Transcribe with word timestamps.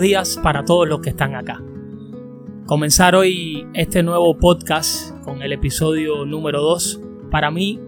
días 0.00 0.40
para 0.42 0.64
todos 0.64 0.88
los 0.88 1.00
que 1.00 1.10
están 1.10 1.34
acá. 1.34 1.62
Comenzar 2.66 3.14
hoy 3.14 3.66
este 3.74 4.02
nuevo 4.02 4.36
podcast 4.38 5.12
con 5.24 5.42
el 5.42 5.52
episodio 5.52 6.24
número 6.24 6.62
2, 6.62 7.00
para 7.30 7.50
mí, 7.50 7.78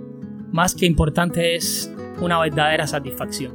más 0.52 0.74
que 0.74 0.86
importante, 0.86 1.56
es 1.56 1.92
una 2.20 2.38
verdadera 2.38 2.86
satisfacción. 2.86 3.54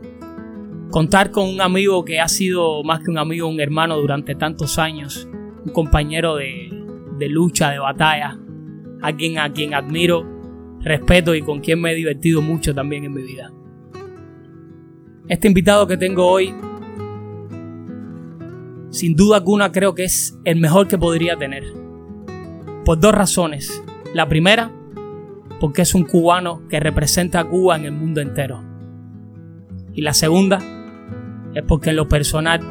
Contar 0.90 1.32
con 1.32 1.48
un 1.48 1.62
amigo 1.62 2.04
que 2.04 2.20
ha 2.20 2.28
sido 2.28 2.84
más 2.84 3.02
que 3.02 3.12
un 3.12 3.20
amigo, 3.20 3.48
un 3.48 3.60
hermano 3.60 3.98
durante 3.98 4.36
tantos 4.36 4.80
años, 4.80 5.28
un 5.66 5.72
compañero 5.72 6.36
de, 6.36 6.70
de 7.18 7.30
lucha, 7.30 7.72
de 7.72 7.80
batalla, 7.80 8.40
alguien 9.02 9.38
a 9.38 9.52
quien 9.52 9.74
admiro, 9.74 10.26
respeto 10.82 11.36
y 11.36 11.42
con 11.42 11.60
quien 11.60 11.82
me 11.82 11.92
he 11.92 11.96
divertido 11.96 12.42
mucho 12.42 12.74
también 12.74 13.04
en 13.04 13.14
mi 13.14 13.22
vida. 13.22 13.52
Este 15.28 15.48
invitado 15.48 15.86
que 15.86 15.98
tengo 15.98 16.26
hoy 16.26 16.54
sin 18.90 19.16
duda 19.16 19.38
alguna 19.38 19.72
creo 19.72 19.96
que 19.96 20.06
es 20.06 20.38
el 20.44 20.60
mejor 20.60 20.88
que 20.88 20.98
podría 20.98 21.36
tener. 21.38 21.64
Por 22.86 23.00
dos 23.00 23.14
razones. 23.14 23.84
La 24.14 24.28
primera, 24.28 24.72
porque 25.60 25.82
es 25.82 25.94
un 25.94 26.04
cubano 26.04 26.68
que 26.70 26.80
representa 26.80 27.42
a 27.42 27.50
Cuba 27.50 27.76
en 27.76 27.86
el 27.86 27.92
mundo 27.92 28.22
entero. 28.22 28.64
Y 29.94 30.02
la 30.02 30.14
segunda, 30.14 30.60
es 31.54 31.64
porque 31.64 31.90
en 31.90 31.96
lo 31.96 32.08
personal 32.08 32.62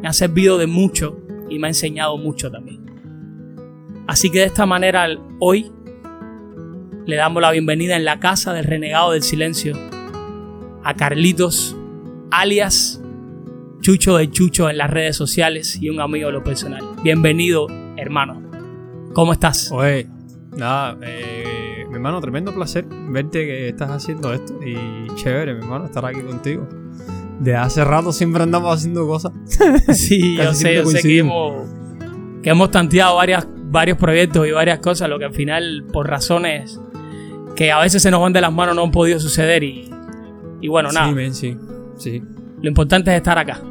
me 0.00 0.08
ha 0.08 0.12
servido 0.12 0.58
de 0.58 0.66
mucho 0.66 1.20
y 1.48 1.58
me 1.58 1.66
ha 1.66 1.70
enseñado 1.70 2.16
mucho 2.18 2.50
también. 2.50 2.86
Así 4.06 4.30
que 4.30 4.40
de 4.40 4.44
esta 4.44 4.66
manera 4.66 5.06
hoy 5.40 5.72
le 7.06 7.16
damos 7.16 7.42
la 7.42 7.50
bienvenida 7.50 7.96
en 7.96 8.04
la 8.04 8.20
casa 8.20 8.52
del 8.52 8.64
renegado 8.64 9.12
del 9.12 9.22
silencio 9.22 9.74
a 10.84 10.94
Carlitos, 10.94 11.76
alias 12.30 12.97
Chucho 13.80 14.16
de 14.16 14.30
Chucho 14.30 14.68
en 14.68 14.78
las 14.78 14.90
redes 14.90 15.16
sociales 15.16 15.78
y 15.80 15.88
un 15.88 16.00
amigo 16.00 16.26
de 16.26 16.32
lo 16.32 16.44
personal. 16.44 16.82
Bienvenido, 17.02 17.68
hermano. 17.96 18.42
¿Cómo 19.14 19.32
estás? 19.32 19.70
Oye, 19.72 20.08
nada, 20.56 20.98
eh, 21.02 21.84
mi 21.88 21.94
hermano, 21.94 22.20
tremendo 22.20 22.52
placer 22.52 22.84
verte 23.08 23.46
que 23.46 23.68
estás 23.68 23.90
haciendo 23.90 24.32
esto 24.32 24.58
y 24.64 24.74
chévere, 25.14 25.54
mi 25.54 25.60
hermano, 25.60 25.86
estar 25.86 26.04
aquí 26.04 26.20
contigo. 26.20 26.68
De 27.40 27.54
hace 27.54 27.84
rato 27.84 28.12
siempre 28.12 28.42
andamos 28.42 28.74
haciendo 28.74 29.06
cosas. 29.06 29.32
sí, 29.94 30.36
yo 30.36 30.52
sé, 30.54 30.74
yo 30.74 30.84
sé 30.86 31.00
que 31.00 31.18
hemos, 31.18 31.68
que 32.42 32.50
hemos 32.50 32.70
tanteado 32.70 33.16
varias, 33.16 33.46
varios 33.48 33.96
proyectos 33.96 34.46
y 34.46 34.50
varias 34.50 34.80
cosas, 34.80 35.08
lo 35.08 35.18
que 35.18 35.26
al 35.26 35.34
final, 35.34 35.86
por 35.92 36.08
razones 36.08 36.80
que 37.54 37.72
a 37.72 37.80
veces 37.80 38.02
se 38.02 38.10
nos 38.10 38.20
van 38.20 38.32
de 38.32 38.40
las 38.40 38.52
manos, 38.52 38.74
no 38.74 38.82
han 38.82 38.90
podido 38.90 39.18
suceder 39.18 39.62
y, 39.62 39.88
y 40.60 40.68
bueno, 40.68 40.90
nada. 40.92 41.12
Sí, 41.32 41.32
sí, 41.32 41.56
sí. 41.96 42.22
Lo 42.60 42.68
importante 42.68 43.10
es 43.10 43.16
estar 43.16 43.38
acá. 43.38 43.62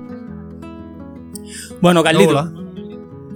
Bueno, 1.82 2.04
Carlito. 2.04 2.54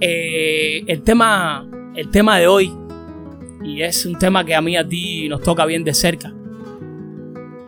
Eh, 0.00 0.82
el, 0.86 1.02
tema, 1.02 1.68
el 1.94 2.10
tema 2.10 2.38
de 2.38 2.46
hoy, 2.48 2.72
y 3.62 3.82
es 3.82 4.04
un 4.04 4.18
tema 4.18 4.44
que 4.44 4.54
a 4.54 4.60
mí 4.60 4.76
a 4.76 4.86
ti 4.86 5.28
nos 5.28 5.42
toca 5.42 5.64
bien 5.64 5.84
de 5.84 5.94
cerca, 5.94 6.34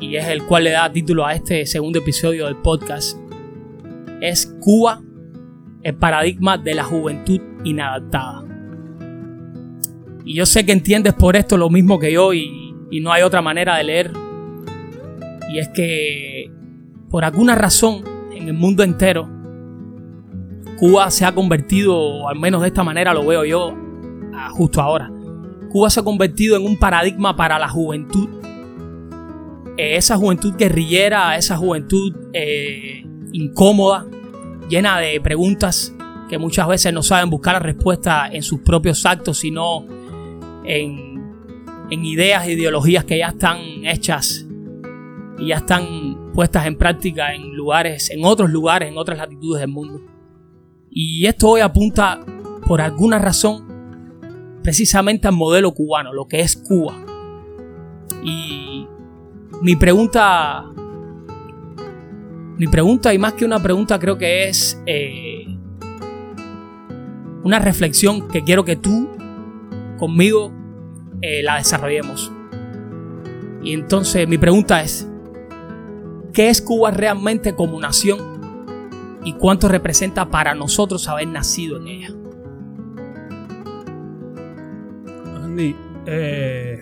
y 0.01 0.17
es 0.17 0.27
el 0.27 0.45
cual 0.45 0.65
le 0.65 0.71
da 0.71 0.91
título 0.91 1.25
a 1.25 1.35
este 1.35 1.65
segundo 1.67 2.01
episodio 2.01 2.47
del 2.47 2.57
podcast, 2.57 3.19
es 4.21 4.53
Cuba, 4.61 5.01
el 5.83 5.95
paradigma 5.95 6.59
de 6.59 6.75
la 6.75 6.85
juventud 6.85 7.41
inadaptada. 7.63 8.45
Y 10.25 10.35
yo 10.35 10.47
sé 10.47 10.67
que 10.67 10.73
entiendes 10.73 11.13
por 11.13 11.37
esto 11.37 11.57
lo 11.57 11.71
mismo 11.71 11.99
que 11.99 12.13
yo 12.13 12.33
y, 12.33 12.75
y 12.91 13.01
no 13.01 13.13
hay 13.13 13.23
otra 13.23 13.43
manera 13.43 13.77
de 13.77 13.85
leer. 13.85 14.11
Y 15.51 15.59
es 15.59 15.69
que 15.69 16.34
por 17.15 17.25
alguna 17.25 17.55
razón 17.55 18.03
en 18.33 18.49
el 18.49 18.55
mundo 18.55 18.83
entero 18.83 19.29
Cuba 20.81 21.13
se 21.13 21.25
ha 21.25 21.33
convertido, 21.33 22.29
al 22.29 22.41
menos 22.41 22.61
de 22.61 22.67
esta 22.67 22.83
manera 22.83 23.15
lo 23.15 23.25
veo 23.25 23.45
yo 23.45 23.73
justo 24.51 24.83
ahora, 24.83 25.13
Cuba 25.71 25.91
se 25.91 26.01
ha 26.01 26.03
convertido 26.03 26.57
en 26.57 26.67
un 26.67 26.77
paradigma 26.77 27.37
para 27.37 27.57
la 27.61 27.69
juventud. 27.69 28.29
Eh, 29.77 29.95
esa 29.95 30.17
juventud 30.17 30.57
guerrillera, 30.57 31.37
esa 31.37 31.57
juventud 31.57 32.13
eh, 32.33 33.07
incómoda, 33.33 34.07
llena 34.69 34.99
de 34.99 35.21
preguntas 35.21 35.95
que 36.29 36.37
muchas 36.37 36.67
veces 36.67 36.93
no 36.93 37.05
saben 37.05 37.31
buscar 37.31 37.55
la 37.55 37.61
respuesta 37.61 38.29
en 38.29 38.43
sus 38.43 38.59
propios 38.59 39.07
actos, 39.07 39.39
sino 39.39 39.87
en, 40.65 41.23
en 41.91 42.05
ideas 42.05 42.49
e 42.49 42.55
ideologías 42.55 43.05
que 43.05 43.19
ya 43.19 43.29
están 43.29 43.61
hechas 43.85 44.49
y 45.39 45.51
ya 45.51 45.59
están 45.59 46.24
puestas 46.35 46.67
en 46.67 46.77
práctica 46.77 47.33
en 47.33 47.55
lugares, 47.55 48.11
en 48.11 48.25
otros 48.25 48.51
lugares, 48.51 48.91
en 48.91 48.99
otras 48.99 49.17
latitudes 49.17 49.61
del 49.61 49.71
mundo. 49.71 50.03
Y 50.91 51.27
esto 51.27 51.49
hoy 51.49 51.61
apunta, 51.61 52.21
por 52.67 52.81
alguna 52.81 53.19
razón, 53.19 53.65
precisamente 54.63 55.29
al 55.29 55.35
modelo 55.35 55.73
cubano, 55.73 56.13
lo 56.13 56.27
que 56.27 56.41
es 56.41 56.57
Cuba. 56.57 56.95
Y 58.23 58.87
mi 59.63 59.77
pregunta, 59.77 60.65
mi 62.59 62.67
pregunta, 62.67 63.15
y 63.15 63.19
más 63.19 63.35
que 63.35 63.45
una 63.45 63.63
pregunta, 63.63 63.99
creo 63.99 64.19
que 64.19 64.49
es 64.49 64.81
eh, 64.87 65.47
una 67.45 67.59
reflexión 67.61 68.29
que 68.29 68.43
quiero 68.43 68.65
que 68.65 68.77
tú 68.77 69.09
conmigo 69.99 70.53
eh, 71.23 71.43
la 71.43 71.57
desarrollemos. 71.57 72.33
Y 73.63 73.73
entonces 73.73 74.29
mi 74.29 74.39
pregunta 74.39 74.83
es, 74.83 75.09
¿qué 76.35 76.51
es 76.51 76.61
Cuba 76.61 76.91
realmente 76.91 77.55
como 77.55 77.81
nación? 77.81 78.35
y 79.25 79.33
cuánto 79.33 79.69
representa 79.69 80.31
para 80.31 80.55
nosotros 80.55 81.09
haber 81.09 81.29
nacido 81.29 81.79
en 81.79 81.89
ella. 81.89 82.09
Andy, 85.43 85.75
eh, 86.07 86.79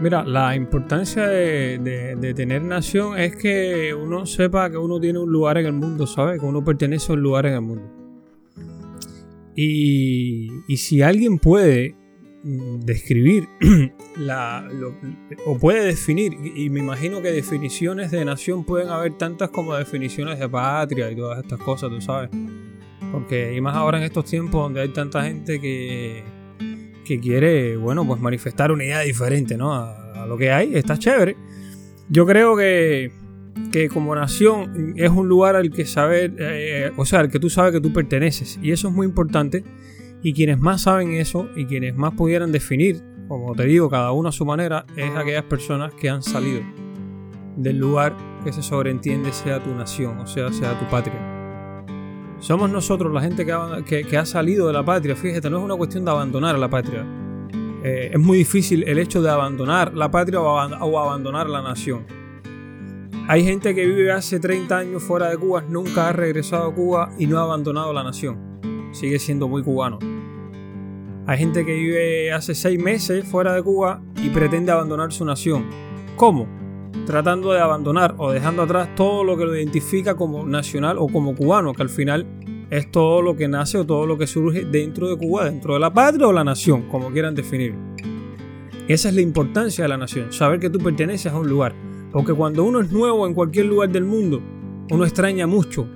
mira, 0.00 0.24
la 0.24 0.54
importancia 0.54 1.26
de, 1.26 2.32
tener 2.34 2.62
nación 2.62 3.18
es 3.18 3.36
que 3.36 3.92
uno 3.92 4.24
sepa 4.24 4.70
que 4.70 4.78
uno 4.78 5.00
tiene 5.00 5.18
un 5.18 5.30
lugar 5.30 5.58
en 5.58 5.66
el 5.66 5.72
mundo, 5.72 6.06
¿sabes? 6.06 6.40
Que 6.40 6.46
uno 6.46 6.64
pertenece 6.64 7.12
a 7.12 7.16
un 7.16 7.22
lugar 7.22 7.46
en 7.46 7.54
el 7.54 7.62
mundo. 7.62 7.92
Y, 9.56 10.50
y 10.68 10.76
si 10.76 11.02
alguien 11.02 11.38
puede 11.38 11.96
describir 12.46 13.48
la, 14.16 14.68
o 15.44 15.58
puede 15.58 15.84
definir, 15.84 16.34
y 16.54 16.70
me 16.70 16.80
imagino 16.80 17.20
que 17.20 17.32
definiciones 17.32 18.12
de 18.12 18.24
nación 18.24 18.64
pueden 18.64 18.88
haber 18.88 19.18
tantas 19.18 19.50
como 19.50 19.74
definiciones 19.74 20.38
de 20.38 20.48
patria 20.48 21.10
y 21.10 21.16
todas 21.16 21.42
estas 21.42 21.58
cosas, 21.58 21.90
tú 21.90 22.00
sabes. 22.00 22.30
Porque, 23.10 23.54
y 23.54 23.60
más 23.60 23.74
ahora 23.74 23.98
en 23.98 24.04
estos 24.04 24.26
tiempos 24.26 24.62
donde 24.62 24.80
hay 24.80 24.88
tanta 24.90 25.24
gente 25.24 25.60
que, 25.60 26.22
que 27.04 27.18
quiere, 27.18 27.76
bueno, 27.76 28.06
pues 28.06 28.20
manifestar 28.20 28.70
una 28.70 28.84
idea 28.84 29.00
diferente, 29.00 29.56
¿no? 29.56 29.74
A, 29.74 30.26
lo 30.26 30.36
que 30.36 30.50
hay, 30.50 30.74
está 30.74 30.98
chévere. 30.98 31.36
Yo 32.08 32.26
creo 32.26 32.56
que, 32.56 33.12
que 33.70 33.88
como 33.88 34.14
nación 34.14 34.94
es 34.96 35.10
un 35.10 35.28
lugar 35.28 35.54
al 35.54 35.70
que 35.70 35.84
saber, 35.84 36.34
eh, 36.38 36.90
o 36.96 37.04
sea, 37.04 37.20
al 37.20 37.30
que 37.30 37.38
tú 37.38 37.48
sabes 37.48 37.72
que 37.72 37.80
tú 37.80 37.92
perteneces. 37.92 38.58
Y 38.60 38.72
eso 38.72 38.88
es 38.88 38.94
muy 38.94 39.06
importante 39.06 39.62
y 40.26 40.32
quienes 40.32 40.58
más 40.58 40.82
saben 40.82 41.12
eso 41.12 41.48
y 41.54 41.66
quienes 41.66 41.94
más 41.94 42.12
pudieran 42.14 42.50
definir, 42.50 43.00
como 43.28 43.54
te 43.54 43.64
digo, 43.64 43.88
cada 43.88 44.10
uno 44.10 44.30
a 44.30 44.32
su 44.32 44.44
manera, 44.44 44.84
es 44.96 45.08
aquellas 45.14 45.44
personas 45.44 45.94
que 45.94 46.10
han 46.10 46.20
salido 46.20 46.62
del 47.56 47.78
lugar 47.78 48.16
que 48.42 48.52
se 48.52 48.60
sobreentiende 48.60 49.30
sea 49.30 49.62
tu 49.62 49.72
nación, 49.72 50.18
o 50.18 50.26
sea, 50.26 50.52
sea 50.52 50.76
tu 50.80 50.84
patria. 50.86 51.14
Somos 52.40 52.68
nosotros 52.68 53.14
la 53.14 53.20
gente 53.20 53.46
que 53.46 53.52
ha, 53.52 54.20
ha 54.20 54.26
salido 54.26 54.66
de 54.66 54.72
la 54.72 54.84
patria. 54.84 55.14
Fíjate, 55.14 55.48
no 55.48 55.58
es 55.58 55.64
una 55.64 55.76
cuestión 55.76 56.04
de 56.04 56.10
abandonar 56.10 56.56
a 56.56 56.58
la 56.58 56.68
patria. 56.68 57.06
Eh, 57.84 58.10
es 58.12 58.18
muy 58.18 58.38
difícil 58.38 58.82
el 58.82 58.98
hecho 58.98 59.22
de 59.22 59.30
abandonar 59.30 59.94
la 59.94 60.10
patria 60.10 60.40
o, 60.40 60.46
o 60.46 60.98
abandonar 60.98 61.48
la 61.48 61.62
nación. 61.62 62.04
Hay 63.28 63.44
gente 63.44 63.76
que 63.76 63.86
vive 63.86 64.10
hace 64.10 64.40
30 64.40 64.76
años 64.76 65.04
fuera 65.04 65.30
de 65.30 65.36
Cuba, 65.36 65.62
nunca 65.68 66.08
ha 66.08 66.12
regresado 66.12 66.64
a 66.64 66.74
Cuba 66.74 67.12
y 67.16 67.28
no 67.28 67.38
ha 67.38 67.44
abandonado 67.44 67.92
la 67.92 68.02
nación. 68.02 68.55
Sigue 68.96 69.18
siendo 69.18 69.46
muy 69.46 69.62
cubano. 69.62 69.98
Hay 71.26 71.36
gente 71.36 71.66
que 71.66 71.74
vive 71.74 72.32
hace 72.32 72.54
seis 72.54 72.82
meses 72.82 73.26
fuera 73.28 73.52
de 73.52 73.62
Cuba 73.62 74.00
y 74.24 74.30
pretende 74.30 74.72
abandonar 74.72 75.12
su 75.12 75.22
nación. 75.26 75.66
¿Cómo? 76.16 76.48
Tratando 77.04 77.52
de 77.52 77.60
abandonar 77.60 78.14
o 78.16 78.32
dejando 78.32 78.62
atrás 78.62 78.94
todo 78.94 79.22
lo 79.22 79.36
que 79.36 79.44
lo 79.44 79.54
identifica 79.54 80.14
como 80.14 80.46
nacional 80.46 80.96
o 80.98 81.08
como 81.08 81.34
cubano, 81.34 81.74
que 81.74 81.82
al 81.82 81.90
final 81.90 82.26
es 82.70 82.90
todo 82.90 83.20
lo 83.20 83.36
que 83.36 83.48
nace 83.48 83.76
o 83.76 83.84
todo 83.84 84.06
lo 84.06 84.16
que 84.16 84.26
surge 84.26 84.64
dentro 84.64 85.08
de 85.08 85.18
Cuba, 85.18 85.44
dentro 85.44 85.74
de 85.74 85.80
la 85.80 85.92
patria 85.92 86.28
o 86.28 86.32
la 86.32 86.42
nación, 86.42 86.88
como 86.88 87.10
quieran 87.10 87.34
definir. 87.34 87.74
Esa 88.88 89.10
es 89.10 89.14
la 89.14 89.20
importancia 89.20 89.84
de 89.84 89.88
la 89.88 89.98
nación, 89.98 90.32
saber 90.32 90.58
que 90.58 90.70
tú 90.70 90.78
perteneces 90.78 91.30
a 91.30 91.38
un 91.38 91.50
lugar. 91.50 91.74
Porque 92.12 92.32
cuando 92.32 92.64
uno 92.64 92.80
es 92.80 92.90
nuevo 92.90 93.26
en 93.26 93.34
cualquier 93.34 93.66
lugar 93.66 93.90
del 93.90 94.06
mundo, 94.06 94.40
uno 94.90 95.04
extraña 95.04 95.46
mucho 95.46 95.86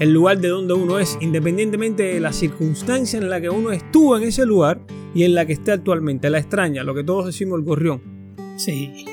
el 0.00 0.12
lugar 0.12 0.38
de 0.40 0.48
donde 0.48 0.74
uno 0.74 0.98
es, 0.98 1.16
independientemente 1.20 2.02
de 2.02 2.20
la 2.20 2.32
circunstancia 2.32 3.18
en 3.18 3.30
la 3.30 3.40
que 3.40 3.48
uno 3.48 3.70
estuvo 3.70 4.16
en 4.16 4.24
ese 4.24 4.44
lugar 4.44 4.80
y 5.14 5.22
en 5.22 5.34
la 5.34 5.46
que 5.46 5.52
esté 5.52 5.72
actualmente. 5.72 6.28
La 6.30 6.38
extraña, 6.38 6.82
lo 6.82 6.94
que 6.94 7.04
todos 7.04 7.26
decimos 7.26 7.58
el 7.58 7.64
gorrión. 7.64 8.02
Sí. 8.56 9.04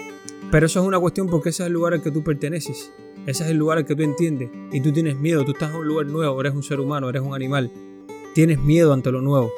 Pero 0.51 0.65
eso 0.65 0.81
es 0.81 0.87
una 0.87 0.99
cuestión 0.99 1.27
porque 1.27 1.49
ese 1.49 1.63
es 1.63 1.67
el 1.67 1.73
lugar 1.73 1.93
al 1.93 2.01
que 2.01 2.11
tú 2.11 2.23
perteneces. 2.23 2.91
Ese 3.25 3.43
es 3.43 3.49
el 3.51 3.57
lugar 3.57 3.77
al 3.77 3.85
que 3.85 3.95
tú 3.95 4.01
entiendes. 4.01 4.49
Y 4.71 4.81
tú 4.81 4.91
tienes 4.91 5.17
miedo. 5.17 5.45
Tú 5.45 5.51
estás 5.51 5.69
en 5.69 5.77
un 5.77 5.87
lugar 5.87 6.07
nuevo. 6.07 6.41
Eres 6.41 6.53
un 6.53 6.63
ser 6.63 6.79
humano, 6.79 7.09
eres 7.09 7.21
un 7.21 7.35
animal. 7.35 7.71
Tienes 8.33 8.59
miedo 8.59 8.91
ante 8.91 9.11
lo 9.11 9.21
nuevo. 9.21 9.51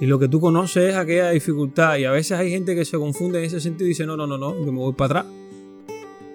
Y 0.00 0.06
lo 0.06 0.18
que 0.18 0.28
tú 0.28 0.40
conoces 0.40 0.90
es 0.90 0.96
aquella 0.96 1.30
dificultad. 1.30 1.96
Y 1.96 2.04
a 2.04 2.10
veces 2.10 2.38
hay 2.38 2.50
gente 2.50 2.74
que 2.74 2.84
se 2.84 2.98
confunde 2.98 3.38
en 3.38 3.46
ese 3.46 3.60
sentido 3.60 3.86
y 3.86 3.90
dice, 3.90 4.04
no, 4.04 4.16
no, 4.16 4.26
no, 4.26 4.36
no, 4.36 4.54
yo 4.54 4.72
me 4.72 4.78
voy 4.78 4.92
para 4.92 5.20
atrás. 5.20 5.32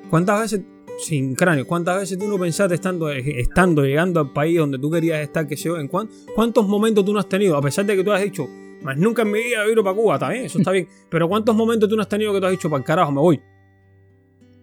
¿Cuántas 0.09 0.39
veces, 0.39 0.61
sin 0.97 1.35
cráneo, 1.35 1.65
cuántas 1.65 1.97
veces 1.97 2.17
tú 2.17 2.27
no 2.27 2.37
pensaste 2.37 2.75
estando, 2.75 3.09
estando 3.09 3.83
llegando 3.83 4.19
al 4.19 4.33
país 4.33 4.57
donde 4.57 4.79
tú 4.79 4.89
querías 4.89 5.21
estar, 5.21 5.47
que 5.47 5.55
se 5.55 5.69
en 5.69 5.87
cuántos 5.87 6.67
momentos 6.67 7.05
tú 7.05 7.13
no 7.13 7.19
has 7.19 7.29
tenido, 7.29 7.55
a 7.55 7.61
pesar 7.61 7.85
de 7.85 7.95
que 7.95 8.03
tú 8.03 8.11
has 8.11 8.21
dicho, 8.21 8.47
más 8.81 8.97
nunca 8.97 9.23
en 9.23 9.31
mi 9.31 9.43
vida 9.43 9.63
he 9.65 9.71
ido 9.71 9.83
para 9.83 9.95
Cuba, 9.95 10.17
bien, 10.29 10.45
eso 10.45 10.59
está 10.59 10.71
bien. 10.71 10.87
Pero 11.09 11.27
¿cuántos 11.27 11.55
momentos 11.55 11.89
tú 11.89 11.95
no 11.95 12.01
has 12.01 12.09
tenido 12.09 12.33
que 12.33 12.39
tú 12.39 12.45
has 12.45 12.51
dicho, 12.51 12.69
para 12.69 12.79
el 12.79 12.85
carajo, 12.85 13.11
me 13.11 13.21
voy? 13.21 13.41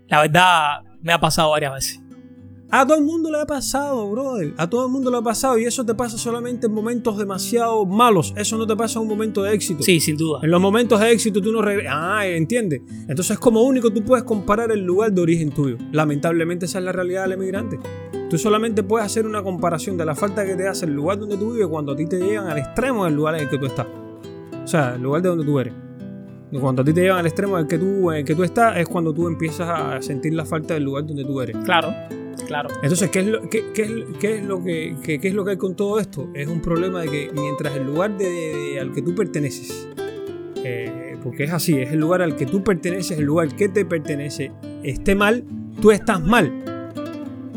La 0.08 0.20
verdad, 0.22 0.82
me 1.02 1.12
ha 1.12 1.20
pasado 1.20 1.50
varias 1.50 1.72
veces. 1.72 2.00
A 2.70 2.86
todo 2.86 2.98
el 2.98 3.04
mundo 3.04 3.30
le 3.30 3.40
ha 3.40 3.46
pasado, 3.46 4.10
brother. 4.10 4.54
A 4.56 4.68
todo 4.68 4.86
el 4.86 4.92
mundo 4.92 5.10
le 5.10 5.18
ha 5.18 5.22
pasado. 5.22 5.58
Y 5.58 5.64
eso 5.64 5.84
te 5.84 5.94
pasa 5.94 6.18
solamente 6.18 6.66
en 6.66 6.72
momentos 6.72 7.16
demasiado 7.16 7.86
malos. 7.86 8.34
Eso 8.36 8.58
no 8.58 8.66
te 8.66 8.74
pasa 8.74 8.98
en 8.98 9.02
un 9.02 9.08
momento 9.08 9.42
de 9.42 9.54
éxito. 9.54 9.82
Sí, 9.82 10.00
sin 10.00 10.16
duda. 10.16 10.40
En 10.42 10.50
los 10.50 10.60
momentos 10.60 10.98
de 10.98 11.12
éxito 11.12 11.40
tú 11.40 11.52
no 11.52 11.62
regresas. 11.62 11.94
Ah, 11.96 12.26
entiende. 12.26 12.82
Entonces, 13.08 13.38
como 13.38 13.62
único, 13.62 13.90
tú 13.90 14.02
puedes 14.02 14.24
comparar 14.24 14.72
el 14.72 14.80
lugar 14.80 15.12
de 15.12 15.22
origen 15.22 15.50
tuyo. 15.50 15.76
Lamentablemente, 15.92 16.66
esa 16.66 16.78
es 16.78 16.84
la 16.84 16.92
realidad 16.92 17.22
del 17.22 17.32
emigrante. 17.32 17.78
Tú 18.28 18.38
solamente 18.38 18.82
puedes 18.82 19.06
hacer 19.06 19.26
una 19.26 19.42
comparación 19.42 19.96
de 19.96 20.04
la 20.06 20.14
falta 20.14 20.44
que 20.44 20.56
te 20.56 20.66
hace 20.66 20.86
el 20.86 20.94
lugar 20.94 21.18
donde 21.18 21.36
tú 21.36 21.52
vives 21.52 21.68
cuando 21.68 21.92
a 21.92 21.96
ti 21.96 22.06
te 22.06 22.18
llegan 22.18 22.48
al 22.48 22.58
extremo 22.58 23.04
del 23.04 23.14
lugar 23.14 23.36
en 23.36 23.42
el 23.42 23.48
que 23.48 23.58
tú 23.58 23.66
estás. 23.66 23.86
O 24.64 24.66
sea, 24.66 24.94
el 24.94 25.02
lugar 25.02 25.22
de 25.22 25.28
donde 25.28 25.44
tú 25.44 25.60
eres. 25.60 25.83
Y 26.50 26.58
cuando 26.58 26.82
a 26.82 26.84
ti 26.84 26.92
te 26.92 27.00
llegan 27.00 27.18
al 27.18 27.26
extremo 27.26 27.56
en 27.58 27.64
el 27.64 27.68
que 27.68 27.78
tú, 27.78 28.10
en 28.10 28.18
el 28.18 28.24
que 28.24 28.34
tú 28.34 28.44
estás, 28.44 28.76
es 28.76 28.88
cuando 28.88 29.12
tú 29.12 29.26
empiezas 29.26 29.68
a 29.68 30.00
sentir 30.02 30.34
la 30.34 30.44
falta 30.44 30.74
del 30.74 30.84
lugar 30.84 31.06
donde 31.06 31.24
tú 31.24 31.40
eres. 31.40 31.56
Claro. 31.64 31.92
Claro. 32.46 32.68
Entonces, 32.82 33.10
¿qué 33.10 33.20
es, 33.20 33.26
lo, 33.26 33.48
qué, 33.48 33.64
es, 33.74 34.44
lo 34.44 34.62
que, 34.62 34.96
qué, 35.02 35.18
es 35.22 35.34
lo 35.34 35.44
que 35.44 35.52
hay 35.52 35.56
con 35.56 35.74
todo 35.74 35.98
esto? 35.98 36.28
Es 36.34 36.46
un 36.46 36.60
problema 36.60 37.00
de 37.00 37.08
que 37.08 37.30
mientras 37.32 37.74
el 37.74 37.84
lugar 37.84 38.18
de, 38.18 38.78
al 38.80 38.92
que 38.92 39.02
tú 39.02 39.14
perteneces, 39.14 39.88
eh, 40.62 41.16
porque 41.22 41.44
es 41.44 41.52
así, 41.52 41.78
es 41.80 41.92
el 41.92 42.00
lugar 42.00 42.22
al 42.22 42.36
que 42.36 42.44
tú 42.44 42.62
perteneces, 42.62 43.18
el 43.18 43.24
lugar 43.24 43.54
que 43.54 43.68
te 43.68 43.84
pertenece, 43.84 44.52
esté 44.82 45.14
mal, 45.14 45.44
tú 45.80 45.90
estás 45.90 46.20
mal. 46.20 46.73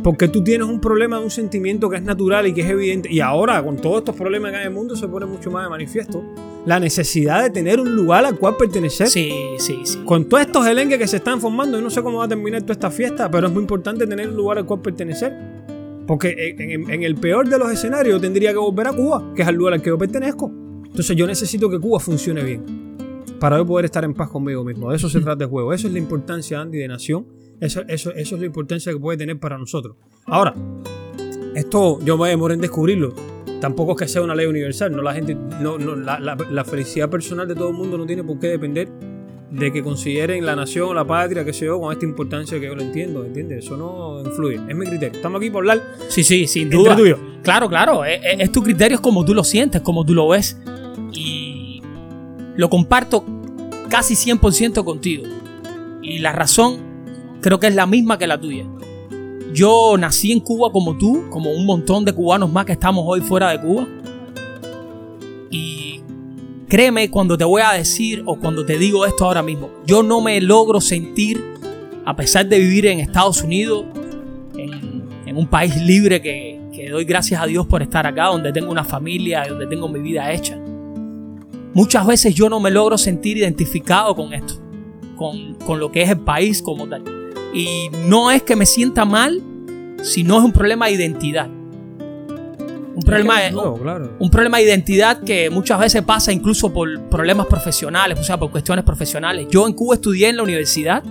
Porque 0.08 0.30
tú 0.30 0.42
tienes 0.42 0.66
un 0.66 0.80
problema, 0.80 1.20
un 1.20 1.30
sentimiento 1.30 1.90
que 1.90 1.98
es 1.98 2.02
natural 2.02 2.48
y 2.48 2.54
que 2.54 2.62
es 2.62 2.70
evidente. 2.70 3.12
Y 3.12 3.20
ahora, 3.20 3.62
con 3.62 3.76
todos 3.76 3.98
estos 3.98 4.16
problemas 4.16 4.52
que 4.52 4.56
hay 4.56 4.62
en 4.62 4.70
el 4.70 4.74
mundo, 4.74 4.96
se 4.96 5.06
pone 5.06 5.26
mucho 5.26 5.52
más 5.52 5.66
de 5.66 5.70
manifiesto 5.70 6.24
la 6.66 6.80
necesidad 6.80 7.44
de 7.44 7.50
tener 7.50 7.78
un 7.78 7.94
lugar 7.94 8.24
al 8.24 8.40
cual 8.40 8.56
pertenecer. 8.56 9.10
Sí, 9.10 9.34
sí, 9.58 9.82
sí. 9.84 10.00
Con 10.06 10.30
todos 10.30 10.46
estos 10.46 10.66
elenques 10.66 10.98
que 10.98 11.08
se 11.08 11.18
están 11.18 11.42
formando, 11.42 11.78
yo 11.78 11.84
no 11.84 11.90
sé 11.90 12.02
cómo 12.02 12.20
va 12.20 12.24
a 12.24 12.28
terminar 12.30 12.62
toda 12.62 12.72
esta 12.72 12.90
fiesta, 12.90 13.30
pero 13.30 13.48
es 13.48 13.54
muy 13.54 13.64
importante 13.64 14.08
tener 14.08 14.30
un 14.30 14.38
lugar 14.38 14.60
al 14.60 14.66
cual 14.66 14.80
pertenecer. 14.80 15.34
Porque 16.08 16.56
en, 16.58 17.04
el 17.04 17.16
peor 17.16 17.50
de 17.50 17.60
los 17.60 17.70
escenarios 17.70 18.22
tendría 18.22 18.54
que 18.54 18.60
volver 18.60 18.88
a 18.88 18.94
Cuba, 18.94 19.34
que 19.36 19.42
es 19.42 19.48
el 19.50 19.56
lugar 19.56 19.74
al 19.74 19.82
que 19.82 19.90
yo 19.90 19.98
pertenezco. 19.98 20.50
Entonces 20.86 21.18
yo 21.18 21.28
necesito 21.28 21.70
que 21.70 21.82
Cuba 21.82 22.00
funcione 22.00 22.44
bien. 22.44 22.64
Para 23.42 23.58
yo 23.58 23.66
poder 23.66 23.84
estar 23.84 24.06
en 24.06 24.14
paz 24.14 24.30
conmigo 24.30 24.64
mismo. 24.64 24.90
De 24.90 24.96
eso 24.96 25.10
se 25.10 25.20
trata 25.20 25.44
el 25.44 25.50
juego. 25.50 25.74
Eso 25.74 25.88
es 25.88 25.92
la 25.92 26.00
importancia, 26.00 26.62
Andy, 26.62 26.78
de 26.78 26.88
nación. 26.88 27.26
Eso, 27.60 27.82
eso, 27.88 28.12
eso 28.12 28.36
es 28.36 28.40
la 28.40 28.46
importancia 28.46 28.92
que 28.92 29.00
puede 29.00 29.18
tener 29.18 29.40
para 29.40 29.58
nosotros. 29.58 29.96
Ahora, 30.26 30.54
esto 31.56 32.00
yo 32.04 32.18
me 32.18 32.30
demoré 32.30 32.54
en 32.54 32.62
descubrirlo 32.62 33.14
tampoco 33.60 33.94
es 33.94 33.98
que 34.00 34.08
sea 34.08 34.22
una 34.22 34.36
ley 34.36 34.46
universal. 34.46 34.92
No 34.92 35.02
la 35.02 35.14
gente, 35.14 35.36
no, 35.36 35.78
no, 35.78 35.96
la, 35.96 36.20
la, 36.20 36.64
felicidad 36.64 37.10
personal 37.10 37.48
de 37.48 37.56
todo 37.56 37.70
el 37.70 37.76
mundo 37.76 37.98
no 37.98 38.06
tiene 38.06 38.24
por 38.24 38.40
qué 38.40 38.48
depender 38.48 38.88
de 39.52 39.72
que 39.72 39.82
consideren 39.82 40.46
la 40.46 40.56
nación 40.56 40.94
la 40.96 41.06
patria, 41.06 41.46
que 41.46 41.54
sé 41.54 41.66
yo, 41.66 41.80
con 41.80 41.94
esta 41.94 42.06
importancia 42.06 42.60
que 42.60 42.66
yo 42.66 42.76
lo 42.76 42.82
entiendo, 42.82 43.24
¿entiendes? 43.24 43.66
Eso 43.66 43.78
no 43.78 44.22
influye. 44.22 44.60
Es 44.68 44.76
mi 44.76 44.86
criterio. 44.86 45.16
Estamos 45.16 45.40
aquí 45.40 45.50
por 45.50 45.62
hablar. 45.62 45.82
Sí, 46.10 46.24
sí, 46.24 46.48
sin 46.48 46.70
duda. 46.70 46.96
Tuyo. 46.96 47.18
Claro, 47.44 47.70
claro. 47.70 48.04
Es, 48.04 48.20
es, 48.24 48.52
tu 48.52 48.62
criterio, 48.62 48.96
es 48.96 49.02
como 49.02 49.24
tú 49.24 49.34
lo 49.34 49.44
sientes, 49.44 49.82
como 49.82 50.06
tú 50.06 50.14
lo 50.14 50.28
ves. 50.28 50.60
Y 51.14 51.82
lo 52.56 52.70
comparto 52.70 53.24
casi 53.90 54.16
100% 54.16 54.84
contigo. 54.84 55.24
Y 56.02 56.20
la 56.20 56.34
razón 56.34 56.80
creo 57.42 57.60
que 57.60 57.68
es 57.68 57.76
la 57.76 57.86
misma 57.86 58.18
que 58.18 58.28
la 58.28 58.40
tuya. 58.40 58.66
Yo 59.54 59.96
nací 59.98 60.32
en 60.32 60.40
Cuba 60.40 60.72
como 60.72 60.98
tú, 60.98 61.26
como 61.30 61.52
un 61.52 61.66
montón 61.66 62.06
de 62.06 62.14
cubanos 62.14 62.52
más 62.52 62.66
que 62.66 62.74
estamos 62.74 63.04
hoy 63.08 63.22
fuera 63.22 63.50
de 63.50 63.60
Cuba. 63.60 63.88
Y 65.50 66.02
créeme 66.68 67.10
cuando 67.10 67.38
te 67.38 67.44
voy 67.44 67.62
a 67.62 67.72
decir 67.72 68.24
o 68.26 68.38
cuando 68.38 68.66
te 68.66 68.78
digo 68.78 69.06
esto 69.06 69.26
ahora 69.26 69.42
mismo, 69.42 69.70
yo 69.86 70.04
no 70.04 70.22
me 70.22 70.40
logro 70.42 70.82
sentir, 70.82 71.44
a 72.06 72.16
pesar 72.16 72.48
de 72.48 72.60
vivir 72.60 72.86
en 72.86 73.00
Estados 73.00 73.44
Unidos, 73.44 73.86
en, 74.58 74.98
un 75.36 75.48
país 75.48 75.80
libre 75.80 76.20
que, 76.20 76.60
doy 76.90 77.06
gracias 77.06 77.40
a 77.42 77.46
Dios 77.46 77.68
por 77.68 77.84
estar 77.84 78.08
acá, 78.08 78.26
donde 78.26 78.52
tengo 78.52 78.72
una 78.72 78.84
familia, 78.84 79.46
donde 79.48 79.68
tengo 79.68 79.88
mi 79.88 80.00
vida 80.00 80.32
hecha. 80.32 80.58
Muchas 81.74 82.08
veces 82.08 82.34
yo 82.34 82.50
no 82.50 82.60
me 82.60 82.72
logro 82.72 82.98
sentir 82.98 83.38
identificado 83.38 84.16
con 84.16 84.34
esto, 84.34 84.56
con, 85.16 85.56
con 85.56 85.80
lo 85.80 85.92
que 85.92 86.02
es 86.02 86.10
el 86.10 86.20
país 86.20 86.62
como 86.62 86.88
tal. 86.88 87.17
Y 87.58 87.90
no 88.06 88.30
es 88.30 88.44
que 88.44 88.56
me 88.56 88.68
sienta 88.68 89.04
mal, 89.04 89.42
sino 90.04 90.38
es 90.38 90.44
un 90.44 90.52
problema 90.52 90.86
de 90.86 90.92
identidad. 90.92 91.48
Un 91.48 93.02
problema, 93.04 93.42
de, 93.42 93.56
un 94.20 94.30
problema 94.30 94.58
de 94.58 94.64
identidad 94.66 95.24
que 95.24 95.50
muchas 95.50 95.80
veces 95.80 96.04
pasa 96.04 96.32
incluso 96.32 96.72
por 96.72 97.10
problemas 97.10 97.48
profesionales, 97.48 98.20
o 98.20 98.24
sea, 98.24 98.38
por 98.38 98.52
cuestiones 98.52 98.86
profesionales. 98.86 99.48
Yo 99.50 99.68
en 99.68 99.74
Cuba 99.74 99.96
estudié 99.96 100.30
en 100.30 100.38
la 100.38 100.44
universidad. 100.44 101.04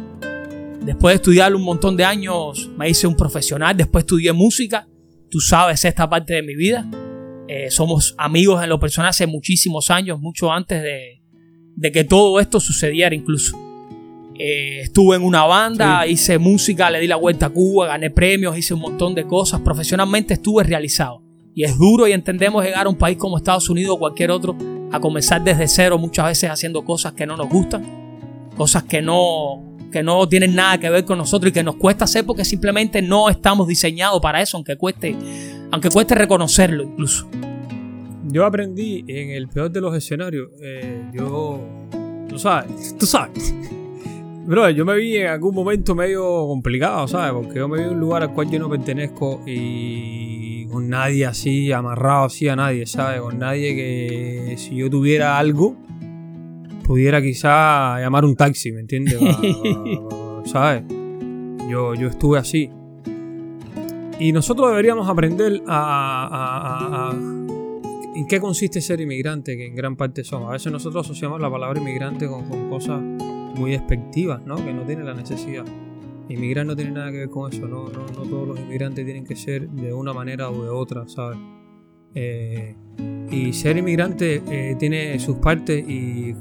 Después 0.83 1.15
de 1.15 1.17
estudiar 1.17 1.53
un 1.53 1.63
montón 1.63 1.97
de 1.97 2.05
años, 2.05 2.71
me 2.77 2.89
hice 2.89 3.09
un 3.09 3.17
profesional. 3.17 3.77
Después 3.77 4.03
estudié 4.03 4.33
música. 4.33 4.87
Tú 5.29 5.41
sabes 5.41 5.85
esta 5.85 6.09
parte 6.09 6.35
de 6.35 6.43
mi 6.43 6.55
vida. 6.55 6.89
Eh, 7.49 7.73
somos 7.73 8.15
amigos 8.19 8.63
en 8.63 8.69
lo 8.69 8.79
personal 8.79 9.11
hace 9.11 9.27
muchísimos 9.27 9.91
años, 9.91 10.21
mucho 10.21 10.53
antes 10.53 10.81
de, 10.81 11.23
de 11.75 11.91
que 11.91 12.05
todo 12.05 12.39
esto 12.39 12.61
sucediera 12.61 13.17
incluso. 13.17 13.66
Eh, 14.39 14.81
estuve 14.81 15.17
en 15.17 15.23
una 15.23 15.45
banda, 15.45 16.07
hice 16.07 16.39
música, 16.39 16.91
le 16.91 17.01
di 17.01 17.07
la 17.07 17.17
vuelta 17.17 17.47
a 17.47 17.51
Cuba, 17.51 17.87
gané 17.87 18.11
premios, 18.11 18.57
hice 18.57 18.75
un 18.75 18.81
montón 18.81 19.15
de 19.15 19.27
cosas. 19.27 19.61
Profesionalmente 19.61 20.35
estuve 20.35 20.65
realizado. 20.65 21.23
Y 21.55 21.65
es 21.65 21.79
duro 21.79 22.07
y 22.07 22.13
entendemos 22.13 22.63
llegar 22.63 22.87
a 22.87 22.89
un 22.89 22.97
país 22.97 23.17
como 23.17 23.39
Estados 23.39 23.71
Unidos 23.71 23.97
o 23.97 23.99
cualquier 23.99 24.31
otro 24.31 24.57
a 24.93 25.01
comenzar 25.01 25.43
desde 25.43 25.67
cero, 25.69 25.99
muchas 25.99 26.27
veces 26.27 26.51
haciendo 26.51 26.85
cosas 26.85 27.15
que 27.15 27.27
no 27.27 27.37
nos 27.37 27.49
gustan, 27.49 27.85
cosas 28.57 28.85
que 28.85 29.01
no, 29.01 29.79
que 29.91 30.03
no 30.03 30.29
tienen 30.29 30.55
nada 30.55 30.79
que 30.79 30.91
ver 30.91 31.05
con 31.05 31.19
nosotros 31.19 31.51
y 31.51 31.53
que 31.55 31.63
nos 31.63 31.77
cuesta 31.77 32.05
hacer 32.05 32.27
porque 32.27 32.45
simplemente 32.45 33.01
no 33.01 33.31
estamos 33.31 33.67
diseñados 33.67 34.21
para 34.21 34.43
eso, 34.43 34.59
aunque 34.59 34.77
cueste, 34.77 35.17
aunque 35.71 35.89
cueste 35.89 36.15
reconocerlo 36.15 36.83
incluso. 36.83 37.27
Yo 38.29 38.45
aprendí 38.45 39.05
en 39.09 39.31
el 39.31 39.49
peor 39.49 39.71
de 39.71 39.81
los 39.81 39.97
escenarios, 39.97 40.51
eh, 40.63 41.05
yo, 41.15 41.61
tú 42.29 42.39
sabes, 42.39 42.95
tú 42.99 43.07
sabes 43.07 43.55
Bro, 44.47 44.71
yo 44.71 44.85
me 44.85 44.95
vi 44.95 45.17
en 45.17 45.27
algún 45.27 45.53
momento 45.57 45.97
medio 45.97 46.23
complicado, 46.47 47.09
¿sabes? 47.09 47.33
Porque 47.33 47.59
yo 47.59 47.67
me 47.67 47.79
vi 47.79 47.83
en 47.83 47.95
un 47.95 48.01
lugar 48.01 48.23
al 48.23 48.33
cual 48.33 48.49
yo 48.49 48.61
no 48.61 48.71
pertenezco 48.71 49.43
y 49.45 50.67
con 50.67 50.89
nadie 50.89 51.27
así, 51.27 51.73
amarrado 51.73 52.27
así 52.27 52.49
a 52.49 52.55
nadie, 52.55 52.87
¿sabes? 52.87 53.21
Con 53.21 53.41
nadie 53.41 53.75
que 53.75 54.55
si 54.57 54.77
yo 54.77 54.89
tuviera 54.89 55.37
algo, 55.37 55.75
pudiera 56.85 57.21
quizá 57.21 57.99
llamar 57.99 58.25
un 58.25 58.37
taxi, 58.37 58.71
¿me 58.71 58.83
entiendes? 58.83 59.19
¿Sabes? 60.45 60.85
Yo, 61.69 61.95
yo 61.97 62.07
estuve 62.07 62.39
así. 62.39 62.71
Y 64.21 64.31
nosotros 64.31 64.69
deberíamos 64.71 65.09
aprender 65.09 65.61
a, 65.67 67.13
¿En 68.15 68.29
qué 68.29 68.41
consiste 68.41 68.81
ser 68.81 69.01
inmigrante? 69.01 69.57
Que 69.57 69.67
en 69.67 69.75
gran 69.75 69.97
parte 69.97 70.23
somos. 70.23 70.51
A 70.51 70.53
veces 70.53 70.71
nosotros 70.71 71.05
asociamos 71.05 71.41
la 71.41 71.51
palabra 71.51 71.81
inmigrante 71.81 72.29
con, 72.29 72.49
con 72.49 72.71
cosas 72.71 73.01
muy 73.57 73.73
despectivas, 73.73 74.45
¿no? 74.45 74.57
Que 74.57 74.73
no 74.73 74.83
tienen 74.83 75.07
la 75.07 75.15
necesidad. 75.15 75.65
Inmigrar 76.29 76.67
no 76.67 76.75
tiene 76.75 76.93
nada 76.93 77.11
que 77.11 77.19
ver 77.19 77.31
con 77.31 77.53
eso, 77.53 77.69
no, 77.69 77.89
no, 77.89 78.07
no 78.07 78.23
todos 78.29 78.49
los 78.49 78.61
inmigrantes 78.61 79.05
tienen 79.05 79.25
que 79.25 79.37
ser 79.37 79.69
de 79.69 79.93
una 79.93 80.13
manera 80.13 80.51
o 80.51 80.63
de 80.63 80.69
otra, 80.69 81.07
¿sabes? 81.09 81.39
Eh, 82.15 82.75
y 83.31 83.53
ser 83.53 83.77
inmigrante 83.77 84.43
eh, 84.51 84.77
tiene 84.79 85.19
sus 85.19 85.37
partes 85.37 85.85
y 85.87 86.35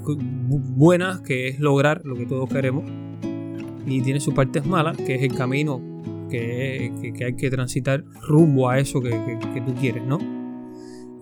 buenas, 0.47 1.21
que 1.21 1.49
es 1.49 1.59
lograr 1.59 2.01
lo 2.05 2.15
que 2.15 2.25
todos 2.25 2.49
queremos, 2.49 2.85
y 3.85 4.01
tiene 4.01 4.19
sus 4.19 4.33
partes 4.33 4.65
malas, 4.65 4.97
que 4.97 5.15
es 5.15 5.21
el 5.21 5.35
camino 5.35 5.81
que, 6.29 7.13
que, 7.15 7.25
hay 7.25 7.35
que 7.35 7.49
transitar 7.49 8.03
rumbo 8.27 8.69
a 8.69 8.79
eso 8.79 9.01
que, 9.01 9.09
que 9.09 9.61
tú 9.61 9.73
quieres, 9.75 10.03
¿no? 10.03 10.34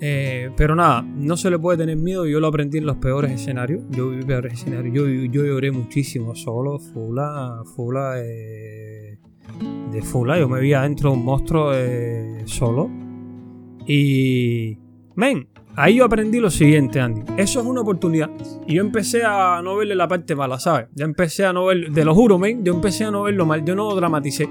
Eh, 0.05 0.51
pero 0.57 0.75
nada, 0.75 1.01
no 1.01 1.37
se 1.37 1.49
le 1.49 1.57
puede 1.57 1.77
tener 1.77 1.95
miedo. 1.95 2.25
Yo 2.25 2.41
lo 2.41 2.47
aprendí 2.47 2.77
en 2.77 2.85
los 2.85 2.97
peores 2.97 3.31
escenarios. 3.31 3.83
Yo 3.89 4.09
viví 4.09 4.25
peores 4.25 4.51
escenarios. 4.51 4.93
Yo, 4.93 5.07
yo 5.07 5.45
lloré 5.45 5.71
muchísimo 5.71 6.35
solo. 6.35 6.77
Fula, 6.77 7.61
fula 7.73 8.15
de 8.15 9.17
fula. 10.01 10.37
Yo 10.37 10.49
me 10.49 10.59
vi 10.59 10.73
adentro 10.73 11.11
de 11.11 11.15
un 11.15 11.23
monstruo 11.23 11.71
eh, 11.73 12.41
solo. 12.43 12.89
Y. 13.87 14.77
Men, 15.15 15.47
ahí 15.77 15.95
yo 15.95 16.03
aprendí 16.03 16.41
lo 16.41 16.49
siguiente, 16.49 16.99
Andy. 16.99 17.21
Eso 17.37 17.61
es 17.61 17.65
una 17.65 17.79
oportunidad. 17.79 18.29
Y 18.67 18.73
yo 18.73 18.81
empecé 18.81 19.23
a 19.23 19.61
no 19.63 19.77
verle 19.77 19.95
la 19.95 20.09
parte 20.09 20.35
mala, 20.35 20.59
¿sabes? 20.59 20.87
Ya 20.95 21.05
empecé 21.05 21.45
a 21.45 21.53
no 21.53 21.67
ver. 21.67 21.93
Te 21.93 22.03
lo 22.03 22.13
juro, 22.13 22.37
men. 22.37 22.65
Yo 22.65 22.73
empecé 22.73 23.05
a 23.05 23.11
no 23.11 23.23
verlo 23.23 23.45
mal. 23.45 23.63
Yo 23.63 23.73
no 23.73 23.95
dramaticé. 23.95 24.49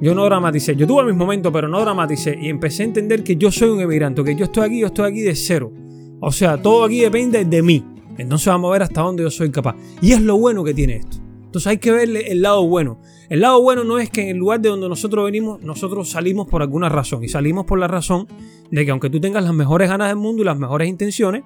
Yo 0.00 0.14
no 0.14 0.24
dramaticé. 0.24 0.74
Yo 0.76 0.86
tuve 0.86 1.04
mis 1.04 1.14
momentos, 1.14 1.52
pero 1.52 1.68
no 1.68 1.80
dramaticé. 1.80 2.38
Y 2.40 2.48
empecé 2.48 2.82
a 2.82 2.86
entender 2.86 3.22
que 3.22 3.36
yo 3.36 3.50
soy 3.50 3.68
un 3.68 3.80
emigrante, 3.80 4.24
que 4.24 4.34
yo 4.34 4.46
estoy 4.46 4.66
aquí, 4.66 4.80
yo 4.80 4.86
estoy 4.86 5.10
aquí 5.10 5.20
de 5.20 5.34
cero. 5.34 5.72
O 6.20 6.32
sea, 6.32 6.60
todo 6.60 6.84
aquí 6.84 7.00
depende 7.00 7.44
de 7.44 7.62
mí. 7.62 7.84
Entonces 8.18 8.46
vamos 8.46 8.70
a 8.70 8.72
ver 8.72 8.82
hasta 8.82 9.02
dónde 9.02 9.22
yo 9.22 9.30
soy 9.30 9.50
capaz. 9.50 9.76
Y 10.00 10.12
es 10.12 10.22
lo 10.22 10.36
bueno 10.38 10.64
que 10.64 10.74
tiene 10.74 10.96
esto. 10.96 11.18
Entonces 11.44 11.66
hay 11.66 11.78
que 11.78 11.90
verle 11.90 12.30
el 12.30 12.42
lado 12.42 12.66
bueno. 12.66 13.00
El 13.28 13.40
lado 13.40 13.60
bueno 13.60 13.84
no 13.84 13.98
es 13.98 14.10
que 14.10 14.22
en 14.22 14.28
el 14.28 14.36
lugar 14.36 14.60
de 14.60 14.68
donde 14.68 14.88
nosotros 14.88 15.24
venimos, 15.24 15.60
nosotros 15.62 16.08
salimos 16.10 16.46
por 16.46 16.62
alguna 16.62 16.88
razón. 16.88 17.24
Y 17.24 17.28
salimos 17.28 17.66
por 17.66 17.78
la 17.78 17.88
razón 17.88 18.26
de 18.70 18.84
que 18.84 18.90
aunque 18.90 19.10
tú 19.10 19.20
tengas 19.20 19.42
las 19.42 19.54
mejores 19.54 19.88
ganas 19.88 20.08
del 20.08 20.16
mundo 20.16 20.42
y 20.42 20.44
las 20.44 20.58
mejores 20.58 20.88
intenciones, 20.88 21.42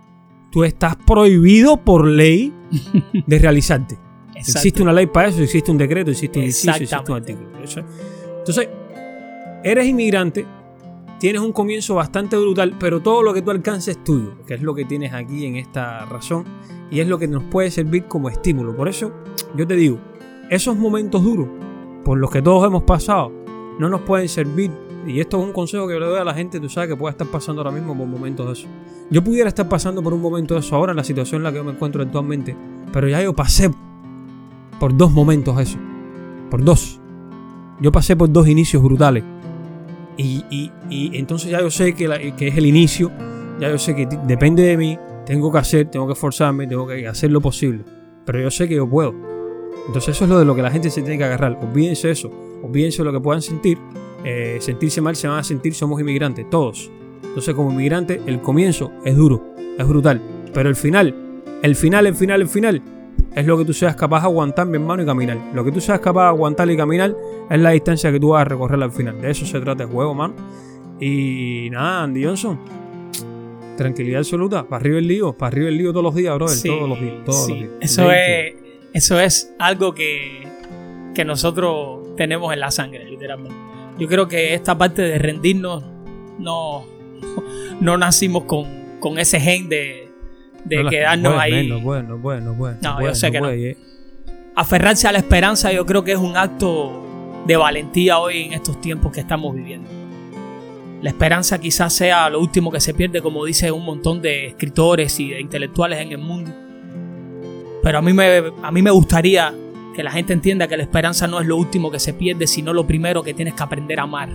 tú 0.53 0.63
estás 0.63 0.97
prohibido 0.97 1.79
por 1.79 2.07
ley 2.07 2.53
de 3.27 3.39
realizarte. 3.39 3.99
Existe 4.37 4.83
una 4.83 4.93
ley 4.93 5.07
para 5.07 5.29
eso, 5.29 5.41
existe 5.43 5.71
un 5.71 5.79
decreto, 5.79 6.11
existe 6.11 6.39
un 6.39 6.45
inciso, 6.47 6.71
existe 6.71 7.11
un 7.11 7.17
artículo. 7.17 7.49
Entonces, 8.47 8.69
eres 9.63 9.87
inmigrante, 9.87 10.45
tienes 11.19 11.41
un 11.41 11.53
comienzo 11.53 11.95
bastante 11.95 12.37
brutal, 12.37 12.77
pero 12.79 13.01
todo 13.01 13.23
lo 13.23 13.33
que 13.33 13.41
tú 13.41 13.51
alcances 13.51 13.97
es 13.97 14.05
tuyo, 14.05 14.35
que 14.47 14.53
es 14.53 14.61
lo 14.61 14.75
que 14.75 14.85
tienes 14.85 15.15
aquí 15.15 15.47
en 15.47 15.57
esta 15.57 16.05
razón 16.05 16.45
y 16.91 17.01
es 17.01 17.09
lo 17.09 17.19
que 17.19 17.27
nos 17.27 17.43
puede 17.45 17.71
servir 17.71 18.05
como 18.05 18.29
estímulo. 18.29 18.77
Por 18.77 18.87
eso, 18.87 19.13
yo 19.57 19.67
te 19.67 19.77
digo, 19.77 19.99
esos 20.51 20.77
momentos 20.77 21.25
duros 21.25 21.49
por 22.05 22.19
los 22.19 22.31
que 22.31 22.43
todos 22.43 22.67
hemos 22.67 22.83
pasado 22.83 23.33
no 23.79 23.89
nos 23.89 24.03
pueden 24.03 24.29
servir. 24.29 24.71
Y 25.07 25.21
esto 25.21 25.39
es 25.39 25.47
un 25.47 25.55
consejo 25.55 25.89
que 25.89 25.99
le 25.99 26.05
doy 26.05 26.19
a 26.19 26.25
la 26.25 26.35
gente, 26.35 26.61
tú 26.61 26.69
sabes 26.69 26.91
que 26.91 26.97
puede 26.97 27.13
estar 27.13 27.27
pasando 27.27 27.63
ahora 27.63 27.75
mismo 27.75 27.97
por 27.97 28.07
momentos 28.07 28.47
de 28.47 28.53
eso. 28.53 28.69
Yo 29.11 29.25
pudiera 29.25 29.49
estar 29.49 29.67
pasando 29.67 30.03
por 30.03 30.13
un 30.13 30.21
momento 30.21 30.53
de 30.53 30.61
eso 30.61 30.77
ahora 30.77 30.93
en 30.93 30.99
la 30.99 31.05
situación 31.05 31.41
en 31.41 31.45
la 31.45 31.53
que 31.55 31.63
me 31.63 31.73
encuentro 31.73 32.03
actualmente, 32.03 32.55
pero 32.93 33.09
ya 33.09 33.23
yo 33.23 33.35
pasé 33.35 33.71
por 34.79 34.95
dos 34.95 35.11
momentos 35.11 35.57
de 35.57 35.63
eso. 35.63 35.79
Por 36.51 36.63
dos. 36.63 37.01
Yo 37.81 37.93
pasé 37.93 38.17
por 38.17 38.31
dos 38.31 38.49
inicios 38.49 38.83
brutales. 38.83 39.25
Y, 40.17 40.71
entonces 40.91 41.51
ya 41.51 41.61
yo 41.61 41.71
sé 41.71 41.95
que, 41.95 42.35
que, 42.37 42.49
es 42.49 42.57
el 42.57 42.67
inicio, 42.67 43.11
ya 43.61 43.71
yo 43.71 43.79
sé 43.79 43.95
que 43.95 44.07
depende 44.27 44.63
de 44.63 44.77
mí, 44.77 44.99
tengo 45.27 45.51
que 45.51 45.59
hacer, 45.59 45.91
tengo 45.91 46.07
que 46.07 46.13
esforzarme, 46.13 46.67
tengo 46.67 46.87
que 46.87 47.07
hacer 47.07 47.31
lo 47.31 47.41
posible. 47.41 47.85
Pero 48.25 48.41
yo 48.41 48.51
sé 48.51 48.69
que 48.69 48.77
yo 48.77 48.89
puedo. 48.89 49.15
Entonces 49.87 50.15
eso 50.15 50.25
es 50.25 50.31
lo 50.31 50.39
de 50.39 50.45
lo 50.45 50.55
que 50.55 50.63
la 50.63 50.71
gente 50.71 50.91
se 50.91 51.03
tiene 51.03 51.19
que 51.19 51.25
agarrar. 51.25 51.59
Olvídense 51.61 52.11
eso, 52.11 52.31
olvídense 52.63 53.03
lo 53.03 53.13
que 53.13 53.21
puedan 53.21 53.43
sentir. 53.43 53.79
Eh, 54.25 54.57
sentirse 54.61 55.01
mal 55.01 55.17
se 55.17 55.29
van 55.29 55.39
a 55.39 55.45
sentir, 55.45 55.75
somos 55.75 56.01
inmigrantes, 56.01 56.49
todos. 56.49 56.91
Entonces 57.23 57.55
como 57.55 57.71
inmigrante 57.73 58.23
el 58.27 58.41
comienzo 58.41 58.93
es 59.05 59.17
duro, 59.17 59.55
es 59.77 59.87
brutal. 59.87 60.23
Pero 60.55 60.69
el 60.69 60.77
final, 60.77 61.15
el 61.63 61.77
final, 61.77 62.07
el 62.07 62.15
final, 62.15 62.41
el 62.41 62.49
final, 62.49 62.83
es 63.35 63.47
lo 63.47 63.59
que 63.59 63.65
tú 63.65 63.73
seas 63.73 63.97
capaz 63.97 64.21
de 64.21 64.27
aguantar, 64.27 64.67
mi 64.67 64.77
hermano, 64.77 65.03
y 65.03 65.07
caminar. 65.07 65.39
Lo 65.53 65.65
que 65.65 65.73
tú 65.73 65.81
seas 65.81 65.99
capaz 66.01 66.23
de 66.23 66.29
aguantar 66.29 66.71
y 66.71 66.77
caminar 66.77 67.17
es 67.51 67.61
la 67.61 67.71
distancia 67.71 68.13
que 68.13 68.21
tú 68.21 68.31
vas 68.31 68.43
a 68.43 68.45
recorrer 68.45 68.83
al 68.83 68.93
final. 68.93 69.21
De 69.21 69.31
eso 69.31 69.45
se 69.45 69.61
trata 69.61 69.85
el 69.85 69.89
juego, 69.89 70.15
man. 70.15 70.35
Y 71.01 71.69
nada, 71.71 72.05
Andy 72.05 72.25
Johnson. 72.25 72.61
Tranquilidad 73.77 74.19
absoluta. 74.21 74.65
Para 74.69 74.81
arriba 74.81 74.99
el 74.99 75.09
lío. 75.09 75.37
Para 75.37 75.49
arriba 75.49 75.69
el 75.69 75.77
lío 75.77 75.91
todos 75.91 76.05
los 76.05 76.15
días, 76.15 76.35
brother. 76.35 76.57
todos 76.63 76.89
los 76.89 77.01
días. 77.01 77.25
Todos 77.25 77.49
los 77.49 77.59
días. 77.59 77.71
Eso 77.81 78.13
es, 78.13 78.55
eso 78.93 79.19
es 79.19 79.53
algo 79.59 79.95
que, 79.95 80.47
que 81.15 81.25
nosotros 81.25 82.15
tenemos 82.17 82.53
en 82.53 82.61
la 82.61 82.71
sangre, 82.71 83.05
literalmente. 83.05 83.57
Yo 83.99 84.07
creo 84.07 84.29
que 84.29 84.55
esta 84.55 84.79
parte 84.79 85.03
de 85.03 85.19
rendirnos 85.19 85.83
no, 86.39 86.85
no 87.81 87.99
nacimos 87.99 88.45
con, 88.45 89.01
con 89.01 89.19
ese 89.19 89.41
gen 89.41 89.69
de 89.69 90.04
de 90.65 90.87
quedarnos 90.89 91.39
ahí. 91.39 91.69
No 91.69 91.81
bueno, 91.81 92.19
bueno, 92.19 92.55
bueno. 92.55 92.79
No, 92.83 93.03
yo 93.03 93.15
sé 93.15 93.31
que 93.31 93.41
no. 93.41 93.51
Eh. 93.51 93.77
Aferrarse 94.57 95.09
a 95.09 95.13
la 95.13 95.19
esperanza 95.19 95.73
yo 95.73 95.85
creo 95.85 96.05
que 96.05 96.13
es 96.13 96.19
un 96.19 96.37
acto 96.37 97.05
de 97.47 97.57
valentía 97.57 98.19
hoy 98.19 98.45
en 98.45 98.53
estos 98.53 98.81
tiempos 98.81 99.13
que 99.13 99.21
estamos 99.21 99.55
viviendo. 99.55 99.89
La 101.03 101.11
esperanza 101.11 101.59
quizás 101.59 101.93
sea 101.93 102.31
lo 102.31 102.41
último 102.41 102.71
que 102.71 102.81
se 102.81 102.95
pierde, 102.95 103.21
como 103.21 103.45
dice 103.45 103.71
un 103.71 103.85
montón 103.85 104.23
de 104.23 104.47
escritores 104.47 105.21
y 105.21 105.31
de 105.31 105.41
intelectuales 105.41 105.99
en 105.99 106.13
el 106.13 106.19
mundo. 106.19 106.51
Pero 107.83 107.99
a 107.99 108.03
mí 108.03 108.15
me, 108.15 108.43
a 108.63 108.71
mí 108.71 108.81
me 108.81 108.91
gustaría 108.91 109.53
que 109.95 110.03
la 110.03 110.11
gente 110.11 110.33
entienda 110.33 110.67
que 110.67 110.77
la 110.77 110.83
esperanza 110.83 111.27
no 111.27 111.41
es 111.41 111.47
lo 111.47 111.57
último 111.57 111.91
que 111.91 112.01
se 112.01 112.15
pierde, 112.15 112.47
sino 112.47 112.73
lo 112.73 112.87
primero 112.87 113.23
que 113.23 113.35
tienes 113.35 113.55
que 113.55 113.63
aprender 113.63 114.01
a 114.01 114.05
amar. 114.05 114.31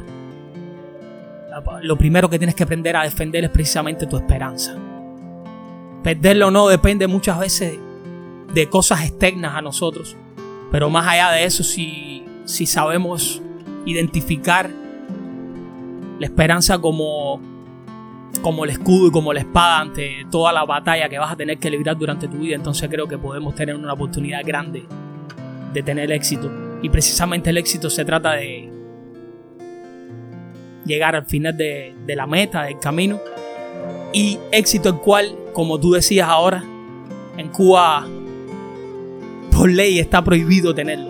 Lo 1.81 1.97
primero 1.97 2.29
que 2.29 2.37
tienes 2.37 2.55
que 2.55 2.63
aprender 2.63 2.95
a 2.95 3.03
defender 3.03 3.43
es 3.43 3.49
precisamente 3.49 4.05
tu 4.05 4.17
esperanza. 4.17 4.77
Perderlo 6.03 6.47
o 6.47 6.51
no 6.51 6.67
depende 6.67 7.07
muchas 7.07 7.39
veces 7.39 7.77
de 8.53 8.69
cosas 8.69 9.03
externas 9.05 9.55
a 9.55 9.61
nosotros. 9.61 10.15
Pero 10.71 10.89
más 10.89 11.07
allá 11.07 11.31
de 11.31 11.45
eso, 11.45 11.63
si, 11.63 12.23
si 12.45 12.65
sabemos 12.65 13.41
identificar 13.85 14.69
la 16.19 16.25
esperanza 16.25 16.79
como, 16.79 17.41
como 18.41 18.65
el 18.65 18.71
escudo 18.71 19.07
y 19.07 19.11
como 19.11 19.33
la 19.33 19.39
espada 19.39 19.79
ante 19.79 20.25
toda 20.29 20.51
la 20.51 20.65
batalla 20.65 21.09
que 21.09 21.17
vas 21.17 21.31
a 21.31 21.35
tener 21.35 21.57
que 21.57 21.69
librar 21.69 21.97
durante 21.97 22.27
tu 22.27 22.37
vida, 22.37 22.55
entonces 22.55 22.87
creo 22.89 23.07
que 23.07 23.17
podemos 23.17 23.55
tener 23.55 23.75
una 23.75 23.93
oportunidad 23.93 24.41
grande 24.45 24.85
de 25.73 25.83
tener 25.83 26.11
éxito. 26.11 26.51
Y 26.81 26.89
precisamente 26.89 27.49
el 27.49 27.57
éxito 27.57 27.89
se 27.89 28.05
trata 28.05 28.33
de 28.33 28.71
llegar 30.85 31.15
al 31.15 31.25
final 31.25 31.55
de, 31.55 31.95
de 32.05 32.15
la 32.15 32.27
meta, 32.27 32.63
del 32.63 32.79
camino. 32.79 33.19
Y 34.13 34.39
éxito 34.51 34.89
el 34.89 34.95
cual 34.95 35.35
como 35.53 35.79
tú 35.79 35.91
decías 35.91 36.27
ahora, 36.27 36.63
en 37.37 37.49
Cuba 37.49 38.07
por 39.51 39.69
ley 39.69 39.99
está 39.99 40.23
prohibido 40.23 40.73
tenerlo. 40.73 41.09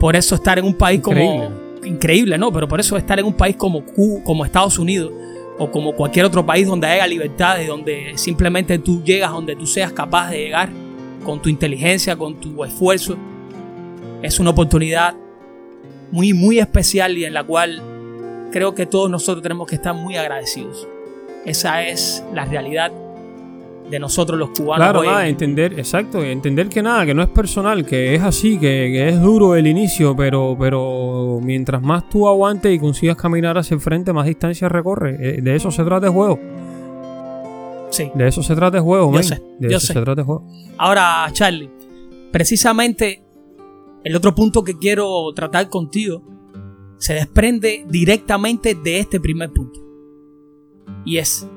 Por 0.00 0.16
eso 0.16 0.34
estar 0.34 0.58
en 0.58 0.64
un 0.64 0.74
país 0.74 1.00
como... 1.00 1.50
Increíble, 1.84 2.36
¿no? 2.36 2.52
Pero 2.52 2.68
por 2.68 2.80
eso 2.80 2.96
estar 2.96 3.18
en 3.18 3.26
un 3.26 3.32
país 3.32 3.56
como, 3.56 3.84
Cuba, 3.84 4.22
como 4.24 4.44
Estados 4.44 4.78
Unidos 4.78 5.12
o 5.58 5.70
como 5.70 5.92
cualquier 5.92 6.24
otro 6.24 6.44
país 6.44 6.66
donde 6.66 6.86
haya 6.86 7.06
libertad 7.06 7.58
y 7.60 7.66
donde 7.66 8.12
simplemente 8.16 8.78
tú 8.78 9.02
llegas 9.02 9.32
donde 9.32 9.56
tú 9.56 9.66
seas 9.66 9.92
capaz 9.92 10.30
de 10.30 10.38
llegar 10.38 10.70
con 11.24 11.42
tu 11.42 11.48
inteligencia, 11.48 12.16
con 12.16 12.36
tu 12.36 12.64
esfuerzo, 12.64 13.16
es 14.22 14.38
una 14.40 14.50
oportunidad 14.50 15.14
muy, 16.10 16.32
muy 16.32 16.58
especial 16.58 17.16
y 17.18 17.24
en 17.24 17.34
la 17.34 17.44
cual 17.44 17.82
creo 18.50 18.74
que 18.74 18.86
todos 18.86 19.10
nosotros 19.10 19.42
tenemos 19.42 19.68
que 19.68 19.74
estar 19.74 19.94
muy 19.94 20.16
agradecidos. 20.16 20.86
Esa 21.48 21.82
es 21.82 22.22
la 22.34 22.44
realidad 22.44 22.92
de 23.88 23.98
nosotros 23.98 24.38
los 24.38 24.50
cubanos. 24.50 24.76
Claro, 24.76 25.02
nada, 25.02 25.26
entender, 25.26 25.78
exacto, 25.78 26.22
entender 26.22 26.68
que 26.68 26.82
nada, 26.82 27.06
que 27.06 27.14
no 27.14 27.22
es 27.22 27.30
personal, 27.30 27.86
que 27.86 28.14
es 28.14 28.22
así, 28.22 28.58
que, 28.58 29.08
es 29.08 29.18
duro 29.18 29.56
el 29.56 29.66
inicio, 29.66 30.14
pero, 30.14 30.56
pero 30.58 31.40
mientras 31.42 31.80
más 31.80 32.06
tú 32.10 32.28
aguantes 32.28 32.74
y 32.74 32.78
consigas 32.78 33.16
caminar 33.16 33.56
hacia 33.56 33.76
el 33.76 33.80
frente, 33.80 34.12
más 34.12 34.26
distancia 34.26 34.68
recorre. 34.68 35.16
Eh, 35.18 35.40
de 35.40 35.56
eso 35.56 35.70
se 35.70 35.82
trata 35.84 36.08
el 36.08 36.12
juego. 36.12 36.38
Sí. 37.88 38.10
De 38.14 38.28
eso 38.28 38.42
se 38.42 38.54
trata 38.54 38.76
el 38.76 38.82
juego, 38.82 39.10
yo 39.10 39.22
sé, 39.22 39.42
De 39.58 39.74
eso 39.74 39.86
se 39.86 39.94
trata 39.94 40.20
el 40.20 40.26
juego. 40.26 40.46
Ahora, 40.76 41.26
Charlie, 41.32 41.70
precisamente 42.30 43.24
el 44.04 44.14
otro 44.14 44.34
punto 44.34 44.62
que 44.62 44.76
quiero 44.76 45.32
tratar 45.34 45.70
contigo 45.70 46.22
se 46.98 47.14
desprende 47.14 47.86
directamente 47.88 48.74
de 48.74 48.98
este 48.98 49.18
primer 49.18 49.50
punto. 49.50 49.87
Y 51.08 51.16
es 51.16 51.48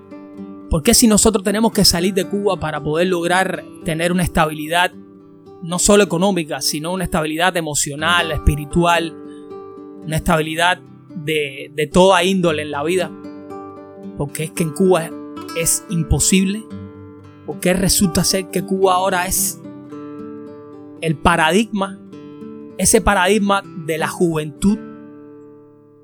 ¿Por 0.70 0.82
qué 0.82 0.94
si 0.94 1.06
nosotros 1.06 1.44
tenemos 1.44 1.74
que 1.74 1.84
salir 1.84 2.14
de 2.14 2.24
Cuba 2.24 2.58
para 2.58 2.82
poder 2.82 3.08
lograr 3.08 3.66
tener 3.84 4.14
una 4.14 4.24
estabilidad 4.24 4.94
no 5.62 5.78
solo 5.78 6.02
económica, 6.02 6.62
sino 6.62 6.94
una 6.94 7.04
estabilidad 7.04 7.58
emocional, 7.58 8.32
espiritual, 8.32 9.14
una 10.06 10.16
estabilidad 10.16 10.80
de, 11.14 11.70
de 11.76 11.88
toda 11.88 12.24
índole 12.24 12.62
en 12.62 12.72
la 12.72 12.84
vida? 12.86 13.12
Porque 14.18 14.46
es 14.46 14.52
que 14.52 14.64
en 14.64 14.70
Cuba 14.70 15.10
es 15.60 15.84
imposible. 15.90 16.64
Porque 17.46 17.74
resulta 17.74 18.24
ser 18.24 18.50
que 18.50 18.64
Cuba 18.64 18.94
ahora 18.94 19.28
es 19.28 19.62
el 21.02 21.18
paradigma, 21.18 22.00
ese 22.78 23.02
paradigma 23.02 23.62
de 23.86 23.98
la 23.98 24.08
juventud 24.08 24.80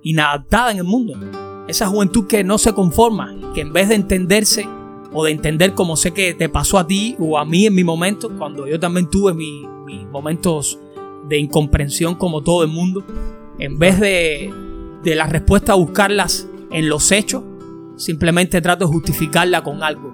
inadaptada 0.01 0.71
en 0.71 0.79
el 0.79 0.83
mundo. 0.83 1.46
Esa 1.67 1.87
juventud 1.87 2.27
que 2.27 2.43
no 2.43 2.57
se 2.57 2.73
conforma, 2.73 3.35
que 3.53 3.61
en 3.61 3.73
vez 3.73 3.89
de 3.89 3.95
entenderse 3.95 4.67
o 5.11 5.25
de 5.25 5.31
entender 5.31 5.73
como 5.73 5.97
sé 5.97 6.11
que 6.13 6.33
te 6.33 6.49
pasó 6.49 6.79
a 6.79 6.87
ti 6.87 7.15
o 7.19 7.37
a 7.37 7.45
mí 7.45 7.65
en 7.65 7.75
mi 7.75 7.83
momento, 7.83 8.29
cuando 8.37 8.67
yo 8.67 8.79
también 8.79 9.09
tuve 9.09 9.33
mis, 9.33 9.67
momentos 10.11 10.79
de 11.27 11.37
incomprensión 11.37 12.15
como 12.15 12.41
todo 12.41 12.63
el 12.63 12.69
mundo, 12.69 13.03
en 13.59 13.77
vez 13.77 13.99
de, 13.99 14.53
de 15.03 15.15
la 15.15 15.27
respuesta 15.27 15.73
a 15.73 15.75
buscarlas 15.75 16.47
en 16.71 16.87
los 16.87 17.11
hechos, 17.11 17.43
simplemente 17.97 18.61
trato 18.61 18.85
de 18.85 18.91
justificarla 18.91 19.63
con 19.63 19.83
algo. 19.83 20.13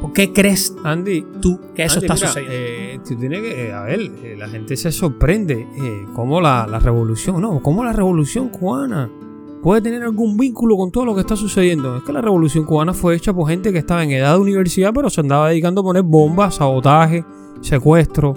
¿Por 0.00 0.12
qué 0.12 0.32
crees 0.32 0.76
Andy, 0.84 1.26
tú 1.40 1.60
que 1.74 1.84
eso 1.84 1.98
está 1.98 2.16
sucediendo? 2.16 2.54
Eh, 2.54 3.00
que, 3.04 3.66
eh, 3.66 3.72
a 3.72 3.82
ver, 3.82 4.00
eh, 4.22 4.36
la 4.38 4.48
gente 4.48 4.76
se 4.76 4.92
sorprende 4.92 5.66
cómo 6.14 6.40
la, 6.40 6.66
la, 6.66 6.78
revolución, 6.78 7.40
no, 7.40 7.60
cómo 7.60 7.84
la 7.84 7.92
revolución 7.92 8.48
cubana 8.48 9.10
puede 9.62 9.80
tener 9.82 10.02
algún 10.02 10.36
vínculo 10.36 10.76
con 10.76 10.90
todo 10.90 11.04
lo 11.04 11.14
que 11.14 11.20
está 11.20 11.36
sucediendo. 11.36 11.96
Es 11.96 12.02
que 12.02 12.12
la 12.12 12.20
revolución 12.20 12.64
cubana 12.64 12.94
fue 12.94 13.14
hecha 13.16 13.32
por 13.32 13.48
gente 13.48 13.72
que 13.72 13.78
estaba 13.78 14.02
en 14.02 14.10
edad 14.10 14.34
de 14.34 14.40
universidad, 14.40 14.92
pero 14.94 15.10
se 15.10 15.20
andaba 15.20 15.48
dedicando 15.48 15.80
a 15.80 15.84
poner 15.84 16.02
bombas, 16.02 16.56
sabotaje, 16.56 17.24
secuestro, 17.60 18.34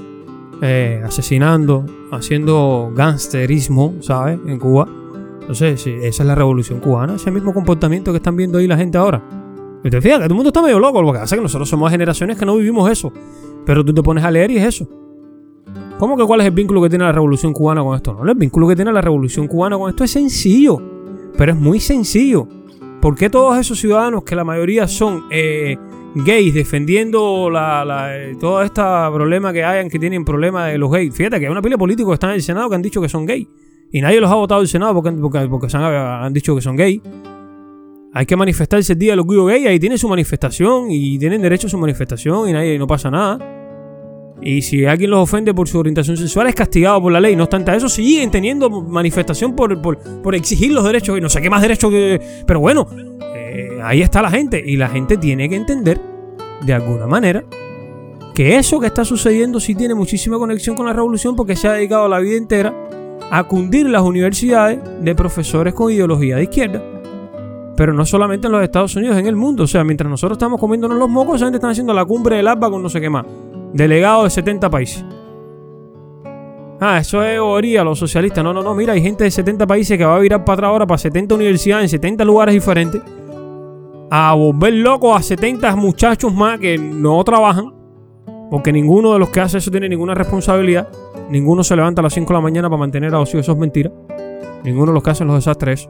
eh, 0.61 1.01
asesinando, 1.03 1.85
haciendo 2.11 2.91
gangsterismo, 2.95 3.95
¿sabes? 4.01 4.39
En 4.45 4.59
Cuba. 4.59 4.87
Entonces, 5.41 5.85
esa 5.85 6.23
es 6.23 6.27
la 6.27 6.35
revolución 6.35 6.79
cubana, 6.79 7.15
ese 7.15 7.31
mismo 7.31 7.53
comportamiento 7.53 8.11
que 8.11 8.17
están 8.17 8.35
viendo 8.35 8.57
ahí 8.57 8.67
la 8.67 8.77
gente 8.77 8.97
ahora. 8.97 9.21
Y 9.83 9.89
te 9.89 9.99
fijas 9.99 10.19
que 10.19 10.25
todo 10.25 10.33
el 10.33 10.35
mundo 10.35 10.49
está 10.49 10.61
medio 10.61 10.79
loco, 10.79 11.01
lo 11.01 11.11
que 11.11 11.19
pasa 11.19 11.35
es 11.35 11.39
que 11.39 11.43
nosotros 11.43 11.67
somos 11.67 11.89
generaciones 11.89 12.37
que 12.37 12.45
no 12.45 12.55
vivimos 12.55 12.89
eso. 12.89 13.11
Pero 13.65 13.83
tú 13.83 13.93
te 13.93 14.03
pones 14.03 14.23
a 14.23 14.31
leer 14.31 14.51
y 14.51 14.57
es 14.57 14.65
eso. 14.65 14.87
¿Cómo 15.97 16.17
que 16.17 16.25
cuál 16.25 16.41
es 16.41 16.47
el 16.47 16.53
vínculo 16.53 16.81
que 16.81 16.89
tiene 16.89 17.05
la 17.05 17.11
revolución 17.11 17.53
cubana 17.53 17.83
con 17.83 17.95
esto? 17.95 18.13
No, 18.13 18.29
el 18.29 18.37
vínculo 18.37 18.67
que 18.67 18.75
tiene 18.75 18.91
la 18.91 19.01
revolución 19.01 19.47
cubana 19.47 19.77
con 19.77 19.89
esto 19.89 20.03
es 20.03 20.11
sencillo, 20.11 20.81
pero 21.37 21.53
es 21.53 21.57
muy 21.57 21.79
sencillo. 21.79 22.47
¿Por 23.01 23.15
qué 23.15 23.29
todos 23.29 23.57
esos 23.57 23.79
ciudadanos, 23.79 24.23
que 24.23 24.35
la 24.35 24.43
mayoría 24.43 24.87
son 24.87 25.25
eh, 25.31 25.75
gays, 26.13 26.53
defendiendo 26.53 27.49
la, 27.49 27.83
la, 27.83 28.15
eh, 28.15 28.35
todo 28.39 28.61
este 28.61 28.81
problema 28.81 29.51
que 29.51 29.63
hayan, 29.63 29.89
que 29.89 29.97
tienen 29.97 30.23
problema 30.23 30.67
de 30.67 30.77
los 30.77 30.91
gays? 30.91 31.15
Fíjate 31.15 31.39
que 31.39 31.45
hay 31.45 31.51
una 31.51 31.61
pila 31.61 31.77
de 31.77 31.95
que 31.95 32.13
están 32.13 32.29
en 32.29 32.35
el 32.35 32.43
Senado 32.43 32.69
que 32.69 32.75
han 32.75 32.81
dicho 32.81 33.01
que 33.01 33.09
son 33.09 33.25
gays. 33.25 33.47
Y 33.91 34.01
nadie 34.01 34.21
los 34.21 34.29
ha 34.29 34.35
votado 34.35 34.61
del 34.61 34.67
Senado 34.67 34.93
porque, 34.93 35.11
porque, 35.11 35.47
porque 35.47 35.67
han 35.75 36.31
dicho 36.31 36.55
que 36.55 36.61
son 36.61 36.75
gays. 36.75 37.01
Hay 38.13 38.25
que 38.25 38.35
manifestarse 38.35 38.93
el 38.93 38.99
día 38.99 39.13
del 39.13 39.19
orgullo 39.19 39.45
gay, 39.45 39.65
ahí 39.67 39.79
tienen 39.79 39.97
su 39.97 40.09
manifestación 40.09 40.91
y 40.91 41.17
tienen 41.17 41.41
derecho 41.41 41.67
a 41.67 41.69
su 41.69 41.77
manifestación 41.77 42.49
y 42.49 42.53
nadie, 42.53 42.77
no 42.77 42.85
pasa 42.85 43.09
nada. 43.09 43.39
Y 44.41 44.63
si 44.63 44.85
alguien 44.85 45.11
los 45.11 45.19
ofende 45.19 45.53
por 45.53 45.67
su 45.67 45.77
orientación 45.77 46.17
sexual 46.17 46.47
es 46.47 46.55
castigado 46.55 47.01
por 47.01 47.11
la 47.11 47.19
ley. 47.19 47.35
No 47.35 47.43
obstante 47.43 47.71
a 47.71 47.75
eso, 47.75 47.87
siguen 47.87 48.31
teniendo 48.31 48.69
manifestación 48.69 49.55
por, 49.55 49.79
por, 49.81 50.35
exigir 50.35 50.71
los 50.71 50.83
derechos 50.83 51.17
y 51.17 51.21
no 51.21 51.29
sé 51.29 51.41
qué 51.41 51.49
más 51.49 51.61
derechos 51.61 51.91
que... 51.91 52.19
Pero 52.47 52.59
bueno, 52.59 52.87
eh, 53.35 53.79
ahí 53.83 54.01
está 54.01 54.21
la 54.21 54.31
gente 54.31 54.61
y 54.65 54.77
la 54.77 54.89
gente 54.89 55.17
tiene 55.17 55.47
que 55.47 55.55
entender 55.55 56.01
de 56.65 56.73
alguna 56.73 57.05
manera 57.05 57.43
que 58.33 58.57
eso 58.57 58.79
que 58.79 58.87
está 58.87 59.05
sucediendo 59.05 59.59
sí 59.59 59.75
tiene 59.75 59.93
muchísima 59.93 60.37
conexión 60.37 60.75
con 60.75 60.85
la 60.85 60.93
revolución 60.93 61.35
porque 61.35 61.55
se 61.55 61.67
ha 61.67 61.73
dedicado 61.73 62.07
la 62.07 62.19
vida 62.19 62.37
entera 62.37 62.73
a 63.29 63.43
cundir 63.43 63.87
las 63.89 64.01
universidades 64.01 64.79
de 65.01 65.15
profesores 65.15 65.73
con 65.73 65.91
ideología 65.91 66.37
de 66.37 66.43
izquierda. 66.43 66.83
Pero 67.77 67.93
no 67.93 68.05
solamente 68.05 68.47
en 68.47 68.53
los 68.53 68.63
Estados 68.63 68.95
Unidos, 68.95 69.17
en 69.17 69.27
el 69.27 69.35
mundo. 69.35 69.63
O 69.63 69.67
sea, 69.67 69.83
mientras 69.83 70.09
nosotros 70.09 70.35
estamos 70.35 70.59
comiéndonos 70.59 70.97
los 70.97 71.09
mocos, 71.09 71.37
esa 71.37 71.45
gente 71.45 71.57
está 71.57 71.69
haciendo 71.69 71.93
la 71.93 72.05
cumbre 72.05 72.35
del 72.35 72.47
APA 72.47 72.69
con 72.69 72.83
no 72.83 72.89
sé 72.89 72.99
qué 72.99 73.09
más. 73.09 73.25
Delegado 73.73 74.23
de 74.23 74.29
70 74.29 74.69
países. 74.69 75.05
Ah, 76.83 76.97
eso 76.97 77.23
es 77.23 77.39
oría, 77.39 77.83
los 77.83 77.99
socialistas. 77.99 78.43
No, 78.43 78.53
no, 78.53 78.63
no. 78.63 78.73
Mira, 78.73 78.93
hay 78.93 79.01
gente 79.01 79.23
de 79.23 79.31
70 79.31 79.67
países 79.67 79.97
que 79.97 80.03
va 80.03 80.15
a 80.15 80.19
virar 80.19 80.43
para 80.43 80.55
atrás 80.55 80.69
ahora 80.69 80.87
para 80.87 80.97
70 80.97 81.35
universidades 81.35 81.83
en 81.83 81.89
70 81.89 82.25
lugares 82.25 82.53
diferentes. 82.53 83.01
A 84.09 84.33
volver 84.33 84.73
loco 84.73 85.15
a 85.15 85.21
70 85.21 85.75
muchachos 85.75 86.33
más 86.33 86.59
que 86.59 86.77
no 86.77 87.23
trabajan. 87.23 87.73
Porque 88.49 88.73
ninguno 88.73 89.13
de 89.13 89.19
los 89.19 89.29
que 89.29 89.39
hace 89.41 89.59
eso 89.59 89.69
tiene 89.69 89.87
ninguna 89.87 90.15
responsabilidad. 90.15 90.89
Ninguno 91.29 91.63
se 91.63 91.75
levanta 91.75 92.01
a 92.01 92.03
las 92.03 92.13
5 92.13 92.27
de 92.27 92.33
la 92.33 92.41
mañana 92.41 92.67
para 92.67 92.79
mantener 92.79 93.13
a 93.13 93.19
ocio. 93.19 93.39
Eso 93.39 93.51
es 93.51 93.57
mentira. 93.59 93.91
Ninguno 94.63 94.87
de 94.87 94.93
los 94.95 95.03
que 95.03 95.11
hacen 95.11 95.27
los 95.27 95.35
desastres. 95.37 95.87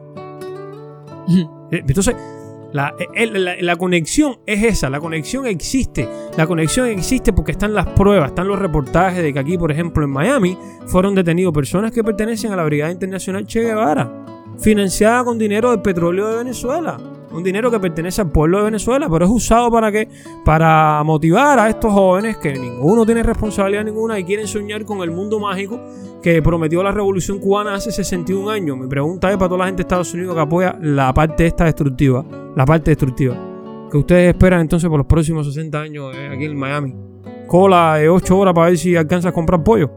Entonces, 1.70 2.14
la, 2.72 2.94
la, 3.60 3.76
conexión 3.76 4.38
es 4.46 4.62
esa, 4.62 4.90
la 4.90 5.00
conexión 5.00 5.46
existe. 5.46 6.08
La 6.36 6.46
conexión 6.46 6.88
existe 6.88 7.32
porque 7.32 7.52
están 7.52 7.74
las 7.74 7.86
pruebas, 7.86 8.30
están 8.30 8.48
los 8.48 8.58
reportajes 8.58 9.22
de 9.22 9.32
que 9.32 9.38
aquí, 9.38 9.58
por 9.58 9.70
ejemplo, 9.70 10.04
en 10.04 10.10
Miami, 10.10 10.56
fueron 10.86 11.14
detenidos 11.14 11.52
personas 11.52 11.92
que 11.92 12.02
pertenecen 12.02 12.52
a 12.52 12.56
la 12.56 12.64
Brigada 12.64 12.90
Internacional 12.90 13.46
Che 13.46 13.62
Guevara, 13.62 14.10
financiada 14.58 15.24
con 15.24 15.38
dinero 15.38 15.70
del 15.70 15.82
petróleo 15.82 16.28
de 16.28 16.36
Venezuela 16.38 16.98
un 17.32 17.42
dinero 17.42 17.70
que 17.70 17.80
pertenece 17.80 18.20
al 18.20 18.30
pueblo 18.30 18.58
de 18.58 18.64
Venezuela, 18.64 19.08
pero 19.10 19.24
es 19.24 19.30
usado 19.30 19.70
para 19.70 19.90
qué? 19.90 20.08
Para 20.44 21.02
motivar 21.04 21.58
a 21.58 21.68
estos 21.68 21.92
jóvenes 21.92 22.36
que 22.36 22.52
ninguno 22.52 23.06
tiene 23.06 23.22
responsabilidad 23.22 23.84
ninguna 23.84 24.18
y 24.18 24.24
quieren 24.24 24.46
soñar 24.46 24.84
con 24.84 25.02
el 25.02 25.10
mundo 25.10 25.38
mágico 25.38 25.80
que 26.22 26.40
prometió 26.40 26.82
la 26.82 26.92
revolución 26.92 27.38
cubana 27.38 27.74
hace 27.74 27.90
61 27.90 28.48
años. 28.50 28.78
Mi 28.78 28.86
pregunta 28.86 29.30
es 29.30 29.36
para 29.36 29.48
toda 29.48 29.58
la 29.58 29.66
gente 29.66 29.82
de 29.82 29.82
Estados 29.82 30.14
Unidos 30.14 30.34
que 30.34 30.40
apoya 30.40 30.76
la 30.80 31.12
parte 31.12 31.46
esta 31.46 31.64
destructiva, 31.64 32.24
la 32.54 32.64
parte 32.64 32.90
destructiva. 32.92 33.36
que 33.90 33.98
ustedes 33.98 34.28
esperan 34.34 34.60
entonces 34.60 34.88
por 34.88 34.98
los 34.98 35.06
próximos 35.06 35.46
60 35.46 35.80
años 35.80 36.14
eh, 36.16 36.30
aquí 36.32 36.44
en 36.44 36.56
Miami? 36.56 36.94
Cola 37.46 37.96
de 37.96 38.08
8 38.08 38.38
horas 38.38 38.54
para 38.54 38.68
ver 38.68 38.78
si 38.78 38.96
alcanzas 38.96 39.30
a 39.30 39.34
comprar 39.34 39.62
pollo. 39.62 39.90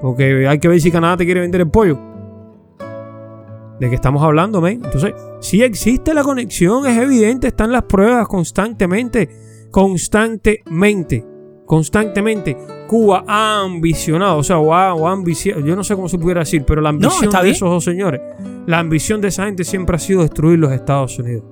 Porque 0.00 0.46
hay 0.46 0.58
que 0.58 0.68
ver 0.68 0.80
si 0.80 0.90
Canadá 0.90 1.18
te 1.18 1.24
quiere 1.24 1.40
vender 1.40 1.62
el 1.62 1.70
pollo. 1.70 2.15
¿De 3.78 3.90
qué 3.90 3.94
estamos 3.94 4.22
hablando, 4.22 4.60
men? 4.60 4.80
Entonces, 4.84 5.12
si 5.40 5.62
existe 5.62 6.14
la 6.14 6.22
conexión, 6.22 6.86
es 6.86 6.96
evidente, 6.96 7.48
están 7.48 7.72
las 7.72 7.82
pruebas 7.82 8.26
constantemente, 8.26 9.28
constantemente, 9.70 11.24
constantemente. 11.66 12.56
Cuba 12.86 13.24
ha 13.26 13.60
ambicionado, 13.60 14.38
o 14.38 14.42
sea, 14.42 14.58
o 14.58 14.72
ha, 14.72 14.94
o 14.94 15.24
yo 15.24 15.76
no 15.76 15.84
sé 15.84 15.94
cómo 15.94 16.08
se 16.08 16.18
pudiera 16.18 16.40
decir, 16.40 16.64
pero 16.66 16.80
la 16.80 16.88
ambición 16.88 17.30
de 17.30 17.50
esos 17.50 17.68
dos 17.68 17.84
señores, 17.84 18.20
la 18.66 18.78
ambición 18.78 19.20
de 19.20 19.28
esa 19.28 19.44
gente 19.44 19.64
siempre 19.64 19.96
ha 19.96 19.98
sido 19.98 20.22
destruir 20.22 20.58
los 20.58 20.72
Estados 20.72 21.18
Unidos. 21.18 21.44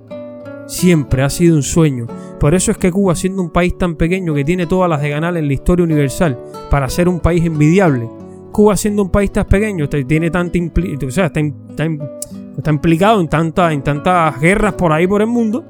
Siempre 0.67 1.21
ha 1.21 1.29
sido 1.29 1.55
un 1.55 1.61
sueño. 1.61 2.07
Por 2.39 2.55
eso 2.55 2.71
es 2.71 2.77
que 2.79 2.91
Cuba, 2.91 3.13
siendo 3.13 3.43
un 3.43 3.51
país 3.51 3.77
tan 3.77 3.95
pequeño 3.95 4.33
que 4.33 4.43
tiene 4.43 4.65
todas 4.65 4.89
las 4.89 4.99
de 4.99 5.09
ganar 5.09 5.37
en 5.37 5.47
la 5.47 5.53
historia 5.53 5.83
universal, 5.83 6.39
para 6.71 6.89
ser 6.89 7.07
un 7.07 7.19
país 7.19 7.45
envidiable, 7.45 8.09
Cuba 8.55 8.77
siendo 8.77 9.01
un 9.01 9.09
país 9.09 9.33
tan 9.33 9.45
pequeño, 9.45 9.89
tiene 9.89 10.31
tanta 10.31 10.57
o 10.57 11.11
sea, 11.11 11.25
está, 11.25 11.41
está, 11.41 12.71
implicado 12.71 13.19
en, 13.19 13.27
tanta, 13.27 13.73
en 13.73 13.83
tantas 13.83 14.39
guerras 14.39 14.75
por 14.75 14.93
ahí 14.93 15.05
por 15.05 15.19
el 15.19 15.27
mundo. 15.27 15.65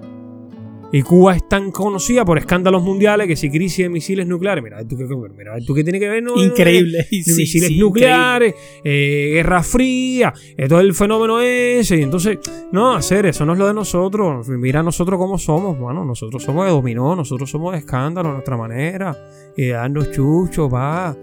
Y 0.91 1.01
Cuba 1.01 1.35
es 1.35 1.49
tan 1.49 1.71
conocida 1.71 2.23
por 2.23 2.37
escándalos 2.37 2.83
mundiales 2.83 3.27
que 3.27 3.35
si 3.35 3.49
crisis 3.49 3.85
de 3.85 3.89
misiles 3.89 4.27
nucleares, 4.27 4.63
mira, 4.63 4.87
tú 4.87 4.95
qué, 4.95 5.05
mira, 5.35 5.57
¿tú 5.65 5.73
qué 5.73 5.83
tiene 5.83 5.99
que 5.99 6.07
ver, 6.07 6.21
¿no? 6.21 6.35
Increíble. 6.35 7.07
misiles 7.11 7.71
nucleares, 7.71 8.53
eh, 8.83 9.31
guerra 9.33 9.63
fría, 9.63 10.31
eh, 10.55 10.67
todo 10.67 10.79
el 10.79 10.93
fenómeno 10.93 11.41
ese. 11.41 11.97
Y 11.97 12.03
entonces, 12.03 12.37
no, 12.71 12.93
hacer 12.93 13.25
eso 13.25 13.47
no 13.47 13.53
es 13.53 13.59
lo 13.59 13.65
de 13.65 13.73
nosotros. 13.73 14.47
Mira 14.47 14.83
nosotros 14.83 15.17
cómo 15.17 15.39
somos. 15.39 15.75
Bueno, 15.79 16.05
nosotros 16.05 16.43
somos 16.43 16.65
de 16.65 16.71
dominó, 16.71 17.15
nosotros 17.15 17.49
somos 17.49 17.73
de 17.73 17.79
escándalo 17.79 18.31
nuestra 18.31 18.55
manera. 18.55 19.17
Y 19.57 19.69
darnos 19.69 20.11
chucho, 20.11 20.69
va. 20.69 21.17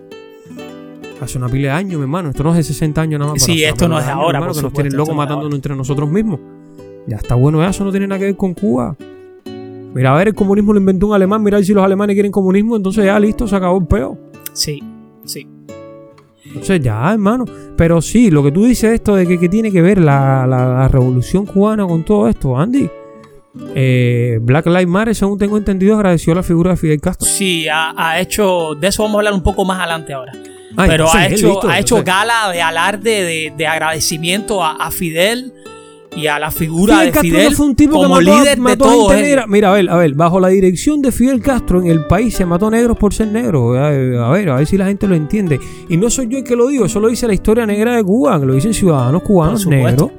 Hace 1.23 1.39
una 1.39 1.49
pila 1.49 1.69
de 1.69 1.75
años, 1.75 1.99
mi 1.99 2.03
hermano. 2.03 2.31
Esto 2.31 2.43
no 2.43 2.51
es 2.51 2.57
de 2.57 2.63
60 2.65 3.01
años 3.01 3.21
nada 3.21 3.33
más. 3.33 3.43
Sí, 3.43 3.63
esto 3.63 3.87
no 3.87 3.97
es 3.97 4.05
de 4.05 4.11
ahora. 4.11 4.39
Hermano, 4.39 4.55
que 4.55 4.63
nos 4.63 4.73
tienen 4.73 4.97
locos 4.97 5.15
matándonos 5.15 5.55
entre 5.55 5.77
nosotros 5.77 6.11
mismos. 6.11 6.41
Ya 7.07 7.17
está 7.17 7.37
bueno 7.37 7.65
eso, 7.65 7.85
no 7.85 7.93
tiene 7.93 8.09
nada 8.09 8.19
que 8.19 8.25
ver 8.25 8.37
con 8.37 8.55
Cuba. 8.55 8.97
Mira, 9.95 10.15
a 10.15 10.17
ver, 10.17 10.29
el 10.29 10.35
comunismo 10.35 10.73
lo 10.73 10.81
inventó 10.81 11.07
un 11.07 11.15
alemán. 11.15 11.41
Mira, 11.41 11.63
si 11.63 11.73
los 11.75 11.85
alemanes 11.85 12.15
quieren 12.15 12.33
comunismo, 12.33 12.77
entonces 12.77 13.05
ya 13.05 13.21
listo, 13.21 13.47
se 13.47 13.55
acabó 13.55 13.79
el 13.79 13.87
peo. 13.87 14.19
Sí, 14.53 14.83
sí. 15.25 15.47
Entonces 16.45 16.81
ya, 16.81 17.13
hermano. 17.13 17.45
Pero 17.77 18.03
sí, 18.03 18.29
lo 18.29 18.43
que 18.43 18.51
tú 18.51 18.65
dices 18.65 18.93
esto 18.93 19.15
de 19.15 19.25
que, 19.25 19.49
tiene 19.49 19.71
que 19.71 19.81
ver 19.81 19.99
la, 19.99 20.45
la, 20.49 20.89
revolución 20.89 21.47
cubana 21.47 21.87
con 21.87 22.03
todo 22.03 22.27
esto, 22.27 22.59
Andy. 22.59 22.91
Eh, 23.77 24.41
Black 24.43 24.67
Lives 24.67 24.89
Matter, 24.89 25.15
según 25.15 25.39
tengo 25.39 25.57
entendido, 25.57 25.95
agradeció 25.95 26.35
la 26.35 26.43
figura 26.43 26.73
de 26.73 26.79
Fidel 26.79 27.01
Castro. 27.01 27.29
Sí, 27.29 27.69
ha, 27.69 27.95
ha, 27.97 28.21
hecho. 28.21 28.75
De 28.75 28.89
eso 28.89 29.05
vamos 29.05 29.17
a 29.17 29.19
hablar 29.19 29.35
un 29.35 29.43
poco 29.43 29.65
más 29.65 29.79
adelante 29.79 30.13
ahora 30.13 30.33
pero 30.77 31.13
ha 31.13 31.27
hecho, 31.27 31.67
ha 31.69 31.79
hecho 31.79 32.03
gala 32.03 32.51
de 32.53 32.63
alarde, 32.63 33.53
de, 33.57 33.67
agradecimiento 33.67 34.63
a, 34.65 34.91
Fidel 34.91 35.53
y 36.15 36.27
a 36.27 36.39
la 36.39 36.51
figura 36.51 37.01
de 37.01 37.13
Fidel 37.13 37.55
fue 37.55 37.67
un 37.67 37.77
tipo 37.77 37.97
como 37.97 38.21
líder 38.21 38.59
de 38.59 38.77
todo 38.77 39.09
Mira, 39.49 39.71
a 39.71 39.73
ver, 39.73 39.91
a 39.91 39.97
ver, 39.97 40.15
bajo 40.15 40.41
la 40.41 40.49
dirección 40.49 41.01
de 41.01 41.11
Fidel 41.11 41.41
Castro 41.41 41.81
en 41.81 41.87
el 41.87 42.07
país 42.07 42.35
se 42.35 42.45
mató 42.45 42.71
negros 42.71 42.97
por 42.99 43.15
ser 43.15 43.29
negros. 43.29 43.77
A 43.79 43.91
ver, 44.31 44.49
a 44.51 44.57
ver 44.57 44.67
si 44.67 44.77
la 44.77 44.87
gente 44.87 45.07
lo 45.07 45.15
entiende. 45.15 45.59
Y 45.89 45.97
no 45.97 46.11
soy 46.11 46.29
yo 46.29 46.39
el 46.39 46.45
que 46.45 46.57
lo 46.57 46.69
digo, 46.69 46.87
eso 46.87 47.01
lo 47.01 47.09
dice 47.09 47.27
la 47.27 47.35
historia 47.35 47.67
negra 47.67 47.97
de 47.97 48.05
Cuba, 48.05 48.39
que 48.39 48.47
lo 48.47 48.55
dicen 48.55 48.75
ciudadanos 48.75 49.23
cubanos 49.23 49.67
negros 49.67 50.11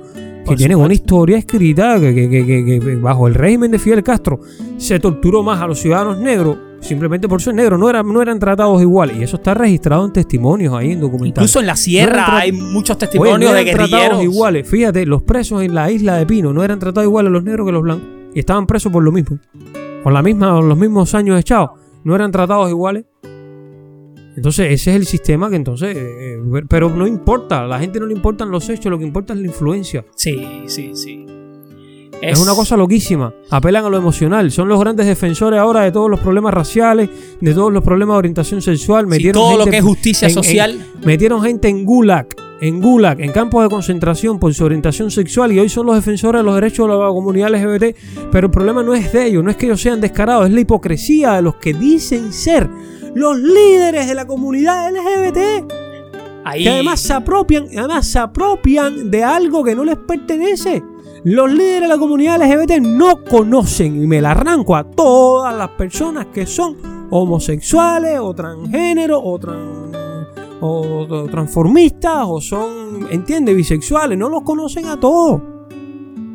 que 0.48 0.56
tienen 0.56 0.78
una 0.78 0.94
historia 0.94 1.38
escrita 1.38 2.00
que, 2.00 2.14
que, 2.14 2.46
que, 2.46 2.96
bajo 2.96 3.28
el 3.28 3.34
régimen 3.34 3.72
de 3.72 3.80
Fidel 3.80 4.04
Castro 4.04 4.40
se 4.78 5.00
torturó 5.00 5.44
más 5.44 5.62
a 5.62 5.68
los 5.68 5.80
ciudadanos 5.80 6.18
negros 6.18 6.58
simplemente 6.84 7.28
por 7.28 7.42
ser 7.42 7.56
negros, 7.56 7.80
no, 7.80 7.90
eran, 7.90 8.12
no 8.12 8.22
eran 8.22 8.40
tratados 8.40 8.82
igual. 8.82 9.18
Y 9.18 9.24
eso 9.24 9.38
está 9.38 9.54
registrado 9.54 10.06
en 10.06 10.14
testimonios 10.14 10.74
ahí 10.74 10.92
en 10.92 11.00
documentales. 11.00 11.50
Incluso 11.50 11.60
en 11.60 11.68
la 11.68 11.76
sierra 11.76 12.38
hay 12.38 12.52
muchos 12.52 12.98
testimonios 12.98 13.54
de 13.54 13.64
guerrilleros. 13.64 13.90
tratados 13.90 14.24
iguales. 14.24 14.68
Fíjate, 14.68 15.06
los 15.06 15.24
presos 15.24 15.64
en 15.64 15.74
la 15.74 15.90
isla 15.90 16.18
de 16.18 16.26
Pino 16.26 16.54
no 16.54 16.64
eran 16.64 16.80
tratados 16.80 17.08
iguales 17.08 17.32
los 17.32 17.44
negros 17.44 17.66
que 17.66 17.72
los 17.72 17.82
blancos. 17.82 18.08
Y 18.36 18.40
estaban 18.40 18.68
presos 18.68 18.92
por 18.92 19.04
lo 19.04 19.12
mismo. 19.12 19.40
Con 20.04 20.14
la 20.14 20.22
misma, 20.22 20.60
los 20.60 20.78
mismos 20.78 21.14
años 21.16 21.40
echados. 21.40 21.72
No 22.04 22.16
eran 22.16 22.32
tratados 22.32 22.70
iguales. 22.70 23.06
Entonces, 24.36 24.72
ese 24.72 24.92
es 24.92 24.96
el 24.96 25.06
sistema 25.06 25.50
que 25.50 25.56
entonces. 25.56 25.96
Eh, 25.96 26.40
pero 26.68 26.90
no 26.90 27.08
importa, 27.08 27.64
a 27.64 27.68
la 27.68 27.80
gente 27.80 28.00
no 28.00 28.06
le 28.06 28.14
importan 28.14 28.50
los 28.50 28.68
hechos, 28.70 28.90
lo 28.92 28.98
que 28.98 29.06
importa 29.06 29.34
es 29.34 29.40
la 29.40 29.48
influencia. 29.48 30.06
Sí, 30.16 30.64
sí, 30.68 30.92
sí. 30.96 31.26
Es... 32.22 32.40
una 32.40 32.56
cosa 32.56 32.78
loquísima. 32.78 33.34
Apelan 33.50 33.86
a 33.86 33.90
lo 33.90 33.98
emocional. 33.98 34.50
Son 34.52 34.70
los 34.70 34.80
grandes 34.80 35.06
defensores 35.06 35.60
ahora 35.60 35.82
de 35.82 35.92
todos 35.92 36.10
los 36.10 36.22
problemas 36.22 36.54
raciales, 36.54 37.10
de 37.42 37.54
todos 37.54 37.72
los 37.72 37.84
problemas 37.84 38.16
de 38.16 38.20
orientación 38.20 38.62
sexual. 38.62 39.08
Metieron 39.08 39.42
todo 39.42 39.58
lo 39.58 39.66
que 39.66 39.78
es 39.78 39.84
justicia 39.84 40.30
social. 40.30 40.80
metieron 41.04 41.42
gente 41.42 41.68
en 41.68 41.84
Gulag, 41.84 42.28
en 42.62 42.82
Gulag, 42.82 43.20
en 43.20 43.32
campos 43.34 43.64
de 43.64 43.70
concentración 43.70 44.40
por 44.40 44.54
su 44.54 44.64
orientación 44.64 45.12
sexual 45.12 45.52
y 45.52 45.60
hoy 45.60 45.68
son 45.68 45.86
los 45.86 45.96
defensores 45.96 46.40
de 46.40 46.46
los 46.46 46.56
derechos 46.56 46.88
de 46.88 46.94
la 46.94 47.08
comunidad 47.10 47.50
LGBT. 47.50 47.98
Pero 48.32 48.48
el 48.48 48.52
problema 48.52 48.84
no 48.84 48.96
es 48.96 49.12
de 49.12 49.28
ellos, 49.28 49.44
no 49.44 49.50
es 49.50 49.58
que 49.58 49.66
ellos 49.66 49.82
sean 49.82 50.00
descarados, 50.00 50.48
es 50.48 50.54
la 50.54 50.62
hipocresía 50.62 51.34
de 51.34 51.42
los 51.42 51.56
que 51.56 51.74
dicen 51.74 52.32
ser 52.32 52.70
los 53.16 53.38
líderes 53.38 54.08
de 54.08 54.16
la 54.16 54.26
comunidad 54.26 54.90
LGBT. 54.92 55.72
Ahí, 56.46 56.64
Que 56.64 56.70
además 56.72 57.00
se 57.00 57.14
apropian, 57.14 57.68
además 57.78 58.06
se 58.08 58.20
apropian 58.20 59.10
de 59.10 59.24
algo 59.24 59.64
que 59.64 59.76
no 59.76 59.84
les 59.86 59.98
pertenece. 59.98 60.84
Los 61.24 61.50
líderes 61.52 61.82
de 61.84 61.88
la 61.88 61.98
comunidad 61.98 62.38
LGBT 62.42 62.80
no 62.82 63.24
conocen, 63.24 64.02
y 64.04 64.08
me 64.08 64.20
la 64.22 64.32
arranco 64.32 64.76
a 64.76 64.84
todas 64.84 65.56
las 65.56 65.70
personas 65.70 66.26
que 66.34 66.46
son 66.46 66.76
homosexuales 67.10 68.20
o 68.20 68.34
transgénero 68.34 69.22
o, 69.24 69.40
tran- 69.40 69.96
o- 70.60 71.06
o 71.10 71.26
transformistas 71.30 72.26
o 72.28 72.42
son, 72.42 73.08
entiende, 73.10 73.54
bisexuales, 73.54 74.18
no 74.18 74.28
los 74.28 74.42
conocen 74.44 74.86
a 74.88 75.00
todos. 75.00 75.42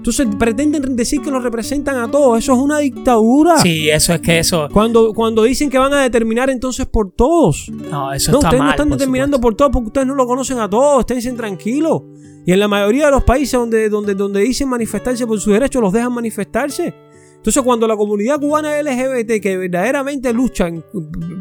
Entonces 0.09 0.37
pretenden 0.39 0.97
decir 0.97 1.21
que 1.21 1.31
los 1.31 1.43
representan 1.43 1.97
a 1.97 2.11
todos, 2.11 2.39
eso 2.39 2.55
es 2.55 2.59
una 2.59 2.79
dictadura. 2.79 3.59
sí, 3.59 3.91
eso 3.91 4.15
es 4.15 4.21
que 4.21 4.39
eso. 4.39 4.67
Cuando, 4.73 5.13
cuando 5.13 5.43
dicen 5.43 5.69
que 5.69 5.77
van 5.77 5.93
a 5.93 6.01
determinar 6.03 6.49
entonces 6.49 6.87
por 6.87 7.11
todos. 7.13 7.69
No, 7.71 8.13
eso 8.13 8.33
No, 8.33 8.39
está 8.39 8.49
ustedes 8.49 8.59
mal. 8.59 8.67
no 8.67 8.71
están 8.71 8.89
por 8.89 8.99
determinando 8.99 9.37
supuesto. 9.37 9.41
por 9.41 9.55
todo 9.57 9.71
porque 9.71 9.87
ustedes 9.89 10.07
no 10.07 10.15
lo 10.15 10.27
conocen 10.27 10.59
a 10.61 10.71
todos, 10.71 11.01
esténse 11.01 11.31
tranquilos. 11.33 12.03
Y 12.47 12.53
en 12.53 12.61
la 12.61 12.69
mayoría 12.69 13.07
de 13.07 13.11
los 13.11 13.25
países 13.25 13.53
donde, 13.53 13.91
donde, 13.91 14.15
donde 14.15 14.41
dicen 14.41 14.69
manifestarse 14.71 15.27
por 15.27 15.39
sus 15.41 15.53
derechos, 15.53 15.83
los 15.83 15.93
dejan 15.93 16.13
manifestarse. 16.15 16.95
Entonces, 17.39 17.63
cuando 17.63 17.87
la 17.87 17.97
comunidad 17.97 18.39
cubana 18.39 18.77
LGBT, 18.83 19.41
que 19.41 19.57
verdaderamente 19.57 20.33
luchan 20.33 20.85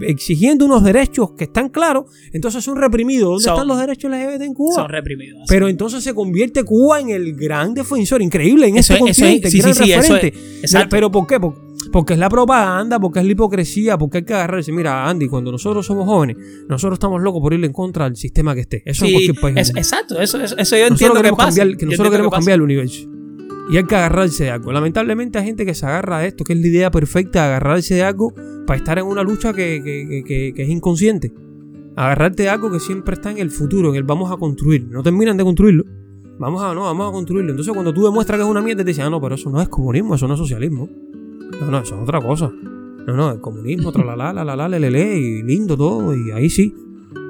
exigiendo 0.01 0.65
unos 0.65 0.83
derechos 0.83 1.31
que 1.37 1.45
están 1.45 1.69
claros, 1.69 2.05
entonces 2.31 2.63
son 2.63 2.77
reprimidos. 2.77 3.29
¿Dónde 3.29 3.43
Son- 3.43 3.53
están 3.55 3.67
los 3.67 3.79
derechos 3.79 4.11
LGBT 4.11 4.41
en 4.45 4.53
Cuba? 4.53 4.75
Son 4.75 4.89
reprimidos. 4.89 5.41
Pero 5.49 5.67
entonces 5.67 6.03
se 6.03 6.13
convierte 6.13 6.63
Cuba 6.63 6.99
en 7.01 7.09
el 7.09 7.33
gran 7.35 7.73
defensor, 7.73 8.21
increíble, 8.21 8.67
en 8.67 8.77
Eso 8.77 8.93
este 8.93 9.05
es- 9.05 9.17
eso 9.17 9.25
es- 9.25 9.31
continente, 9.41 9.51
sí, 9.51 9.57
gran 9.59 9.73
sí, 9.73 9.83
sí, 9.83 9.91
eso 10.63 10.77
es-. 10.79 10.87
Pero 10.89 11.11
¿por 11.11 11.27
qué? 11.27 11.39
Por- 11.39 11.67
Porque 11.91 12.13
es 12.13 12.19
la 12.19 12.29
propaganda, 12.29 12.99
porque 12.99 13.19
es 13.19 13.25
la 13.25 13.31
hipocresía, 13.31 13.97
porque 13.97 14.17
hay 14.19 14.23
que 14.25 14.33
agarrarse. 14.33 14.71
Mira, 14.73 15.09
Andy, 15.09 15.27
cuando 15.27 15.51
nosotros 15.51 15.85
somos 15.85 16.05
jóvenes, 16.05 16.35
nosotros 16.67 16.97
estamos 16.97 17.21
locos 17.21 17.41
por 17.41 17.53
ir 17.53 17.63
en 17.63 17.71
contra 17.71 18.05
del 18.05 18.15
sistema 18.17 18.53
que 18.55 18.61
esté. 18.61 18.83
Eso 18.85 19.05
en 19.05 19.11
cualquier 19.13 19.39
país. 19.39 19.71
exacto, 19.75 20.19
eso, 20.19 20.37
eso, 20.37 20.55
yo 20.55 20.59
nosotros 20.59 20.91
entiendo 20.91 21.15
que 21.15 21.19
queremos 21.21 21.37
pasa. 21.37 21.57
cambiar, 21.59 21.77
que 21.77 21.85
Yo 21.85 21.91
nosotros 21.91 22.11
queremos 22.11 22.31
cambiar 22.33 22.55
el 22.55 22.61
universo. 22.61 23.07
Y 23.69 23.77
hay 23.77 23.83
que 23.83 23.95
agarrarse 23.95 24.45
de 24.45 24.51
algo. 24.51 24.71
Lamentablemente 24.71 25.37
hay 25.39 25.45
gente 25.45 25.65
que 25.65 25.73
se 25.73 25.85
agarra 25.85 26.19
de 26.19 26.27
esto, 26.27 26.43
que 26.43 26.53
es 26.53 26.59
la 26.61 26.67
idea 26.67 26.91
perfecta 26.91 27.45
agarrarse 27.45 27.95
de 27.95 28.03
algo 28.03 28.33
para 28.65 28.77
estar 28.77 28.97
en 28.97 29.05
una 29.05 29.23
lucha 29.23 29.53
que, 29.53 29.81
que- 29.83 30.53
que- 30.53 30.63
es 30.63 30.69
inconsciente. 30.69 31.33
Agarrarte 31.95 32.43
de 32.43 32.49
algo 32.49 32.71
que 32.71 32.79
siempre 32.79 33.15
está 33.15 33.31
en 33.31 33.39
el 33.39 33.49
futuro, 33.51 33.89
en 33.89 33.95
el 33.95 34.03
vamos 34.03 34.31
a 34.31 34.37
construir. 34.37 34.87
No 34.89 35.03
terminan 35.03 35.35
de 35.35 35.43
construirlo. 35.43 35.83
Vamos 36.39 36.61
a, 36.61 36.73
no, 36.73 36.81
vamos 36.83 37.09
a 37.09 37.11
construirlo. 37.11 37.51
Entonces 37.51 37.73
cuando 37.73 37.93
tú 37.93 38.05
demuestras 38.05 38.37
que 38.37 38.43
es 38.45 38.49
una 38.49 38.61
mierda, 38.61 38.83
te 38.83 38.89
dicen, 38.91 39.05
ah, 39.05 39.09
no, 39.09 39.19
pero 39.19 39.35
eso 39.35 39.49
no 39.49 39.61
es 39.61 39.67
comunismo, 39.69 40.15
eso 40.15 40.27
no 40.27 40.35
es 40.35 40.39
socialismo. 40.39 40.87
No, 41.59 41.71
no, 41.71 41.79
eso 41.79 41.95
es 41.95 42.01
otra 42.01 42.21
cosa. 42.21 42.51
No, 43.07 43.15
no, 43.15 43.31
el 43.31 43.41
comunismo, 43.41 43.91
tralala, 43.91 44.31
la, 44.33 44.43
la, 44.45 44.55
la, 44.55 44.67
le, 44.69 44.79
le, 44.79 44.91
le, 44.91 45.17
y 45.17 45.41
lindo 45.43 45.75
todo, 45.75 46.15
y 46.15 46.31
ahí 46.31 46.49
sí. 46.49 46.73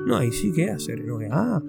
No, 0.06 0.18
ahí 0.18 0.32
sí, 0.32 0.52
¿qué 0.52 0.70
hacer? 0.72 1.06
No, 1.06 1.20
ah, 1.32 1.62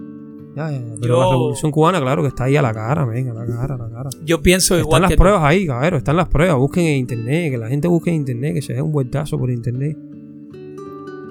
ya, 0.59 0.71
ya, 0.71 0.79
ya. 0.79 0.95
Pero 1.01 1.15
Yo- 1.17 1.21
la 1.25 1.31
revolución 1.31 1.71
cubana, 1.73 2.01
claro 2.01 2.23
que 2.23 2.29
está 2.29 2.45
ahí 2.45 2.57
a 2.57 2.63
la 2.63 2.73
cara, 2.75 3.05
venga, 3.05 3.33
a 3.33 3.35
la 3.35 3.47
cara, 3.47 3.75
a 3.75 3.79
la 3.79 3.89
cara. 3.91 4.11
Yo 4.25 4.43
pienso 4.43 4.75
Están 4.75 4.87
igual 4.87 5.03
las 5.03 5.11
que 5.11 5.17
pruebas 5.17 5.43
ahí, 5.45 5.67
cabrero, 5.67 5.97
están 5.97 6.17
las 6.17 6.29
pruebas. 6.29 6.57
Busquen 6.57 6.87
en 6.87 6.97
internet, 6.99 7.51
que 7.53 7.59
la 7.59 7.69
gente 7.69 7.89
busque 7.89 8.11
en 8.11 8.17
internet, 8.17 8.55
que 8.55 8.63
se 8.63 8.75
dé 8.75 8.83
un 8.83 8.93
vueltazo 8.93 9.39
por 9.39 9.51
internet. 9.51 9.97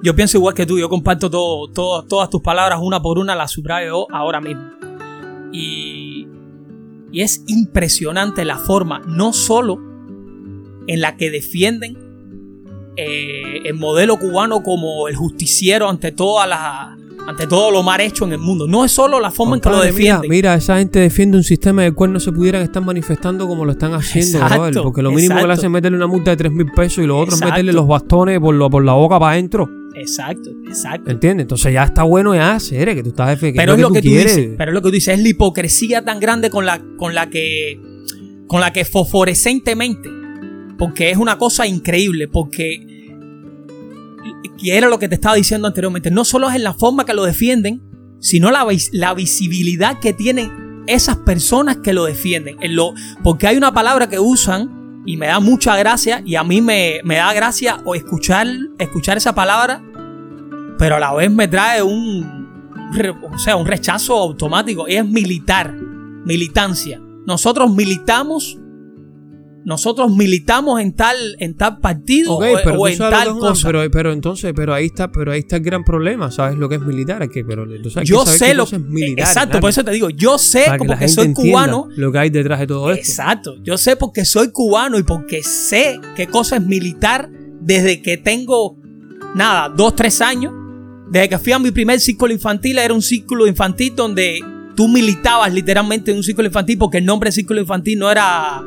Yo 0.04 0.16
pienso 0.16 0.38
igual 0.38 0.54
que 0.54 0.66
tú, 0.66 0.78
yo 0.80 0.90
comparto 0.90 1.30
todo, 1.30 1.68
todo- 1.72 2.04
todas 2.04 2.30
tus 2.30 2.42
palabras 2.42 2.80
una 2.82 3.02
por 3.02 3.18
una, 3.18 3.36
las 3.36 3.52
subrayo 3.52 4.06
ahora 4.14 4.40
mismo. 4.40 4.62
Y, 5.52 6.28
y 7.12 7.22
es 7.22 7.44
impresionante 7.48 8.46
la 8.46 8.58
forma, 8.58 9.02
no 9.08 9.34
solo 9.34 9.80
en 10.88 11.02
la 11.02 11.18
que 11.18 11.32
defienden 11.32 11.98
eh, 12.96 13.60
el 13.66 13.74
modelo 13.76 14.18
cubano 14.18 14.64
como 14.64 15.08
el 15.08 15.16
justiciero 15.16 15.90
ante 15.90 16.12
todas 16.12 16.48
las 16.50 16.97
ante 17.28 17.46
todo 17.46 17.70
lo 17.72 17.84
mal 17.84 18.00
hecho 18.02 18.26
en 18.26 18.32
el 18.32 18.40
mundo. 18.40 18.68
No 18.68 18.86
es 18.86 18.92
solo 18.92 19.20
la 19.20 19.30
forma 19.32 19.56
en 19.58 19.62
que 19.62 19.70
lo 19.70 19.76
mira, 19.78 19.86
defienden. 19.88 20.30
Mira, 20.30 20.56
esa 20.56 20.78
gente 20.80 21.00
defiende 21.00 21.38
un 21.38 21.44
sistema 21.44 21.84
del 21.84 21.94
cual 21.94 22.14
no 22.14 22.20
se 22.20 22.32
pudieran 22.32 22.62
estar 22.64 22.82
manifestando 22.84 23.48
como 23.48 23.66
lo 23.66 23.74
están 23.74 23.94
haciendo, 23.94 24.38
Exacto, 24.40 24.62
brother, 24.64 24.82
Porque 24.84 25.02
lo 25.02 25.12
mínimo 25.12 25.36
que 25.40 25.46
le 25.48 25.54
hacen 25.54 25.66
es 25.66 25.72
meterle 25.72 25.98
una 25.98 26.08
multa 26.08 26.32
de 26.32 26.38
3 26.38 26.52
mil 26.54 26.72
pesos 26.72 27.04
y 27.04 27.08
lo 27.08 27.20
otro 27.20 27.36
es 27.36 27.42
meterle 27.44 27.74
los 27.74 27.86
bastones 27.88 28.40
por, 28.40 28.56
lo- 28.56 28.70
por 28.70 28.84
la 28.84 28.94
boca 28.94 29.20
para 29.20 29.34
adentro. 29.34 29.70
Exacto, 29.96 30.52
exacto. 30.68 31.10
¿Entiendes? 31.12 31.44
Entonces 31.46 31.74
ya 31.74 31.84
está 31.84 32.04
bueno 32.04 32.34
ya 32.36 32.54
hacer 32.56 32.94
que 32.96 33.04
tú 33.04 33.10
estás 33.10 33.30
defendiendo. 33.30 33.62
Pero 33.62 33.74
es 33.74 33.80
lo 33.82 33.92
que 33.92 34.02
tú 34.02 34.08
quieres. 34.10 34.36
dices, 34.38 34.54
pero 34.58 34.72
es 34.72 34.76
lo 34.76 34.82
que 34.82 34.88
tú 34.90 34.92
dices, 34.94 35.18
es 35.18 35.22
la 35.24 35.30
hipocresía 35.30 36.06
tan 36.06 36.20
grande 36.20 36.50
con 36.50 36.66
la, 36.66 36.82
con 36.98 37.14
la 37.16 37.30
que 37.30 37.80
con 38.48 38.62
la 38.62 38.72
que 38.72 38.86
fosforescentemente, 38.86 40.10
porque 40.78 41.10
es 41.12 41.18
una 41.18 41.38
cosa 41.38 41.68
increíble, 41.68 42.28
porque 42.30 42.97
y 44.60 44.72
era 44.72 44.90
lo 44.90 45.00
que 45.00 45.08
te 45.08 45.16
estaba 45.16 45.36
diciendo 45.36 45.68
anteriormente, 45.68 46.12
no 46.12 46.26
solo 46.26 46.50
es 46.50 46.56
en 46.56 46.64
la 46.64 46.74
forma 46.74 47.06
que 47.06 47.14
lo 47.14 47.24
defienden, 47.24 47.82
sino 48.20 48.52
la, 48.52 48.66
la 48.92 49.14
visibilidad 49.14 50.00
que 50.00 50.14
tienen 50.14 50.84
esas 50.88 51.18
personas 51.18 51.78
que 51.78 51.94
lo 51.94 52.06
defienden. 52.06 52.58
En 52.62 52.76
lo, 52.76 52.94
porque 53.24 53.48
hay 53.48 53.58
una 53.58 53.74
palabra 53.74 54.10
que 54.10 54.20
usan 54.20 55.04
y 55.06 55.18
me 55.18 55.28
da 55.28 55.40
mucha 55.40 55.76
gracia 55.78 56.22
y 56.26 56.36
a 56.36 56.44
mí 56.44 56.62
me, 56.62 57.02
me 57.04 57.16
da 57.16 57.34
gracia 57.34 57.82
o 57.86 57.96
escuchar, 57.96 58.48
escuchar 58.80 59.18
esa 59.18 59.36
palabra, 59.36 59.82
pero 60.78 60.96
a 60.96 61.00
la 61.00 61.14
vez 61.14 61.32
me 61.32 61.48
trae 61.48 61.82
un, 61.82 62.48
o 63.32 63.38
sea, 63.38 63.56
un 63.56 63.66
rechazo 63.66 64.16
automático. 64.16 64.88
Es 64.88 65.06
militar, 65.06 65.74
militancia. 66.26 67.02
Nosotros 67.26 67.74
militamos, 67.74 68.58
nosotros 69.68 70.16
militamos 70.16 70.80
en 70.80 70.94
tal, 70.94 71.18
en 71.40 71.54
tal 71.54 71.80
partido 71.80 72.36
o, 72.38 72.40
pero, 72.40 72.58
o 72.82 72.88
tú 72.88 72.88
en 72.88 72.98
tal 72.98 73.24
que 73.26 73.32
una- 73.34 73.40
cosa. 73.50 73.68
pero, 73.68 73.92
pero 73.92 74.14
entonces, 74.14 74.54
pero 74.56 74.74
ahí 74.74 74.86
está, 74.86 75.12
pero 75.12 75.34
ahí 75.34 75.40
está 75.40 75.58
el 75.58 75.64
gran 75.64 75.84
problema, 75.84 76.32
¿sabes 76.32 76.58
lo 76.58 76.70
que 76.70 76.76
es 76.76 76.82
militar? 76.82 77.28
Que, 77.30 77.44
pero 77.44 77.66
que 77.66 78.06
yo 78.06 78.26
sé 78.26 78.54
lo 78.54 78.64
cosa 78.64 78.78
es 78.78 78.82
militar, 78.84 79.28
Exacto, 79.28 79.60
por 79.60 79.70
eso 79.70 79.84
te 79.84 79.92
digo, 79.92 80.10
yo 80.10 80.38
sé 80.38 80.64
para 80.68 80.78
que 80.78 80.86
porque 80.86 81.00
gente 81.00 81.14
soy 81.14 81.34
cubano. 81.34 81.90
lo 81.98 82.12
que 82.14 82.18
hay 82.18 82.30
detrás 82.30 82.62
de 82.62 82.68
todo 82.68 82.92
esto. 82.92 83.02
Exacto, 83.02 83.56
yo 83.62 83.78
sé 83.78 83.98
porque 83.98 84.24
soy 84.24 84.52
cubano 84.54 84.98
y 84.98 85.04
porque 85.04 85.44
sé 85.44 86.00
qué 86.16 86.28
cosa 86.28 86.56
es 86.56 86.66
militar 86.66 87.30
desde 87.60 88.02
que 88.02 88.16
tengo, 88.16 88.78
nada, 89.36 89.68
dos, 89.68 89.96
tres 89.98 90.22
años. 90.22 90.54
Desde 91.12 91.28
que 91.28 91.38
fui 91.40 91.52
a 91.52 91.60
mi 91.60 91.72
primer 91.72 92.00
círculo 92.00 92.32
infantil, 92.34 92.78
era 92.80 92.94
un 92.94 93.02
círculo 93.02 93.48
infantil 93.48 93.94
donde 93.98 94.40
tú 94.78 94.88
militabas 94.88 95.54
literalmente 95.54 96.12
en 96.12 96.18
un 96.18 96.24
círculo 96.24 96.48
infantil 96.48 96.78
porque 96.78 97.00
el 97.00 97.06
nombre 97.06 97.32
círculo 97.34 97.60
infantil 97.60 98.00
no 98.00 98.10
era, 98.10 98.62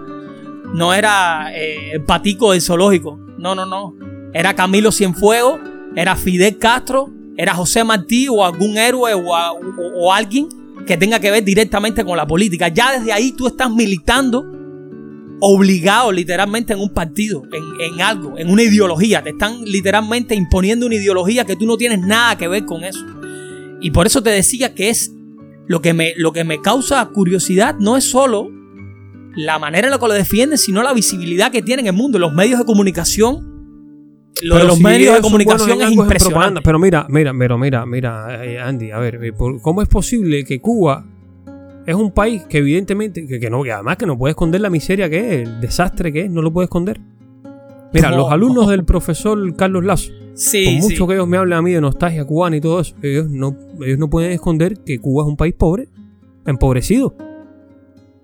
no 0.74 0.94
era 0.94 1.50
eh, 1.54 1.92
el 1.94 2.04
patico 2.04 2.52
del 2.52 2.60
zoológico. 2.62 3.18
No, 3.38 3.54
no, 3.54 3.66
no. 3.66 3.94
Era 4.32 4.54
Camilo 4.54 4.92
Cienfuegos, 4.92 5.60
era 5.96 6.14
Fidel 6.16 6.58
Castro, 6.58 7.10
era 7.36 7.54
José 7.54 7.82
Martí 7.84 8.28
o 8.28 8.44
algún 8.44 8.76
héroe 8.78 9.14
o, 9.14 9.20
o- 9.30 9.60
o 9.96 10.12
alguien 10.12 10.48
que 10.86 10.96
tenga 10.96 11.18
que 11.20 11.30
ver 11.30 11.44
directamente 11.44 12.04
con 12.04 12.16
la 12.16 12.26
política. 12.26 12.68
Ya 12.68 12.92
desde 12.98 13.12
ahí 13.12 13.32
tú 13.32 13.46
estás 13.46 13.70
militando 13.70 14.44
obligado 15.40 16.12
literalmente 16.12 16.72
en 16.74 16.80
un 16.80 16.90
partido, 16.92 17.42
en, 17.52 17.94
en 17.94 18.00
algo, 18.02 18.36
en 18.38 18.50
una 18.50 18.62
ideología. 18.62 19.22
Te 19.22 19.30
están 19.30 19.62
literalmente 19.64 20.34
imponiendo 20.34 20.86
una 20.86 20.96
ideología 20.96 21.44
que 21.44 21.56
tú 21.56 21.66
no 21.66 21.76
tienes 21.76 22.00
nada 22.00 22.36
que 22.36 22.46
ver 22.48 22.64
con 22.66 22.84
eso. 22.84 23.04
Y 23.80 23.90
por 23.90 24.06
eso 24.06 24.22
te 24.22 24.30
decía 24.30 24.74
que 24.74 24.90
es 24.90 25.12
lo 25.66 25.80
que 25.80 25.94
me, 25.94 26.12
lo 26.16 26.32
que 26.32 26.44
me 26.44 26.60
causa 26.60 27.04
curiosidad 27.06 27.76
no 27.78 27.96
es 27.96 28.04
solo 28.04 28.50
la 29.36 29.58
manera 29.58 29.86
en 29.86 29.92
la 29.92 29.98
que 29.98 30.08
lo 30.08 30.14
defienden, 30.14 30.58
sino 30.58 30.82
la 30.82 30.92
visibilidad 30.92 31.50
que 31.52 31.62
tienen 31.62 31.86
en 31.86 31.94
el 31.94 31.98
mundo. 32.00 32.18
Los 32.18 32.32
medios 32.32 32.58
de 32.58 32.64
comunicación, 32.64 33.46
lo 34.42 34.54
de 34.54 34.60
Pero 34.60 34.68
los 34.68 34.76
si 34.78 34.82
medios 34.82 35.14
de 35.16 35.20
comunicación 35.20 35.80
es 35.82 35.92
impresionante. 35.92 36.60
Pero 36.62 36.78
mira, 36.78 37.06
mira, 37.08 37.32
pero 37.38 37.58
mira, 37.58 37.86
mira, 37.86 38.44
eh, 38.44 38.58
Andy, 38.58 38.90
a 38.90 38.98
ver, 38.98 39.20
eh, 39.24 39.32
¿cómo 39.62 39.82
es 39.82 39.88
posible 39.88 40.44
que 40.44 40.60
Cuba 40.60 41.04
es 41.86 41.94
un 41.94 42.12
país 42.12 42.42
que 42.48 42.58
evidentemente, 42.58 43.26
que, 43.26 43.38
que 43.40 43.50
no, 43.50 43.62
que 43.62 43.72
además 43.72 43.96
que 43.96 44.06
no 44.06 44.16
puede 44.18 44.30
esconder 44.32 44.60
la 44.60 44.70
miseria 44.70 45.08
que 45.10 45.42
es, 45.42 45.48
el 45.48 45.60
desastre 45.60 46.12
que 46.12 46.22
es, 46.22 46.30
no 46.30 46.42
lo 46.42 46.52
puede 46.52 46.64
esconder? 46.64 47.00
Mira, 47.92 48.10
No. 48.10 48.18
los 48.18 48.32
alumnos 48.32 48.68
del 48.70 48.84
profesor 48.84 49.54
Carlos 49.56 49.84
Lazo, 49.84 50.12
Sí, 50.34 50.64
por 50.64 50.74
sí. 50.74 50.80
mucho 50.80 51.06
que 51.06 51.14
ellos 51.14 51.26
me 51.28 51.36
hablen 51.36 51.58
a 51.58 51.62
mí 51.62 51.72
de 51.72 51.80
nostalgia 51.80 52.24
cubana 52.24 52.56
y 52.56 52.60
todo 52.60 52.80
eso, 52.80 52.94
ellos 53.02 53.28
no, 53.28 53.56
ellos 53.84 53.98
no 53.98 54.08
pueden 54.08 54.30
esconder 54.32 54.78
que 54.84 54.98
Cuba 54.98 55.24
es 55.24 55.28
un 55.28 55.36
país 55.36 55.54
pobre, 55.54 55.88
empobrecido. 56.46 57.14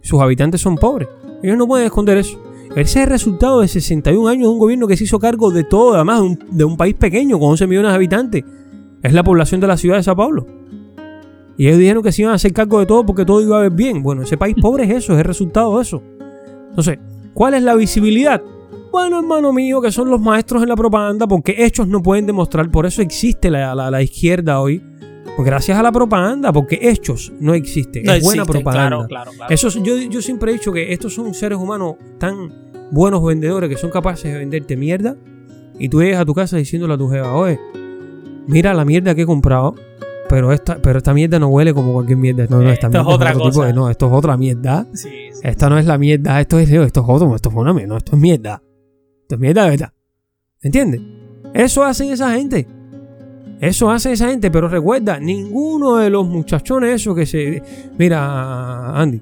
Sus 0.07 0.21
habitantes 0.21 0.61
son 0.61 0.77
pobres. 0.77 1.09
Ellos 1.43 1.57
no 1.59 1.67
pueden 1.67 1.87
esconder 1.87 2.17
eso. 2.19 2.41
Ese 2.71 2.81
es 2.81 2.97
el 2.97 3.07
resultado 3.07 3.61
de 3.61 3.69
61 3.69 4.29
años 4.29 4.45
de 4.45 4.49
un 4.53 4.59
gobierno 4.59 4.87
que 4.87 4.97
se 4.97 5.05
hizo 5.05 5.19
cargo 5.19 5.51
de 5.51 5.65
todo, 5.65 5.95
además 5.95 6.21
de 6.21 6.27
un, 6.27 6.39
de 6.51 6.65
un 6.65 6.77
país 6.77 6.95
pequeño 6.95 7.39
con 7.39 7.51
11 7.51 7.67
millones 7.67 7.91
de 7.91 7.95
habitantes. 7.97 8.45
Es 9.03 9.13
la 9.13 9.23
población 9.25 9.61
de 9.61 9.67
la 9.67 9.77
ciudad 9.77 9.97
de 9.97 10.03
Sao 10.03 10.17
Paulo. 10.17 10.47
Y 11.57 11.67
ellos 11.69 11.79
dijeron 11.79 12.03
que 12.03 12.13
se 12.13 12.23
iban 12.23 12.33
a 12.33 12.37
hacer 12.37 12.53
cargo 12.53 12.81
de 12.81 12.87
todo 12.87 13.07
porque 13.07 13.25
todo 13.25 13.41
iba 13.41 13.59
a 13.59 13.63
ver 13.63 13.71
bien. 13.73 14.03
Bueno, 14.03 14.23
ese 14.23 14.37
país 14.37 14.55
pobre 14.61 14.85
es 14.85 14.91
eso, 14.91 15.13
es 15.15 15.19
el 15.21 15.25
resultado 15.25 15.77
de 15.77 15.83
eso. 15.83 16.03
Entonces, 16.69 16.99
¿cuál 17.33 17.55
es 17.55 17.63
la 17.63 17.75
visibilidad? 17.75 18.43
Bueno, 18.93 19.19
hermano 19.19 19.53
mío, 19.53 19.81
que 19.81 19.91
son 19.91 20.11
los 20.11 20.21
maestros 20.21 20.63
en 20.63 20.69
la 20.69 20.77
propaganda 20.77 21.27
porque 21.27 21.55
hechos 21.65 21.89
no 21.89 22.03
pueden 22.03 22.27
demostrar. 22.27 22.71
Por 22.71 22.85
eso 22.87 23.01
existe 23.03 23.51
la, 23.51 23.75
la- 23.75 23.91
la 23.91 24.03
izquierda 24.03 24.61
hoy. 24.61 24.83
Gracias 25.39 25.79
a 25.79 25.83
la 25.83 25.93
propaganda, 25.93 26.53
porque 26.53 26.79
hechos 26.83 27.33
no 27.41 27.55
existen. 27.55 28.05
No 28.05 28.13
es 28.13 28.23
buena 28.25 28.45
propaganda. 28.47 28.89
Claro, 28.89 29.07
claro, 29.09 29.31
claro. 29.37 29.53
Eso, 29.55 29.69
es- 29.69 29.75
yo, 29.83 29.97
yo 29.99 30.23
siempre 30.23 30.51
he 30.51 30.55
dicho 30.55 30.73
que 30.73 30.93
estos 30.93 31.15
son 31.15 31.35
seres 31.35 31.59
humanos 31.59 31.97
tan 32.19 32.53
buenos 32.91 33.23
vendedores 33.25 33.69
que 33.69 33.77
son 33.77 33.91
capaces 33.91 34.33
de 34.33 34.39
venderte 34.39 34.77
mierda. 34.77 35.17
Y 35.79 35.89
tú 35.91 36.01
llegas 36.03 36.21
a 36.23 36.25
tu 36.25 36.33
casa 36.35 36.57
diciéndole 36.57 36.95
a 36.95 36.99
tu 36.99 37.09
jeva, 37.11 37.35
oye, 37.35 37.61
mira 38.47 38.73
la 38.73 38.85
mierda 38.87 39.15
que 39.15 39.23
he 39.23 39.27
comprado, 39.27 39.75
pero 40.29 40.53
esta, 40.53 40.79
pero 40.81 40.99
esta 40.99 41.13
mierda 41.13 41.39
no 41.39 41.49
huele 41.49 41.75
como 41.75 41.93
cualquier 41.93 42.17
mierda. 42.19 42.47
No, 42.49 42.63
no, 42.63 42.71
esta 42.71 42.87
Esto 42.87 42.99
es 42.99 43.05
mierda 43.05 43.15
otra 43.15 43.33
cosa. 43.35 43.67
de- 43.67 43.73
no, 43.75 43.91
esto 43.91 44.07
es 44.07 44.13
otra 44.13 44.37
mierda. 44.39 44.87
Sí, 44.95 45.09
sí. 45.33 45.41
Esta 45.43 45.69
no 45.69 45.79
es 45.79 45.85
la 45.87 45.99
mierda, 45.99 46.41
esto 46.41 46.59
es, 46.59 46.71
esto 46.71 47.01
es 47.01 47.07
otro, 47.09 47.35
esto 47.37 47.49
es 47.51 47.55
una 47.55 47.75
mierda, 47.75 47.89
no, 47.89 47.97
esto 47.99 48.17
es 48.17 48.23
mierda. 48.23 48.63
Esto 49.23 49.35
es 49.35 49.41
mierda 49.41 49.65
de 49.65 49.71
verdad. 49.71 49.93
¿Entiendes? 50.63 51.01
Eso 51.53 51.85
hace 51.85 52.11
esa 52.11 52.33
gente. 52.35 52.67
Eso 53.61 53.91
hace 53.91 54.13
esa 54.13 54.29
gente, 54.29 54.51
pero 54.51 54.69
recuerda, 54.69 55.19
ninguno 55.19 55.97
de 55.97 56.11
los 56.11 56.27
muchachones 56.29 56.95
esos 57.01 57.17
que 57.17 57.25
se... 57.25 57.63
Mira, 57.99 58.95
Andy, 59.01 59.21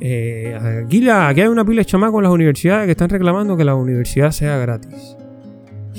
eh, 0.00 0.82
aquí, 0.84 1.00
la- 1.00 1.28
aquí 1.28 1.40
hay 1.40 1.48
una 1.48 1.64
pila 1.64 1.80
de 1.80 1.86
chamacos 1.86 2.18
en 2.18 2.24
las 2.24 2.32
universidades 2.32 2.84
que 2.84 2.90
están 2.92 3.08
reclamando 3.08 3.56
que 3.56 3.64
la 3.64 3.74
universidad 3.74 4.30
sea 4.30 4.58
gratis. 4.58 5.16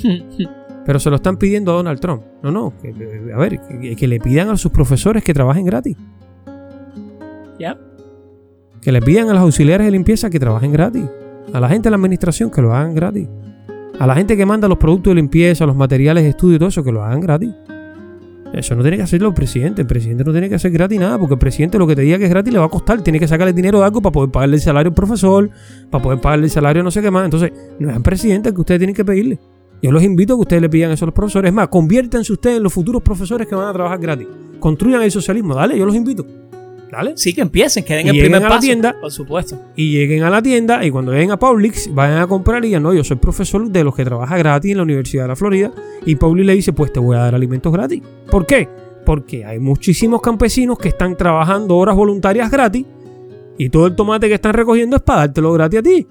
Pero 0.85 0.99
se 0.99 1.09
lo 1.09 1.15
están 1.17 1.37
pidiendo 1.37 1.71
a 1.73 1.75
Donald 1.77 1.99
Trump. 1.99 2.21
No, 2.43 2.51
no, 2.51 2.73
que, 2.81 2.93
a 3.33 3.37
ver, 3.37 3.59
que, 3.59 3.95
que 3.95 4.07
le 4.07 4.19
pidan 4.19 4.49
a 4.49 4.57
sus 4.57 4.71
profesores 4.71 5.23
que 5.23 5.33
trabajen 5.33 5.65
gratis. 5.65 5.97
Ya. 7.59 7.77
Que 8.81 8.91
le 8.91 9.01
pidan 9.01 9.29
a 9.29 9.33
los 9.33 9.41
auxiliares 9.41 9.85
de 9.85 9.91
limpieza 9.91 10.29
que 10.29 10.39
trabajen 10.39 10.71
gratis. 10.71 11.03
A 11.51 11.59
la 11.59 11.67
gente 11.69 11.87
de 11.87 11.91
la 11.91 11.95
administración 11.97 12.49
que 12.51 12.61
lo 12.61 12.73
hagan 12.73 12.93
gratis. 12.93 13.27
A 13.99 14.05
la 14.05 14.15
gente 14.15 14.37
que 14.37 14.45
manda 14.45 14.67
los 14.67 14.77
productos 14.77 15.11
de 15.11 15.15
limpieza, 15.15 15.65
los 15.65 15.75
materiales 15.75 16.23
de 16.23 16.29
estudio 16.29 16.55
y 16.55 16.59
todo 16.59 16.69
eso, 16.69 16.83
que 16.83 16.91
lo 16.91 17.03
hagan 17.03 17.19
gratis. 17.19 17.51
Eso 18.53 18.75
no 18.75 18.81
tiene 18.81 18.97
que 18.97 19.03
hacerlo 19.03 19.29
el 19.29 19.33
presidente. 19.33 19.81
El 19.81 19.87
presidente 19.87 20.23
no 20.23 20.31
tiene 20.31 20.49
que 20.49 20.55
hacer 20.55 20.71
gratis 20.71 20.99
nada, 20.99 21.17
porque 21.17 21.33
el 21.33 21.39
presidente 21.39 21.79
lo 21.79 21.87
que 21.87 21.95
te 21.95 22.03
diga 22.03 22.17
que 22.17 22.25
es 22.25 22.29
gratis 22.29 22.53
le 22.53 22.59
va 22.59 22.65
a 22.65 22.69
costar. 22.69 23.01
Tiene 23.01 23.19
que 23.19 23.27
sacarle 23.27 23.53
dinero 23.53 23.79
de 23.79 23.85
algo 23.85 24.01
para 24.01 24.11
poder 24.11 24.29
pagarle 24.29 24.55
el 24.55 24.61
salario 24.61 24.89
al 24.89 24.93
profesor, 24.93 25.49
para 25.89 26.03
poder 26.03 26.21
pagarle 26.21 26.45
el 26.45 26.51
salario 26.51 26.83
no 26.83 26.91
sé 26.91 27.01
qué 27.01 27.09
más. 27.09 27.25
Entonces, 27.25 27.51
no 27.79 27.89
es 27.89 27.95
al 27.95 28.03
presidente 28.03 28.53
que 28.53 28.59
ustedes 28.59 28.79
tienen 28.79 28.95
que 28.95 29.03
pedirle. 29.03 29.39
Yo 29.81 29.91
los 29.91 30.03
invito 30.03 30.33
a 30.33 30.37
que 30.37 30.41
ustedes 30.41 30.61
le 30.61 30.69
pidan 30.69 30.91
eso 30.91 31.05
a 31.05 31.07
los 31.07 31.15
profesores. 31.15 31.49
Es 31.49 31.55
más, 31.55 31.67
conviértanse 31.67 32.33
ustedes 32.33 32.57
en 32.57 32.63
los 32.63 32.73
futuros 32.73 33.01
profesores 33.01 33.47
que 33.47 33.55
van 33.55 33.67
a 33.67 33.73
trabajar 33.73 33.99
gratis. 33.99 34.27
Construyan 34.59 35.01
el 35.01 35.11
socialismo. 35.11 35.55
Dale, 35.55 35.77
yo 35.77 35.85
los 35.85 35.95
invito. 35.95 36.25
Dale. 36.91 37.13
Sí, 37.17 37.33
que 37.33 37.41
empiecen, 37.41 37.83
que 37.83 37.95
den 37.95 38.07
Y 38.07 38.09
el 38.11 38.19
primer 38.19 38.45
a 38.45 38.49
la 38.49 38.59
tienda. 38.59 38.95
Por 38.99 39.11
supuesto. 39.11 39.59
y 39.75 39.91
lleguen 39.91 40.23
a 40.23 40.29
la 40.29 40.41
tienda 40.41 40.85
y 40.85 40.91
cuando 40.91 41.11
lleguen 41.11 41.31
a 41.31 41.37
Publix 41.37 41.93
vayan 41.93 42.19
a 42.19 42.27
comprar 42.27 42.63
y 42.63 42.67
digan, 42.67 42.83
no, 42.83 42.93
yo 42.93 43.03
soy 43.03 43.17
profesor 43.17 43.69
de 43.69 43.83
los 43.83 43.95
que 43.95 44.05
trabaja 44.05 44.37
gratis 44.37 44.71
en 44.71 44.77
la 44.77 44.83
Universidad 44.83 45.23
de 45.23 45.27
la 45.29 45.35
Florida 45.35 45.71
y 46.05 46.15
Publix 46.15 46.45
le 46.45 46.53
dice, 46.53 46.73
pues 46.73 46.93
te 46.93 46.99
voy 46.99 47.17
a 47.17 47.19
dar 47.19 47.35
alimentos 47.35 47.71
gratis. 47.73 48.01
¿Por 48.29 48.45
qué? 48.45 48.69
Porque 49.05 49.45
hay 49.45 49.59
muchísimos 49.59 50.21
campesinos 50.21 50.77
que 50.77 50.89
están 50.89 51.15
trabajando 51.15 51.75
horas 51.77 51.95
voluntarias 51.95 52.49
gratis 52.49 52.85
y 53.57 53.69
todo 53.69 53.87
el 53.87 53.95
tomate 53.95 54.27
que 54.27 54.35
están 54.35 54.53
recogiendo 54.53 54.95
es 54.97 55.01
para 55.01 55.19
dártelo 55.21 55.51
gratis 55.53 55.79
a 55.79 55.83
ti. 55.83 56.07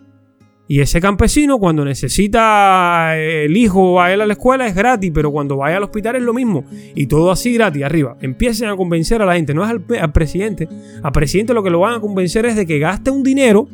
Y 0.69 0.81
ese 0.81 1.01
campesino 1.01 1.59
cuando 1.59 1.85
necesita 1.85 3.17
eh, 3.17 3.45
el 3.45 3.57
hijo 3.57 4.01
a 4.01 4.13
él 4.13 4.21
a 4.21 4.27
la 4.27 4.33
escuela 4.33 4.67
es 4.67 4.75
gratis, 4.75 5.13
pero 5.15 5.31
cuando 5.31 5.57
vaya 5.59 5.77
al 5.77 5.85
hospital 5.85 6.17
es 6.17 6.23
lo 6.23 6.35
mismo. 6.35 6.65
Y 6.95 7.07
todo 7.07 7.31
así 7.31 7.55
gratis, 7.55 7.85
arriba. 7.85 8.17
Empiecen 8.21 8.69
a 8.69 8.77
convencer 8.77 9.23
a 9.23 9.27
la 9.27 9.35
gente, 9.35 9.55
no 9.55 9.65
es 9.65 9.71
al, 9.71 9.85
al 10.01 10.13
presidente. 10.13 10.69
Al 11.03 11.13
presidente 11.13 11.55
lo 11.55 11.63
que 11.63 11.71
lo 11.71 11.81
van 11.81 11.95
a 11.95 12.01
convencer 12.01 12.47
es 12.47 12.57
de 12.57 12.67
que 12.67 12.79
gaste 12.79 13.11
un 13.11 13.23
dinero 13.23 13.69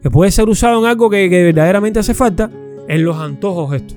que 0.00 0.10
puede 0.10 0.30
ser 0.30 0.48
usado 0.48 0.80
en 0.80 0.86
algo 0.86 1.10
que, 1.10 1.28
que 1.30 1.42
verdaderamente 1.42 1.98
hace 1.98 2.14
falta, 2.14 2.50
en 2.86 3.04
los 3.04 3.16
antojos 3.16 3.74
estos. 3.74 3.96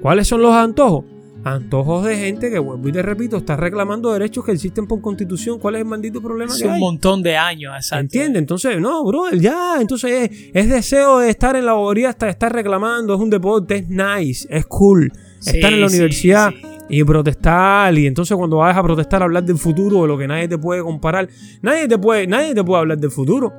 ¿Cuáles 0.00 0.28
son 0.28 0.40
los 0.40 0.52
antojos? 0.52 1.04
Antojos 1.46 2.04
de 2.04 2.16
gente 2.16 2.50
que, 2.50 2.58
vuelvo 2.58 2.88
y 2.88 2.90
te 2.90 3.02
repito, 3.02 3.36
está 3.36 3.54
reclamando 3.54 4.12
derechos 4.12 4.44
que 4.44 4.50
existen 4.50 4.88
por 4.88 5.00
constitución. 5.00 5.60
¿Cuál 5.60 5.76
es 5.76 5.82
el 5.82 5.86
maldito 5.86 6.20
problema 6.20 6.52
Hace 6.52 6.62
que 6.62 6.68
un 6.68 6.74
hay? 6.74 6.80
montón 6.80 7.22
de 7.22 7.36
años, 7.36 7.72
exacto. 7.76 8.00
¿Entiendes? 8.00 8.40
Entonces, 8.40 8.80
no, 8.80 9.04
bro, 9.04 9.30
ya, 9.30 9.76
entonces 9.80 10.28
es, 10.28 10.50
es 10.52 10.68
deseo 10.68 11.20
de 11.20 11.30
estar 11.30 11.54
en 11.54 11.64
la 11.64 11.74
bobería 11.74 12.08
hasta 12.08 12.28
estar 12.28 12.52
reclamando, 12.52 13.14
es 13.14 13.20
un 13.20 13.30
deporte, 13.30 13.76
es 13.76 13.88
nice, 13.88 14.48
es 14.50 14.66
cool. 14.66 15.12
Sí, 15.38 15.50
estar 15.50 15.72
en 15.72 15.82
la 15.82 15.88
sí, 15.88 15.94
universidad 15.94 16.50
sí. 16.50 16.66
y 16.88 17.04
protestar, 17.04 17.96
y 17.96 18.08
entonces 18.08 18.36
cuando 18.36 18.56
vas 18.56 18.76
a 18.76 18.82
protestar 18.82 19.22
hablar 19.22 19.44
del 19.44 19.58
futuro, 19.58 20.02
de 20.02 20.08
lo 20.08 20.18
que 20.18 20.26
nadie 20.26 20.48
te 20.48 20.58
puede 20.58 20.82
comparar, 20.82 21.28
nadie 21.62 21.86
te 21.86 21.96
puede, 21.96 22.26
nadie 22.26 22.56
te 22.56 22.64
puede 22.64 22.80
hablar 22.80 22.98
del 22.98 23.12
futuro. 23.12 23.52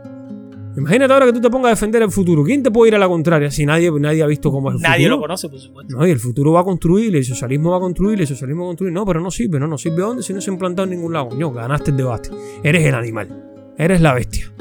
Imagínate 0.78 1.12
ahora 1.12 1.26
que 1.26 1.34
tú 1.34 1.42
te 1.42 1.50
pongas 1.50 1.68
a 1.68 1.76
defender 1.76 2.02
el 2.04 2.12
futuro. 2.12 2.44
¿Quién 2.44 2.62
te 2.62 2.70
puede 2.72 2.90
ir 2.90 2.96
a 2.96 3.00
la 3.00 3.08
contraria 3.08 3.50
si 3.50 3.66
nadie, 3.66 3.92
nadie 4.00 4.22
ha 4.24 4.28
visto 4.28 4.52
cómo 4.52 4.70
es 4.70 4.76
el 4.76 4.82
Nadie 4.82 5.06
futuro? 5.06 5.16
lo 5.16 5.22
conoce, 5.22 5.50
por 5.50 5.60
supuesto. 5.60 5.98
No, 5.98 6.06
y 6.08 6.12
el 6.12 6.20
futuro 6.20 6.52
va 6.54 6.60
a 6.62 6.64
construir, 6.64 7.16
el 7.16 7.26
socialismo 7.26 7.72
va 7.72 7.78
a 7.78 7.80
construir, 7.80 8.22
el 8.22 8.28
socialismo 8.28 8.62
va 8.64 8.68
a 8.68 8.70
construir. 8.70 8.94
No, 8.94 9.06
pero 9.06 9.20
no 9.20 9.32
sirve, 9.32 9.60
no, 9.60 9.68
no 9.68 9.78
sirve 9.78 9.98
dónde 10.04 10.22
si 10.24 10.34
no 10.34 10.40
se 10.42 10.52
ha 10.52 10.54
implantado 10.54 10.84
en 10.84 10.92
ningún 10.92 11.14
lado. 11.14 11.30
Coño, 11.30 11.52
ganaste 11.52 11.92
el 11.92 11.98
debate. 11.98 12.30
Eres 12.64 12.86
el 12.86 12.94
animal. 12.96 13.44
Eres 13.78 14.02
la 14.02 14.14
bestia. 14.14 14.52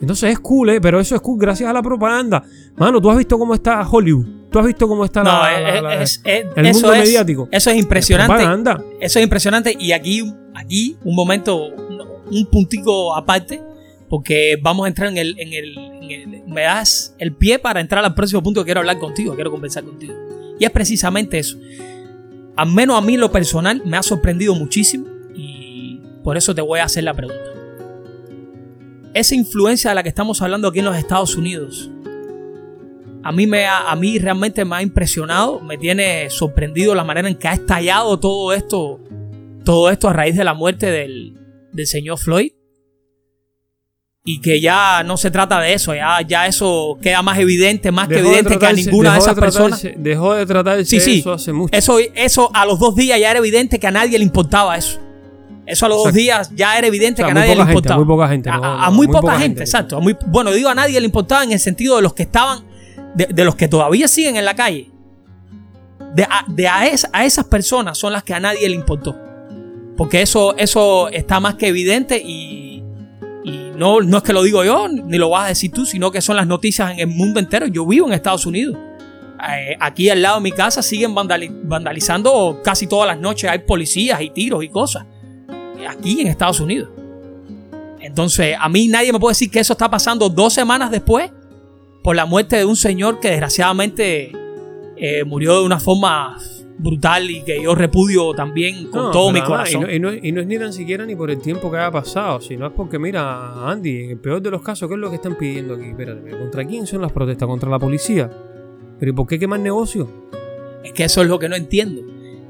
Entonces 0.00 0.32
es 0.32 0.40
cool, 0.40 0.70
¿eh? 0.70 0.80
pero 0.80 0.98
eso 0.98 1.14
es 1.14 1.20
cool 1.20 1.38
gracias 1.38 1.70
a 1.70 1.72
la 1.72 1.82
propaganda. 1.82 2.42
Mano, 2.76 3.00
tú 3.00 3.08
has 3.10 3.16
visto 3.18 3.38
cómo 3.38 3.54
está 3.54 3.86
Hollywood. 3.88 4.26
Tú 4.50 4.58
has 4.58 4.66
visto 4.66 4.88
cómo 4.88 5.04
está 5.04 5.22
No, 5.22 5.30
la, 5.30 5.60
la- 5.60 5.80
la- 5.82 6.02
es- 6.02 6.20
es- 6.24 6.46
el 6.56 6.66
eso 6.66 6.80
mundo 6.80 6.92
es, 6.94 6.98
mediático. 7.04 7.48
Eso 7.52 7.70
es 7.70 7.76
impresionante. 7.78 8.32
propaganda. 8.34 8.82
Eso 9.00 9.18
es 9.20 9.22
impresionante. 9.22 9.76
Y 9.78 9.92
aquí, 9.92 10.24
aquí 10.54 10.96
un 11.04 11.14
momento, 11.14 11.68
un 11.68 12.46
puntico 12.50 13.14
aparte, 13.14 13.62
porque 14.12 14.58
vamos 14.60 14.84
a 14.84 14.88
entrar 14.88 15.08
en 15.08 15.16
el, 15.16 16.42
Me 16.46 16.60
das 16.64 17.14
el 17.18 17.32
pie 17.34 17.58
para 17.58 17.80
entrar 17.80 18.04
al 18.04 18.14
próximo 18.14 18.42
punto 18.42 18.60
que 18.60 18.66
quiero 18.66 18.80
hablar 18.80 18.98
contigo, 18.98 19.34
quiero 19.34 19.50
conversar 19.50 19.84
contigo. 19.84 20.12
Y 20.60 20.66
es 20.66 20.70
precisamente 20.70 21.38
eso. 21.38 21.56
Al 22.54 22.70
menos 22.70 22.98
a 22.98 23.00
mí, 23.00 23.16
lo 23.16 23.32
personal, 23.32 23.80
me 23.86 23.96
ha 23.96 24.02
sorprendido 24.02 24.54
muchísimo. 24.54 25.06
Y 25.34 25.98
por 26.22 26.36
eso 26.36 26.54
te 26.54 26.60
voy 26.60 26.80
a 26.80 26.84
hacer 26.84 27.04
la 27.04 27.14
pregunta. 27.14 27.42
Esa 29.14 29.34
influencia 29.34 29.88
de 29.90 29.94
la 29.94 30.02
que 30.02 30.10
estamos 30.10 30.42
hablando 30.42 30.68
aquí 30.68 30.80
en 30.80 30.84
los 30.84 30.96
Estados 30.98 31.34
Unidos, 31.34 31.90
a 33.22 33.32
mí, 33.32 33.46
me 33.46 33.64
ha- 33.64 33.90
a 33.90 33.96
mí 33.96 34.18
realmente 34.18 34.62
me 34.66 34.76
ha 34.76 34.82
impresionado, 34.82 35.58
me 35.60 35.78
tiene 35.78 36.28
sorprendido 36.28 36.94
la 36.94 37.02
manera 37.04 37.28
en 37.30 37.36
que 37.36 37.48
ha 37.48 37.54
estallado 37.54 38.20
todo 38.20 38.52
esto, 38.52 39.00
todo 39.64 39.88
esto 39.88 40.06
a 40.10 40.12
raíz 40.12 40.36
de 40.36 40.44
la 40.44 40.52
muerte 40.52 40.90
del 40.90 41.34
señor 41.86 42.18
Floyd. 42.18 42.52
Y 44.24 44.40
que 44.40 44.60
ya 44.60 45.02
no 45.02 45.16
se 45.16 45.32
trata 45.32 45.58
de 45.60 45.72
eso, 45.72 45.92
ya, 45.96 46.20
ya 46.22 46.46
eso 46.46 46.96
queda 47.02 47.22
más 47.22 47.38
evidente, 47.40 47.90
más 47.90 48.06
que 48.06 48.14
Dejó 48.16 48.28
evidente 48.28 48.56
que 48.56 48.66
a 48.66 48.72
ninguna 48.72 49.12
de 49.14 49.18
esas 49.18 49.34
personas. 49.34 49.82
tratarse- 49.82 49.96
Dejó 49.98 50.34
de 50.34 50.46
tratarse 50.46 50.84
Sí, 50.84 51.00
sí. 51.00 51.18
eso 51.18 51.32
hace 51.32 51.52
mucho. 51.52 51.76
Eso, 51.76 51.98
eso 52.14 52.48
a 52.54 52.64
los 52.64 52.78
dos 52.78 52.94
días 52.94 53.18
ya 53.18 53.30
era 53.32 53.40
evidente 53.40 53.80
que 53.80 53.86
a 53.88 53.90
nadie 53.90 54.16
le 54.18 54.24
importaba 54.24 54.76
eso. 54.76 55.00
Eso 55.66 55.86
a 55.86 55.88
los 55.88 56.04
dos 56.04 56.12
días 56.12 56.52
ya 56.54 56.78
era 56.78 56.86
evidente 56.86 57.22
O 57.22 57.26
sea, 57.26 57.34
que 57.34 57.38
a 57.38 57.42
nadie 57.42 57.54
le 57.56 57.62
gente, 57.62 57.72
importaba. 57.72 57.96
muy 57.98 58.06
poca 58.06 58.28
gente, 58.28 58.48
A, 58.48 58.56
no, 58.58 58.64
a- 58.64 58.76
no, 58.76 58.82
a 58.84 58.90
muy, 58.90 58.96
muy 58.98 59.06
poca, 59.08 59.20
poca 59.22 59.32
gente, 59.34 59.44
gente. 59.46 59.62
exacto. 59.64 59.96
a 59.96 60.00
muy- 60.00 60.16
bueno, 60.28 60.52
digo 60.52 60.68
a 60.68 60.74
nadie 60.76 61.00
le 61.00 61.06
importaba 61.06 61.42
en 61.42 61.50
el 61.50 61.58
sentido 61.58 61.96
de 61.96 62.02
los 62.02 62.14
que 62.14 62.22
estaban, 62.22 62.64
de, 63.16 63.26
de 63.26 63.44
los 63.44 63.56
que 63.56 63.66
todavía 63.66 64.06
siguen 64.06 64.36
en 64.36 64.44
la 64.44 64.54
calle. 64.54 64.88
De, 66.14 66.22
a, 66.22 66.44
de 66.46 66.68
a, 66.68 66.86
es- 66.86 67.08
a 67.12 67.24
esas 67.24 67.46
personas 67.46 67.98
son 67.98 68.12
las 68.12 68.22
que 68.22 68.34
a 68.34 68.38
nadie 68.40 68.68
le 68.68 68.76
importó. 68.76 69.16
Porque 69.96 70.22
eso, 70.22 70.56
eso 70.56 71.08
está 71.08 71.40
más 71.40 71.56
que 71.56 71.66
evidente 71.66 72.22
y 72.24 72.84
no, 73.82 74.00
no 74.00 74.16
es 74.18 74.22
que 74.22 74.32
lo 74.32 74.42
digo 74.42 74.64
yo, 74.64 74.88
ni 74.88 75.18
lo 75.18 75.28
vas 75.30 75.44
a 75.46 75.48
decir 75.48 75.72
tú, 75.72 75.84
sino 75.84 76.10
que 76.10 76.20
son 76.20 76.36
las 76.36 76.46
noticias 76.46 76.92
en 76.92 77.00
el 77.00 77.06
mundo 77.08 77.40
entero. 77.40 77.66
Yo 77.66 77.84
vivo 77.86 78.06
en 78.06 78.12
Estados 78.14 78.46
Unidos. 78.46 78.76
Eh, 79.48 79.76
aquí 79.80 80.08
al 80.08 80.22
lado 80.22 80.36
de 80.36 80.42
mi 80.42 80.52
casa 80.52 80.82
siguen 80.82 81.14
vandali- 81.14 81.50
vandalizando 81.64 82.60
casi 82.62 82.86
todas 82.86 83.08
las 83.08 83.18
noches. 83.18 83.50
Hay 83.50 83.58
policías 83.60 84.20
y 84.22 84.30
tiros 84.30 84.62
y 84.62 84.68
cosas. 84.68 85.04
Eh, 85.78 85.86
Aquí 85.88 86.20
en 86.20 86.28
Estados 86.28 86.60
Unidos. 86.60 86.88
Entonces, 88.00 88.56
a 88.58 88.68
mí 88.68 88.88
nadie 88.88 89.12
me 89.12 89.18
puede 89.18 89.32
decir 89.32 89.50
que 89.50 89.60
eso 89.60 89.72
está 89.72 89.90
pasando 89.90 90.28
dos 90.28 90.52
semanas 90.52 90.90
después 90.90 91.30
por 92.02 92.14
la 92.16 92.24
muerte 92.26 92.56
de 92.56 92.64
un 92.64 92.76
señor 92.76 93.20
que 93.20 93.30
desgraciadamente 93.30 94.32
eh, 94.96 95.24
murió 95.24 95.58
de 95.60 95.66
una 95.66 95.78
forma 95.80 96.36
brutal 96.82 97.30
y 97.30 97.42
que 97.42 97.62
yo 97.62 97.74
repudio 97.74 98.32
también 98.34 98.88
con 98.90 99.04
No, 99.04 99.10
todo 99.10 99.30
mi 99.32 99.40
corazón. 99.42 99.82
Y 99.90 99.98
no, 99.98 100.12
y 100.12 100.18
no- 100.20 100.26
y 100.28 100.32
no 100.32 100.40
es 100.40 100.46
ni 100.46 100.58
tan 100.58 100.72
siquiera 100.72 101.06
ni 101.06 101.14
por 101.16 101.30
el 101.30 101.40
tiempo 101.40 101.70
que 101.70 101.76
haya 101.78 101.90
pasado, 101.90 102.40
sino 102.40 102.66
es 102.66 102.72
porque, 102.72 102.98
mira, 102.98 103.68
Andy, 103.70 104.04
en 104.04 104.10
el 104.10 104.18
peor 104.18 104.42
de 104.42 104.50
los 104.50 104.62
casos, 104.62 104.88
¿qué 104.88 104.94
es 104.94 105.00
lo 105.00 105.08
que 105.10 105.16
están 105.16 105.36
pidiendo 105.36 105.74
aquí? 105.74 105.86
Espérate, 105.90 106.30
¿contra 106.30 106.64
quién 106.64 106.86
son 106.86 107.00
las 107.02 107.12
protestas? 107.12 107.46
¿Contra 107.46 107.70
la 107.70 107.78
policía? 107.78 108.30
¿Pero 108.98 109.12
y 109.12 109.14
por 109.14 109.26
qué 109.26 109.38
quemar 109.38 109.60
negocio? 109.60 110.08
Es 110.84 110.92
que 110.92 111.04
eso 111.04 111.22
es 111.22 111.28
lo 111.28 111.38
que 111.38 111.48
no 111.48 111.56
entiendo. 111.56 112.02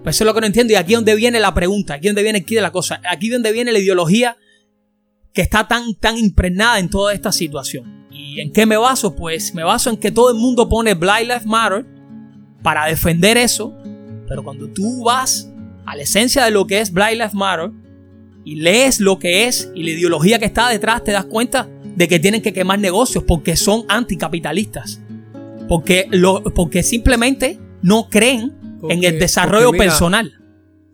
Pues 0.03 0.17
eso 0.17 0.25
es 0.25 0.27
lo 0.27 0.35
que 0.35 0.41
no 0.41 0.47
entiendo 0.47 0.73
y 0.73 0.77
aquí 0.77 0.95
es 0.95 0.99
donde 0.99 1.15
viene 1.15 1.39
la 1.39 1.55
pregunta, 1.55 1.95
aquí 1.95 2.09
es 2.09 2.15
donde 2.15 2.23
viene 2.25 2.41
de 2.41 2.61
la 2.61 2.73
cosa, 2.73 3.01
aquí 3.09 3.27
es 3.29 3.33
donde 3.35 3.53
viene 3.53 3.71
la 3.73 3.79
ideología 3.79 4.37
que 5.33 5.43
está 5.43 5.69
tan, 5.69 5.95
tan 5.95 6.19
impregnada 6.19 6.79
en 6.79 6.91
toda 6.91 7.13
esta 7.15 7.31
situación. 7.31 8.07
¿Y 8.11 8.41
en 8.41 8.53
qué 8.53 8.67
me 8.67 8.77
baso? 8.77 9.15
Pues 9.15 9.55
me 9.55 9.63
baso 9.63 9.91
en 9.91 9.97
que 9.97 10.11
todo 10.11 10.31
el 10.31 10.37
mundo 10.37 10.69
pone 10.69 10.95
Black 10.95 11.23
Lives 11.23 11.47
Matter 11.47 11.87
para 12.63 12.87
defender 12.87 13.37
eso, 13.37 13.73
pero 14.29 14.43
cuando 14.43 14.69
tú 14.69 15.05
vas 15.05 15.51
a 15.87 15.97
la 15.97 16.03
esencia 16.03 16.45
de 16.45 16.51
lo 16.51 16.67
que 16.67 16.81
es 16.81 16.93
Black 16.93 17.13
Lives 17.13 17.35
Matter 17.35 17.71
y 18.45 18.57
lees 18.57 19.01
lo 19.01 19.19
que 19.19 19.47
es 19.47 19.71
y 19.75 19.83
la 19.83 19.91
ideología 19.91 20.39
que 20.39 20.45
está 20.47 20.69
detrás, 20.69 21.05
te 21.05 21.13
das 21.13 21.25
cuenta 21.27 21.69
de 21.97 22.09
que 22.09 22.19
tienen 22.19 22.43
que 22.43 22.53
quemar 22.53 22.79
negocios 22.79 23.25
porque 23.27 23.57
son 23.57 23.85
anticapitalistas. 23.89 25.01
Porque, 25.69 26.07
lo, 26.11 26.43
porque 26.43 26.83
simplemente 26.83 27.59
no 27.83 28.09
creen 28.11 28.53
en 28.89 29.05
el 29.05 29.19
desarrollo 29.19 29.73
mira, 29.73 29.85
personal. 29.85 30.33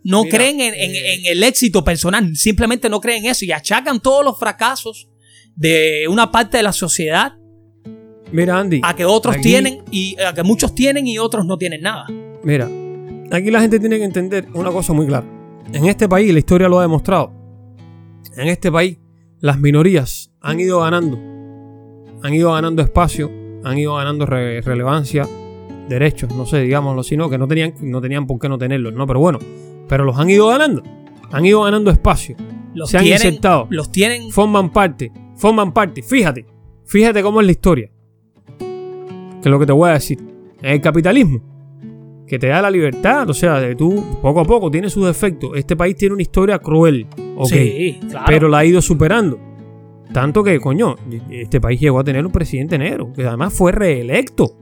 No 0.03 0.23
mira, 0.23 0.37
creen 0.37 0.61
en, 0.61 0.73
en- 0.73 0.95
eh, 0.95 1.13
en 1.15 1.25
el 1.37 1.43
éxito 1.43 1.83
personal. 1.83 2.35
Simplemente 2.35 2.89
no 2.89 3.01
creen 3.01 3.25
en 3.25 3.31
eso 3.31 3.45
y 3.45 3.51
achacan 3.51 3.99
todos 3.99 4.23
los 4.23 4.37
fracasos 4.39 5.09
de 5.55 6.05
una 6.09 6.31
parte 6.31 6.57
de 6.57 6.63
la 6.63 6.71
sociedad 6.71 7.33
Mira, 8.31 8.59
Andy. 8.59 8.79
a 8.83 8.95
que 8.95 9.05
otros 9.05 9.35
aquí- 9.35 9.43
tienen 9.49 9.79
y 9.91 10.15
a 10.21 10.33
que 10.33 10.43
muchos 10.43 10.75
tienen 10.75 11.07
y 11.07 11.17
otros 11.17 11.45
no 11.45 11.57
tienen 11.57 11.81
nada. 11.81 12.05
Mira, 12.43 12.69
aquí 13.31 13.51
la 13.51 13.61
gente 13.61 13.79
tiene 13.79 13.97
que 13.97 14.03
entender 14.03 14.47
una 14.53 14.71
cosa 14.71 14.93
muy 14.93 15.05
clara. 15.07 15.25
En 15.73 15.85
este 15.85 16.07
país, 16.09 16.31
la 16.33 16.39
historia 16.39 16.67
lo 16.67 16.79
ha 16.79 16.81
demostrado, 16.81 17.31
en 18.35 18.47
este 18.47 18.71
país 18.71 18.97
las 19.39 19.59
minorías 19.59 20.31
han 20.41 20.59
ido 20.59 20.79
ganando, 20.79 21.17
han 22.23 22.33
ido 22.33 22.51
ganando 22.53 22.81
espacio, 22.81 23.29
han 23.63 23.77
ido 23.77 23.95
ganando 23.95 24.25
re- 24.25 24.61
relevancia, 24.61 25.27
derechos, 25.87 26.33
no 26.35 26.45
sé, 26.45 26.61
digámoslo 26.61 27.01
así, 27.01 27.15
no, 27.17 27.29
que 27.29 27.37
no 27.37 27.47
tenían, 27.47 27.73
no 27.81 28.01
tenían 28.01 28.25
por 28.27 28.39
qué 28.39 28.49
no 28.49 28.57
tenerlos, 28.57 28.93
no, 28.93 29.05
pero 29.05 29.19
bueno, 29.19 29.39
pero 29.87 30.03
los 30.05 30.17
han 30.17 30.29
ido 30.29 30.47
ganando, 30.47 30.83
han 31.31 31.45
ido 31.45 31.63
ganando 31.63 31.91
espacio, 31.91 32.35
Los 32.73 32.89
se 32.89 32.97
han 32.97 33.03
tienen, 33.03 33.27
insertado, 33.27 33.67
los 33.69 33.91
tienen. 33.91 34.31
Forman 34.31 34.71
parte, 34.71 35.11
forman 35.35 35.71
parte, 35.73 36.01
fíjate, 36.01 36.45
fíjate 36.85 37.21
cómo 37.21 37.41
es 37.41 37.45
la 37.45 37.51
historia, 37.51 37.91
que 38.57 39.41
es 39.43 39.51
lo 39.51 39.59
que 39.59 39.65
te 39.65 39.71
voy 39.71 39.89
a 39.89 39.93
decir, 39.93 40.19
en 40.61 40.71
el 40.71 40.81
capitalismo, 40.81 41.41
que 42.29 42.39
te 42.39 42.47
da 42.47 42.61
la 42.61 42.69
libertad, 42.71 43.29
o 43.29 43.33
sea, 43.33 43.59
de 43.59 43.75
tú 43.75 44.01
poco 44.21 44.39
a 44.39 44.45
poco 44.45 44.69
tiene 44.71 44.89
sus 44.89 45.05
defectos, 45.05 45.51
este 45.55 45.75
país 45.75 45.95
tiene 45.95 46.13
una 46.13 46.21
historia 46.21 46.59
cruel, 46.59 47.07
ok, 47.35 47.47
Sí, 47.49 47.99
claro. 48.09 48.25
pero 48.27 48.47
la 48.47 48.59
ha 48.59 48.65
ido 48.65 48.81
superando. 48.81 49.37
Tanto 50.13 50.43
que, 50.43 50.59
coño, 50.59 50.95
este 51.29 51.59
país 51.61 51.79
llegó 51.79 51.99
a 51.99 52.03
tener 52.03 52.25
un 52.25 52.31
presidente 52.31 52.77
negro, 52.77 53.11
que 53.13 53.25
además 53.25 53.53
fue 53.53 53.71
reelecto. 53.71 54.53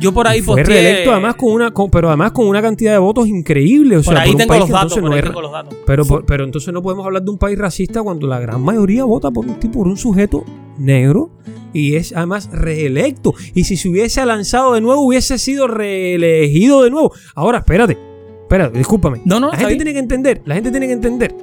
Yo 0.00 0.12
por 0.12 0.26
ahí 0.26 0.40
fue 0.40 0.60
posteé- 0.62 0.66
reelecto 0.66 1.12
además 1.12 1.34
con 1.36 1.52
una, 1.52 1.70
con- 1.70 1.90
pero 1.90 2.08
además 2.08 2.32
con 2.32 2.46
una 2.46 2.60
cantidad 2.62 2.92
de 2.92 2.98
votos 2.98 3.28
increíble. 3.28 3.96
O 3.98 4.02
por 4.02 4.14
sea, 4.14 4.22
ahí 4.22 4.28
por 4.30 4.34
un 4.34 4.38
tengo 4.38 4.48
país 4.48 4.60
los 4.60 4.68
datos, 4.70 4.82
entonces 4.96 5.00
por 5.02 5.10
no 5.10 5.16
ahí 5.16 5.22
tengo 5.22 5.40
los 5.42 5.52
datos. 5.52 5.74
pero, 5.86 6.04
por- 6.04 6.26
pero 6.26 6.44
entonces 6.44 6.72
no 6.74 6.82
podemos 6.82 7.06
hablar 7.06 7.22
de 7.22 7.30
un 7.30 7.38
país 7.38 7.58
racista 7.58 8.02
cuando 8.02 8.26
la 8.26 8.38
gran 8.40 8.60
mayoría 8.62 9.04
vota 9.04 9.30
por 9.30 9.46
un 9.46 9.58
tipo, 9.60 9.78
por 9.80 9.88
un 9.88 9.96
sujeto 9.96 10.44
negro 10.78 11.30
y 11.72 11.96
es 11.96 12.12
además 12.14 12.50
reelecto. 12.52 13.34
Y 13.54 13.64
si 13.64 13.76
se 13.76 13.88
hubiese 13.88 14.24
lanzado 14.26 14.74
de 14.74 14.80
nuevo, 14.80 15.00
hubiese 15.02 15.38
sido 15.38 15.66
reelegido 15.68 16.82
de 16.82 16.90
nuevo. 16.90 17.12
Ahora, 17.34 17.58
espérate, 17.58 17.96
espérate, 18.42 18.78
discúlpame. 18.78 19.20
No, 19.24 19.40
no, 19.40 19.50
la 19.50 19.56
gente 19.58 19.76
tiene 19.76 19.92
que 19.92 19.98
entender, 19.98 20.42
la 20.44 20.54
gente 20.54 20.70
tiene 20.70 20.86
que 20.86 20.92
entender 20.92 21.34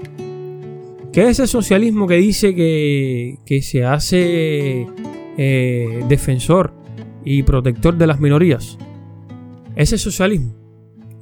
que 1.11 1.27
ese 1.27 1.45
socialismo 1.47 2.07
que 2.07 2.15
dice 2.15 2.55
que, 2.55 3.37
que 3.45 3.61
se 3.61 3.83
hace 3.83 4.87
eh, 5.37 6.03
defensor 6.07 6.73
y 7.23 7.43
protector 7.43 7.97
de 7.97 8.07
las 8.07 8.19
minorías, 8.19 8.77
ese 9.75 9.97
socialismo, 9.97 10.55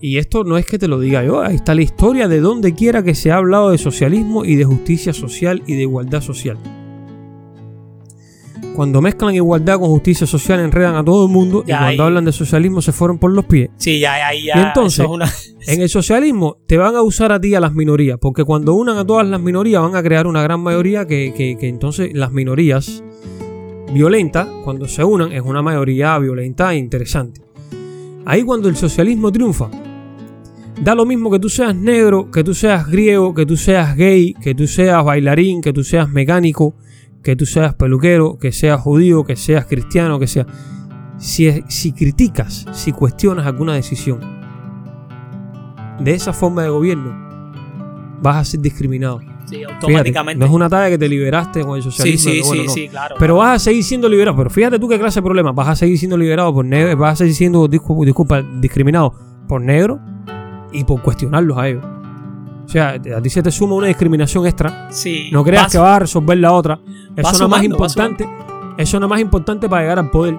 y 0.02 0.18
esto 0.18 0.44
no 0.44 0.58
es 0.58 0.66
que 0.66 0.80
te 0.80 0.88
lo 0.88 1.00
diga 1.00 1.24
yo, 1.24 1.42
ahí 1.42 1.56
está 1.56 1.76
la 1.76 1.82
historia 1.82 2.28
de 2.28 2.40
donde 2.40 2.74
quiera 2.74 3.04
que 3.04 3.16
se 3.16 3.32
ha 3.32 3.38
hablado 3.38 3.72
de 3.72 3.78
socialismo 3.78 4.46
y 4.46 4.56
de 4.56 4.64
justicia 4.66 5.12
social 5.14 5.62
y 5.68 5.76
de 5.76 5.82
igualdad 5.82 6.22
social. 6.22 6.58
Cuando 8.76 9.02
mezclan 9.02 9.36
igualdad 9.36 9.78
con 9.80 9.90
justicia 9.90 10.26
social 10.26 10.60
enredan 10.62 10.96
a 10.96 11.04
todo 11.04 11.26
el 11.26 11.32
mundo 11.32 11.64
Ya, 11.66 11.76
y 11.76 11.78
cuando 11.80 12.04
ahí- 12.04 12.08
hablan 12.08 12.26
de 12.26 12.32
socialismo 12.32 12.82
se 12.82 12.94
fueron 12.94 13.18
por 13.18 13.32
los 13.34 13.44
pies. 13.46 13.70
Sí, 13.76 14.00
ya, 14.00 14.14
ahí 14.26 14.46
ya. 14.46 14.58
Y 14.58 14.62
entonces, 14.62 15.04
es 15.06 15.10
una- 15.12 15.30
En 15.68 15.82
el 15.82 15.90
socialismo 15.90 16.58
te 16.66 16.78
van 16.78 16.96
a 16.96 17.02
usar 17.02 17.34
a 17.34 17.42
ti 17.42 17.54
a 17.56 17.60
las 17.60 17.74
minorías, 17.74 18.18
porque 18.22 18.46
cuando 18.46 18.74
unan 18.76 18.98
a 18.98 19.06
todas 19.06 19.28
las 19.28 19.42
minorías 19.42 19.82
van 19.82 19.96
a 19.96 20.02
crear 20.04 20.28
una 20.28 20.42
gran 20.42 20.62
mayoría 20.62 21.06
que, 21.06 21.34
que- 21.36 21.58
que 21.60 21.68
entonces 21.68 22.12
las 22.14 22.32
minorías 22.32 23.04
violentas, 23.94 24.48
cuando 24.64 24.88
se 24.88 25.04
unan, 25.04 25.32
es 25.32 25.42
una 25.42 25.62
mayoría 25.62 26.18
violenta 26.20 26.74
e 26.74 26.78
interesante. 26.78 27.42
Ahí 28.26 28.44
cuando 28.44 28.70
el 28.70 28.76
socialismo 28.76 29.32
triunfa, 29.32 29.70
da 30.82 30.96
lo 30.96 31.06
mismo 31.06 31.32
que 31.32 31.40
tú 31.40 31.50
seas 31.50 31.76
negro, 31.76 32.30
que 32.32 32.44
tú 32.44 32.54
seas 32.54 32.88
griego, 32.88 33.34
que 33.34 33.46
tú 33.46 33.58
seas 33.58 33.96
gay, 33.96 34.34
que 34.34 34.54
tú 34.54 34.68
seas 34.68 35.04
bailarín, 35.04 35.62
que 35.62 35.74
tú 35.74 35.84
seas 35.84 36.10
mecánico, 36.10 36.76
que 37.24 37.36
tú 37.36 37.46
seas 37.46 37.74
peluquero, 37.74 38.38
que 38.38 38.52
seas 38.52 38.80
judío, 38.82 39.24
que 39.24 39.36
seas 39.36 39.66
cristiano, 39.66 40.20
que 40.20 40.28
seas... 40.28 40.48
Si, 41.18 41.52
si 41.68 41.92
criticas, 41.92 42.66
si 42.72 42.94
cuestionas 42.94 43.46
alguna 43.46 43.74
decisión, 43.74 44.22
de 46.00 46.14
esa 46.14 46.32
forma 46.32 46.64
de 46.64 46.70
gobierno, 46.70 47.52
vas 48.22 48.38
a 48.38 48.46
ser 48.46 48.62
discriminado. 48.62 49.20
Sí, 49.50 49.56
Fíjate, 49.58 49.74
automáticamente. 49.76 50.40
no 50.40 50.46
es 50.46 50.52
una 50.52 50.70
talla 50.70 50.90
que 50.90 50.98
te 50.98 51.10
liberaste 51.10 51.62
con 51.66 51.76
el 51.78 51.84
socialismo. 51.84 52.32
sí, 52.32 52.42
bueno, 52.46 52.62
sí, 52.64 52.68
no. 52.68 52.74
sí, 52.74 52.90
claro. 52.90 53.16
Pero 53.20 53.36
vas 53.38 53.56
a 53.56 53.60
seguir 53.60 53.84
siendo 53.84 54.08
liberado. 54.10 54.38
Pero 54.38 54.50
fíjate 54.50 54.80
tú 54.80 54.88
qué 54.88 55.00
clase 55.00 55.20
de 55.20 55.24
problema. 55.24 55.52
Vas 55.52 55.68
a 55.70 55.76
seguir 55.76 55.98
siendo 55.98 56.18
liberado 56.18 56.54
por 56.54 56.66
negro. 56.66 56.96
Vas 56.98 57.14
a 57.14 57.16
seguir 57.18 57.36
siendo, 57.36 57.68
discu- 57.70 58.06
disculpa, 58.06 58.42
discriminado 58.42 59.14
por 59.48 59.62
negro 59.62 60.00
y 60.72 60.84
por 60.84 61.02
cuestionarlos 61.02 61.58
a 61.58 61.68
ellos. 61.68 61.84
O 62.66 62.68
sea, 62.72 62.90
a 62.92 63.22
ti 63.22 63.30
se 63.32 63.42
te 63.42 63.50
suma 63.52 63.74
una 63.76 63.88
discriminación 63.88 64.46
extra. 64.46 64.88
Sí, 64.92 65.30
No 65.32 65.44
creas 65.44 65.64
vas- 65.64 65.72
que 65.72 65.78
vas 65.80 65.96
a 65.96 66.00
resolver 66.00 66.38
la 66.38 66.52
otra. 66.54 66.80
Eso 67.16 67.32
no 67.40 67.46
es 67.46 67.50
más 67.50 67.64
importante. 67.64 68.30
Eso 68.78 69.00
no 69.00 69.08
es 69.08 69.10
más 69.10 69.20
importante 69.20 69.68
para 69.68 69.82
llegar 69.82 70.00
al 70.00 70.12
poder. 70.12 70.38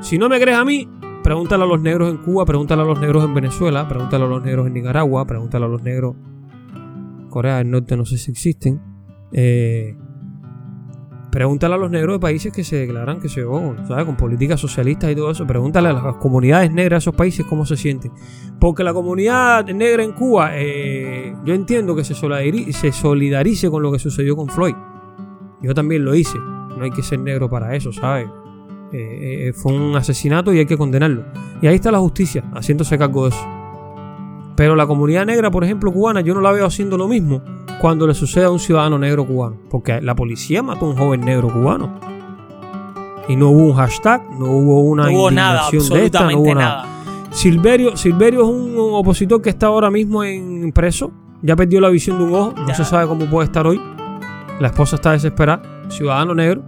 Si 0.00 0.16
no 0.16 0.28
me 0.28 0.40
crees 0.40 0.56
a 0.56 0.64
mí, 0.64 0.88
pregúntale 1.24 1.64
a 1.64 1.66
los 1.66 1.80
negros 1.80 2.10
en 2.10 2.18
Cuba, 2.18 2.46
pregúntale 2.46 2.82
a 2.82 2.84
los 2.84 3.00
negros 3.00 3.24
en 3.24 3.34
Venezuela, 3.34 3.88
pregúntale 3.88 4.24
a 4.24 4.28
los 4.28 4.42
negros 4.42 4.68
en 4.68 4.74
Nicaragua, 4.74 5.26
pregúntale 5.26 5.64
a 5.64 5.68
los 5.68 5.82
negros 5.82 6.14
Corea 7.28 7.58
del 7.58 7.70
Norte, 7.70 7.96
no 7.96 8.04
sé 8.04 8.18
si 8.18 8.30
existen. 8.30 8.80
Eh, 9.32 9.94
pregúntale 11.30 11.74
a 11.74 11.76
los 11.78 11.90
negros 11.90 12.14
de 12.16 12.20
países 12.20 12.52
que 12.52 12.64
se 12.64 12.76
declaran 12.76 13.20
que 13.20 13.28
se 13.28 13.44
oh, 13.44 13.76
¿sabes? 13.86 14.06
con 14.06 14.16
políticas 14.16 14.58
socialistas 14.60 15.10
y 15.10 15.14
todo 15.14 15.30
eso. 15.30 15.46
Pregúntale 15.46 15.88
a 15.88 15.92
las 15.92 16.16
comunidades 16.16 16.72
negras 16.72 17.04
de 17.04 17.10
esos 17.10 17.14
países 17.14 17.44
cómo 17.46 17.66
se 17.66 17.76
sienten. 17.76 18.12
Porque 18.58 18.82
la 18.82 18.92
comunidad 18.94 19.64
negra 19.66 20.02
en 20.02 20.12
Cuba, 20.12 20.50
eh, 20.54 21.34
yo 21.44 21.54
entiendo 21.54 21.94
que 21.94 22.04
se 22.04 22.14
solidari- 22.14 22.72
se 22.72 22.92
solidarice 22.92 23.70
con 23.70 23.82
lo 23.82 23.92
que 23.92 23.98
sucedió 23.98 24.34
con 24.36 24.48
Floyd. 24.48 24.74
Yo 25.62 25.74
también 25.74 26.04
lo 26.04 26.14
hice. 26.14 26.38
No 26.38 26.82
hay 26.82 26.90
que 26.90 27.02
ser 27.02 27.18
negro 27.20 27.48
para 27.50 27.74
eso, 27.74 27.92
¿sabes? 27.92 28.28
Eh, 28.92 29.52
fue 29.54 29.74
un 29.74 29.94
asesinato 29.96 30.52
y 30.54 30.60
hay 30.60 30.66
que 30.66 30.78
condenarlo. 30.78 31.24
Y 31.60 31.66
ahí 31.66 31.74
está 31.74 31.90
la 31.90 31.98
justicia, 31.98 32.42
haciéndose 32.54 32.96
cargo 32.96 33.24
de 33.24 33.30
eso. 33.30 33.57
Pero 34.58 34.74
la 34.74 34.88
comunidad 34.88 35.24
negra, 35.24 35.52
por 35.52 35.62
ejemplo, 35.62 35.92
cubana, 35.92 36.20
yo 36.20 36.34
no 36.34 36.40
la 36.40 36.50
veo 36.50 36.66
haciendo 36.66 36.98
lo 36.98 37.06
mismo 37.06 37.42
cuando 37.80 38.08
le 38.08 38.14
sucede 38.14 38.46
a 38.46 38.50
un 38.50 38.58
ciudadano 38.58 38.98
negro 38.98 39.24
cubano. 39.24 39.56
Porque 39.70 40.00
la 40.00 40.16
policía 40.16 40.64
mató 40.64 40.86
a 40.86 40.88
un 40.88 40.96
joven 40.96 41.20
negro 41.20 41.48
cubano. 41.48 41.94
Y 43.28 43.36
no 43.36 43.50
hubo 43.50 43.66
un 43.66 43.74
hashtag, 43.74 44.20
no 44.36 44.46
hubo 44.46 44.80
una 44.80 45.04
no 45.04 45.12
hubo 45.12 45.30
nada, 45.30 45.66
indignación 45.66 45.96
de 46.00 46.06
esta, 46.06 46.28
no 46.28 46.38
hubo 46.40 46.54
nada. 46.56 46.86
nada. 46.86 47.30
Silverio, 47.30 47.96
Silverio 47.96 48.42
es 48.42 48.48
un 48.48 48.74
opositor 48.94 49.40
que 49.40 49.50
está 49.50 49.68
ahora 49.68 49.92
mismo 49.92 50.24
en 50.24 50.72
preso. 50.72 51.12
Ya 51.40 51.54
perdió 51.54 51.80
la 51.80 51.88
visión 51.88 52.18
de 52.18 52.24
un 52.24 52.34
ojo. 52.34 52.54
No 52.56 52.66
Ya. 52.66 52.74
se 52.74 52.84
sabe 52.84 53.06
cómo 53.06 53.26
puede 53.26 53.44
estar 53.46 53.64
hoy. 53.64 53.80
La 54.58 54.66
esposa 54.66 54.96
está 54.96 55.12
desesperada. 55.12 55.62
Ciudadano 55.88 56.34
negro. 56.34 56.64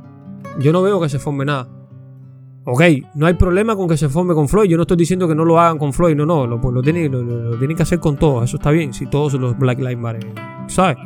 Yo 0.61 0.71
no 0.71 0.81
veo 0.83 1.01
que 1.01 1.09
se 1.09 1.19
forme 1.19 1.45
nada. 1.45 1.67
Ok, 2.65 2.83
no 3.15 3.27
hay 3.27 3.35
problema 3.35 3.75
con 3.75 3.89
que 3.89 3.97
se 3.97 4.09
forme 4.09 4.35
con 4.35 4.49
Floyd. 4.49 4.69
Yo 4.69 4.77
no 4.77 4.83
estoy 4.83 4.97
diciendo 4.99 5.27
que 5.27 5.35
no 5.35 5.45
lo 5.45 5.59
hagan 5.59 5.79
con 5.79 5.93
Floyd. 5.93 6.15
No, 6.15 6.27
no. 6.27 6.47
Lo, 6.47 6.59
lo 6.59 6.83
tienen, 6.83 7.11
lo, 7.11 7.23
lo- 7.23 7.51
lo 7.53 7.59
tienen 7.59 7.77
que 7.77 7.83
hacer 7.83 7.99
con 8.01 8.17
todos. 8.17 8.45
Eso 8.45 8.57
está 8.59 8.71
bien. 8.71 8.93
Si 8.93 9.07
todos 9.07 9.33
los 9.35 9.59
Black 9.59 9.79
Lives 9.79 9.99
Matter. 9.99 10.27
¿Sabes? 10.69 10.99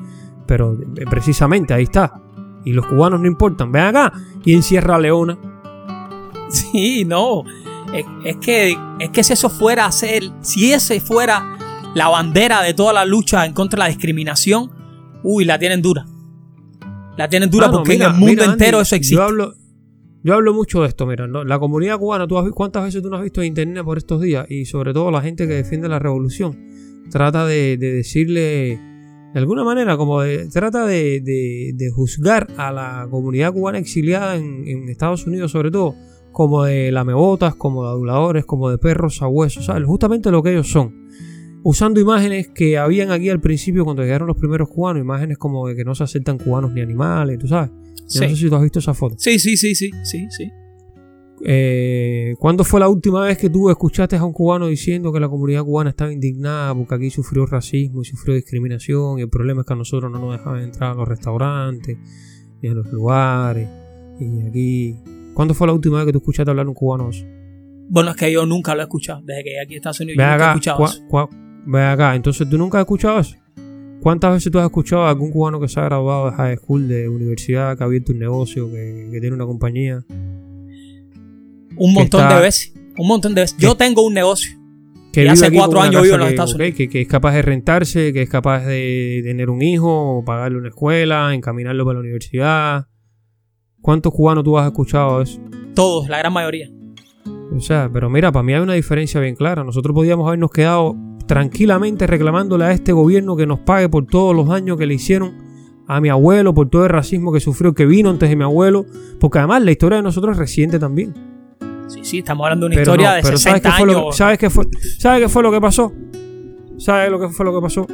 Pero 0.46 0.74
eh, 0.96 1.04
precisamente 1.08 1.72
ahí 1.72 1.84
está. 1.84 2.20
Y 2.64 2.72
los 2.72 2.86
cubanos 2.86 3.20
no 3.20 3.26
importan. 3.26 3.70
Ven 3.70 3.84
acá 3.84 4.12
y 4.44 4.52
encierra 4.54 4.96
a 4.96 4.98
Leona. 4.98 5.38
Sí, 6.50 7.04
no. 7.04 7.42
Es, 7.92 8.04
es 8.24 8.36
que, 8.36 8.76
es 9.00 9.10
que 9.10 9.24
si 9.24 9.32
eso 9.32 9.48
fuera 9.48 9.86
a 9.86 9.92
ser, 9.92 10.22
si 10.40 10.72
ese 10.72 11.00
fuera 11.00 11.56
la 11.94 12.08
bandera 12.08 12.62
de 12.62 12.74
toda 12.74 12.92
la 12.92 13.04
lucha 13.04 13.44
en 13.46 13.52
contra 13.54 13.76
de 13.76 13.84
la 13.84 13.88
discriminación, 13.88 14.70
uy, 15.22 15.44
la 15.44 15.58
tienen 15.58 15.80
dura. 15.82 16.04
La 17.16 17.28
tienen 17.28 17.50
dura 17.50 17.70
porque 17.70 17.92
mira, 17.94 18.06
en 18.06 18.12
el 18.14 18.18
mundo 18.18 18.32
mira, 18.42 18.44
entero 18.52 18.80
eso 18.80 18.94
existe. 18.96 19.16
Yo 19.16 19.22
hablo, 19.22 19.54
yo 20.24 20.34
hablo 20.34 20.54
mucho 20.54 20.80
de 20.80 20.88
esto, 20.88 21.06
mira, 21.06 21.26
la 21.26 21.58
comunidad 21.58 21.98
cubana, 21.98 22.26
¿tú 22.26 22.38
has 22.38 22.50
¿cuántas 22.52 22.82
veces 22.82 23.02
tú 23.02 23.10
no 23.10 23.16
has 23.16 23.22
visto 23.22 23.42
en 23.42 23.48
internet 23.48 23.84
por 23.84 23.98
estos 23.98 24.22
días? 24.22 24.46
Y 24.50 24.64
sobre 24.64 24.94
todo 24.94 25.10
la 25.10 25.20
gente 25.20 25.46
que 25.46 25.52
defiende 25.52 25.86
la 25.86 25.98
revolución, 25.98 26.58
trata 27.10 27.46
de, 27.46 27.76
de 27.76 27.92
decirle, 27.92 28.80
de 29.34 29.38
alguna 29.38 29.64
manera, 29.64 29.98
como 29.98 30.22
de- 30.22 30.48
trata 30.48 30.86
de, 30.86 31.74
juzgar 31.94 32.48
a 32.56 32.72
la 32.72 33.06
comunidad 33.10 33.52
cubana 33.52 33.76
exiliada 33.76 34.36
en, 34.36 34.88
Estados 34.88 35.26
Unidos, 35.26 35.52
sobre 35.52 35.70
todo, 35.70 35.94
como 36.32 36.64
de 36.64 36.90
lamebotas, 36.90 37.54
como 37.54 37.82
de 37.84 37.90
aduladores, 37.90 38.46
como 38.46 38.70
de 38.70 38.78
perros 38.78 39.16
sabuesos, 39.16 39.66
¿sabes? 39.66 39.84
Justamente 39.86 40.30
lo 40.30 40.42
que 40.42 40.52
ellos 40.52 40.70
son 40.70 41.04
usando 41.64 41.98
imágenes 41.98 42.48
que 42.48 42.78
habían 42.78 43.10
aquí 43.10 43.28
al 43.30 43.40
principio 43.40 43.84
cuando 43.84 44.02
llegaron 44.02 44.28
los 44.28 44.36
primeros 44.36 44.68
cubanos, 44.68 45.00
imágenes 45.02 45.36
como 45.38 45.66
de 45.66 45.74
que 45.74 45.84
no 45.84 45.94
se 45.96 46.04
aceptan 46.04 46.38
cubanos 46.38 46.72
ni 46.72 46.80
animales, 46.80 47.38
tú 47.40 47.48
sabes. 47.48 47.70
No 47.72 48.08
sé 48.08 48.36
si 48.36 48.48
tú 48.48 48.54
has 48.54 48.62
visto 48.62 48.78
esa 48.78 48.94
foto. 48.94 49.16
sí, 49.18 49.38
sí, 49.40 49.56
sí, 49.56 49.74
sí, 49.74 49.90
sí, 50.04 50.26
sí. 50.30 50.50
Eh, 51.46 52.34
¿Cuándo 52.38 52.64
fue 52.64 52.80
la 52.80 52.88
última 52.88 53.22
vez 53.24 53.36
que 53.36 53.50
tú 53.50 53.68
escuchaste 53.68 54.16
a 54.16 54.24
un 54.24 54.32
cubano 54.32 54.66
diciendo 54.68 55.12
que 55.12 55.20
la 55.20 55.28
comunidad 55.28 55.62
cubana 55.64 55.90
estaba 55.90 56.12
indignada 56.12 56.74
porque 56.74 56.94
aquí 56.94 57.10
sufrió 57.10 57.44
racismo 57.44 58.00
y 58.02 58.04
sufrió 58.04 58.34
discriminación 58.34 59.18
y 59.18 59.22
el 59.22 59.28
problema 59.28 59.60
es 59.62 59.66
que 59.66 59.72
a 59.72 59.76
nosotros 59.76 60.10
no 60.10 60.18
nos 60.20 60.38
dejaban 60.38 60.62
entrar 60.62 60.92
a 60.92 60.94
los 60.94 61.08
restaurantes 61.08 61.98
ni 62.62 62.68
a 62.68 62.74
los 62.74 62.86
lugares 62.92 63.68
y 64.20 64.42
aquí... 64.46 64.96
¿Cuándo 65.34 65.52
fue 65.52 65.66
la 65.66 65.72
última 65.72 65.96
vez 65.98 66.06
que 66.06 66.12
tú 66.12 66.18
escuchaste 66.18 66.48
hablar 66.50 66.66
a 66.66 66.68
un 66.68 66.74
cubano? 66.76 67.10
Bueno, 67.88 68.10
es 68.12 68.16
que 68.16 68.30
yo 68.32 68.46
nunca 68.46 68.72
lo 68.76 68.82
he 68.82 68.84
escuchado. 68.84 69.20
Desde 69.24 69.42
que 69.42 69.60
aquí 69.60 69.74
a 69.74 69.76
Estados 69.78 69.98
Unidos, 70.00 70.16
yo 70.16 70.30
nunca 70.30 70.44
he 70.44 70.48
escuchado 70.52 70.78
cua- 71.08 71.28
ven 71.66 71.82
acá, 71.82 72.14
entonces 72.14 72.48
tú 72.48 72.58
nunca 72.58 72.78
has 72.78 72.82
escuchado 72.82 73.18
eso. 73.20 73.36
¿Cuántas 74.00 74.32
veces 74.34 74.52
tú 74.52 74.58
has 74.58 74.66
escuchado 74.66 75.04
a 75.04 75.10
algún 75.10 75.30
cubano 75.30 75.58
que 75.60 75.68
se 75.68 75.80
ha 75.80 75.84
graduado 75.84 76.30
de 76.30 76.36
high 76.36 76.56
school, 76.58 76.86
de 76.88 77.08
universidad, 77.08 77.76
que 77.76 77.82
ha 77.84 77.86
abierto 77.86 78.12
un 78.12 78.18
negocio, 78.18 78.70
que, 78.70 79.08
que 79.10 79.20
tiene 79.20 79.34
una 79.34 79.46
compañía? 79.46 80.04
Un 81.76 81.92
montón 81.94 82.20
está- 82.22 82.36
de 82.36 82.42
veces. 82.42 82.74
Un 82.96 83.08
montón 83.08 83.34
de 83.34 83.40
veces. 83.42 83.56
Yo 83.58 83.74
tengo 83.76 84.02
un 84.06 84.14
negocio. 84.14 84.58
que 85.12 85.24
Y 85.24 85.28
hace 85.28 85.50
cuatro 85.52 85.80
años 85.80 86.02
vive 86.02 86.14
en 86.14 86.18
los 86.20 86.26
que, 86.28 86.34
Estados 86.34 86.54
Unidos. 86.56 86.74
que- 86.76 86.88
que 86.88 87.00
es 87.02 87.06
capaz 87.08 87.34
de 87.34 87.42
rentarse, 87.42 88.12
que 88.12 88.22
es 88.22 88.28
capaz 88.28 88.64
de 88.66 89.20
tener 89.24 89.48
un 89.48 89.62
hijo, 89.62 90.24
pagarle 90.26 90.58
una 90.58 90.70
escuela, 90.70 91.32
encaminarlo 91.32 91.84
para 91.84 91.94
la 91.94 92.00
universidad. 92.00 92.88
¿Cuántos 93.80 94.12
cubanos 94.12 94.42
tú 94.42 94.58
has 94.58 94.66
escuchado 94.66 95.22
eso? 95.22 95.40
Todos, 95.74 96.08
la 96.08 96.18
gran 96.18 96.32
mayoría. 96.32 96.68
O 97.56 97.60
sea, 97.60 97.88
pero 97.92 98.10
mira, 98.10 98.32
para 98.32 98.42
mí 98.42 98.54
hay 98.54 98.60
una 98.60 98.72
diferencia 98.74 99.20
bien 99.20 99.36
clara. 99.36 99.62
Nosotros 99.62 99.94
podíamos 99.94 100.26
habernos 100.26 100.50
quedado 100.50 100.96
tranquilamente 101.26 102.06
reclamándole 102.06 102.64
a 102.64 102.72
este 102.72 102.92
gobierno 102.92 103.36
que 103.36 103.46
nos 103.46 103.60
pague 103.60 103.88
por 103.88 104.06
todos 104.06 104.34
los 104.34 104.46
daños 104.48 104.76
que 104.76 104.86
le 104.86 104.94
hicieron 104.94 105.32
a 105.86 106.00
mi 106.00 106.08
abuelo, 106.08 106.54
por 106.54 106.68
todo 106.70 106.84
el 106.84 106.90
racismo 106.90 107.32
que 107.32 107.40
sufrió, 107.40 107.74
que 107.74 107.86
vino 107.86 108.10
antes 108.10 108.28
de 108.28 108.36
mi 108.36 108.44
abuelo, 108.44 108.86
porque 109.20 109.38
además 109.38 109.62
la 109.62 109.70
historia 109.70 109.96
de 109.96 110.02
nosotros 110.02 110.32
es 110.32 110.38
reciente 110.38 110.78
también. 110.78 111.12
Sí, 111.88 112.00
sí, 112.02 112.18
estamos 112.18 112.44
hablando 112.44 112.66
de 112.66 112.74
una 112.76 112.82
Pero 112.82 112.92
historia 112.92 113.10
no, 113.10 113.16
de 113.16 113.22
pero 113.22 113.36
¿sabes 113.38 113.62
60 113.62 113.70
qué 113.70 113.76
fue 113.76 113.86
lo 113.86 113.98
años. 113.98 114.10
que- 114.10 114.16
¿sabes 114.16 114.38
qué 114.38 114.50
fue, 114.50 114.64
¿Sabes 114.98 115.20
qué 115.22 115.28
fue 115.28 115.42
lo 115.42 115.52
que 115.52 115.60
pasó? 115.60 115.92
¿Sabes 116.78 117.10
lo 117.10 117.20
que 117.20 117.28
fue 117.28 117.44
lo 117.44 117.54
que 117.54 117.60
pasó? 117.62 117.86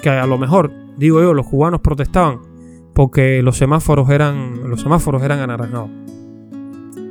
Que 0.00 0.10
a 0.10 0.26
lo 0.26 0.38
mejor, 0.38 0.70
digo 0.96 1.20
yo, 1.20 1.34
los 1.34 1.46
cubanos 1.46 1.80
protestaban 1.80 2.38
porque 2.94 3.42
los 3.42 3.56
semáforos 3.58 4.08
eran 4.10 4.70
los 4.70 4.80
semáforos 4.80 5.22
eran 5.22 5.40
anaranjados. 5.40 5.90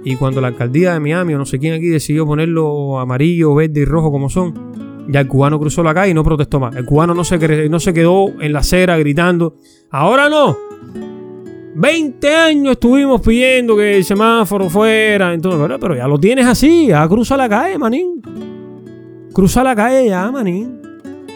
Y 0.04 0.16
cuando 0.16 0.40
la 0.40 0.48
alcaldía 0.48 0.94
de 0.94 1.00
Miami 1.00 1.34
o 1.34 1.38
no 1.38 1.46
sé 1.46 1.60
quién 1.60 1.74
aquí 1.74 1.88
decidió 1.88 2.26
ponerlo 2.26 3.00
amarillo, 3.00 3.54
verde 3.56 3.82
y 3.82 3.86
rojo 3.86 4.12
como 4.12 4.30
son, 4.30 4.54
ya 5.08 5.22
el 5.22 5.28
cubano 5.28 5.60
cruzó 5.60 5.84
la 5.84 5.94
calle 5.94 6.12
y 6.12 6.14
no 6.14 6.24
protestó 6.24 6.60
más. 6.60 6.76
El 6.76 6.86
cubano 6.86 7.14
no 7.14 7.24
se, 7.24 7.70
no 7.70 7.80
se 7.80 7.94
quedó 7.94 8.28
en 8.42 8.54
la 8.54 8.60
acera 8.60 8.98
gritando, 8.98 9.56
ahora 9.92 10.30
no. 10.30 10.58
20 11.76 12.36
años 12.36 12.74
estuvimos 12.74 13.22
pidiendo 13.22 13.76
que 13.76 13.98
el 13.98 14.06
semáforo 14.06 14.70
fuera. 14.70 15.34
Entonces, 15.34 15.60
pero, 15.62 15.80
pero 15.80 15.96
ya 15.96 16.08
lo 16.08 16.18
tienes 16.18 16.46
así, 16.46 16.88
ya 16.88 17.08
cruza 17.08 17.36
la 17.36 17.50
calle, 17.50 17.78
manín. 17.78 18.22
Cruza 19.34 19.64
la 19.64 19.76
calle 19.76 20.08
ya, 20.08 20.32
manín. 20.32 20.82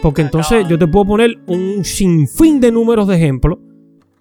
Porque 0.00 0.22
entonces 0.22 0.66
yo 0.66 0.78
te 0.78 0.86
puedo 0.86 1.04
poner 1.04 1.38
un 1.46 1.84
sinfín 1.84 2.58
de 2.58 2.72
números 2.72 3.06
de 3.06 3.16
ejemplos 3.16 3.58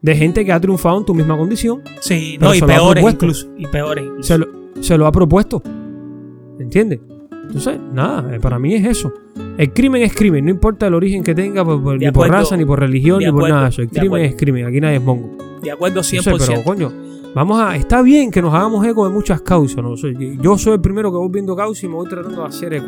de 0.01 0.15
gente 0.15 0.45
que 0.45 0.51
ha 0.51 0.59
triunfado 0.59 0.97
en 0.97 1.05
tu 1.05 1.13
misma 1.13 1.37
condición. 1.37 1.81
Sí, 2.01 2.37
no, 2.39 2.53
y 2.53 2.61
peores 2.61 3.03
incluso. 3.03 3.49
Y 3.57 3.67
peores 3.67 4.05
incluso. 4.05 4.27
Se 4.27 4.37
lo, 4.37 4.47
se 4.81 4.97
lo 4.97 5.07
ha 5.07 5.11
propuesto. 5.11 5.61
¿Entiendes? 6.59 6.99
Entonces, 7.49 7.79
nada, 7.91 8.35
eh, 8.35 8.39
para 8.39 8.59
mí 8.59 8.75
es 8.75 8.85
eso. 8.85 9.11
El 9.57 9.73
crimen 9.73 10.03
es 10.03 10.15
crimen, 10.15 10.45
no 10.45 10.51
importa 10.51 10.87
el 10.87 10.93
origen 10.93 11.23
que 11.23 11.33
tenga, 11.35 11.65
por- 11.65 11.81
por- 11.81 11.99
De 11.99 12.05
ni 12.05 12.11
por 12.11 12.29
raza, 12.29 12.55
ni 12.55 12.63
por 12.63 12.79
religión, 12.79 13.19
ni 13.19 13.31
por 13.31 13.49
nada 13.49 13.63
de 13.63 13.69
eso. 13.69 13.81
El 13.81 13.87
De 13.87 13.91
crimen 13.99 14.07
acuerdo. 14.07 14.25
es 14.27 14.35
crimen, 14.35 14.65
aquí 14.65 14.79
nadie 14.81 14.95
es 14.97 15.03
mongo. 15.03 15.35
De 15.63 15.71
acuerdo 15.71 15.95
No 15.97 16.03
100%. 16.03 16.39
sé, 16.45 16.51
pero 16.53 16.63
coño, 16.63 16.91
vamos 17.33 17.59
a. 17.59 17.75
Está 17.75 18.01
bien 18.03 18.29
que 18.31 18.41
nos 18.41 18.53
hagamos 18.53 18.85
eco 18.85 19.07
de 19.07 19.13
muchas 19.13 19.41
causas. 19.41 19.83
¿no? 19.83 19.95
Yo 19.95 20.57
soy 20.57 20.73
el 20.73 20.81
primero 20.81 21.11
que 21.11 21.17
voy 21.17 21.29
viendo 21.31 21.55
causas 21.55 21.83
y 21.83 21.87
me 21.87 21.95
voy 21.95 22.07
tratando 22.07 22.41
de 22.43 22.47
hacer 22.47 22.73
eco. 22.75 22.87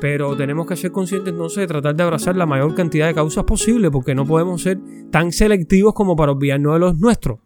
Pero 0.00 0.36
tenemos 0.36 0.66
que 0.66 0.76
ser 0.76 0.92
conscientes 0.92 1.32
entonces 1.32 1.58
de 1.58 1.66
tratar 1.66 1.96
de 1.96 2.02
abrazar 2.02 2.36
la 2.36 2.46
mayor 2.46 2.74
cantidad 2.74 3.06
de 3.08 3.14
causas 3.14 3.44
posible, 3.44 3.90
porque 3.90 4.14
no 4.14 4.24
podemos 4.24 4.62
ser 4.62 4.78
tan 5.10 5.32
selectivos 5.32 5.92
como 5.94 6.14
para 6.14 6.32
olvidarnos 6.32 6.74
de 6.74 6.78
los 6.78 6.98
nuestros. 6.98 7.38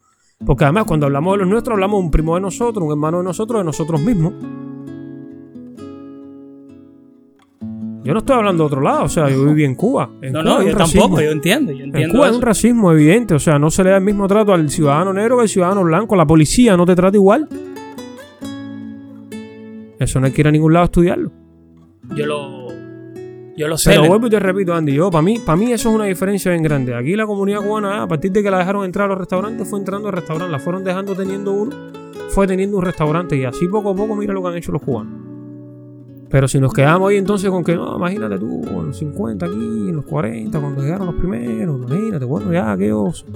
Porque 0.44 0.64
además, 0.64 0.84
cuando 0.84 1.06
hablamos 1.06 1.34
de 1.34 1.38
los 1.38 1.48
nuestros, 1.48 1.74
hablamos 1.74 2.00
de 2.00 2.04
un 2.06 2.10
primo 2.10 2.34
de 2.34 2.40
nosotros, 2.40 2.84
un 2.84 2.90
hermano 2.90 3.18
de 3.18 3.24
nosotros, 3.24 3.60
de 3.60 3.64
nosotros 3.64 4.02
mismos. 4.02 4.32
Yo 8.11 8.14
no 8.14 8.18
estoy 8.20 8.36
hablando 8.36 8.64
de 8.64 8.66
otro 8.66 8.80
lado, 8.80 9.04
o 9.04 9.08
sea, 9.08 9.28
yo 9.30 9.44
viví 9.46 9.64
en 9.64 9.74
Cuba. 9.76 10.11
En 10.20 10.32
No, 10.32 10.42
Cuba 10.42 10.54
no, 10.58 10.62
yo 10.62 10.76
racismo. 10.76 11.02
tampoco, 11.02 11.22
yo 11.22 11.30
entiendo, 11.30 11.72
yo 11.72 11.78
En 11.78 11.84
entiendo. 11.86 12.12
Cuba 12.14 12.24
hay 12.26 12.30
eso. 12.30 12.38
un 12.38 12.42
racismo 12.42 12.92
evidente, 12.92 13.34
o 13.34 13.38
sea, 13.38 13.58
no 13.58 13.70
se 13.70 13.84
le 13.84 13.90
da 13.90 13.96
el 13.98 14.04
mismo 14.04 14.26
trato 14.26 14.52
al 14.52 14.68
ciudadano 14.68 15.12
negro 15.12 15.36
que 15.36 15.42
al 15.42 15.48
ciudadano 15.48 15.84
blanco. 15.84 16.16
La 16.16 16.26
policía 16.26 16.76
no 16.76 16.84
te 16.84 16.94
trata 16.96 17.16
igual. 17.16 17.48
Eso 19.98 20.18
no 20.18 20.26
hay 20.26 20.32
que 20.32 20.40
ir 20.40 20.48
a 20.48 20.50
ningún 20.50 20.72
lado 20.72 20.84
a 20.84 20.86
estudiarlo. 20.86 21.30
Yo 22.16 22.26
lo, 22.26 22.68
yo 23.56 23.68
lo 23.68 23.76
sé. 23.76 23.90
Pero 23.90 24.08
vuelvo 24.08 24.26
y 24.26 24.30
te 24.30 24.40
repito, 24.40 24.74
Andy, 24.74 24.94
yo, 24.94 25.11
para 25.11 25.22
mí, 25.22 25.38
para 25.44 25.56
mí 25.56 25.72
eso 25.72 25.90
es 25.90 25.94
una 25.94 26.06
diferencia 26.06 26.50
bien 26.50 26.62
grande. 26.62 26.94
Aquí 26.94 27.14
la 27.16 27.26
comunidad 27.26 27.61
cubana, 27.61 28.02
a 28.02 28.08
partir 28.08 28.32
de 28.32 28.42
que 28.42 28.50
la 28.50 28.58
dejaron 28.58 28.84
entrar 28.84 29.04
a 29.06 29.08
los 29.11 29.18
restaurantes, 29.18 29.68
fue 29.68 29.78
entrando 29.78 30.08
al 30.08 30.14
restaurante, 30.14 30.50
la 30.50 30.58
fueron 30.58 30.82
dejando 30.82 31.14
teniendo 31.14 31.52
uno, 31.52 31.76
fue 32.30 32.46
teniendo 32.46 32.78
un 32.78 32.82
restaurante 32.84 33.36
y 33.36 33.44
así 33.44 33.68
poco 33.68 33.90
a 33.90 33.94
poco 33.94 34.16
mira 34.16 34.32
lo 34.32 34.42
que 34.42 34.48
han 34.48 34.56
hecho 34.56 34.72
los 34.72 34.82
cubanos. 34.82 35.29
Pero 36.30 36.46
si 36.46 36.60
nos 36.60 36.72
quedamos 36.72 37.10
ahí 37.10 37.16
entonces 37.16 37.50
con 37.50 37.64
que, 37.64 37.74
no, 37.74 37.96
imagínate 37.96 38.38
tú, 38.38 38.62
en 38.64 38.86
los 38.86 38.96
50 38.96 39.46
aquí, 39.46 39.88
en 39.88 39.96
los 39.96 40.04
40, 40.04 40.60
cuando 40.60 40.82
llegaron 40.82 41.06
los 41.06 41.16
primeros, 41.16 41.80
imagínate, 41.80 42.24
bueno, 42.24 42.52
ya 42.52 42.70
aquellos... 42.70 43.26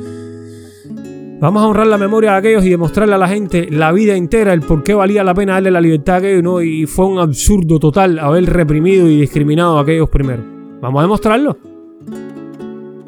Vamos 1.40 1.62
a 1.62 1.66
honrar 1.66 1.88
la 1.88 1.98
memoria 1.98 2.32
de 2.32 2.36
aquellos 2.38 2.64
y 2.64 2.70
demostrarle 2.70 3.16
a 3.16 3.18
la 3.18 3.28
gente 3.28 3.68
la 3.70 3.90
vida 3.92 4.14
entera 4.14 4.52
el 4.52 4.62
por 4.62 4.84
qué 4.84 4.94
valía 4.94 5.24
la 5.24 5.34
pena 5.34 5.54
darle 5.54 5.72
la 5.72 5.80
libertad 5.80 6.14
a 6.14 6.18
aquellos 6.18 6.42
¿no? 6.42 6.62
y 6.62 6.86
fue 6.86 7.06
un 7.06 7.18
absurdo 7.18 7.80
total 7.80 8.18
haber 8.20 8.44
reprimido 8.46 9.08
y 9.08 9.20
discriminado 9.20 9.76
a 9.76 9.82
aquellos 9.82 10.08
primeros. 10.08 10.46
Vamos 10.80 11.00
a 11.00 11.02
demostrarlo. 11.02 11.58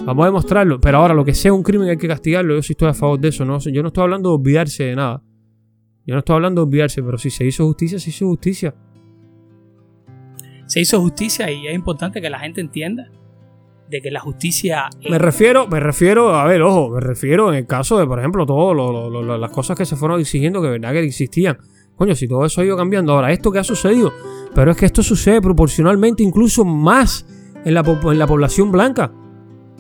Vamos 0.05 0.22
a 0.22 0.26
demostrarlo. 0.26 0.80
Pero 0.80 0.99
ahora, 0.99 1.14
lo 1.14 1.24
que 1.24 1.34
sea 1.34 1.53
un 1.53 1.62
crimen 1.62 1.89
hay 1.89 1.97
que 1.97 2.09
castigarlo. 2.09 2.55
Yo 2.55 2.62
sí 2.62 2.72
estoy 2.72 2.89
a 2.89 2.95
favor 2.95 3.18
de 3.18 3.28
eso. 3.28 3.45
¿no? 3.45 3.59
Yo 3.59 3.82
no 3.82 3.89
estoy 3.89 4.03
hablando 4.03 4.30
de 4.30 4.34
olvidarse 4.37 4.84
de 4.84 4.97
nada. 4.97 5.22
Yo 6.05 6.14
no 6.14 6.18
estoy 6.18 6.34
hablando 6.34 6.62
de 6.62 6.68
olvidarse, 6.68 7.03
pero 7.03 7.18
si 7.18 7.30
se 7.30 7.45
hizo 7.45 7.64
justicia, 7.66 7.99
se 7.99 8.11
hizo 8.11 8.26
justicia. 8.26 8.74
Se 10.67 10.81
hizo 10.81 11.01
justicia 11.01 11.51
y 11.51 11.67
es 11.67 11.75
importante 11.75 12.21
que 12.21 12.31
la 12.31 12.39
gente 12.39 12.61
entienda 12.61 13.11
de 13.89 14.01
que 14.01 14.11
la 14.11 14.21
justicia 14.21 14.89
Me 15.09 15.19
refiero, 15.19 15.69
me 15.69 15.79
refiero, 15.79 16.35
a 16.35 16.45
ver, 16.45 16.62
ojo, 16.62 16.91
me 16.91 17.01
refiero 17.01 17.51
en 17.51 17.59
el 17.59 17.67
caso 17.67 17.99
de, 17.99 18.07
por 18.07 18.19
ejemplo, 18.19 18.45
todas 18.45 19.41
las 19.41 19.51
cosas 19.51 19.77
que 19.77 19.85
se 19.85 19.97
fueron 19.97 20.21
exigiendo 20.21 20.61
que 20.61 20.71
verdad 20.71 20.93
que 20.93 21.05
existían. 21.05 21.59
Coño, 21.95 22.14
si 22.14 22.29
todo 22.29 22.45
eso 22.45 22.61
ha 22.61 22.64
ido 22.64 22.77
cambiando. 22.77 23.12
Ahora, 23.12 23.33
esto 23.33 23.51
que 23.51 23.59
ha 23.59 23.64
sucedido, 23.64 24.12
pero 24.55 24.73
es 24.73 24.77
que 24.77 24.87
esto 24.87 25.03
sucede 25.03 25.41
proporcionalmente 25.41 26.23
incluso 26.23 26.64
más 26.64 27.27
en 27.64 27.75
la, 27.75 27.81
en 27.81 28.19
la 28.19 28.27
población 28.27 28.71
blanca. 28.71 29.12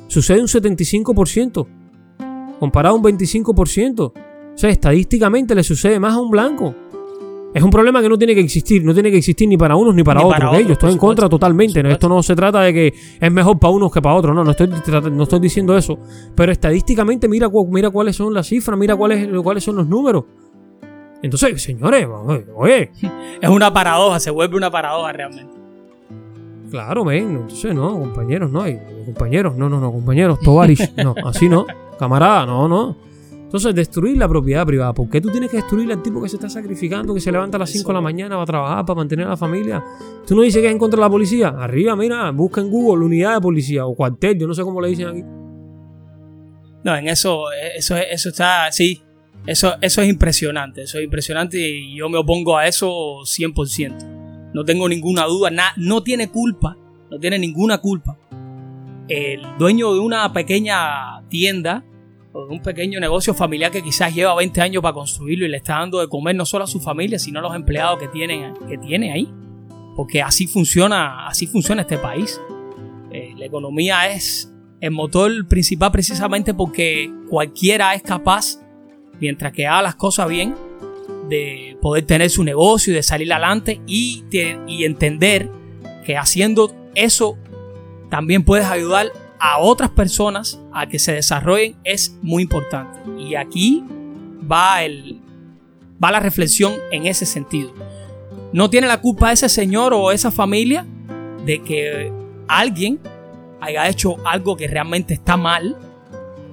Sucede 0.06 0.40
un 0.40 0.46
75%, 0.46 1.66
comparado 2.58 2.94
a 2.94 2.98
un 2.98 3.04
25%. 3.04 4.00
O 4.00 4.58
sea, 4.58 4.70
estadísticamente 4.70 5.54
le 5.54 5.62
sucede 5.62 6.00
más 6.00 6.14
a 6.14 6.20
un 6.20 6.30
blanco. 6.30 6.74
Es 7.56 7.62
un 7.62 7.70
problema 7.70 8.02
que 8.02 8.08
no 8.10 8.18
tiene 8.18 8.34
que 8.34 8.42
existir, 8.42 8.84
no 8.84 8.92
tiene 8.92 9.10
que 9.10 9.16
existir 9.16 9.48
ni 9.48 9.56
para 9.56 9.76
unos 9.76 9.94
ni 9.94 10.02
para 10.02 10.20
Ni 10.20 10.26
otros. 10.26 10.40
para 10.50 10.60
Yo 10.60 10.74
estoy 10.74 10.92
en 10.92 10.98
contra 10.98 11.26
totalmente. 11.26 11.82
¿no? 11.82 11.88
Esto 11.88 12.06
no 12.06 12.22
se 12.22 12.36
trata 12.36 12.60
de 12.60 12.74
que 12.74 12.94
es 13.18 13.32
mejor 13.32 13.58
para 13.58 13.70
unos 13.72 13.90
que 13.90 14.02
para 14.02 14.14
otros. 14.14 14.34
No, 14.36 14.44
no 14.44 14.50
estoy, 14.50 14.68
no 15.10 15.22
estoy 15.22 15.40
diciendo 15.40 15.74
eso. 15.74 15.98
Pero 16.34 16.52
estadísticamente 16.52 17.26
mira, 17.28 17.48
mira 17.70 17.88
cuáles 17.88 18.14
son 18.14 18.34
las 18.34 18.46
cifras, 18.46 18.78
mira 18.78 18.94
cuáles, 18.94 19.26
cuáles 19.42 19.64
son 19.64 19.76
los 19.76 19.86
números. 19.86 20.24
Entonces, 21.22 21.62
señores, 21.62 22.06
oye, 22.54 22.90
es 23.40 23.48
una 23.48 23.72
paradoja, 23.72 24.20
se 24.20 24.30
vuelve 24.30 24.54
una 24.58 24.70
paradoja 24.70 25.14
realmente. 25.14 25.54
claro, 26.70 27.06
ven, 27.06 27.38
entonces 27.40 27.74
no, 27.74 27.98
compañeros, 27.98 28.50
no, 28.50 28.64
compañeros, 29.06 29.56
no, 29.56 29.70
no, 29.70 29.80
no, 29.80 29.90
compañeros, 29.92 30.40
Tovarish, 30.40 30.92
no, 31.02 31.14
así 31.24 31.48
no, 31.48 31.64
camarada, 31.98 32.44
no, 32.44 32.68
no. 32.68 32.96
Entonces, 33.56 33.74
destruir 33.74 34.18
la 34.18 34.28
propiedad 34.28 34.66
privada. 34.66 34.92
¿Por 34.92 35.08
qué 35.08 35.18
tú 35.18 35.30
tienes 35.30 35.50
que 35.50 35.56
destruir 35.56 35.90
al 35.90 36.02
tipo 36.02 36.20
que 36.22 36.28
se 36.28 36.36
está 36.36 36.50
sacrificando, 36.50 37.14
que 37.14 37.20
se 37.20 37.32
levanta 37.32 37.56
a 37.56 37.60
las 37.60 37.70
5 37.70 37.88
de 37.88 37.94
la 37.94 38.02
mañana, 38.02 38.36
va 38.36 38.42
a 38.42 38.46
trabajar 38.46 38.84
para 38.84 38.98
mantener 38.98 39.24
a 39.26 39.30
la 39.30 39.36
familia? 39.38 39.82
¿Tú 40.26 40.36
no 40.36 40.42
dices 40.42 40.60
que 40.60 40.66
es 40.66 40.72
en 40.72 40.78
contra 40.78 40.98
de 40.98 41.06
la 41.06 41.08
policía? 41.10 41.48
Arriba, 41.48 41.96
mira, 41.96 42.30
busca 42.32 42.60
en 42.60 42.68
Google 42.70 43.06
unidad 43.06 43.36
de 43.36 43.40
policía 43.40 43.86
o 43.86 43.94
cuartel, 43.94 44.38
yo 44.38 44.46
no 44.46 44.52
sé 44.52 44.60
cómo 44.62 44.78
le 44.82 44.88
dicen 44.90 45.08
aquí. 45.08 45.22
No, 46.84 46.96
en 46.96 47.08
eso, 47.08 47.44
eso, 47.74 47.96
eso 47.96 48.28
está, 48.28 48.70
sí, 48.72 49.00
eso, 49.46 49.72
eso 49.80 50.02
es 50.02 50.08
impresionante, 50.10 50.82
eso 50.82 50.98
es 50.98 51.04
impresionante 51.04 51.58
y 51.58 51.96
yo 51.96 52.10
me 52.10 52.18
opongo 52.18 52.58
a 52.58 52.66
eso 52.66 52.90
100%. 53.24 54.50
No 54.52 54.64
tengo 54.66 54.86
ninguna 54.86 55.24
duda, 55.24 55.48
na- 55.48 55.72
no 55.78 56.02
tiene 56.02 56.28
culpa, 56.28 56.76
no 57.10 57.18
tiene 57.18 57.38
ninguna 57.38 57.78
culpa. 57.78 58.18
El 59.08 59.40
dueño 59.58 59.94
de 59.94 60.00
una 60.00 60.30
pequeña 60.34 61.22
tienda 61.30 61.84
un 62.44 62.60
pequeño 62.60 63.00
negocio 63.00 63.34
familiar 63.34 63.70
que 63.70 63.82
quizás 63.82 64.14
lleva 64.14 64.34
20 64.34 64.60
años 64.60 64.82
para 64.82 64.94
construirlo 64.94 65.46
y 65.46 65.48
le 65.48 65.56
está 65.56 65.78
dando 65.78 66.00
de 66.00 66.08
comer 66.08 66.36
no 66.36 66.44
solo 66.44 66.64
a 66.64 66.66
su 66.66 66.80
familia, 66.80 67.18
sino 67.18 67.38
a 67.38 67.42
los 67.42 67.54
empleados 67.54 67.98
que, 67.98 68.08
que 68.10 68.78
tiene 68.78 69.12
ahí. 69.12 69.28
Porque 69.96 70.20
así 70.20 70.46
funciona, 70.46 71.26
así 71.26 71.46
funciona 71.46 71.82
este 71.82 71.98
país. 71.98 72.40
Eh, 73.10 73.32
la 73.36 73.46
economía 73.46 74.10
es 74.10 74.52
el 74.80 74.90
motor 74.90 75.48
principal 75.48 75.90
precisamente 75.90 76.52
porque 76.52 77.10
cualquiera 77.28 77.94
es 77.94 78.02
capaz, 78.02 78.60
mientras 79.20 79.52
que 79.52 79.66
haga 79.66 79.82
las 79.82 79.94
cosas 79.94 80.28
bien, 80.28 80.54
de 81.28 81.76
poder 81.80 82.04
tener 82.04 82.30
su 82.30 82.44
negocio 82.44 82.92
y 82.92 82.96
de 82.96 83.02
salir 83.02 83.32
adelante 83.32 83.80
y, 83.86 84.24
y 84.66 84.84
entender 84.84 85.50
que 86.04 86.16
haciendo 86.16 86.74
eso 86.94 87.36
también 88.10 88.44
puedes 88.44 88.66
ayudar 88.66 89.10
a 89.46 89.58
otras 89.58 89.90
personas 89.90 90.60
a 90.72 90.88
que 90.88 90.98
se 90.98 91.12
desarrollen 91.12 91.76
es 91.84 92.18
muy 92.20 92.42
importante. 92.42 92.98
Y 93.16 93.36
aquí 93.36 93.84
va, 94.50 94.82
el, 94.82 95.20
va 96.02 96.10
la 96.10 96.18
reflexión 96.18 96.74
en 96.90 97.06
ese 97.06 97.26
sentido. 97.26 97.72
No 98.52 98.68
tiene 98.70 98.88
la 98.88 99.00
culpa 99.00 99.30
ese 99.30 99.48
señor 99.48 99.94
o 99.94 100.10
esa 100.10 100.32
familia 100.32 100.84
de 101.44 101.62
que 101.62 102.12
alguien 102.48 102.98
haya 103.60 103.88
hecho 103.88 104.16
algo 104.26 104.56
que 104.56 104.66
realmente 104.66 105.14
está 105.14 105.36
mal 105.36 105.76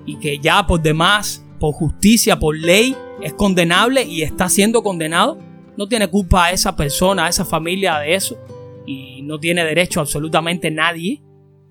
y 0.05 0.17
que 0.17 0.37
ya 0.37 0.67
por 0.67 0.79
demás, 0.79 1.43
por 1.59 1.73
justicia, 1.73 2.37
por 2.37 2.55
ley, 2.55 2.95
es 3.23 3.33
condenable 3.33 4.03
y 4.03 4.21
está 4.21 4.49
siendo 4.49 4.83
condenado. 4.83 5.39
No 5.77 5.87
tiene 5.87 6.07
culpa 6.09 6.45
a 6.45 6.51
esa 6.51 6.75
persona, 6.75 7.25
a 7.25 7.29
esa 7.29 7.43
familia 7.43 7.97
de 7.97 8.13
eso. 8.13 8.37
y 8.85 9.21
no 9.23 9.39
tiene 9.39 9.63
derecho 9.63 9.99
absolutamente 10.01 10.69
nadie 10.69 11.23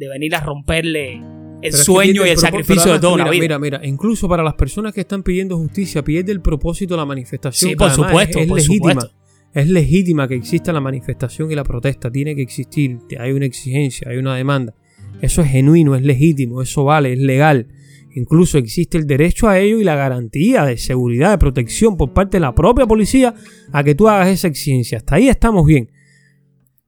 de 0.02 0.08
venir 0.08 0.34
a 0.34 0.40
romperle 0.40 1.14
el 1.14 1.70
Pero 1.70 1.76
sueño 1.76 2.26
y 2.26 2.30
el 2.30 2.36
propo- 2.36 2.40
sacrificio 2.40 2.92
de 2.92 2.98
toda 2.98 3.12
además, 3.14 3.26
una 3.26 3.30
vida. 3.30 3.40
mira, 3.42 3.58
Mira, 3.58 3.78
mira, 3.78 3.88
incluso 3.88 4.28
para 4.28 4.42
las 4.42 4.54
personas 4.54 4.92
que 4.92 5.00
están 5.02 5.22
pidiendo 5.22 5.56
justicia, 5.56 6.02
pierde 6.02 6.32
el 6.32 6.40
propósito 6.40 6.94
de 6.94 6.98
la 6.98 7.06
manifestación. 7.06 7.70
Sí, 7.70 7.76
por 7.76 7.90
supuesto, 7.90 8.38
es, 8.38 8.44
es 8.44 8.48
por 8.48 8.56
legítima. 8.58 8.92
supuesto. 8.92 9.16
Es 9.54 9.68
legítima 9.68 10.26
que 10.28 10.34
exista 10.34 10.72
la 10.72 10.80
manifestación 10.80 11.52
y 11.52 11.54
la 11.54 11.62
protesta. 11.62 12.10
Tiene 12.10 12.34
que 12.34 12.42
existir. 12.42 12.98
Hay 13.20 13.32
una 13.32 13.44
exigencia, 13.46 14.08
hay 14.10 14.16
una 14.16 14.34
demanda. 14.34 14.74
Eso 15.20 15.42
es 15.42 15.50
genuino, 15.50 15.94
es 15.94 16.02
legítimo, 16.02 16.62
eso 16.62 16.84
vale, 16.84 17.12
es 17.12 17.18
legal. 17.18 17.68
Incluso 18.14 18.58
existe 18.58 18.98
el 18.98 19.06
derecho 19.06 19.48
a 19.48 19.58
ello 19.58 19.78
y 19.78 19.84
la 19.84 19.94
garantía 19.94 20.64
de 20.64 20.76
seguridad, 20.78 21.30
de 21.30 21.38
protección 21.38 21.96
por 21.96 22.12
parte 22.12 22.38
de 22.38 22.40
la 22.40 22.54
propia 22.54 22.86
policía 22.86 23.34
a 23.72 23.84
que 23.84 23.94
tú 23.94 24.08
hagas 24.08 24.28
esa 24.28 24.48
exigencia. 24.48 24.98
Hasta 24.98 25.14
ahí 25.16 25.28
estamos 25.28 25.64
bien. 25.66 25.90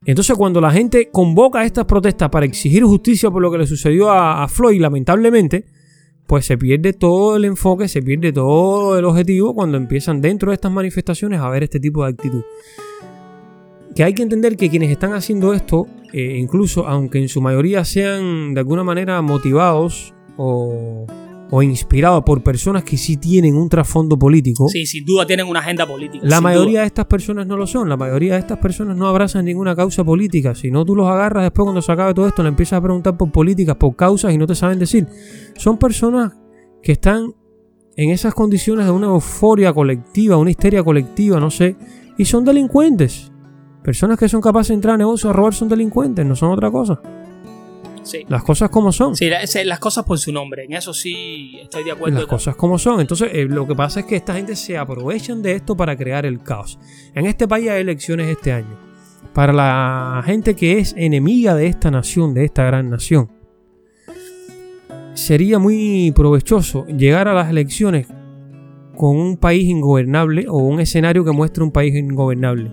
Entonces 0.06 0.36
cuando 0.36 0.60
la 0.60 0.70
gente 0.70 1.08
convoca 1.10 1.64
estas 1.64 1.86
protestas 1.86 2.28
para 2.28 2.44
exigir 2.46 2.84
justicia 2.84 3.30
por 3.30 3.40
lo 3.40 3.50
que 3.50 3.58
le 3.58 3.66
sucedió 3.66 4.10
a, 4.10 4.46
Floyd, 4.48 4.80
lamentablemente, 4.80 5.64
pues 6.26 6.44
se 6.46 6.58
pierde 6.58 6.92
todo 6.92 7.36
el 7.36 7.44
enfoque, 7.44 7.88
se 7.88 8.02
pierde 8.02 8.32
todo 8.32 8.98
el 8.98 9.04
objetivo 9.04 9.54
cuando 9.54 9.76
empiezan 9.76 10.20
dentro 10.20 10.50
de 10.50 10.54
estas 10.54 10.72
manifestaciones 10.72 11.40
a 11.40 11.48
ver 11.48 11.62
este 11.62 11.80
tipo 11.80 12.04
de 12.04 12.10
actitud. 12.10 12.42
Que 13.94 14.04
hay 14.04 14.12
que 14.12 14.22
entender 14.22 14.56
que 14.56 14.68
quienes 14.68 14.90
están 14.90 15.12
haciendo 15.14 15.54
esto, 15.54 15.86
eh, 16.12 16.36
incluso 16.38 16.86
aunque 16.86 17.18
en 17.18 17.28
su 17.28 17.40
mayoría 17.40 17.84
sean 17.84 18.52
de 18.52 18.60
alguna 18.60 18.84
manera 18.84 19.22
motivados 19.22 20.14
o, 20.36 21.06
o 21.50 21.62
inspirados 21.62 22.24
por 22.24 22.42
personas 22.42 22.82
que 22.84 22.96
sí 22.96 23.16
tienen 23.16 23.54
un 23.56 23.68
trasfondo 23.68 24.18
político, 24.18 24.66
Sí, 24.68 24.86
sin 24.86 25.04
duda 25.04 25.26
tienen 25.26 25.46
una 25.46 25.60
agenda 25.60 25.86
política. 25.86 26.26
la 26.26 26.40
mayoría 26.40 26.70
duda. 26.72 26.80
de 26.80 26.86
estas 26.86 27.06
personas 27.06 27.46
no 27.46 27.56
lo 27.56 27.66
son. 27.66 27.88
La 27.88 27.96
mayoría 27.96 28.32
de 28.34 28.40
estas 28.40 28.58
personas 28.58 28.96
no 28.96 29.06
abrazan 29.06 29.44
ninguna 29.44 29.76
causa 29.76 30.02
política. 30.02 30.54
Si 30.54 30.70
no, 30.70 30.84
tú 30.84 30.96
los 30.96 31.06
agarras 31.06 31.44
después 31.44 31.64
cuando 31.64 31.82
se 31.82 31.92
acabe 31.92 32.14
todo 32.14 32.26
esto, 32.26 32.42
le 32.42 32.48
empiezas 32.48 32.78
a 32.78 32.80
preguntar 32.82 33.16
por 33.16 33.30
políticas, 33.30 33.76
por 33.76 33.94
causas 33.94 34.32
y 34.32 34.38
no 34.38 34.46
te 34.46 34.54
saben 34.54 34.78
decir. 34.78 35.06
Son 35.56 35.78
personas 35.78 36.32
que 36.82 36.92
están 36.92 37.32
en 37.96 38.10
esas 38.10 38.34
condiciones 38.34 38.86
de 38.86 38.90
una 38.92 39.06
euforia 39.06 39.72
colectiva, 39.72 40.36
una 40.36 40.50
histeria 40.50 40.82
colectiva, 40.82 41.38
no 41.38 41.50
sé, 41.50 41.76
y 42.18 42.24
son 42.24 42.44
delincuentes. 42.44 43.30
Personas 43.84 44.18
que 44.18 44.28
son 44.28 44.40
capaces 44.40 44.68
de 44.68 44.74
entrar 44.74 44.94
a 44.94 44.98
negocios 44.98 45.30
a 45.30 45.32
robar 45.32 45.54
son 45.54 45.68
delincuentes, 45.68 46.24
no 46.26 46.34
son 46.34 46.50
otra 46.50 46.70
cosa. 46.70 47.00
Sí. 48.04 48.24
Las 48.28 48.44
cosas 48.44 48.70
como 48.70 48.92
son. 48.92 49.16
Sí, 49.16 49.28
las 49.64 49.78
cosas 49.80 50.04
por 50.04 50.18
su 50.18 50.30
nombre. 50.30 50.64
En 50.64 50.74
eso 50.74 50.92
sí 50.94 51.58
estoy 51.60 51.84
de 51.84 51.92
acuerdo. 51.92 52.18
Las 52.18 52.26
cosas 52.26 52.54
como 52.54 52.78
son. 52.78 53.00
Entonces, 53.00 53.30
eh, 53.32 53.46
lo 53.46 53.66
que 53.66 53.74
pasa 53.74 54.00
es 54.00 54.06
que 54.06 54.16
esta 54.16 54.34
gente 54.34 54.54
se 54.56 54.76
aprovechan 54.76 55.42
de 55.42 55.52
esto 55.52 55.76
para 55.76 55.96
crear 55.96 56.26
el 56.26 56.42
caos. 56.42 56.78
En 57.14 57.26
este 57.26 57.48
país 57.48 57.68
hay 57.70 57.80
elecciones 57.80 58.28
este 58.28 58.52
año. 58.52 58.78
Para 59.32 59.52
la 59.52 60.22
gente 60.24 60.54
que 60.54 60.78
es 60.78 60.94
enemiga 60.96 61.54
de 61.54 61.66
esta 61.66 61.90
nación, 61.90 62.34
de 62.34 62.44
esta 62.44 62.64
gran 62.64 62.90
nación, 62.90 63.30
sería 65.14 65.58
muy 65.58 66.12
provechoso 66.14 66.86
llegar 66.86 67.26
a 67.28 67.34
las 67.34 67.48
elecciones 67.48 68.06
con 68.96 69.16
un 69.16 69.36
país 69.36 69.64
ingobernable 69.64 70.46
o 70.48 70.58
un 70.58 70.78
escenario 70.78 71.24
que 71.24 71.32
muestre 71.32 71.64
un 71.64 71.72
país 71.72 71.94
ingobernable. 71.94 72.70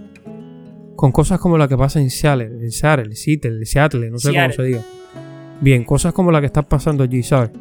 Con 0.95 1.11
cosas 1.11 1.39
como 1.39 1.57
la 1.57 1.67
que 1.67 1.77
pasa 1.77 1.99
en 1.99 2.11
Seattle, 2.11 2.63
en 2.63 2.71
Seattle, 2.71 3.15
Seattle, 3.15 3.65
Seattle, 3.65 4.11
no 4.11 4.19
sé 4.19 4.31
Seattle. 4.31 4.55
cómo 4.55 4.55
se 4.55 4.63
diga. 4.63 5.00
Bien, 5.61 5.83
cosas 5.85 6.13
como 6.13 6.31
la 6.31 6.39
que 6.39 6.47
está 6.47 6.63
pasando 6.63 7.03
allí, 7.03 7.23
¿sabes? 7.23 7.51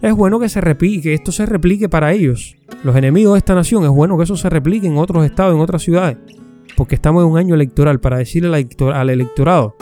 Es 0.00 0.14
bueno 0.14 0.40
que 0.40 0.48
se 0.48 0.60
replique, 0.60 1.02
que 1.02 1.14
esto 1.14 1.30
se 1.30 1.46
replique 1.46 1.88
para 1.88 2.12
ellos. 2.12 2.56
Los 2.82 2.96
enemigos 2.96 3.34
de 3.34 3.38
esta 3.38 3.54
nación, 3.54 3.84
es 3.84 3.90
bueno 3.90 4.16
que 4.16 4.24
eso 4.24 4.36
se 4.36 4.50
replique 4.50 4.86
en 4.86 4.96
otros 4.96 5.24
estados, 5.24 5.54
en 5.54 5.60
otras 5.60 5.82
ciudades. 5.82 6.16
Porque 6.76 6.94
estamos 6.94 7.22
en 7.24 7.30
un 7.30 7.38
año 7.38 7.54
electoral 7.54 8.00
para 8.00 8.16
decirle 8.18 8.48
al, 8.48 8.54
elector- 8.54 8.94
al 8.94 9.10
electorado, 9.10 9.76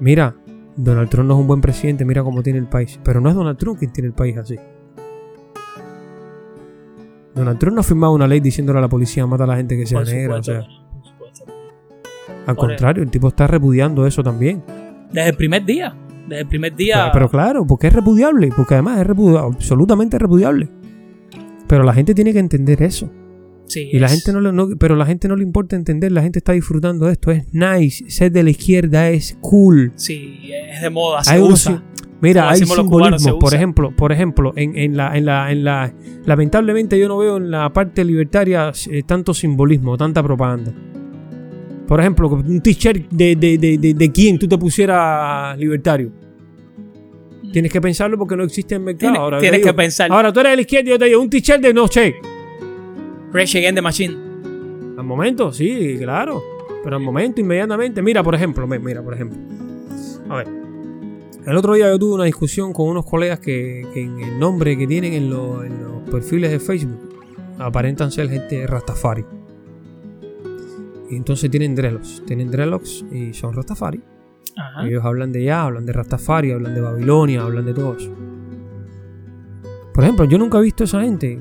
mira, 0.00 0.36
Donald 0.76 1.10
Trump 1.10 1.26
no 1.28 1.34
es 1.34 1.40
un 1.40 1.46
buen 1.48 1.60
presidente, 1.60 2.04
mira 2.04 2.22
cómo 2.22 2.42
tiene 2.42 2.60
el 2.60 2.66
país. 2.68 2.98
Pero 3.02 3.20
no 3.20 3.28
es 3.28 3.34
Donald 3.34 3.58
Trump 3.58 3.78
quien 3.78 3.92
tiene 3.92 4.06
el 4.08 4.14
país 4.14 4.36
así. 4.38 4.56
Donald 7.34 7.58
Trump 7.58 7.74
no 7.74 7.80
ha 7.80 7.84
firmado 7.84 8.12
una 8.14 8.26
ley 8.26 8.40
diciéndole 8.40 8.78
a 8.78 8.82
la 8.82 8.88
policía 8.88 9.26
mata 9.26 9.44
a 9.44 9.46
la 9.46 9.56
gente 9.56 9.76
que 9.76 9.86
sea 9.86 9.98
negra. 10.04 10.36
O 10.36 10.42
sea, 10.42 10.62
al 12.46 12.56
contrario, 12.56 13.02
el 13.02 13.10
tipo 13.10 13.28
está 13.28 13.46
repudiando 13.46 14.06
eso 14.06 14.22
también. 14.22 14.62
Desde 15.12 15.30
el 15.30 15.36
primer 15.36 15.64
día. 15.64 15.94
Desde 16.28 16.42
el 16.42 16.46
primer 16.48 16.76
día. 16.76 16.96
Pero, 16.96 17.12
pero 17.12 17.28
claro, 17.30 17.66
porque 17.66 17.86
es 17.88 17.92
repudiable, 17.92 18.50
porque 18.54 18.74
además 18.74 19.00
es 19.00 19.06
repudiable, 19.06 19.40
absolutamente 19.54 20.18
repudiable. 20.18 20.68
Pero 21.66 21.82
la 21.84 21.92
gente 21.92 22.14
tiene 22.14 22.32
que 22.32 22.38
entender 22.38 22.82
eso. 22.82 23.10
sí, 23.66 23.90
Y 23.92 23.98
la 23.98 24.06
es- 24.06 24.12
gente 24.12 24.32
no, 24.32 24.40
no- 24.52 24.68
pero 24.78 24.96
la 24.96 25.04
gente 25.04 25.28
no 25.28 25.36
le 25.36 25.42
importa 25.42 25.76
entender, 25.76 26.10
la 26.12 26.22
gente 26.22 26.38
está 26.38 26.52
disfrutando 26.52 27.04
de 27.06 27.12
esto, 27.12 27.30
es 27.30 27.44
nice, 27.52 28.08
ser 28.08 28.32
de 28.32 28.42
la 28.42 28.48
izquierda 28.50 29.10
es 29.10 29.36
cool. 29.42 29.92
Sí, 29.94 30.40
es 30.72 30.80
de 30.80 30.88
moda, 30.88 31.22
se 31.22 31.34
Hay 31.34 31.42
usa. 31.42 31.72
sim- 31.72 31.82
mira, 32.22 32.40
Como 32.42 32.50
hay 32.54 32.60
decimos 32.60 32.76
los 32.78 32.86
cubanos, 32.86 33.20
simbolismo, 33.22 33.38
se 33.38 33.44
por 33.44 33.54
ejemplo, 33.54 33.90
por 33.94 34.12
ejemplo, 34.12 34.52
en, 34.56 34.74
en 34.78 34.96
la, 34.96 35.14
en 35.18 35.26
la, 35.26 35.52
en 35.52 35.64
la, 35.64 35.92
lamentablemente 36.24 36.98
yo 36.98 37.08
no 37.08 37.18
veo 37.18 37.36
en 37.36 37.50
la 37.50 37.70
parte 37.72 38.06
libertaria 38.06 38.72
eh, 38.90 39.02
tanto 39.04 39.34
simbolismo, 39.34 39.98
tanta 39.98 40.22
propaganda. 40.22 40.72
Por 41.88 41.98
ejemplo, 42.00 42.28
un 42.28 42.60
t-shirt 42.60 43.08
de, 43.10 43.34
de, 43.34 43.56
de, 43.58 43.94
de, 43.94 44.12
quién 44.12 44.38
tú 44.38 44.46
te 44.46 44.56
pusieras 44.58 45.58
libertario. 45.58 46.10
Tienes 47.52 47.72
que 47.72 47.80
pensarlo 47.80 48.18
porque 48.18 48.36
no 48.36 48.44
existe 48.44 48.74
en 48.74 48.84
mercado. 48.84 48.98
Tienes, 49.12 49.18
Ahora, 49.20 49.38
tienes 49.40 49.60
que 49.60 49.66
digo, 49.68 49.76
pensar. 49.76 50.12
Ahora 50.12 50.30
tú 50.32 50.40
eres 50.40 50.52
de 50.52 50.56
la 50.56 50.60
izquierda 50.62 50.88
y 50.88 50.90
yo 50.92 50.98
te 50.98 51.04
digo 51.06 51.20
un 51.20 51.30
t-shirt 51.30 51.62
de 51.62 51.72
Noche. 51.72 52.14
Rage 53.32 53.58
Against 53.58 53.74
the 53.76 53.82
Machine. 53.82 54.16
Al 54.98 55.04
momento, 55.04 55.50
sí, 55.52 55.96
claro. 55.98 56.42
Pero 56.84 56.96
al 56.96 57.02
momento, 57.02 57.40
inmediatamente. 57.40 58.02
Mira, 58.02 58.22
por 58.22 58.34
ejemplo, 58.34 58.66
mi- 58.66 58.78
mira, 58.78 59.02
por 59.02 59.14
ejemplo. 59.14 59.38
A 60.28 60.36
ver. 60.36 60.48
El 61.46 61.56
otro 61.56 61.72
día 61.74 61.88
yo 61.88 61.98
tuve 61.98 62.14
una 62.16 62.24
discusión 62.24 62.74
con 62.74 62.88
unos 62.90 63.06
colegas 63.06 63.40
que, 63.40 63.86
que 63.94 64.02
en 64.02 64.20
el 64.20 64.38
nombre 64.38 64.76
que 64.76 64.86
tienen 64.86 65.14
en, 65.14 65.30
lo- 65.30 65.64
en 65.64 65.82
los 65.82 66.02
perfiles 66.10 66.50
de 66.50 66.60
Facebook 66.60 67.00
aparentan 67.58 68.10
ser 68.12 68.28
gente 68.28 68.66
Rastafari. 68.66 69.24
Y 71.10 71.16
entonces 71.16 71.50
tienen 71.50 71.74
dreadlocks. 71.74 72.22
Tienen 72.26 72.50
dreadlocks 72.50 73.04
y 73.10 73.32
son 73.32 73.54
Rastafari. 73.54 74.02
Ajá. 74.56 74.86
Ellos 74.86 75.04
hablan 75.04 75.32
de 75.32 75.44
ya, 75.44 75.62
hablan 75.62 75.86
de 75.86 75.92
Rastafari, 75.92 76.52
hablan 76.52 76.74
de 76.74 76.80
Babilonia, 76.80 77.42
hablan 77.42 77.64
de 77.64 77.74
todo 77.74 77.96
eso. 77.96 78.14
Por 79.94 80.04
ejemplo, 80.04 80.24
yo 80.26 80.38
nunca 80.38 80.58
he 80.58 80.62
visto 80.62 80.84
a 80.84 80.86
esa 80.86 81.00
gente 81.02 81.40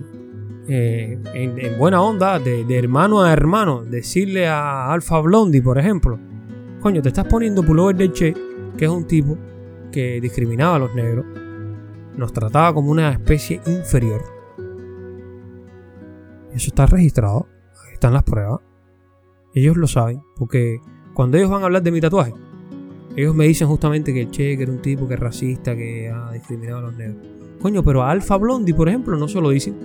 eh, 0.68 1.20
en, 1.34 1.60
en 1.60 1.78
buena 1.78 2.02
onda, 2.02 2.40
de, 2.40 2.66
de 2.66 2.78
hermano 2.78 3.22
a 3.22 3.32
hermano, 3.32 3.84
decirle 3.84 4.48
a 4.48 4.92
Alfa 4.92 5.20
Blondie, 5.22 5.62
por 5.62 5.78
ejemplo, 5.78 6.20
coño, 6.82 7.02
te 7.02 7.10
estás 7.10 7.26
poniendo 7.26 7.64
pullover 7.64 7.96
de 7.96 8.12
Che, 8.12 8.34
que 8.78 8.86
es 8.86 8.92
un 8.92 9.06
tipo 9.06 9.38
que 9.92 10.20
discriminaba 10.20 10.76
a 10.76 10.80
los 10.80 10.94
negros, 10.94 11.26
nos 12.18 12.34
trataba 12.34 12.74
como 12.74 12.92
una 12.92 13.12
especie 13.12 13.62
inferior. 13.66 14.22
Eso 16.54 16.68
está 16.68 16.86
registrado, 16.86 17.48
ahí 17.86 17.94
están 17.94 18.14
las 18.14 18.24
pruebas. 18.24 18.60
Ellos 19.58 19.76
lo 19.78 19.88
saben, 19.88 20.22
porque 20.36 20.82
cuando 21.14 21.38
ellos 21.38 21.50
van 21.50 21.62
a 21.62 21.66
hablar 21.66 21.82
de 21.84 21.92
mi 21.92 22.00
tatuaje, 22.02 22.34
ellos 23.16 23.34
me 23.34 23.48
dicen 23.48 23.68
justamente 23.68 24.14
que 24.14 24.22
el 24.22 24.30
Che 24.32 24.56
que 24.58 24.64
era 24.64 24.72
un 24.72 24.82
tipo 24.82 25.08
que 25.08 25.16
es 25.16 25.20
racista, 25.20 25.76
que 25.76 26.10
ha 26.10 26.32
discriminado 26.32 26.80
a 26.80 26.82
los 26.82 26.96
negros. 26.96 27.26
Coño, 27.62 27.84
pero 27.84 28.04
a 28.04 28.12
Alfa 28.12 28.38
Blondie, 28.38 28.76
por 28.76 28.88
ejemplo, 28.88 29.18
no 29.18 29.28
se 29.28 29.42
lo 29.42 29.50
dicen. 29.50 29.76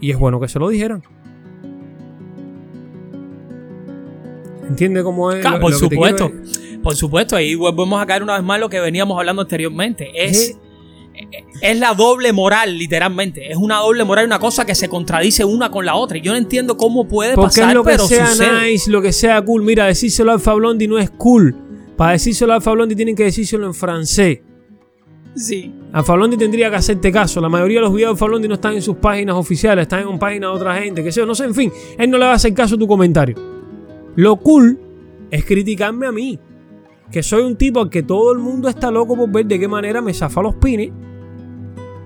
Y 0.00 0.10
es 0.12 0.18
bueno 0.18 0.38
que 0.38 0.46
se 0.46 0.58
lo 0.60 0.68
dijeran. 0.68 1.02
¿Entiende 4.68 5.02
cómo 5.02 5.32
es? 5.32 5.40
Claro, 5.40 5.56
lo- 5.56 5.62
por 5.62 5.72
lo 5.72 5.78
supuesto. 5.78 6.30
Por 6.82 6.94
supuesto, 6.94 7.34
ahí 7.36 7.54
volvemos 7.54 8.00
a 8.00 8.06
caer 8.06 8.22
una 8.22 8.34
vez 8.34 8.44
más 8.44 8.60
lo 8.60 8.68
que 8.68 8.78
veníamos 8.80 9.18
hablando 9.18 9.42
anteriormente. 9.42 10.08
Es, 10.14 10.50
es 10.50 10.58
la 11.76 11.94
doble 11.94 12.32
moral, 12.32 12.78
literalmente. 12.78 13.50
Es 13.50 13.56
una 13.56 13.78
doble 13.78 14.04
moral, 14.04 14.26
una 14.26 14.38
cosa 14.38 14.64
que 14.64 14.74
se 14.74 14.88
contradice 14.88 15.44
una 15.44 15.70
con 15.70 15.84
la 15.84 15.94
otra. 15.94 16.18
Y 16.18 16.20
yo 16.20 16.32
no 16.32 16.38
entiendo 16.38 16.76
cómo 16.76 17.06
puede 17.06 17.34
Porque 17.34 17.60
pasar, 17.60 17.68
es 17.70 17.74
lo 17.74 17.84
que 17.84 17.90
pero 17.90 18.06
sea 18.06 18.26
sucede. 18.28 18.70
nice, 18.70 18.90
lo 18.90 19.02
que 19.02 19.12
sea 19.12 19.42
cool. 19.42 19.62
Mira, 19.62 19.86
decírselo 19.86 20.30
a 20.30 20.34
Alfa 20.34 20.54
Blondie 20.54 20.88
no 20.88 20.98
es 20.98 21.10
cool. 21.10 21.54
Para 21.96 22.12
decírselo 22.12 22.52
a 22.52 22.56
Alfa 22.56 22.70
Blondie 22.72 22.96
tienen 22.96 23.16
que 23.16 23.24
decírselo 23.24 23.66
en 23.66 23.74
francés. 23.74 24.40
Sí. 25.34 25.72
Alfa 25.92 26.14
Blondie 26.14 26.38
tendría 26.38 26.70
que 26.70 26.76
hacerte 26.76 27.12
caso. 27.12 27.40
La 27.40 27.48
mayoría 27.48 27.78
de 27.78 27.82
los 27.82 27.92
videos 27.92 28.08
de 28.08 28.12
Alfa 28.12 28.26
Blondie 28.26 28.48
no 28.48 28.54
están 28.54 28.74
en 28.74 28.82
sus 28.82 28.96
páginas 28.96 29.36
oficiales, 29.36 29.82
están 29.82 30.08
en 30.08 30.18
páginas 30.18 30.50
de 30.50 30.56
otra 30.56 30.76
gente, 30.76 31.02
que 31.04 31.12
sea, 31.12 31.26
no 31.26 31.34
sé, 31.34 31.44
en 31.44 31.54
fin. 31.54 31.72
Él 31.98 32.10
no 32.10 32.18
le 32.18 32.24
va 32.24 32.32
a 32.32 32.34
hacer 32.34 32.54
caso 32.54 32.74
a 32.74 32.78
tu 32.78 32.86
comentario. 32.88 33.36
Lo 34.16 34.36
cool 34.36 34.78
es 35.30 35.44
criticarme 35.44 36.06
a 36.06 36.12
mí. 36.12 36.38
Que 37.10 37.22
soy 37.22 37.42
un 37.42 37.56
tipo 37.56 37.80
al 37.80 37.88
que 37.88 38.02
todo 38.02 38.32
el 38.32 38.38
mundo 38.38 38.68
está 38.68 38.90
loco 38.90 39.16
por 39.16 39.30
ver 39.30 39.46
de 39.46 39.58
qué 39.58 39.66
manera 39.66 40.02
me 40.02 40.12
zafa 40.12 40.42
los 40.42 40.56
pines. 40.56 40.90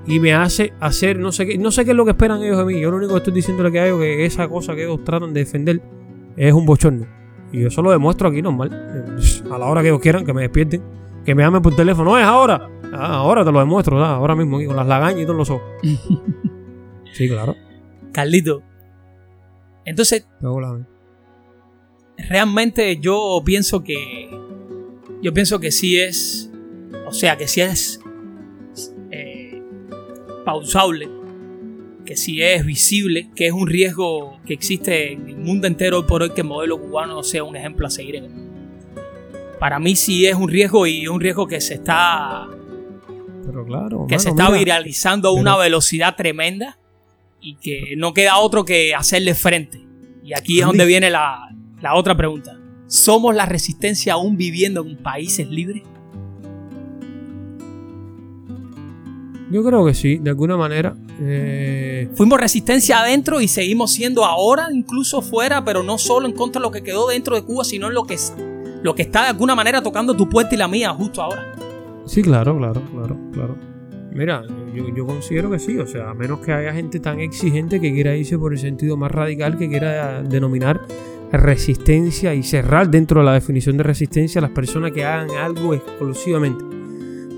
Y 0.06 0.18
me 0.18 0.34
hace 0.34 0.72
hacer 0.80 1.18
no 1.18 1.32
sé 1.32 1.46
qué. 1.46 1.58
No 1.58 1.70
sé 1.70 1.84
qué 1.84 1.92
es 1.92 1.96
lo 1.96 2.04
que 2.04 2.10
esperan 2.12 2.42
ellos 2.42 2.58
de 2.58 2.64
mí. 2.64 2.80
Yo 2.80 2.90
lo 2.90 2.96
único 2.96 3.12
que 3.12 3.18
estoy 3.18 3.32
diciéndole 3.32 3.70
que 3.70 3.80
a 3.80 3.86
ellos 3.86 4.00
que 4.00 4.24
esa 4.24 4.48
cosa 4.48 4.74
que 4.74 4.84
ellos 4.84 5.04
tratan 5.04 5.32
de 5.32 5.40
defender 5.40 5.80
es 6.36 6.52
un 6.52 6.66
bochorno. 6.66 7.06
Y 7.52 7.60
yo 7.60 7.68
eso 7.68 7.82
lo 7.82 7.90
demuestro 7.90 8.28
aquí 8.28 8.42
normal. 8.42 9.18
A 9.50 9.58
la 9.58 9.66
hora 9.66 9.82
que 9.82 9.88
ellos 9.88 10.00
quieran, 10.00 10.24
que 10.24 10.32
me 10.32 10.42
despierten. 10.42 10.82
Que 11.24 11.34
me 11.34 11.42
llamen 11.42 11.62
por 11.62 11.76
teléfono. 11.76 12.10
No 12.10 12.18
es 12.18 12.24
ahora. 12.24 12.68
Ah, 12.92 13.16
ahora 13.16 13.44
te 13.44 13.50
lo 13.50 13.58
demuestro, 13.58 14.04
ah, 14.04 14.16
ahora 14.16 14.36
mismo, 14.36 14.58
aquí, 14.58 14.66
con 14.66 14.76
las 14.76 14.86
lagañas 14.86 15.22
y 15.22 15.24
todos 15.24 15.36
los 15.36 15.50
ojos. 15.50 15.64
Sí, 17.12 17.28
claro. 17.28 17.54
Carlito. 18.10 18.62
Entonces, 19.84 20.26
realmente 22.16 22.98
yo 22.98 23.42
pienso 23.44 23.84
que 23.84 24.30
yo 25.20 25.34
pienso 25.34 25.60
que 25.60 25.70
sí 25.70 25.98
es 25.98 26.50
o 27.06 27.12
sea 27.12 27.36
que 27.36 27.48
sí 27.48 27.60
es 27.60 28.00
pausable 30.44 31.08
que 32.04 32.16
sí 32.16 32.42
es 32.42 32.66
visible 32.66 33.30
que 33.34 33.46
es 33.46 33.52
un 33.52 33.68
riesgo 33.68 34.40
que 34.44 34.54
existe 34.54 35.12
en 35.12 35.28
el 35.28 35.36
mundo 35.36 35.66
entero 35.66 35.98
hoy 35.98 36.04
por 36.06 36.22
hoy 36.22 36.30
que 36.30 36.40
el 36.40 36.48
modelo 36.48 36.80
cubano 36.80 37.22
sea 37.22 37.44
un 37.44 37.56
ejemplo 37.56 37.86
a 37.86 37.90
seguir 37.90 38.16
en 38.16 38.24
el 38.24 38.30
mundo 38.30 38.52
para 39.62 39.78
mí 39.78 39.94
sí 39.94 40.26
es 40.26 40.34
un 40.34 40.48
riesgo 40.48 40.88
y 40.88 41.02
es 41.02 41.08
un 41.08 41.20
riesgo 41.20 41.46
que 41.46 41.60
se 41.60 41.74
está 41.74 42.48
Pero 43.46 43.64
claro. 43.64 44.06
que 44.08 44.18
se 44.18 44.30
está 44.30 44.46
mira, 44.46 44.58
viralizando 44.58 45.28
a 45.28 45.32
una 45.32 45.56
velocidad 45.56 46.16
tremenda 46.16 46.78
y 47.40 47.54
que 47.54 47.94
no 47.96 48.12
queda 48.12 48.38
otro 48.38 48.64
que 48.64 48.92
hacerle 48.92 49.36
frente. 49.36 49.80
Y 50.24 50.32
aquí 50.34 50.58
es 50.58 50.66
donde 50.66 50.84
viene 50.84 51.10
la, 51.10 51.48
la 51.80 51.94
otra 51.94 52.16
pregunta. 52.16 52.58
¿Somos 52.88 53.36
la 53.36 53.46
resistencia 53.46 54.14
aún 54.14 54.36
viviendo 54.36 54.84
en 54.84 54.96
países 54.96 55.48
libres? 55.48 55.84
Yo 59.52 59.62
creo 59.62 59.84
que 59.84 59.92
sí, 59.92 60.16
de 60.16 60.30
alguna 60.30 60.56
manera. 60.56 60.94
eh, 61.20 62.08
Fuimos 62.14 62.40
resistencia 62.40 63.00
adentro 63.00 63.40
y 63.42 63.48
seguimos 63.48 63.92
siendo 63.92 64.24
ahora 64.24 64.68
incluso 64.72 65.20
fuera, 65.20 65.62
pero 65.62 65.82
no 65.82 65.98
solo 65.98 66.26
en 66.26 66.32
contra 66.32 66.58
de 66.58 66.66
lo 66.66 66.70
que 66.70 66.82
quedó 66.82 67.08
dentro 67.08 67.36
de 67.36 67.42
Cuba, 67.42 67.62
sino 67.62 67.88
en 67.88 67.94
lo 67.94 68.04
que, 68.04 68.16
lo 68.82 68.94
que 68.94 69.02
está 69.02 69.24
de 69.24 69.28
alguna 69.28 69.54
manera 69.54 69.82
tocando 69.82 70.14
tu 70.14 70.26
puerta 70.26 70.54
y 70.54 70.58
la 70.58 70.68
mía 70.68 70.90
justo 70.94 71.20
ahora. 71.20 71.52
sí, 72.06 72.22
claro, 72.22 72.56
claro, 72.56 72.80
claro, 72.90 73.18
claro. 73.32 73.56
Mira, 74.14 74.42
yo, 74.74 74.88
yo 74.94 75.06
considero 75.06 75.50
que 75.50 75.58
sí, 75.58 75.76
o 75.78 75.86
sea, 75.86 76.10
a 76.10 76.14
menos 76.14 76.40
que 76.40 76.52
haya 76.52 76.72
gente 76.72 76.98
tan 76.98 77.20
exigente 77.20 77.78
que 77.80 77.92
quiera 77.92 78.16
irse 78.16 78.38
por 78.38 78.52
el 78.52 78.58
sentido 78.58 78.96
más 78.96 79.10
radical, 79.10 79.58
que 79.58 79.68
quiera 79.68 80.22
denominar 80.22 80.80
resistencia 81.30 82.34
y 82.34 82.42
cerrar 82.42 82.90
dentro 82.90 83.20
de 83.20 83.26
la 83.26 83.32
definición 83.34 83.76
de 83.76 83.82
resistencia 83.84 84.38
a 84.38 84.42
las 84.42 84.50
personas 84.50 84.92
que 84.92 85.04
hagan 85.04 85.30
algo 85.30 85.74
exclusivamente. 85.74 86.71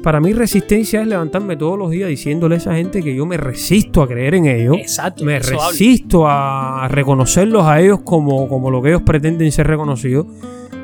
Para 0.05 0.21
mí 0.21 0.35
resistencia 0.35 1.01
es 1.01 1.07
levantarme 1.07 1.57
todos 1.57 1.79
los 1.79 1.91
días 1.91 2.11
diciéndole 2.11 2.57
a 2.57 2.59
esa 2.59 2.75
gente 2.75 3.03
que 3.03 3.15
yo 3.15 3.25
me 3.25 3.39
resisto 3.39 4.03
a 4.03 4.07
creer 4.07 4.35
en 4.35 4.45
ellos. 4.45 4.77
Exacto. 4.77 5.25
me 5.25 5.37
hablo. 5.37 5.49
resisto 5.71 6.27
a 6.29 6.87
reconocerlos 6.91 7.65
a 7.65 7.81
ellos 7.81 8.01
como, 8.05 8.47
como 8.47 8.71
lo 8.71 8.83
que 8.83 8.91
ellos 8.91 9.01
pretenden 9.01 9.51
ser 9.51 9.67
reconocidos 9.67 10.27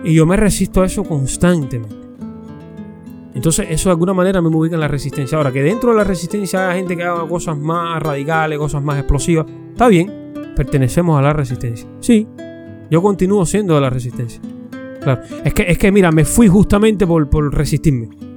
y 0.04 0.14
yo 0.14 0.24
me 0.24 0.38
resisto 0.38 0.80
a 0.80 0.86
eso 0.86 1.04
constantemente. 1.04 1.94
Entonces 3.34 3.66
eso 3.68 3.90
de 3.90 3.92
alguna 3.92 4.14
manera 4.14 4.40
me 4.40 4.48
ubica 4.48 4.76
en 4.76 4.80
la 4.80 4.88
resistencia. 4.88 5.36
Ahora, 5.36 5.52
que 5.52 5.62
dentro 5.62 5.90
de 5.90 5.98
la 5.98 6.04
resistencia 6.04 6.70
haya 6.70 6.78
gente 6.78 6.96
que 6.96 7.02
haga 7.02 7.28
cosas 7.28 7.58
más 7.58 8.02
radicales, 8.02 8.58
cosas 8.58 8.82
más 8.82 8.96
explosivas, 8.96 9.44
está 9.72 9.88
bien, 9.88 10.32
pertenecemos 10.56 11.18
a 11.18 11.20
la 11.20 11.34
resistencia. 11.34 11.86
Sí, 12.00 12.26
yo 12.90 13.02
continúo 13.02 13.44
siendo 13.44 13.74
de 13.74 13.82
la 13.82 13.90
resistencia. 13.90 14.40
Claro, 15.02 15.20
es 15.44 15.52
que, 15.52 15.64
es 15.70 15.76
que 15.76 15.92
mira, 15.92 16.10
me 16.10 16.24
fui 16.24 16.48
justamente 16.48 17.06
por, 17.06 17.28
por 17.28 17.54
resistirme. 17.54 18.29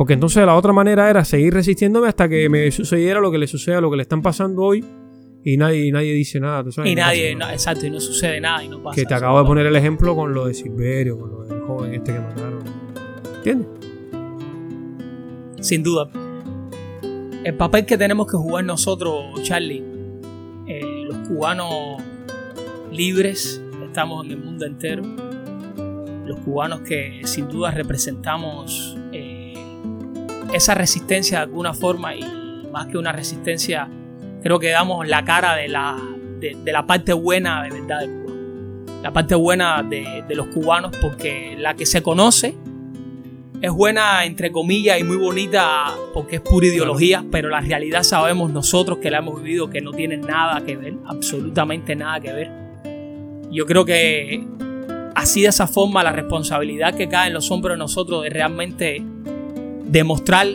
Porque 0.00 0.14
entonces 0.14 0.46
la 0.46 0.54
otra 0.56 0.72
manera 0.72 1.10
era 1.10 1.26
seguir 1.26 1.52
resistiéndome 1.52 2.08
hasta 2.08 2.26
que 2.26 2.48
me 2.48 2.70
sucediera 2.70 3.20
lo 3.20 3.30
que 3.30 3.36
le 3.36 3.46
suceda, 3.46 3.82
lo 3.82 3.90
que 3.90 3.98
le 3.98 4.02
están 4.04 4.22
pasando 4.22 4.62
hoy 4.62 4.82
y 5.44 5.58
nadie, 5.58 5.84
y 5.84 5.92
nadie 5.92 6.14
dice 6.14 6.40
nada. 6.40 6.64
¿tú 6.64 6.72
sabes? 6.72 6.90
Y 6.90 6.94
No 6.94 7.02
nadie, 7.02 7.34
nada. 7.34 7.50
no, 7.50 7.52
exacto, 7.52 7.84
y 7.84 7.90
no 7.90 8.00
sucede 8.00 8.40
nada 8.40 8.64
y 8.64 8.68
no 8.70 8.82
pasa 8.82 8.96
Que 8.96 9.04
te 9.04 9.12
acabo 9.12 9.38
de 9.40 9.44
poner 9.44 9.66
el 9.66 9.76
ejemplo 9.76 10.16
con 10.16 10.32
lo 10.32 10.46
de 10.46 10.54
Silverio, 10.54 11.18
con 11.18 11.30
lo 11.30 11.44
del 11.44 11.60
joven 11.64 11.92
este 11.92 12.14
que 12.14 12.18
mataron. 12.18 12.60
¿Entiendes? 13.44 13.68
Sin 15.60 15.82
duda. 15.82 16.08
El 17.44 17.54
papel 17.56 17.84
que 17.84 17.98
tenemos 17.98 18.26
que 18.26 18.38
jugar 18.38 18.64
nosotros, 18.64 19.42
Charlie, 19.42 19.84
eh, 20.66 21.04
los 21.04 21.28
cubanos 21.28 22.02
libres, 22.90 23.62
estamos 23.84 24.24
en 24.24 24.30
el 24.30 24.38
mundo 24.38 24.64
entero, 24.64 25.02
los 26.24 26.40
cubanos 26.40 26.80
que 26.80 27.20
sin 27.24 27.48
duda 27.48 27.70
representamos 27.70 28.96
esa 30.52 30.74
resistencia 30.74 31.38
de 31.38 31.44
alguna 31.44 31.74
forma 31.74 32.14
y 32.14 32.22
más 32.72 32.86
que 32.86 32.98
una 32.98 33.12
resistencia, 33.12 33.88
creo 34.42 34.58
que 34.58 34.70
damos 34.70 35.06
la 35.06 35.24
cara 35.24 35.56
de 35.56 35.68
la, 35.68 35.98
de, 36.40 36.56
de 36.62 36.72
la 36.72 36.86
parte 36.86 37.12
buena 37.12 37.62
de 37.62 37.70
verdad 37.70 38.00
de 38.00 38.06
Cuba. 38.06 38.34
La 39.02 39.12
parte 39.12 39.34
buena 39.34 39.82
de, 39.82 40.24
de 40.28 40.34
los 40.34 40.48
cubanos 40.48 40.92
porque 41.00 41.56
la 41.58 41.74
que 41.74 41.86
se 41.86 42.02
conoce 42.02 42.54
es 43.62 43.70
buena 43.70 44.24
entre 44.24 44.50
comillas 44.50 44.98
y 44.98 45.04
muy 45.04 45.16
bonita 45.16 45.94
porque 46.14 46.36
es 46.36 46.42
pura 46.42 46.66
ideología, 46.66 47.24
pero 47.30 47.48
la 47.48 47.60
realidad 47.60 48.02
sabemos 48.02 48.50
nosotros 48.50 48.98
que 48.98 49.10
la 49.10 49.18
hemos 49.18 49.42
vivido 49.42 49.68
que 49.68 49.80
no 49.80 49.92
tiene 49.92 50.16
nada 50.16 50.64
que 50.64 50.76
ver, 50.76 50.94
absolutamente 51.06 51.94
nada 51.94 52.20
que 52.20 52.32
ver. 52.32 52.50
Yo 53.50 53.66
creo 53.66 53.84
que 53.84 54.44
así 55.14 55.42
de 55.42 55.48
esa 55.48 55.66
forma 55.66 56.02
la 56.02 56.12
responsabilidad 56.12 56.94
que 56.94 57.08
cae 57.08 57.28
en 57.28 57.34
los 57.34 57.50
hombros 57.50 57.74
de 57.74 57.78
nosotros 57.78 58.22
de 58.22 58.30
realmente 58.30 59.02
demostrar 59.90 60.46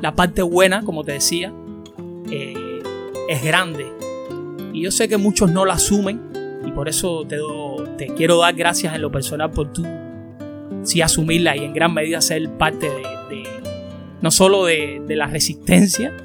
la 0.00 0.14
parte 0.14 0.42
buena, 0.42 0.82
como 0.84 1.04
te 1.04 1.12
decía, 1.12 1.52
eh, 2.30 2.82
es 3.28 3.42
grande. 3.44 3.86
Y 4.72 4.82
yo 4.82 4.90
sé 4.90 5.08
que 5.08 5.16
muchos 5.16 5.50
no 5.52 5.64
la 5.64 5.74
asumen 5.74 6.20
y 6.66 6.70
por 6.72 6.88
eso 6.88 7.24
te, 7.26 7.36
do- 7.36 7.84
te 7.96 8.06
quiero 8.08 8.38
dar 8.38 8.54
gracias 8.54 8.94
en 8.94 9.02
lo 9.02 9.10
personal 9.12 9.50
por 9.50 9.72
tú 9.72 9.84
sí 10.84 11.00
asumirla 11.00 11.56
y 11.56 11.64
en 11.64 11.74
gran 11.74 11.94
medida 11.94 12.20
ser 12.20 12.48
parte 12.58 12.88
de, 12.88 13.02
de- 13.36 13.48
no 14.20 14.30
solo 14.32 14.64
de, 14.64 15.00
de 15.06 15.14
la 15.16 15.26
resistencia, 15.26 16.16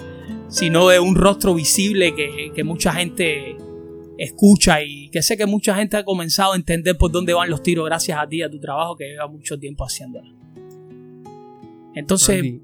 sino 0.47 0.87
de 0.87 0.99
un 0.99 1.15
rostro 1.15 1.53
visible 1.53 2.15
que, 2.15 2.51
que 2.55 2.63
mucha 2.63 2.93
gente 2.93 3.55
escucha 4.17 4.81
y 4.81 5.09
que 5.09 5.21
sé 5.21 5.37
que 5.37 5.45
mucha 5.45 5.75
gente 5.75 5.97
ha 5.97 6.03
comenzado 6.03 6.53
a 6.53 6.55
entender 6.55 6.97
por 6.97 7.11
dónde 7.11 7.33
van 7.33 7.49
los 7.51 7.61
tiros 7.61 7.85
gracias 7.85 8.17
a 8.19 8.27
ti, 8.27 8.41
a 8.41 8.49
tu 8.49 8.59
trabajo 8.59 8.95
que 8.95 9.05
lleva 9.09 9.27
mucho 9.27 9.59
tiempo 9.59 9.83
haciéndolo. 9.83 10.33
Entonces, 11.99 12.37
Andy, 12.39 12.61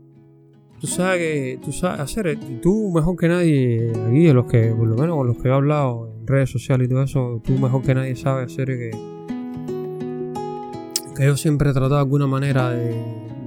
tú 0.80 0.88
sabes 0.88 1.18
que, 1.20 1.60
tú 1.64 1.72
sabes 1.72 2.00
hacer, 2.02 2.38
tú 2.62 2.92
mejor 2.94 3.16
que 3.18 3.28
nadie, 3.28 3.92
aquí 4.08 4.24
de 4.26 4.34
los 4.34 4.46
que, 4.46 4.68
por 4.78 4.88
lo 4.88 4.96
menos 4.96 5.16
con 5.18 5.28
los 5.28 5.38
que 5.38 5.48
he 5.48 5.52
hablado 5.52 6.10
en 6.20 6.28
redes 6.28 6.50
sociales 6.50 6.88
y 6.88 6.90
todo 6.90 7.04
eso, 7.04 7.42
tú 7.44 7.54
mejor 7.58 7.82
que 7.82 7.96
nadie 7.96 8.16
sabes 8.16 8.52
hacer 8.52 8.68
que, 8.68 8.92
que 11.16 11.26
yo 11.26 11.38
siempre 11.38 11.70
he 11.70 11.74
tratado 11.74 11.96
de 11.96 12.00
alguna 12.02 12.28
manera 12.28 12.70
de, 12.72 12.96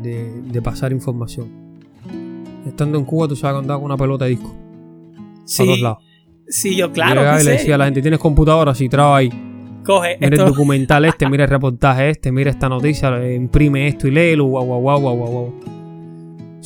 de- 0.03 0.43
de 0.43 0.62
pasar 0.62 0.93
información. 0.93 1.49
Estando 2.66 2.99
en 2.99 3.05
Cuba, 3.05 3.28
tú 3.28 3.37
sabes 3.37 3.55
que 3.57 3.59
andaba 3.61 3.80
con 3.80 3.87
una 3.87 3.97
pelota 3.97 4.24
de 4.24 4.30
disco. 4.32 4.49
a 4.49 5.64
todos 5.64 5.76
sí, 5.76 5.80
lados. 5.82 5.99
sí, 6.49 6.76
yo 6.76 6.93
claro, 6.93 7.20
llegaba 7.20 7.41
y 7.41 7.45
le 7.45 7.51
decía 7.53 7.74
a 7.74 7.78
la 7.78 7.84
gente, 7.87 8.03
tienes 8.03 8.18
computadora, 8.20 8.74
si 8.74 8.89
traba 8.89 9.18
ahí. 9.18 9.30
coge 9.84 10.16
Mira 10.20 10.37
el 10.37 10.49
documental 10.51 11.05
este, 11.05 11.28
mira 11.28 11.45
el 11.45 11.51
reportaje 11.51 12.11
este, 12.11 12.32
mira 12.32 12.51
esta 12.51 12.68
noticia, 12.68 13.32
imprime 13.34 13.87
esto 13.89 14.09
y 14.09 14.11
léelo, 14.11 14.45
guau, 14.47 14.64
guau, 14.66 14.80
guau, 14.80 15.01
guau, 15.01 15.16
guau, 15.16 15.30
guau. 15.30 15.53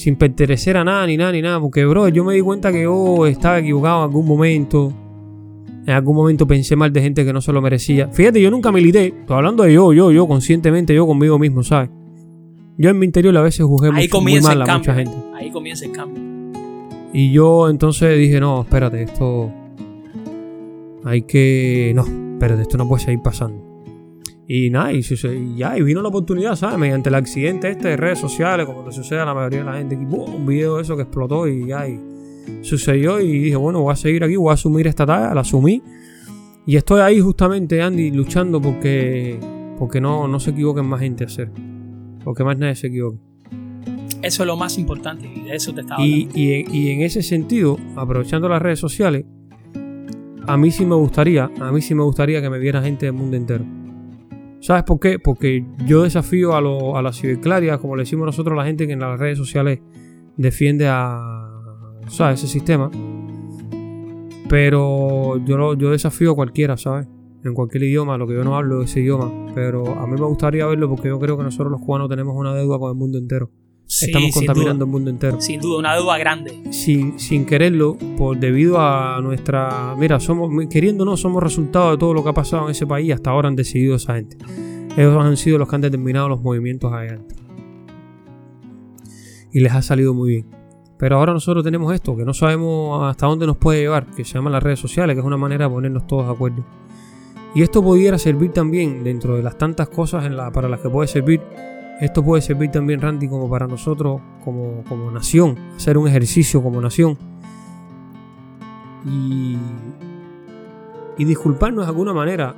Sin 0.01 0.17
pertenecer 0.17 0.79
a 0.79 0.83
nada, 0.83 1.07
ni 1.07 1.19
nada, 1.19 1.31
ni 1.31 1.43
nada. 1.43 1.61
Porque, 1.61 1.85
bro, 1.85 2.09
yo 2.09 2.25
me 2.25 2.33
di 2.33 2.41
cuenta 2.41 2.73
que 2.73 2.85
yo 2.85 3.27
estaba 3.27 3.59
equivocado 3.59 3.99
en 3.99 4.05
algún 4.05 4.27
momento. 4.27 4.95
En 5.87 5.91
algún 5.91 6.17
momento 6.17 6.47
pensé 6.47 6.75
mal 6.75 6.91
de 6.91 7.03
gente 7.03 7.23
que 7.23 7.35
no 7.35 7.43
se 7.43 7.53
lo 7.53 7.61
merecía. 7.61 8.09
Fíjate, 8.09 8.41
yo 8.41 8.51
nunca 8.51 8.73
milité. 8.73 9.09
Estoy 9.09 9.37
hablando 9.37 9.63
de 9.63 9.75
yo, 9.75 9.93
yo, 9.93 10.11
yo, 10.11 10.27
conscientemente, 10.27 10.95
yo 10.95 11.07
conmigo 11.07 11.39
mismo, 11.39 11.63
¿sabes? 11.63 11.91
Yo 12.79 12.89
en 12.89 12.99
mi 12.99 13.05
interior 13.05 13.37
a 13.37 13.43
veces 13.43 13.67
juzgué 13.67 13.91
ahí 13.93 14.09
muy 14.11 14.41
mal 14.41 14.63
a 14.63 14.79
mucha 14.79 14.95
gente. 14.95 15.13
Ahí 15.35 15.51
comienza 15.51 15.85
el 15.85 15.93
cambio. 15.93 16.23
Y 17.13 17.31
yo 17.33 17.69
entonces 17.69 18.19
dije, 18.19 18.41
no, 18.41 18.63
espérate, 18.63 19.03
esto. 19.03 19.53
Hay 21.05 21.23
que. 21.23 21.93
No, 21.95 22.07
espérate, 22.07 22.63
esto 22.63 22.79
no 22.79 22.89
puede 22.89 23.05
seguir 23.05 23.21
pasando. 23.21 23.70
Y 24.53 24.69
nada, 24.69 24.93
y, 24.93 24.99
y 24.99 25.55
ya, 25.57 25.79
y 25.79 25.83
vino 25.83 26.03
la 26.03 26.09
oportunidad, 26.09 26.57
¿sabes? 26.57 26.77
Mediante 26.77 27.09
el 27.09 27.15
accidente 27.15 27.71
este 27.71 27.91
de 27.91 27.97
redes 27.97 28.19
sociales, 28.19 28.67
como 28.67 28.85
le 28.85 28.91
sucede 28.91 29.21
a 29.21 29.25
la 29.25 29.33
mayoría 29.33 29.61
de 29.61 29.65
la 29.65 29.75
gente, 29.75 29.95
un 29.95 30.45
video 30.45 30.75
de 30.75 30.83
eso 30.83 30.97
que 30.97 31.03
explotó 31.03 31.47
y 31.47 31.69
ya, 31.69 31.87
y 31.87 32.01
sucedió. 32.61 33.21
Y 33.21 33.31
dije, 33.43 33.55
bueno, 33.55 33.81
voy 33.81 33.93
a 33.93 33.95
seguir 33.95 34.25
aquí, 34.25 34.35
voy 34.35 34.51
a 34.51 34.55
asumir 34.55 34.89
esta 34.89 35.07
tarea, 35.07 35.33
la 35.35 35.43
asumí. 35.43 35.81
Y 36.67 36.75
estoy 36.75 37.01
ahí 37.01 37.21
justamente, 37.21 37.81
Andy, 37.81 38.11
luchando 38.11 38.61
porque. 38.61 39.39
Porque 39.79 40.01
no, 40.01 40.27
no 40.27 40.41
se 40.41 40.51
equivoquen 40.51 40.85
más 40.85 40.99
gente 40.99 41.23
a 41.23 41.27
hacer. 41.29 41.53
Porque 42.25 42.43
más 42.43 42.59
nadie 42.59 42.75
se 42.75 42.89
equivoque. 42.89 43.19
Eso 44.21 44.43
es 44.43 44.47
lo 44.49 44.57
más 44.57 44.79
importante 44.79 45.31
y 45.33 45.43
de 45.45 45.55
eso 45.55 45.73
te 45.73 45.83
estaba 45.83 46.05
Y, 46.05 46.23
hablando. 46.25 46.39
y 46.41 46.53
en, 46.55 46.75
y 46.75 46.89
en 46.91 47.03
ese 47.03 47.23
sentido, 47.23 47.79
aprovechando 47.95 48.49
las 48.49 48.61
redes 48.61 48.81
sociales, 48.81 49.27
a 50.49 50.57
mí 50.57 50.73
sí 50.73 50.85
me 50.87 50.97
gustaría, 50.97 51.49
a 51.61 51.71
mí 51.71 51.81
sí 51.81 51.95
me 51.95 52.03
gustaría 52.03 52.43
que 52.43 52.51
me 52.51 52.59
viera 52.59 52.83
gente 52.83 53.07
del 53.07 53.13
mundo 53.15 53.37
entero. 53.37 53.65
¿Sabes 54.61 54.83
por 54.85 55.01
qué? 55.01 55.19
Porque 55.19 55.65
yo 55.87 56.03
desafío 56.03 56.55
a, 56.55 56.61
lo- 56.61 56.97
a 56.97 57.03
la 57.03 57.13
ciberclaria, 57.13 57.79
como 57.79 57.97
le 57.97 58.03
decimos 58.03 58.27
nosotros 58.27 58.53
a 58.55 58.61
la 58.63 58.67
gente 58.67 58.87
que 58.87 58.93
en 58.93 59.01
las 59.01 59.19
redes 59.19 59.39
sociales 59.39 59.81
defiende 60.37 60.87
a 60.89 61.49
¿sabes? 62.09 62.41
ese 62.45 62.53
sistema. 62.53 62.91
Pero 64.49 65.37
yo, 65.45 65.57
lo- 65.57 65.75
yo 65.75 65.91
desafío 65.91 66.33
a 66.33 66.35
cualquiera, 66.35 66.77
¿sabes? 66.77 67.07
En 67.45 67.55
cualquier 67.55 67.85
idioma, 67.85 68.19
lo 68.19 68.27
que 68.27 68.35
yo 68.35 68.45
no 68.45 68.57
hablo 68.57 68.81
de 68.81 68.85
ese 68.85 69.01
idioma. 69.01 69.31
Pero 69.55 69.87
a 69.99 70.07
mí 70.07 70.13
me 70.13 70.27
gustaría 70.27 70.67
verlo 70.67 70.89
porque 70.89 71.09
yo 71.09 71.19
creo 71.19 71.37
que 71.39 71.45
nosotros 71.45 71.71
los 71.71 71.81
cubanos 71.81 72.09
tenemos 72.09 72.35
una 72.37 72.55
deuda 72.55 72.79
con 72.79 72.91
el 72.91 72.97
mundo 72.97 73.19
entero. 73.19 73.51
Sí, 73.91 74.07
estamos 74.07 74.31
contaminando 74.33 74.73
duda. 74.73 74.85
el 74.85 74.91
mundo 74.93 75.11
entero. 75.11 75.41
Sin 75.41 75.61
duda, 75.61 75.81
una 75.81 75.97
deuda 75.97 76.17
grande. 76.17 76.63
Sin, 76.71 77.19
sin 77.19 77.45
quererlo, 77.45 77.97
por 78.17 78.39
debido 78.39 78.79
a 78.79 79.21
nuestra. 79.21 79.97
Mira, 79.99 80.21
somos 80.21 80.49
queriendo 80.69 81.05
no, 81.05 81.17
somos 81.17 81.43
resultado 81.43 81.91
de 81.91 81.99
todo 81.99 82.15
lo 82.15 82.23
que 82.23 82.29
ha 82.29 82.33
pasado 82.33 82.67
en 82.67 82.71
ese 82.71 82.87
país 82.87 83.13
hasta 83.13 83.31
ahora 83.31 83.49
han 83.49 83.57
decidido 83.57 83.97
esa 83.97 84.15
gente. 84.15 84.37
Ellos 84.97 85.17
han 85.21 85.37
sido 85.37 85.59
los 85.59 85.69
que 85.69 85.75
han 85.75 85.81
determinado 85.81 86.29
los 86.29 86.41
movimientos 86.41 86.93
adentro. 86.93 87.37
Y 89.51 89.59
les 89.59 89.73
ha 89.73 89.83
salido 89.83 90.15
muy 90.15 90.31
bien. 90.31 90.47
Pero 90.97 91.17
ahora 91.17 91.33
nosotros 91.33 91.65
tenemos 91.65 91.93
esto, 91.93 92.17
que 92.17 92.25
no 92.25 92.33
sabemos 92.33 93.03
hasta 93.03 93.27
dónde 93.27 93.45
nos 93.45 93.57
puede 93.57 93.81
llevar, 93.81 94.07
que 94.07 94.25
se 94.25 94.35
llama 94.35 94.51
las 94.51 94.63
redes 94.63 94.79
sociales, 94.79 95.17
que 95.17 95.21
es 95.21 95.27
una 95.27 95.37
manera 95.37 95.65
de 95.65 95.75
ponernos 95.75 96.07
todos 96.07 96.27
de 96.27 96.33
acuerdo. 96.33 96.65
Y 97.57 97.63
esto 97.63 97.83
pudiera 97.83 98.19
servir 98.19 98.53
también, 98.53 99.03
dentro 99.03 99.35
de 99.35 99.43
las 99.43 99.59
tantas 99.59 99.89
cosas 99.89 100.27
en 100.27 100.37
la, 100.37 100.53
para 100.53 100.69
las 100.69 100.79
que 100.79 100.89
puede 100.89 101.09
servir, 101.09 101.41
esto 102.01 102.25
puede 102.25 102.41
servir 102.41 102.71
también, 102.71 103.01
Randy, 103.01 103.29
como 103.29 103.49
para 103.49 103.67
nosotros, 103.67 104.23
como, 104.43 104.83
como 104.89 105.11
nación, 105.11 105.57
hacer 105.77 105.99
un 105.99 106.09
ejercicio 106.09 106.63
como 106.63 106.81
nación. 106.81 107.19
Y, 109.05 109.59
y 111.19 111.25
disculparnos 111.27 111.85
de 111.85 111.91
alguna 111.91 112.15
manera 112.15 112.55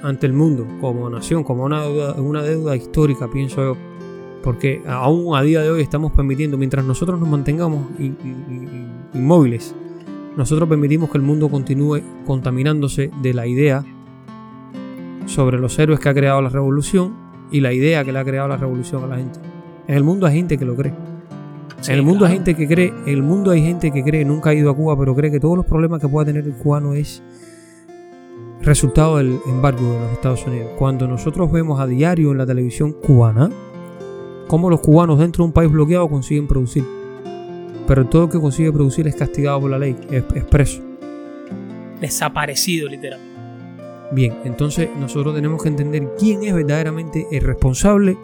ante 0.00 0.26
el 0.26 0.32
mundo, 0.32 0.64
como 0.80 1.10
nación, 1.10 1.42
como 1.42 1.64
una 1.64 1.82
deuda, 1.82 2.14
una 2.20 2.42
deuda 2.42 2.76
histórica, 2.76 3.28
pienso 3.28 3.62
yo. 3.62 3.76
Porque 4.44 4.82
aún 4.86 5.34
a 5.34 5.42
día 5.42 5.62
de 5.62 5.70
hoy 5.70 5.82
estamos 5.82 6.12
permitiendo, 6.12 6.56
mientras 6.56 6.84
nosotros 6.84 7.18
nos 7.18 7.28
mantengamos 7.28 7.88
inmóviles, 9.12 9.74
nosotros 10.36 10.68
permitimos 10.68 11.10
que 11.10 11.18
el 11.18 11.24
mundo 11.24 11.48
continúe 11.48 12.00
contaminándose 12.24 13.10
de 13.22 13.34
la 13.34 13.46
idea 13.46 13.84
sobre 15.26 15.58
los 15.58 15.76
héroes 15.80 15.98
que 15.98 16.08
ha 16.10 16.14
creado 16.14 16.42
la 16.42 16.50
revolución 16.50 17.23
y 17.54 17.60
la 17.60 17.72
idea 17.72 18.04
que 18.04 18.12
le 18.12 18.18
ha 18.18 18.24
creado 18.24 18.48
la 18.48 18.56
revolución 18.56 19.04
a 19.04 19.06
la 19.06 19.16
gente. 19.16 19.38
En 19.86 19.94
el 19.94 20.02
mundo 20.02 20.26
hay 20.26 20.34
gente 20.34 20.58
que 20.58 20.64
lo 20.64 20.74
cree. 20.74 20.92
Sí, 21.80 21.92
en 21.92 21.98
el 21.98 22.02
mundo 22.02 22.20
claro. 22.20 22.32
hay 22.32 22.38
gente 22.38 22.56
que 22.56 22.66
cree, 22.66 22.88
en 22.88 23.08
el 23.14 23.22
mundo 23.22 23.52
hay 23.52 23.62
gente 23.62 23.92
que 23.92 24.02
cree, 24.02 24.24
nunca 24.24 24.50
ha 24.50 24.54
ido 24.54 24.70
a 24.70 24.74
Cuba, 24.74 24.98
pero 24.98 25.14
cree 25.14 25.30
que 25.30 25.38
todos 25.38 25.56
los 25.56 25.64
problemas 25.64 26.00
que 26.00 26.08
pueda 26.08 26.26
tener 26.26 26.44
el 26.46 26.54
cubano 26.54 26.94
es 26.94 27.22
resultado 28.60 29.18
del 29.18 29.38
embargo 29.46 29.92
de 29.92 30.00
los 30.00 30.12
Estados 30.14 30.44
Unidos. 30.48 30.72
Cuando 30.76 31.06
nosotros 31.06 31.52
vemos 31.52 31.78
a 31.78 31.86
diario 31.86 32.32
en 32.32 32.38
la 32.38 32.46
televisión 32.46 32.92
cubana 32.92 33.48
cómo 34.48 34.68
los 34.68 34.80
cubanos 34.80 35.20
dentro 35.20 35.44
de 35.44 35.46
un 35.46 35.52
país 35.52 35.70
bloqueado 35.70 36.08
consiguen 36.08 36.48
producir. 36.48 36.84
Pero 37.86 38.04
todo 38.06 38.24
el 38.24 38.30
que 38.30 38.40
consigue 38.40 38.72
producir 38.72 39.06
es 39.06 39.14
castigado 39.14 39.60
por 39.60 39.70
la 39.70 39.78
ley, 39.78 39.96
es, 40.10 40.24
es 40.34 40.44
preso. 40.44 40.82
Desaparecido, 42.00 42.88
literal. 42.88 43.33
Bien, 44.14 44.34
entonces 44.44 44.88
nosotros 44.98 45.34
tenemos 45.34 45.62
que 45.62 45.68
entender 45.68 46.08
quién 46.18 46.42
es 46.44 46.54
verdaderamente 46.54 47.26
el 47.32 47.42
responsable 47.42 48.16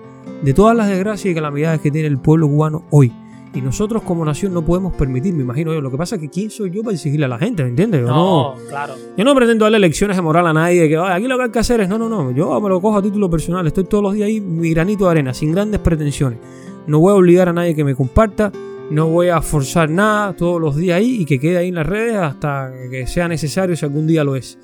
de 0.43 0.55
todas 0.55 0.77
las 0.77 0.89
desgracias 0.89 1.33
y 1.33 1.35
calamidades 1.35 1.81
que 1.81 1.91
tiene 1.91 2.09
el 2.09 2.19
pueblo 2.19 2.49
cubano 2.49 2.85
hoy. 2.91 3.13
Y 3.53 3.61
nosotros 3.63 4.03
como 4.03 4.25
nación 4.25 4.55
no 4.55 4.65
podemos 4.65 4.93
permitir, 4.95 5.35
me 5.35 5.43
imagino 5.43 5.75
yo. 5.75 5.81
Lo 5.81 5.91
que 5.91 5.97
pasa 5.97 6.15
es 6.15 6.21
que 6.21 6.29
quién 6.29 6.51
soy 6.51 6.71
yo 6.71 6.85
para 6.85 6.95
exigirle 6.95 7.25
a 7.27 7.29
la 7.29 7.37
gente, 7.39 7.65
¿me 7.65 7.71
entiendes? 7.71 8.03
Yo 8.03 8.07
No, 8.07 8.55
claro. 8.69 8.95
yo 9.17 9.25
no 9.25 9.35
pretendo 9.35 9.65
darle 9.65 9.81
lecciones 9.81 10.17
de 10.17 10.23
moral 10.23 10.47
a 10.47 10.53
nadie, 10.53 10.89
que 10.89 10.97
"Ay, 10.97 11.15
aquí 11.19 11.27
lo 11.27 11.37
que 11.37 11.45
hay 11.45 11.51
que 11.51 11.59
hacer 11.59 11.81
es, 11.81 11.89
no, 11.89 11.99
no, 11.99 12.09
no, 12.09 12.31
yo 12.31 12.61
me 12.61 12.69
lo 12.69 12.81
cojo 12.81 12.99
a 12.99 13.03
título 13.03 13.29
personal, 13.29 13.67
estoy 13.67 13.85
todos 13.85 14.05
los 14.05 14.15
días 14.15 14.29
ahí, 14.29 14.41
mi 14.41 14.71
granito 14.71 15.07
de 15.07 15.11
arena, 15.11 15.35
sin 15.35 15.51
grandes 15.51 15.81
pretensiones. 15.81 16.39
No 16.87 17.01
voy 17.01 17.11
a 17.13 17.17
obligar 17.17 17.49
a 17.49 17.53
nadie 17.53 17.75
que 17.75 17.83
me 17.83 17.97
comparta, 17.97 18.53
no 18.89 19.09
voy 19.09 19.29
a 19.31 19.43
forzar 19.43 19.91
nada 19.91 20.33
todos 20.35 20.61
los 20.61 20.77
días 20.77 20.99
ahí 20.99 21.23
y 21.23 21.25
que 21.25 21.41
quede 21.41 21.57
ahí 21.59 21.69
en 21.69 21.75
las 21.75 21.87
redes 21.87 22.17
hasta 22.17 22.73
que 22.89 23.09
sea 23.09 23.27
necesario 23.27 23.75
si 23.75 23.85
algún 23.85 24.07
día 24.07 24.23
lo 24.23 24.37
es. 24.37 24.59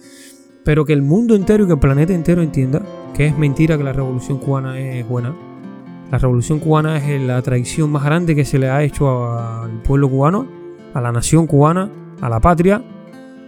Pero 0.66 0.84
que 0.84 0.92
el 0.92 1.02
mundo 1.02 1.36
entero 1.36 1.62
y 1.62 1.68
que 1.68 1.74
el 1.74 1.78
planeta 1.78 2.12
entero 2.12 2.42
entienda 2.42 2.82
que 3.14 3.26
es 3.26 3.38
mentira 3.38 3.78
que 3.78 3.84
la 3.84 3.92
revolución 3.92 4.38
cubana 4.38 4.76
es 4.80 5.08
buena. 5.08 5.32
La 6.10 6.18
revolución 6.18 6.58
cubana 6.58 6.96
es 6.96 7.22
la 7.22 7.40
traición 7.40 7.92
más 7.92 8.02
grande 8.02 8.34
que 8.34 8.44
se 8.44 8.58
le 8.58 8.68
ha 8.68 8.82
hecho 8.82 9.32
al 9.38 9.80
pueblo 9.82 10.10
cubano, 10.10 10.44
a 10.92 11.00
la 11.00 11.12
nación 11.12 11.46
cubana, 11.46 11.88
a 12.20 12.28
la 12.28 12.40
patria. 12.40 12.82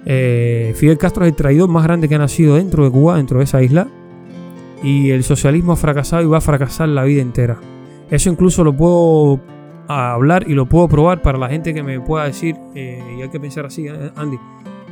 Eh, 0.06 0.72
Fidel 0.76 0.96
Castro 0.96 1.24
es 1.24 1.30
el 1.30 1.36
traidor 1.36 1.68
más 1.68 1.82
grande 1.82 2.08
que 2.08 2.14
ha 2.14 2.18
nacido 2.18 2.54
dentro 2.54 2.84
de 2.84 2.90
Cuba, 2.92 3.16
dentro 3.16 3.38
de 3.38 3.44
esa 3.44 3.64
isla. 3.64 3.88
Y 4.84 5.10
el 5.10 5.24
socialismo 5.24 5.72
ha 5.72 5.76
fracasado 5.76 6.22
y 6.22 6.26
va 6.26 6.38
a 6.38 6.40
fracasar 6.40 6.88
la 6.88 7.02
vida 7.02 7.20
entera. 7.20 7.58
Eso 8.12 8.30
incluso 8.30 8.62
lo 8.62 8.76
puedo 8.76 9.40
hablar 9.88 10.48
y 10.48 10.54
lo 10.54 10.66
puedo 10.66 10.86
probar 10.86 11.20
para 11.20 11.36
la 11.36 11.48
gente 11.48 11.74
que 11.74 11.82
me 11.82 12.00
pueda 12.00 12.26
decir, 12.26 12.54
eh, 12.76 13.02
y 13.18 13.22
hay 13.22 13.28
que 13.28 13.40
pensar 13.40 13.66
así, 13.66 13.88
eh, 13.88 14.12
Andy. 14.14 14.38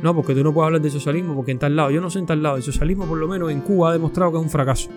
No, 0.03 0.15
porque 0.15 0.33
tú 0.35 0.43
no 0.43 0.53
puedes 0.53 0.67
hablar 0.67 0.81
de 0.81 0.89
socialismo 0.91 1.35
porque 1.35 1.51
en 1.51 1.59
tal 1.59 1.75
lado, 1.75 1.89
yo 1.91 1.99
no 2.01 2.09
sé 2.09 2.19
en 2.19 2.25
tal 2.27 2.43
lado, 2.43 2.57
el 2.57 2.63
socialismo 2.63 3.05
por 3.05 3.17
lo 3.17 3.27
menos 3.27 3.51
en 3.51 3.61
Cuba 3.61 3.89
ha 3.89 3.93
demostrado 3.93 4.31
que 4.31 4.37
es 4.37 4.43
un 4.43 4.49
fracaso. 4.49 4.89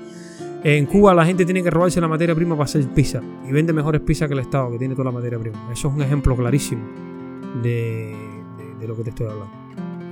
En 0.62 0.84
Cuba 0.86 1.14
la 1.14 1.24
gente 1.24 1.44
tiene 1.46 1.62
que 1.62 1.70
robarse 1.70 2.00
la 2.02 2.08
materia 2.08 2.34
prima 2.34 2.54
para 2.54 2.64
hacer 2.64 2.86
pizza 2.88 3.22
y 3.48 3.50
vende 3.52 3.72
mejores 3.72 4.02
pizzas 4.02 4.28
que 4.28 4.34
el 4.34 4.40
Estado 4.40 4.70
que 4.72 4.78
tiene 4.78 4.94
toda 4.94 5.06
la 5.06 5.12
materia 5.12 5.38
prima. 5.38 5.58
Eso 5.72 5.88
es 5.88 5.94
un 5.94 6.02
ejemplo 6.02 6.36
clarísimo 6.36 6.82
de, 7.62 8.14
de- 8.58 8.74
de 8.78 8.88
lo 8.88 8.94
que 8.96 9.02
te 9.04 9.10
estoy 9.10 9.26
hablando. 9.26 9.50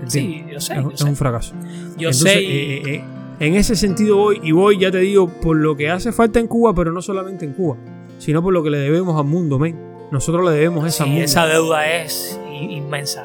Sí, 0.07 0.45
yo 0.51 0.61
sé. 0.61 0.75
es, 0.75 0.83
Yo 0.83 0.91
es 0.91 1.01
sé. 1.01 1.05
un 1.05 1.17
fracaso. 1.17 1.55
Yo 1.99 2.09
Entonces, 2.09 2.33
sé. 2.33 2.39
eh, 2.39 2.77
eh, 2.77 2.95
eh, 2.95 3.05
en 3.41 3.55
ese 3.57 3.77
sentido 3.77 4.17
voy, 4.17 4.41
y 4.43 4.53
voy, 4.53 4.79
ya 4.79 4.91
te 4.91 4.99
digo, 4.99 5.29
por 5.29 5.57
lo 5.57 5.77
que 5.77 5.91
hace 5.91 6.13
falta 6.13 6.41
en 6.41 6.47
Cuba, 6.47 6.75
pero 6.75 6.93
no 6.93 7.03
solamente 7.03 7.45
en 7.45 7.53
Cuba, 7.53 7.77
sino 8.19 8.43
por 8.43 8.53
lo 8.55 8.63
que 8.63 8.71
le 8.71 8.79
debemos 8.79 9.19
al 9.19 9.27
mundo, 9.27 9.59
men. 9.59 9.77
Nosotros 10.11 10.45
le 10.47 10.53
debemos 10.53 10.87
esa 10.87 11.05
sí, 11.05 11.19
esa 11.21 11.47
deuda 11.47 11.87
es 12.03 12.41
inmensa. 12.51 13.25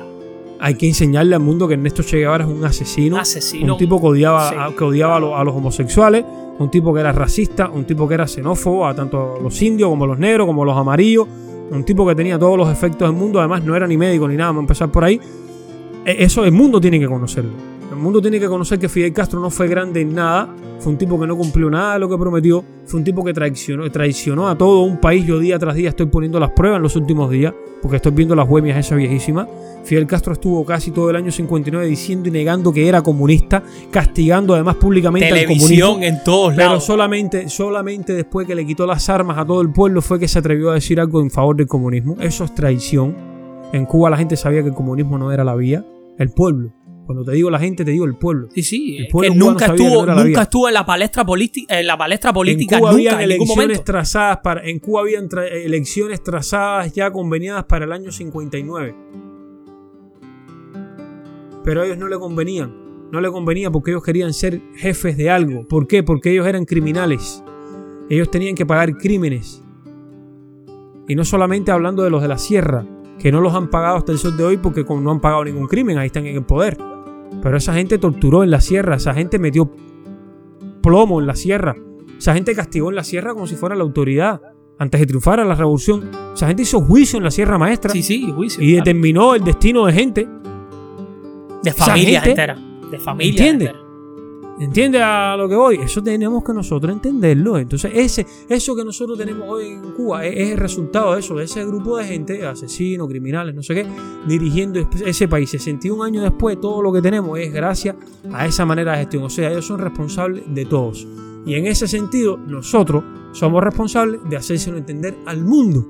Hay 0.65 0.75
que 0.75 0.87
enseñarle 0.87 1.35
al 1.35 1.41
mundo 1.41 1.67
que 1.67 1.73
Ernesto 1.73 2.03
Che 2.03 2.17
Guevara 2.19 2.45
es 2.45 2.49
un 2.49 2.63
asesino, 2.63 3.15
Un 3.15 3.21
asesino. 3.21 3.73
un 3.73 3.77
tipo 3.77 3.99
que 3.99 4.07
odiaba, 4.07 4.49
Sí. 4.49 4.55
a, 4.57 4.73
que 4.73 4.83
odiaba 4.85 5.17
a, 5.17 5.19
los, 5.19 5.33
a 5.37 5.43
los 5.43 5.53
homosexuales, 5.55 6.23
un 6.57 6.71
tipo 6.71 6.93
que 6.93 7.01
era 7.01 7.11
racista, 7.11 7.69
un 7.69 7.83
tipo 7.83 8.07
que 8.07 8.13
era 8.13 8.25
xenófobo 8.27 8.87
a 8.87 8.95
tanto 8.95 9.39
los 9.43 9.61
indios 9.61 9.89
como 9.89 10.07
los 10.07 10.17
negros, 10.17 10.47
como 10.47 10.63
los 10.63 10.77
amarillos, 10.77 11.27
un 11.69 11.83
tipo 11.83 12.07
que 12.07 12.15
tenía 12.15 12.39
todos 12.39 12.57
los 12.57 12.69
efectos 12.69 13.09
del 13.09 13.17
mundo, 13.17 13.39
además 13.39 13.61
no 13.63 13.75
era 13.75 13.85
ni 13.87 13.97
médico 13.97 14.25
ni 14.27 14.35
nada, 14.37 14.49
vamos 14.51 14.61
a 14.61 14.63
empezar 14.63 14.89
por 14.89 15.03
ahí. 15.03 15.19
E- 16.05 16.23
Eso 16.23 16.45
el 16.45 16.51
mundo 16.53 16.79
tiene 16.79 16.97
que 16.99 17.07
conocerlo. 17.07 17.51
El 17.93 17.99
mundo 17.99 18.19
tiene 18.19 18.39
que 18.39 18.47
conocer 18.47 18.79
que 18.79 18.89
Fidel 18.89 19.13
Castro 19.13 19.39
no 19.39 19.51
fue 19.51 19.67
grande 19.67 20.01
en 20.01 20.15
nada, 20.15 20.49
fue 20.79 20.91
un 20.91 20.97
tipo 20.97 21.19
que 21.19 21.27
no 21.27 21.37
cumplió 21.37 21.69
nada 21.69 21.93
de 21.93 21.99
lo 21.99 22.09
que 22.09 22.17
prometió, 22.17 22.65
fue 22.85 22.97
un 22.97 23.03
tipo 23.03 23.23
que 23.23 23.33
traicionó, 23.33 23.89
traicionó 23.91 24.49
a 24.49 24.57
todo 24.57 24.81
un 24.81 24.97
país. 24.99 25.27
Yo 25.27 25.37
día 25.37 25.59
tras 25.59 25.75
día 25.75 25.89
estoy 25.89 26.07
poniendo 26.07 26.39
las 26.39 26.49
pruebas 26.51 26.77
en 26.77 26.83
los 26.83 26.95
últimos 26.95 27.29
días, 27.29 27.53
porque 27.83 27.97
estoy 27.97 28.11
viendo 28.13 28.33
las 28.35 28.49
huemias 28.49 28.79
esas 28.79 28.97
viejísimas. 28.97 29.47
Fidel 29.83 30.07
Castro 30.07 30.33
estuvo 30.33 30.65
casi 30.65 30.89
todo 30.89 31.11
el 31.11 31.17
año 31.17 31.31
59 31.31 31.85
diciendo 31.85 32.29
y 32.29 32.31
negando 32.31 32.73
que 32.73 32.87
era 32.87 33.03
comunista, 33.03 33.61
castigando 33.91 34.55
además 34.55 34.75
públicamente 34.77 35.27
al 35.27 35.45
comunismo. 35.45 35.67
Televisión 35.67 36.03
en 36.03 36.23
todos 36.23 36.55
Pero 36.55 36.69
lados. 36.69 36.83
solamente, 36.83 37.47
solamente 37.47 38.13
después 38.13 38.47
que 38.47 38.55
le 38.55 38.65
quitó 38.65 38.87
las 38.87 39.07
armas 39.07 39.37
a 39.37 39.45
todo 39.45 39.61
el 39.61 39.71
pueblo 39.71 40.01
fue 40.01 40.19
que 40.19 40.27
se 40.27 40.39
atrevió 40.39 40.71
a 40.71 40.73
decir 40.73 40.99
algo 40.99 41.21
en 41.21 41.29
favor 41.29 41.55
del 41.55 41.67
comunismo. 41.67 42.17
Eso 42.19 42.43
es 42.43 42.55
traición. 42.55 43.15
En 43.71 43.85
Cuba 43.85 44.09
la 44.09 44.17
gente 44.17 44.35
sabía 44.35 44.63
que 44.63 44.69
el 44.69 44.75
comunismo 44.75 45.19
no 45.19 45.31
era 45.31 45.43
la 45.43 45.53
vía. 45.53 45.85
El 46.17 46.29
pueblo. 46.29 46.71
Cuando 47.05 47.25
te 47.25 47.33
digo 47.33 47.49
la 47.49 47.59
gente, 47.59 47.83
te 47.83 47.91
digo 47.91 48.05
el 48.05 48.15
pueblo. 48.15 48.47
Sí, 48.53 48.63
sí. 48.63 48.97
El 48.97 49.07
pueblo 49.07 49.33
que 49.33 49.39
nunca 49.39 49.65
que 49.65 49.83
estuvo, 49.83 50.05
la 50.05 50.23
nunca 50.23 50.41
estuvo 50.43 50.67
en 50.69 50.73
la 50.73 50.85
palestra 50.85 51.25
política, 51.25 51.79
en 51.79 51.87
la 51.87 51.97
palestra 51.97 52.31
política 52.31 52.75
en 52.75 52.81
Cuba 52.81 52.91
nunca, 52.91 52.99
habían 53.15 53.19
en 53.19 53.31
elecciones 53.31 53.83
trazadas 53.83 54.37
para, 54.41 54.63
en 54.67 54.79
Cuba 54.79 55.01
habían 55.01 55.27
tra- 55.27 55.49
elecciones 55.51 56.23
trazadas 56.23 56.93
ya 56.93 57.11
conveniadas 57.11 57.65
para 57.65 57.83
el 57.85 57.91
año 57.91 58.11
59. 58.11 58.95
Pero 61.63 61.81
a 61.81 61.85
ellos 61.85 61.97
no 61.97 62.07
le 62.07 62.17
convenían. 62.17 62.73
No 63.11 63.21
le 63.21 63.29
convenía 63.29 63.69
porque 63.69 63.91
ellos 63.91 64.03
querían 64.03 64.33
ser 64.33 64.61
jefes 64.75 65.17
de 65.17 65.29
algo. 65.29 65.67
¿Por 65.67 65.87
qué? 65.87 66.03
Porque 66.03 66.31
ellos 66.31 66.47
eran 66.47 66.65
criminales. 66.65 67.43
Ellos 68.09 68.31
tenían 68.31 68.55
que 68.55 68.65
pagar 68.65 68.97
crímenes. 68.97 69.63
Y 71.07 71.15
no 71.15 71.23
solamente 71.25 71.71
hablando 71.71 72.01
de 72.03 72.09
los 72.09 72.21
de 72.21 72.27
la 72.29 72.37
sierra, 72.37 72.85
que 73.19 73.31
no 73.31 73.39
los 73.41 73.53
han 73.53 73.69
pagado 73.69 73.97
hasta 73.97 74.11
el 74.11 74.17
sol 74.17 74.35
de 74.35 74.43
hoy 74.43 74.57
porque 74.57 74.83
no 74.83 75.11
han 75.11 75.21
pagado 75.21 75.45
ningún 75.45 75.67
crimen, 75.67 75.97
ahí 75.97 76.07
están 76.07 76.25
en 76.25 76.35
el 76.37 76.43
poder. 76.45 76.77
Pero 77.41 77.57
esa 77.57 77.73
gente 77.73 77.97
torturó 77.97 78.43
en 78.43 78.51
la 78.51 78.61
sierra, 78.61 78.95
esa 78.95 79.13
gente 79.13 79.39
metió 79.39 79.69
plomo 80.81 81.19
en 81.19 81.27
la 81.27 81.35
sierra, 81.35 81.75
esa 82.17 82.33
gente 82.33 82.53
castigó 82.55 82.89
en 82.89 82.95
la 82.95 83.03
sierra 83.03 83.33
como 83.33 83.47
si 83.47 83.55
fuera 83.55 83.75
la 83.75 83.83
autoridad 83.83 84.41
antes 84.79 84.99
de 84.99 85.05
triunfar 85.07 85.39
a 85.39 85.45
la 85.45 85.55
revolución. 85.55 86.09
Esa 86.33 86.47
gente 86.47 86.63
hizo 86.63 86.81
juicio 86.81 87.17
en 87.17 87.23
la 87.23 87.31
Sierra 87.31 87.57
Maestra 87.57 87.91
Sí, 87.91 88.01
sí, 88.01 88.31
juicio. 88.31 88.63
y 88.63 88.73
determinó 88.73 89.35
el 89.35 89.43
destino 89.43 89.85
de 89.85 89.93
gente. 89.93 90.27
de 91.63 91.71
familias 91.73 92.25
enteras. 92.25 92.59
De 92.91 92.99
familias 92.99 93.73
¿Entiende? 94.59 94.97
enteras. 94.99 94.99
¿Entiendes 94.99 95.01
a 95.03 95.35
lo 95.37 95.49
que 95.49 95.55
voy? 95.55 95.75
Eso 95.77 96.03
tenemos 96.03 96.43
que 96.43 96.53
nosotros 96.53 96.91
entenderlo. 96.93 97.57
Entonces, 97.57 97.91
ese, 97.93 98.25
eso 98.47 98.75
que 98.75 98.83
nosotros 98.85 99.17
tenemos 99.17 99.47
hoy 99.49 99.67
en 99.67 99.91
Cuba 99.93 100.25
es, 100.25 100.35
es 100.37 100.49
el 100.51 100.57
resultado 100.57 101.13
de 101.13 101.19
eso, 101.19 101.35
de 101.35 101.45
ese 101.45 101.65
grupo 101.65 101.97
de 101.97 102.05
gente, 102.05 102.45
asesinos, 102.45 103.07
criminales, 103.07 103.55
no 103.55 103.63
sé 103.63 103.73
qué, 103.75 103.85
dirigiendo 104.27 104.79
ese 105.05 105.27
país. 105.27 105.49
61 105.49 106.03
años 106.03 106.23
después, 106.23 106.59
todo 106.61 106.81
lo 106.81 106.91
que 106.93 107.01
tenemos 107.01 107.37
es 107.39 107.51
gracias 107.53 107.95
a 108.31 108.45
esa 108.45 108.65
manera 108.65 108.91
de 108.93 108.99
gestión. 108.99 109.23
O 109.23 109.29
sea, 109.29 109.49
ellos 109.51 109.65
son 109.65 109.79
responsables 109.79 110.43
de 110.53 110.65
todos. 110.65 111.07
Y 111.45 111.55
en 111.55 111.65
ese 111.67 111.87
sentido, 111.87 112.37
nosotros 112.37 113.03
somos 113.33 113.63
responsables 113.63 114.21
de 114.29 114.37
hacérselo 114.37 114.77
entender 114.77 115.15
al 115.25 115.43
mundo. 115.43 115.85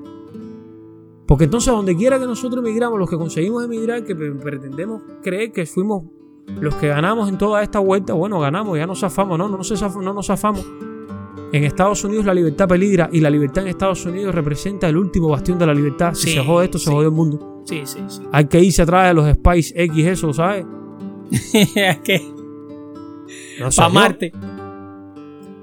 Porque 1.26 1.44
entonces, 1.44 1.72
donde 1.72 1.96
quiera 1.96 2.18
que 2.18 2.26
nosotros 2.26 2.62
emigramos, 2.64 2.98
los 2.98 3.08
que 3.08 3.16
conseguimos 3.16 3.64
emigrar, 3.64 4.04
que 4.04 4.14
pre- 4.14 4.32
pretendemos 4.32 5.02
creer 5.22 5.52
que 5.52 5.64
fuimos 5.64 6.02
los 6.60 6.74
que 6.76 6.88
ganamos 6.88 7.28
en 7.28 7.38
toda 7.38 7.62
esta 7.62 7.78
vuelta, 7.78 8.12
bueno, 8.12 8.38
ganamos, 8.40 8.76
ya 8.78 8.86
nos 8.86 9.00
zafamos, 9.00 9.38
no, 9.38 9.48
no 9.48 9.56
nos, 9.58 9.72
zaf- 9.72 10.02
no 10.02 10.12
nos 10.14 10.26
zafamos. 10.26 10.64
en 11.52 11.64
Estados 11.64 12.02
Unidos 12.04 12.24
la 12.24 12.34
libertad 12.34 12.66
peligra 12.68 13.08
y 13.12 13.20
la 13.20 13.30
libertad 13.30 13.62
en 13.64 13.68
Estados 13.70 14.04
Unidos 14.06 14.34
representa 14.34 14.88
el 14.88 14.96
último 14.96 15.28
bastión 15.28 15.58
de 15.58 15.66
la 15.66 15.74
libertad. 15.74 16.12
Si 16.14 16.28
Sí, 16.28 16.34
se 16.34 16.44
jode 16.44 16.64
esto, 16.66 16.78
se 16.78 16.86
sí. 16.86 16.90
jode 16.92 17.06
el 17.06 17.12
mundo. 17.12 17.62
Sí, 17.64 17.82
sí, 17.84 18.00
sí. 18.08 18.22
Hay 18.32 18.46
que 18.46 18.60
irse 18.60 18.82
atrás 18.82 19.08
de 19.08 19.14
los 19.14 19.28
Spice 19.32 19.72
X, 19.84 20.06
eso, 20.06 20.32
¿sabes? 20.32 20.66
es 21.54 21.98
que 22.00 22.20
No 23.60 23.68
para 23.74 23.88
Marte. 23.88 24.32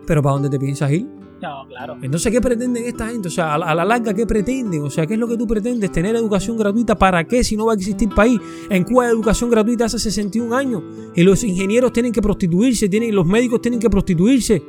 Pero 0.08 0.22
¿para 0.22 0.34
dónde 0.34 0.50
te 0.50 0.60
piensas 0.60 0.92
ir? 0.92 1.08
No, 1.42 1.66
claro. 1.68 1.98
Entonces, 2.02 2.32
¿qué 2.32 2.40
pretenden 2.40 2.86
esta 2.86 3.08
gente? 3.08 3.28
O 3.28 3.32
sea, 3.32 3.56
a 3.56 3.76
la, 3.76 3.84
larga, 3.84 4.14
¿qué 4.14 4.28
pretenden? 4.28 4.84
O 4.84 4.92
sea, 4.92 5.08
¿qué 5.08 5.16
es 5.16 5.20
lo 5.20 5.28
que 5.28 5.38
tú 5.38 5.48
pretendes? 5.48 5.92
¿Tener 5.92 6.16
educación 6.16 6.56
gratuita 6.56 6.96
para 6.96 7.24
qué 7.24 7.44
si 7.44 7.58
no 7.58 7.66
va 7.66 7.74
a 7.74 7.76
existir 7.76 8.10
país? 8.10 8.40
En 8.70 8.84
Cuba 8.84 9.08
educación 9.08 9.50
gratuita 9.50 9.86
hace 9.86 9.98
61 9.98 10.56
años 10.56 10.84
y 11.16 11.24
los 11.24 11.44
ingenieros 11.44 11.92
tienen 11.94 12.12
que 12.12 12.22
prostituirse, 12.22 12.88
tienen, 12.90 13.16
los 13.16 13.26
médicos 13.26 13.60
tienen 13.60 13.80
que 13.80 13.90
prostituirse, 13.90 14.62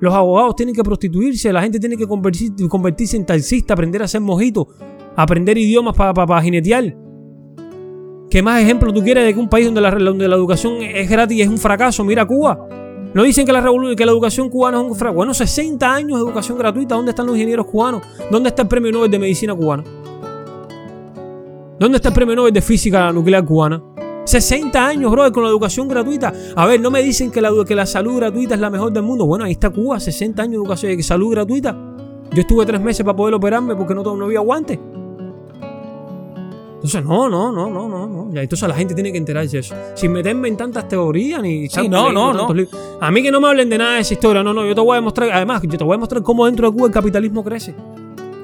los 0.00 0.12
abogados 0.12 0.54
tienen 0.54 0.74
que 0.74 0.82
prostituirse, 0.82 1.50
la 1.50 1.62
gente 1.62 1.80
tiene 1.80 1.96
que 1.96 2.06
convertirse, 2.06 3.16
en 3.16 3.24
taxista, 3.24 3.72
aprender 3.72 4.02
a 4.02 4.04
hacer 4.04 4.20
mojitos, 4.20 4.66
aprender 5.16 5.56
idiomas 5.56 5.96
para 5.96 6.42
jinetear. 6.42 6.94
¿Qué 8.28 8.42
más 8.42 8.62
ejemplo 8.62 8.92
tú 8.92 9.02
quieres 9.02 9.24
de 9.24 9.32
que 9.32 9.40
un 9.40 9.48
país 9.48 9.64
donde 9.64 9.80
la, 9.80 9.90
donde 9.90 10.28
la 10.28 10.36
educación 10.36 10.82
es 10.82 11.08
gratis 11.08 11.40
es 11.40 11.48
un 11.48 11.58
fracaso? 11.58 12.04
Mira 12.04 12.26
Cuba. 12.26 12.81
No 13.14 13.22
dicen 13.22 13.44
que 13.44 13.52
la, 13.52 13.62
que 13.96 14.06
la 14.06 14.12
educación 14.12 14.48
cubana 14.48 14.80
es 14.80 14.84
un 14.84 14.96
fracaso. 14.96 15.16
Bueno, 15.16 15.34
60 15.34 15.94
años 15.94 16.18
de 16.18 16.24
educación 16.24 16.56
gratuita. 16.56 16.94
¿Dónde 16.94 17.10
están 17.10 17.26
los 17.26 17.36
ingenieros 17.36 17.66
cubanos? 17.66 18.02
¿Dónde 18.30 18.48
está 18.48 18.62
el 18.62 18.68
premio 18.68 18.90
Nobel 18.90 19.10
de 19.10 19.18
Medicina 19.18 19.54
cubana? 19.54 19.84
¿Dónde 21.78 21.96
está 21.96 22.08
el 22.08 22.14
premio 22.14 22.36
Nobel 22.36 22.52
de 22.52 22.62
Física 22.62 23.12
nuclear 23.12 23.44
cubana? 23.44 23.82
60 24.24 24.86
años, 24.86 25.10
brother, 25.10 25.32
con 25.32 25.42
la 25.42 25.50
educación 25.50 25.88
gratuita. 25.88 26.32
A 26.54 26.66
ver, 26.66 26.80
no 26.80 26.90
me 26.90 27.02
dicen 27.02 27.30
que 27.30 27.40
la, 27.40 27.50
que 27.66 27.74
la 27.74 27.86
salud 27.86 28.16
gratuita 28.16 28.54
es 28.54 28.60
la 28.60 28.70
mejor 28.70 28.92
del 28.92 29.02
mundo. 29.02 29.26
Bueno, 29.26 29.44
ahí 29.44 29.52
está 29.52 29.70
Cuba, 29.70 29.98
60 30.00 30.42
años 30.42 30.52
de 30.52 30.58
educación 30.58 30.92
y 30.92 31.02
salud 31.02 31.32
gratuita. 31.32 31.76
Yo 32.32 32.40
estuve 32.40 32.64
tres 32.64 32.80
meses 32.80 33.04
para 33.04 33.16
poder 33.16 33.34
operarme 33.34 33.74
porque 33.74 33.94
no, 33.94 34.02
no 34.02 34.24
había 34.24 34.40
guantes. 34.40 34.78
Entonces, 36.82 37.04
no, 37.04 37.28
no, 37.30 37.52
no, 37.52 37.70
no, 37.70 37.88
no, 37.88 38.06
no. 38.08 38.34
Ya, 38.34 38.42
entonces 38.42 38.68
la 38.68 38.74
gente 38.74 38.92
tiene 38.92 39.12
que 39.12 39.18
enterarse 39.18 39.52
de 39.52 39.60
eso. 39.60 39.74
Sin 39.94 40.10
meterme 40.10 40.48
en 40.48 40.56
tantas 40.56 40.88
teorías 40.88 41.40
ni 41.40 41.68
Sí, 41.68 41.88
no, 41.88 42.10
no, 42.10 42.32
no. 42.32 42.52
libros. 42.52 42.76
A 43.00 43.10
mí 43.12 43.22
que 43.22 43.30
no 43.30 43.40
me 43.40 43.46
hablen 43.46 43.70
de 43.70 43.78
nada 43.78 43.94
de 43.94 44.00
esa 44.00 44.14
historia. 44.14 44.42
No, 44.42 44.52
no, 44.52 44.66
yo 44.66 44.74
te 44.74 44.80
voy 44.80 44.92
a 44.92 44.96
demostrar. 44.96 45.30
Además, 45.30 45.62
yo 45.62 45.78
te 45.78 45.84
voy 45.84 45.94
a 45.94 45.98
mostrar 45.98 46.22
cómo 46.24 46.44
dentro 46.46 46.68
de 46.68 46.76
Cuba 46.76 46.88
el 46.88 46.92
capitalismo 46.92 47.44
crece. 47.44 47.72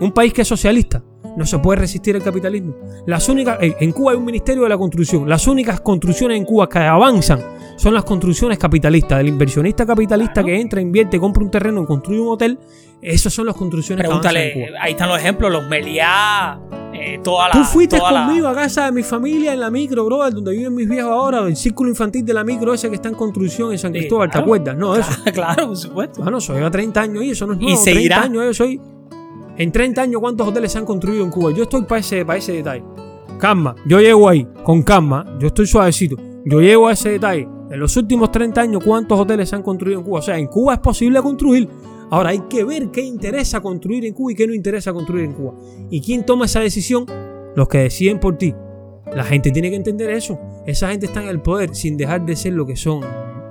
Un 0.01 0.13
país 0.13 0.33
que 0.33 0.43
es 0.43 0.49
socialista 0.49 1.03
no 1.37 1.47
se 1.47 1.59
puede 1.59 1.81
resistir 1.81 2.15
al 2.15 2.23
capitalismo. 2.23 2.75
Las 3.07 3.29
únicas, 3.29 3.59
en 3.61 3.75
en 3.81 3.93
Cuba 3.93 4.13
hay 4.13 4.19
un 4.19 4.25
ministerio 4.25 4.63
de 4.63 4.69
la 4.69 4.79
construcción. 4.79 5.29
Las 5.29 5.47
únicas 5.49 5.81
construcciones 5.81 6.37
en 6.39 6.45
Cuba 6.45 6.69
que 6.69 6.79
avanzan 6.79 7.41
son 7.77 7.95
las 7.95 8.05
construcciones 8.05 8.59
capitalistas. 8.59 9.19
Del 9.19 9.29
inversionista 9.29 9.85
capitalista 9.87 10.43
que 10.45 10.61
entra, 10.61 10.81
invierte, 10.81 11.19
compra 11.19 11.43
un 11.43 11.51
terreno, 11.51 11.87
construye 11.87 12.21
un 12.21 12.29
hotel. 12.29 12.59
Esas 13.01 13.33
son 13.33 13.47
las 13.47 13.55
construcciones 13.55 14.05
que 14.05 14.11
avanzan 14.11 14.37
en 14.37 14.43
Pregúntale, 14.43 14.71
Cuba. 14.73 14.83
ahí 14.83 14.91
están 14.93 15.09
los 15.09 15.19
ejemplos, 15.19 15.53
los 15.53 15.69
Meliá, 15.69 16.59
eh, 16.93 17.21
toda 17.23 17.49
la. 17.49 17.53
Tú 17.55 17.63
fuiste 17.65 17.97
toda 17.97 18.11
la- 18.11 18.27
conmigo 18.27 18.49
a 18.49 18.55
casa 18.55 18.87
de 18.87 18.93
mi 18.93 19.03
familia 19.05 19.53
en 19.55 19.61
la 19.61 19.71
micro, 19.71 20.05
brother, 20.05 20.35
donde 20.35 20.53
viven 20.53 20.75
mis 20.75 20.89
viejos 20.89 21.13
ahora, 21.13 21.47
el 21.47 21.55
círculo 21.57 21.91
infantil 21.91 22.25
de 22.25 22.35
la 22.35 22.43
micro 22.43 22.75
ese 22.75 22.89
que 22.89 22.97
está 22.97 23.09
en 23.09 23.15
construcción 23.15 23.71
en 23.73 23.79
San 23.79 23.93
Sí, 23.93 24.01
Cristóbal, 24.01 24.29
¿te 24.29 24.33
claro. 24.33 24.45
acuerdas? 24.47 24.77
No, 24.77 24.97
eso. 24.97 25.11
claro, 25.33 25.69
por 25.69 25.77
supuesto. 25.77 26.23
Bueno, 26.23 26.41
soy 26.41 26.63
a 26.63 26.71
30 26.71 27.01
años 27.01 27.23
y 27.23 27.31
eso 27.31 27.47
no 27.47 27.53
es 27.55 27.61
Y 27.61 27.65
nuevo. 27.67 27.79
seguirá. 27.79 28.17
30 28.23 28.41
años 28.41 28.45
yo 28.47 28.65
soy. 28.65 28.81
En 29.57 29.73
30 29.73 30.03
años, 30.03 30.21
¿cuántos 30.21 30.47
hoteles 30.49 30.73
se 30.73 30.79
han 30.79 30.85
construido 30.85 31.25
en 31.25 31.31
Cuba? 31.31 31.53
Yo 31.53 31.65
estoy 31.65 31.83
para 31.83 32.01
ese, 32.01 32.25
para 32.25 32.39
ese 32.39 32.53
detalle. 32.53 32.85
Calma, 33.39 33.75
yo 33.87 34.01
llego 34.01 34.29
ahí, 34.29 34.47
con 34.65 34.83
calma, 34.83 35.25
yo 35.39 35.49
estoy 35.49 35.67
suavecito. 35.67 36.17
Yo 36.45 36.61
llego 36.61 36.89
a 36.89 36.93
ese 36.93 37.11
detalle. 37.11 37.49
En 37.71 37.79
los 37.79 37.97
últimos 37.97 38.33
30 38.33 38.61
años, 38.63 38.83
¿cuántos 38.85 39.19
hoteles 39.21 39.49
se 39.49 39.57
han 39.57 39.63
construido 39.63 39.99
en 40.01 40.05
Cuba? 40.05 40.19
O 40.21 40.23
sea, 40.23 40.39
en 40.39 40.47
Cuba 40.47 40.75
es 40.75 40.81
posible 40.81 41.21
construir. 41.23 41.69
Ahora 42.11 42.31
hay 42.31 42.41
que 42.49 42.65
ver 42.65 42.91
qué 42.91 43.03
interesa 43.03 43.61
construir 43.61 44.05
en 44.07 44.15
Cuba 44.15 44.33
y 44.33 44.35
qué 44.35 44.47
no 44.47 44.55
interesa 44.55 44.93
construir 44.93 45.25
en 45.25 45.33
Cuba. 45.35 45.55
¿Y 45.91 46.01
quién 46.01 46.25
toma 46.25 46.47
esa 46.47 46.61
decisión? 46.61 47.05
Los 47.55 47.69
que 47.69 47.79
deciden 47.79 48.19
por 48.21 48.37
ti. 48.39 48.55
La 49.15 49.25
gente 49.25 49.51
tiene 49.51 49.71
que 49.71 49.77
entender 49.77 50.11
eso. 50.11 50.39
Esa 50.67 50.89
gente 50.91 51.07
está 51.07 51.23
en 51.23 51.29
el 51.29 51.41
poder 51.41 51.75
sin 51.75 51.97
dejar 51.97 52.25
de 52.25 52.37
ser 52.37 52.53
lo 52.55 52.67
que 52.67 52.77
son, 52.77 53.03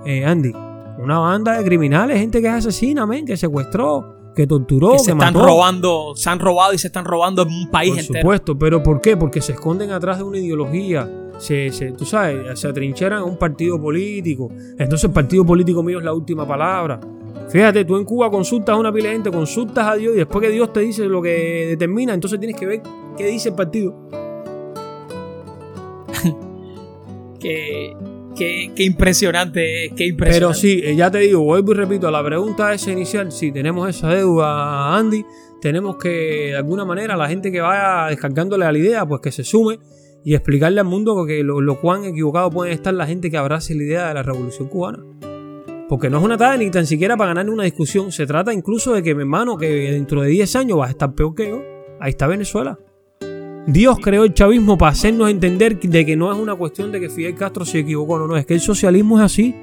eh, 0.05 0.23
Andy. 0.25 0.51
Una 0.99 1.19
banda 1.19 1.57
de 1.57 1.63
criminales, 1.63 2.19
gente 2.19 2.41
que 2.41 2.47
es 2.47 2.53
asesina, 2.53 3.07
que 3.25 3.37
secuestró, 3.37 4.31
que 4.35 4.47
torturó, 4.47 4.89
que 4.91 4.97
que, 4.97 4.99
se 5.03 5.11
están 5.11 5.33
mató. 5.33 5.45
robando, 5.45 6.13
se 6.15 6.29
han 6.29 6.39
robado 6.39 6.73
y 6.73 6.77
se 6.77 6.87
están 6.87 7.05
robando 7.05 7.43
en 7.43 7.49
un 7.49 7.69
país 7.71 7.91
Por 7.91 7.99
entero. 7.99 8.19
supuesto, 8.21 8.57
pero 8.57 8.81
¿por 8.83 9.01
qué? 9.01 9.17
Porque 9.17 9.41
se 9.41 9.51
esconden 9.53 9.91
atrás 9.91 10.17
de 10.17 10.23
una 10.23 10.37
ideología. 10.39 11.09
Se, 11.37 11.71
se- 11.71 11.91
tú 11.91 12.05
sabes, 12.05 12.59
se 12.59 12.67
atrincheran 12.67 13.19
a 13.19 13.23
un 13.23 13.37
partido 13.37 13.79
político. 13.79 14.49
Entonces 14.77 15.03
el 15.03 15.11
partido 15.11 15.45
político 15.45 15.83
mío 15.83 15.99
es 15.99 16.03
la 16.05 16.13
última 16.13 16.47
palabra. 16.47 16.99
Fíjate, 17.49 17.85
tú 17.85 17.95
en 17.97 18.03
Cuba 18.05 18.29
consultas 18.29 18.75
a 18.75 18.77
una 18.79 18.91
pila 18.91 19.07
de 19.09 19.13
gente, 19.15 19.31
consultas 19.31 19.87
a 19.87 19.95
Dios 19.95 20.13
y 20.15 20.17
después 20.17 20.45
que 20.45 20.51
Dios 20.51 20.73
te 20.73 20.81
dice 20.81 21.05
lo 21.05 21.21
que 21.21 21.65
determina, 21.69 22.13
entonces 22.13 22.39
tienes 22.39 22.57
que 22.59 22.65
ver 22.65 22.81
qué 23.17 23.27
dice 23.27 23.49
el 23.49 23.55
partido. 23.55 23.95
Qué, 27.39 27.95
qué- 28.35 28.71
qué 28.75 28.83
impresionante, 28.83 29.91
qué 29.95 30.07
impresionante. 30.07 30.39
Pero 30.39 30.53
sí, 30.53 30.81
eh, 30.83 30.95
ya 30.95 31.11
te 31.11 31.19
digo, 31.19 31.41
vuelvo 31.43 31.71
y 31.73 31.75
repito, 31.75 32.09
la 32.09 32.23
pregunta 32.23 32.73
esa 32.73 32.91
inicial, 32.91 33.31
si 33.31 33.51
tenemos 33.51 33.87
esa 33.87 34.09
deuda, 34.09 34.95
Andy, 34.97 35.23
tenemos 35.61 35.97
que, 35.97 36.09
de 36.49 36.55
alguna 36.57 36.83
manera, 36.83 37.15
la 37.15 37.27
gente 37.29 37.51
que 37.51 37.61
vaya 37.61 38.07
descargándole 38.09 38.65
a 38.65 38.71
la 38.71 38.77
idea, 38.77 39.05
pues 39.05 39.21
que 39.21 39.31
se 39.31 39.43
sume 39.43 39.79
y 40.25 40.33
explicarle 40.33 40.79
al 40.81 40.87
mundo 40.87 41.25
que 41.27 41.43
lo, 41.43 41.61
lo 41.61 41.79
cuán 41.79 42.05
equivocado 42.05 42.49
puede 42.49 42.71
estar 42.73 42.93
la 42.93 43.05
gente 43.05 43.29
que 43.29 43.37
abrace 43.37 43.75
la 43.75 43.83
idea 43.83 44.07
de 44.07 44.13
la 44.15 44.23
revolución 44.23 44.67
cubana. 44.67 45.03
Porque 45.89 46.09
no 46.09 46.17
es 46.17 46.23
una 46.23 46.37
tarea 46.37 46.57
ni 46.57 46.69
tan 46.69 46.85
siquiera 46.85 47.15
para 47.15 47.33
ganar 47.33 47.49
una 47.49 47.63
discusión. 47.63 48.11
Se 48.11 48.25
trata 48.25 48.53
incluso 48.53 48.93
de 48.93 49.01
que 49.01 49.15
mi 49.15 49.21
hermano, 49.21 49.57
que 49.57 49.67
dentro 49.67 50.21
de 50.21 50.29
10 50.29 50.55
años 50.57 50.77
vas 50.77 50.89
a 50.89 50.91
estar 50.91 51.13
peor 51.13 51.33
que 51.33 51.49
yo, 51.49 51.63
ahí 51.99 52.09
está 52.09 52.27
Venezuela. 52.27 52.77
Dios 53.67 53.97
creó 54.01 54.23
el 54.23 54.33
chavismo 54.33 54.77
para 54.77 54.91
hacernos 54.91 55.29
entender 55.29 55.79
de 55.79 56.05
que 56.05 56.15
no 56.15 56.31
es 56.31 56.37
una 56.37 56.55
cuestión 56.55 56.91
de 56.91 57.01
que 57.01 57.09
Fidel 57.09 57.35
Castro 57.35 57.65
se 57.65 57.79
equivocó, 57.79 58.17
no, 58.17 58.27
no, 58.27 58.37
es 58.37 58.45
que 58.45 58.53
el 58.53 58.61
socialismo 58.61 59.17
es 59.19 59.25
así. 59.25 59.55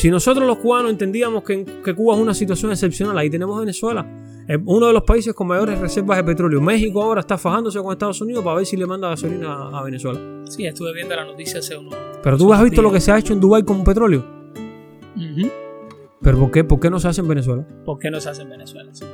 Si 0.00 0.10
nosotros 0.10 0.46
los 0.46 0.56
cubanos 0.58 0.90
entendíamos 0.92 1.42
que, 1.42 1.64
que 1.84 1.94
Cuba 1.94 2.14
es 2.14 2.20
una 2.20 2.32
situación 2.32 2.70
excepcional, 2.72 3.18
ahí 3.18 3.28
tenemos 3.28 3.58
Venezuela. 3.60 4.06
Es 4.48 4.58
uno 4.64 4.86
de 4.86 4.92
los 4.94 5.02
países 5.02 5.34
con 5.34 5.46
mayores 5.46 5.78
reservas 5.78 6.16
de 6.16 6.24
petróleo. 6.24 6.60
México 6.60 7.02
ahora 7.02 7.20
está 7.20 7.36
fajándose 7.36 7.78
con 7.80 7.92
Estados 7.92 8.20
Unidos 8.22 8.42
para 8.42 8.56
ver 8.56 8.66
si 8.66 8.76
le 8.78 8.86
manda 8.86 9.08
gasolina 9.10 9.52
a- 9.52 9.78
a 9.78 9.82
Venezuela. 9.84 10.18
Sí, 10.48 10.64
estuve 10.66 10.94
viendo 10.94 11.14
la 11.14 11.24
noticia 11.26 11.58
hace 11.60 11.76
unos. 11.76 11.94
Pero 12.22 12.38
tú 12.38 12.52
has 12.52 12.62
visto 12.64 12.80
lo 12.80 12.90
que 12.90 13.00
se 13.00 13.12
ha 13.12 13.18
hecho 13.18 13.32
en 13.34 13.40
Dubái 13.40 13.62
con 13.62 13.84
petróleo. 13.84 14.24
Ujú. 15.16 15.48
¿Pero 16.22 16.38
por 16.38 16.50
qué? 16.50 16.64
¿Por 16.64 16.80
qué 16.80 16.88
no 16.90 16.98
se 16.98 17.08
hace 17.08 17.20
en 17.20 17.28
Venezuela? 17.28 17.66
¿Por 17.84 17.98
qué 17.98 18.10
no 18.10 18.20
se 18.20 18.30
hace 18.30 18.42
en 18.42 18.48
Venezuela? 18.50 18.90
Sí. 18.94 19.04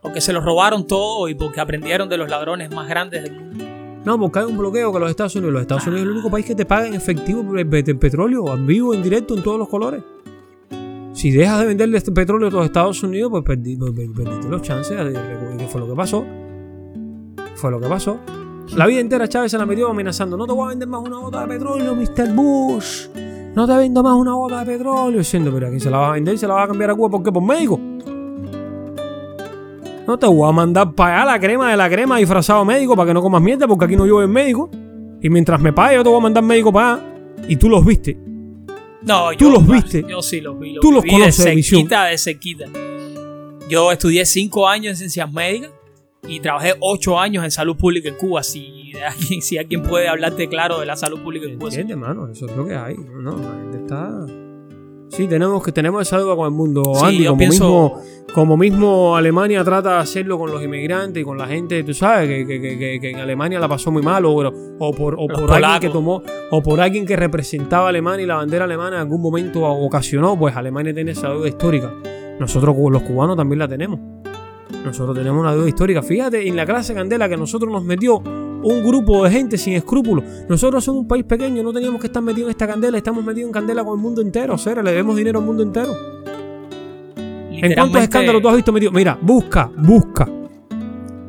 Porque 0.00 0.20
se 0.20 0.32
lo 0.32 0.40
robaron 0.40 0.86
todo 0.86 1.28
y 1.28 1.34
porque 1.34 1.60
aprendieron 1.60 2.08
de 2.08 2.18
los 2.18 2.28
ladrones 2.30 2.70
más 2.72 2.88
grandes 2.88 3.24
del 3.24 3.32
mundo. 3.40 3.64
No, 4.04 4.18
porque 4.18 4.38
hay 4.40 4.44
un 4.44 4.58
bloqueo 4.58 4.92
que 4.92 4.98
los 5.00 5.10
Estados 5.10 5.34
Unidos. 5.36 5.52
Los 5.54 5.62
Estados 5.62 5.86
Unidos 5.86 6.02
es 6.02 6.06
el 6.06 6.12
único 6.12 6.30
país 6.30 6.44
que 6.46 6.54
te 6.54 6.66
paga 6.66 6.86
en 6.86 6.94
efectivo 6.94 7.56
el, 7.56 7.66
pe- 7.68 7.84
el 7.86 7.98
petróleo, 7.98 8.52
en 8.54 8.66
vivo, 8.66 8.92
en 8.94 9.02
directo, 9.02 9.34
en 9.36 9.42
todos 9.42 9.58
los 9.58 9.68
colores. 9.68 10.02
Si 11.12 11.30
dejas 11.30 11.60
de 11.60 11.66
venderle 11.66 11.96
este 11.96 12.12
petróleo 12.12 12.48
a 12.48 12.50
los 12.50 12.64
Estados 12.66 13.02
Unidos, 13.02 13.30
pues 13.30 13.44
perdí- 13.44 13.78
pues 13.78 13.92
per- 13.92 14.12
perdiste 14.12 14.48
los 14.48 14.62
chances 14.62 14.96
de 14.98 15.04
de- 15.12 15.56
¿Qué 15.56 15.66
fue 15.68 15.80
lo 15.80 15.86
que 15.88 15.94
pasó? 15.94 16.24
Fue 17.54 17.70
lo 17.70 17.80
que 17.80 17.88
pasó. 17.88 18.18
La 18.76 18.86
vida 18.86 19.00
entera 19.00 19.28
Chávez 19.28 19.50
se 19.52 19.58
la 19.58 19.64
metió 19.66 19.88
amenazando. 19.88 20.36
No 20.36 20.46
te 20.46 20.52
voy 20.52 20.66
a 20.66 20.68
vender 20.70 20.88
más 20.88 21.00
una 21.02 21.18
bota 21.18 21.42
de 21.42 21.46
petróleo, 21.48 21.94
Mr. 21.94 22.34
Bush. 22.34 23.06
No 23.54 23.66
te 23.66 23.76
vendo 23.76 24.02
más 24.02 24.14
una 24.14 24.34
bota 24.34 24.60
de 24.64 24.66
petróleo. 24.72 25.18
Diciendo, 25.18 25.50
pero 25.54 25.66
a 25.66 25.68
quién 25.70 25.80
se 25.80 25.90
la 25.90 25.98
va 25.98 26.08
a 26.10 26.12
vender, 26.14 26.36
se 26.36 26.48
la 26.48 26.54
va 26.54 26.64
a 26.64 26.66
cambiar 26.66 26.90
a 26.90 26.94
Cuba. 26.94 27.08
¿Por 27.10 27.22
qué? 27.22 27.30
Por 27.30 27.42
México. 27.42 27.78
No 30.06 30.18
te 30.18 30.26
voy 30.26 30.48
a 30.48 30.52
mandar 30.52 30.92
para 30.94 31.22
allá 31.22 31.32
la 31.32 31.40
crema 31.40 31.70
de 31.70 31.76
la 31.76 31.88
crema 31.88 32.18
disfrazado 32.18 32.64
médico 32.64 32.94
para 32.94 33.08
que 33.08 33.14
no 33.14 33.22
comas 33.22 33.40
mierda 33.40 33.66
porque 33.66 33.86
aquí 33.86 33.96
no 33.96 34.06
llueve 34.06 34.26
médico. 34.26 34.70
Y 35.22 35.30
mientras 35.30 35.60
me 35.60 35.72
pague, 35.72 35.96
yo 35.96 36.02
te 36.02 36.10
voy 36.10 36.18
a 36.18 36.22
mandar 36.22 36.44
médico 36.44 36.70
para 36.72 36.94
allá. 36.94 37.04
Y 37.48 37.56
tú 37.56 37.70
los 37.70 37.84
viste. 37.84 38.18
No, 39.02 39.30
Tú 39.36 39.46
yo, 39.46 39.50
los 39.52 39.66
viste. 39.66 40.04
Yo 40.08 40.20
sí 40.22 40.40
los 40.40 40.58
vi. 40.58 40.76
Tú 40.80 40.92
los 40.92 41.04
conoces 41.04 41.44
de 41.44 41.62
cerquita, 41.62 42.04
de 42.04 42.18
cerquita. 42.18 42.66
Yo 43.68 43.90
estudié 43.92 44.26
cinco 44.26 44.68
años 44.68 44.92
en 44.92 44.96
ciencias 44.96 45.32
médicas 45.32 45.70
y 46.26 46.40
trabajé 46.40 46.74
ocho 46.80 47.18
años 47.18 47.44
en 47.44 47.50
salud 47.50 47.76
pública 47.76 48.08
en 48.08 48.16
Cuba. 48.16 48.42
Si 48.42 48.92
alguien, 49.06 49.40
si 49.42 49.56
alguien 49.58 49.82
puede 49.82 50.08
hablarte 50.08 50.48
claro 50.48 50.80
de 50.80 50.86
la 50.86 50.96
salud 50.96 51.20
pública 51.20 51.46
en 51.46 51.58
Cuba. 51.58 51.70
sí. 51.70 51.80
¿Entiendes, 51.80 52.06
mano? 52.06 52.28
Eso 52.28 52.46
es 52.46 52.56
lo 52.56 52.66
que 52.66 52.74
hay. 52.74 52.94
No, 52.94 53.32
no, 53.32 53.38
la 53.38 53.60
gente 53.60 53.78
está. 53.78 54.26
Sí, 55.10 55.28
tenemos 55.28 55.62
que 55.62 55.70
tenemos 55.70 56.02
esa 56.02 56.18
deuda 56.18 56.34
con 56.34 56.46
el 56.46 56.50
mundo, 56.52 56.82
Sí, 56.96 57.04
Andy. 57.04 57.18
yo 57.24 57.30
Como, 57.30 57.38
pienso- 57.38 57.64
mismo, 57.64 58.00
como 58.34 58.56
mismo 58.56 59.16
Alemania 59.16 59.62
trata 59.62 59.94
de 59.94 59.98
hacerlo 59.98 60.38
con 60.38 60.50
los 60.50 60.62
inmigrantes 60.64 61.20
y 61.20 61.24
con 61.24 61.38
la 61.38 61.46
gente, 61.46 61.84
tú 61.84 61.94
sabes, 61.94 62.28
que, 62.28 62.46
que- 62.46 62.98
que- 63.00 63.10
en 63.10 63.18
Alemania 63.20 63.60
la 63.60 63.68
pasó 63.68 63.92
muy 63.92 64.02
mal, 64.02 64.24
o, 64.24 64.32
o 64.78 64.92
por, 64.92 65.14
o 65.18 65.28
por 65.28 65.52
alguien 65.52 65.80
que 65.80 65.88
tomó, 65.90 66.20
o 66.50 66.62
por 66.62 66.80
alguien 66.80 67.06
que 67.06 67.14
representaba 67.14 67.86
a 67.86 67.88
Alemania 67.90 68.24
y 68.24 68.26
la 68.26 68.36
bandera 68.36 68.64
alemana 68.64 68.96
en 68.96 69.02
algún 69.02 69.22
momento 69.22 69.62
ocasionó, 69.64 70.36
pues 70.36 70.56
Alemania 70.56 70.92
tiene 70.92 71.12
esa 71.12 71.28
deuda 71.28 71.46
histórica. 71.48 71.92
Nosotros 72.40 72.74
los 72.90 73.02
cubanos 73.02 73.36
también 73.36 73.60
la 73.60 73.68
tenemos. 73.68 74.00
Nosotros 74.84 75.16
tenemos 75.16 75.40
una 75.40 75.52
deuda 75.52 75.68
histórica. 75.68 76.02
Fíjate 76.02 76.46
en 76.46 76.56
la 76.56 76.66
clase 76.66 76.94
candela 76.94 77.28
que 77.28 77.36
nosotros 77.36 77.70
nos 77.70 77.84
metió 77.84 78.18
un 78.18 78.82
grupo 78.82 79.24
de 79.24 79.30
gente 79.30 79.58
sin 79.58 79.74
escrúpulos. 79.74 80.24
Nosotros 80.48 80.82
somos 80.82 81.02
un 81.02 81.08
país 81.08 81.24
pequeño, 81.24 81.62
no 81.62 81.72
teníamos 81.72 82.00
que 82.00 82.06
estar 82.06 82.22
metidos 82.22 82.48
en 82.48 82.50
esta 82.52 82.66
candela, 82.66 82.96
estamos 82.96 83.24
metidos 83.24 83.48
en 83.48 83.52
candela 83.52 83.84
con 83.84 83.98
el 83.98 84.02
mundo 84.02 84.22
entero. 84.22 84.54
O 84.54 84.58
sea, 84.58 84.74
le 84.82 84.90
debemos 84.90 85.16
dinero 85.16 85.38
al 85.38 85.44
mundo 85.44 85.62
entero. 85.62 85.92
¿En 87.16 87.74
cuántos 87.74 88.02
escándalos 88.02 88.42
tú 88.42 88.48
has 88.48 88.56
visto 88.56 88.72
metido? 88.72 88.90
Mira, 88.92 89.18
busca, 89.20 89.70
busca. 89.76 90.28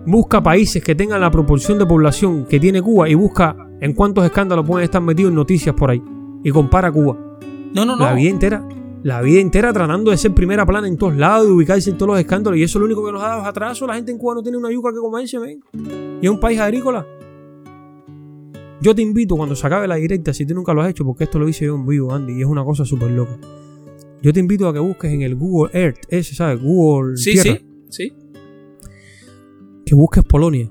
Busca 0.05 0.41
países 0.41 0.83
que 0.83 0.95
tengan 0.95 1.19
la 1.19 1.31
proporción 1.31 1.77
de 1.77 1.85
población 1.85 2.45
que 2.45 2.59
tiene 2.59 2.81
Cuba 2.81 3.09
y 3.09 3.15
busca 3.15 3.55
en 3.81 3.93
cuántos 3.93 4.23
escándalos 4.23 4.65
pueden 4.65 4.85
estar 4.85 5.01
metidos 5.01 5.29
en 5.29 5.35
noticias 5.35 5.75
por 5.75 5.91
ahí. 5.91 6.01
Y 6.43 6.51
compara 6.51 6.91
Cuba. 6.91 7.17
No, 7.73 7.85
no, 7.85 7.95
no. 7.95 8.05
La 8.05 8.13
vida 8.13 8.29
entera, 8.29 8.67
la 9.05 9.21
vida 9.21 9.39
entera 9.39 9.71
tratando 9.71 10.09
de 10.09 10.17
ser 10.17 10.33
primera 10.33 10.65
plana 10.65 10.87
en 10.87 10.97
todos 10.97 11.15
lados, 11.15 11.45
de 11.45 11.53
ubicarse 11.53 11.91
en 11.91 11.97
todos 11.97 12.09
los 12.13 12.19
escándalos. 12.19 12.57
Y 12.57 12.63
eso 12.63 12.79
es 12.79 12.81
lo 12.81 12.85
único 12.87 13.05
que 13.05 13.11
nos 13.11 13.21
ha 13.21 13.27
dado 13.27 13.43
atraso. 13.45 13.85
La 13.85 13.93
gente 13.93 14.11
en 14.11 14.17
Cuba 14.17 14.33
no 14.33 14.41
tiene 14.41 14.57
una 14.57 14.71
yuca 14.71 14.89
que 14.91 14.97
comerse, 14.97 15.37
ven. 15.37 15.61
Y 16.21 16.25
es 16.25 16.29
un 16.31 16.39
país 16.39 16.59
agrícola. 16.59 17.05
Yo 18.81 18.95
te 18.95 19.03
invito 19.03 19.35
cuando 19.37 19.55
se 19.55 19.65
acabe 19.67 19.87
la 19.87 19.95
directa, 19.97 20.33
si 20.33 20.43
tú 20.47 20.55
nunca 20.55 20.73
lo 20.73 20.81
has 20.81 20.89
hecho, 20.89 21.05
porque 21.05 21.25
esto 21.25 21.37
lo 21.37 21.47
hice 21.47 21.65
yo 21.65 21.75
en 21.75 21.85
vivo, 21.85 22.11
Andy, 22.13 22.33
y 22.33 22.41
es 22.41 22.47
una 22.47 22.63
cosa 22.65 22.83
súper 22.83 23.11
loca. 23.11 23.37
Yo 24.23 24.33
te 24.33 24.39
invito 24.39 24.67
a 24.67 24.73
que 24.73 24.79
busques 24.79 25.11
en 25.13 25.21
el 25.21 25.35
Google 25.35 25.69
Earth, 25.79 25.99
ese, 26.09 26.33
¿sabes? 26.33 26.59
Google 26.61 27.15
Sí, 27.15 27.33
Tierra, 27.33 27.59
sí, 27.89 28.09
sí. 28.09 28.13
que 29.85 29.93
busques 29.93 30.23
Polonia. 30.23 30.67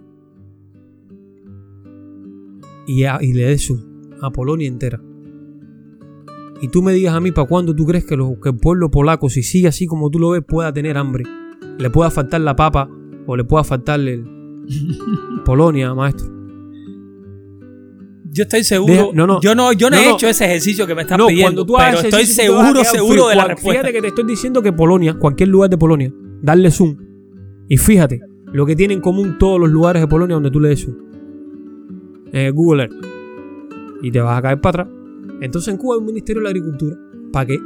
Y, 2.89 3.05
a- 3.05 3.19
y 3.23 3.33
le 3.33 3.45
des 3.45 3.73
a 4.21 4.31
Polonia 4.31 4.67
entera. 4.67 5.01
Y 6.61 6.69
tú 6.69 6.83
me 6.83 6.93
digas 6.93 7.15
a 7.15 7.21
mí 7.21 7.31
para 7.33 7.47
cuándo 7.49 7.75
tú 7.75 7.85
crees 7.85 8.05
que, 8.07 8.17
los- 8.17 8.39
que 8.43 8.51
el 8.51 8.57
pueblo 8.57 8.91
polaco, 8.91 9.29
si 9.29 9.43
sigue 9.43 9.69
así 9.69 9.87
como 9.87 10.11
tú 10.11 10.19
lo 10.19 10.31
ves, 10.31 10.43
pueda 10.47 10.73
tener 10.73 10.97
hambre. 10.97 11.25
Le 11.79 11.91
pueda 11.91 12.11
faltar 12.11 12.41
la 12.41 12.55
papa 12.57 12.89
o 13.27 13.37
le 13.37 13.45
pueda 13.45 13.65
faltar 13.65 14.01
el 14.01 14.25
Polonia, 15.45 15.93
maestro. 15.95 16.33
Yo 18.31 18.43
estoy 18.45 18.65
seguro. 18.65 18.93
Deja- 18.93 19.07
no, 19.15 19.27
no. 19.27 19.41
yo 19.41 19.55
no, 19.55 19.73
yo 19.73 19.91
no, 19.91 19.97
No, 19.97 20.03
he 20.03 20.11
hecho 20.11 20.27
ese 20.27 20.45
ejercicio 20.47 20.87
que 20.87 20.95
me 20.95 21.03
estás 21.03 21.19
no, 21.19 21.27
pidiendo. 21.29 21.65
cuando 21.65 21.67
tú 21.67 21.75
pero 21.77 22.01
estoy 22.01 22.25
tú 22.25 22.33
seguro, 22.33 22.85
seguro 22.85 23.13
frío. 23.13 23.29
de 23.29 23.37
la 23.37 23.45
respuesta. 23.45 23.71
Fíjate 23.83 23.93
que 23.93 24.01
te 24.03 24.09
estoy 24.09 24.25
diciendo 24.27 24.63
que 24.63 24.73
Polonia, 24.73 25.15
cualquier 25.15 25.51
lugar 25.51 25.71
de 25.71 25.79
Polonia, 25.79 26.13
darle 26.43 26.71
zoom. 26.71 26.97
Y 27.69 27.77
fíjate 27.77 28.21
lo 28.53 28.67
que 28.67 28.75
tienen 28.77 28.99
en 28.99 29.03
común 29.03 29.37
todos 29.39 29.61
los 29.61 29.71
lugares 29.71 30.03
de 30.03 30.09
Polonia 30.09 30.35
donde 30.35 30.51
tú 30.51 30.59
le 30.61 30.71
des 30.71 30.81
zoom. 30.85 30.97
En 32.33 32.41
el 32.47 32.53
Google 32.53 32.85
Earth. 32.85 32.95
Y 34.03 34.11
te 34.11 34.21
vas 34.21 34.37
a 34.39 34.43
caer 34.43 34.61
para 34.61 34.83
atrás. 34.83 34.95
Entonces 35.41 35.73
en 35.73 35.79
Cuba 35.79 35.97
hay 35.97 36.01
un 36.01 36.07
Ministerio 36.07 36.41
de 36.41 36.45
la 36.45 36.51
Agricultura. 36.51 36.97
¿Para 37.33 37.47
qué? 37.47 37.59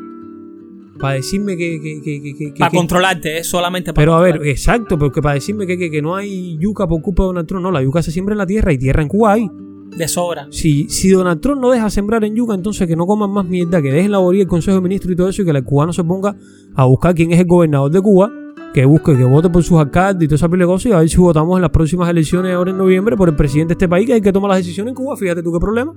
Para 0.99 1.15
decirme 1.15 1.57
que... 1.57 1.81
que, 1.81 2.01
que, 2.03 2.23
que- 2.23 2.53
que- 2.55 2.59
Para 2.59 2.71
controlarte, 2.73 3.39
es 3.39 3.47
solamente 3.47 3.93
para 3.93 4.03
pero 4.03 4.15
a 4.17 4.21
ver, 4.21 4.41
exacto, 4.47 4.99
porque 4.99 5.23
para 5.23 5.35
decirme 5.35 5.67
que, 5.67 5.79
que, 5.79 5.91
que 5.91 6.03
no 6.03 6.17
hay 6.17 6.59
yuca 6.59 6.89
por 6.89 7.01
culpa 7.03 7.23
de 7.23 7.27
Donald 7.29 7.47
Trump, 7.47 7.63
no, 7.63 7.71
la 7.71 7.83
yuca 7.83 8.03
se 8.03 8.11
siembra 8.11 8.33
en 8.35 8.39
la 8.39 8.47
tierra 8.47 8.73
y 8.73 8.79
tierra 8.79 9.03
en 9.03 9.09
Cuba 9.09 9.35
hay. 9.35 9.49
de 9.97 10.09
sobra. 10.09 10.49
Si, 10.51 10.89
si 10.89 11.11
Donald 11.11 11.41
Trump 11.41 11.61
no 11.61 11.71
deja 11.71 11.89
sembrar 11.91 12.25
en 12.25 12.35
yuca, 12.35 12.55
entonces 12.55 12.87
que 12.89 12.97
no 12.97 13.07
coman 13.07 13.31
más 13.31 13.47
mierda, 13.47 13.81
que 13.81 13.93
dejen 13.93 14.11
la 14.11 14.19
boría 14.19 14.43
el 14.43 14.49
Consejo 14.49 14.77
de 14.77 14.83
Ministros 14.83 15.13
y 15.13 15.17
todo 15.17 15.29
eso, 15.29 15.43
y 15.43 15.45
que 15.45 15.51
el 15.53 15.63
cubano 15.65 15.93
se 15.93 16.03
ponga 16.03 16.35
a 16.75 16.85
buscar 16.85 17.15
quién 17.15 17.31
es 17.33 17.39
el 17.39 17.47
gobernador 17.47 17.91
de 17.93 18.01
Cuba, 18.01 18.33
que 18.75 18.85
busque, 18.85 19.17
que 19.17 19.25
vote 19.25 19.49
por 19.51 19.63
sus 19.63 19.79
alcaldes 19.79 20.25
y 20.25 20.27
toda 20.29 20.37
esa 20.37 20.49
pila 20.49 20.65
de 20.65 20.67
cosas, 20.67 20.87
y 20.87 20.93
a 20.95 20.99
ver 20.99 21.09
si 21.09 21.17
votamos 21.17 21.57
en 21.57 21.63
las 21.63 21.71
próximas 21.71 22.09
elecciones 22.11 22.53
ahora 22.55 22.71
en 22.73 22.77
noviembre 22.79 23.17
por 23.17 23.29
el 23.29 23.37
presidente 23.37 23.69
de 23.69 23.75
este 23.75 23.89
país, 23.89 24.05
que 24.07 24.13
es 24.13 24.17
el 24.19 24.23
que 24.25 24.33
toma 24.33 24.49
las 24.49 24.59
decisiones 24.59 24.91
en 24.91 24.95
Cuba. 24.97 25.17
Fíjate 25.17 25.43
tú 25.45 25.53
qué 25.53 25.61
problema. 25.61 25.95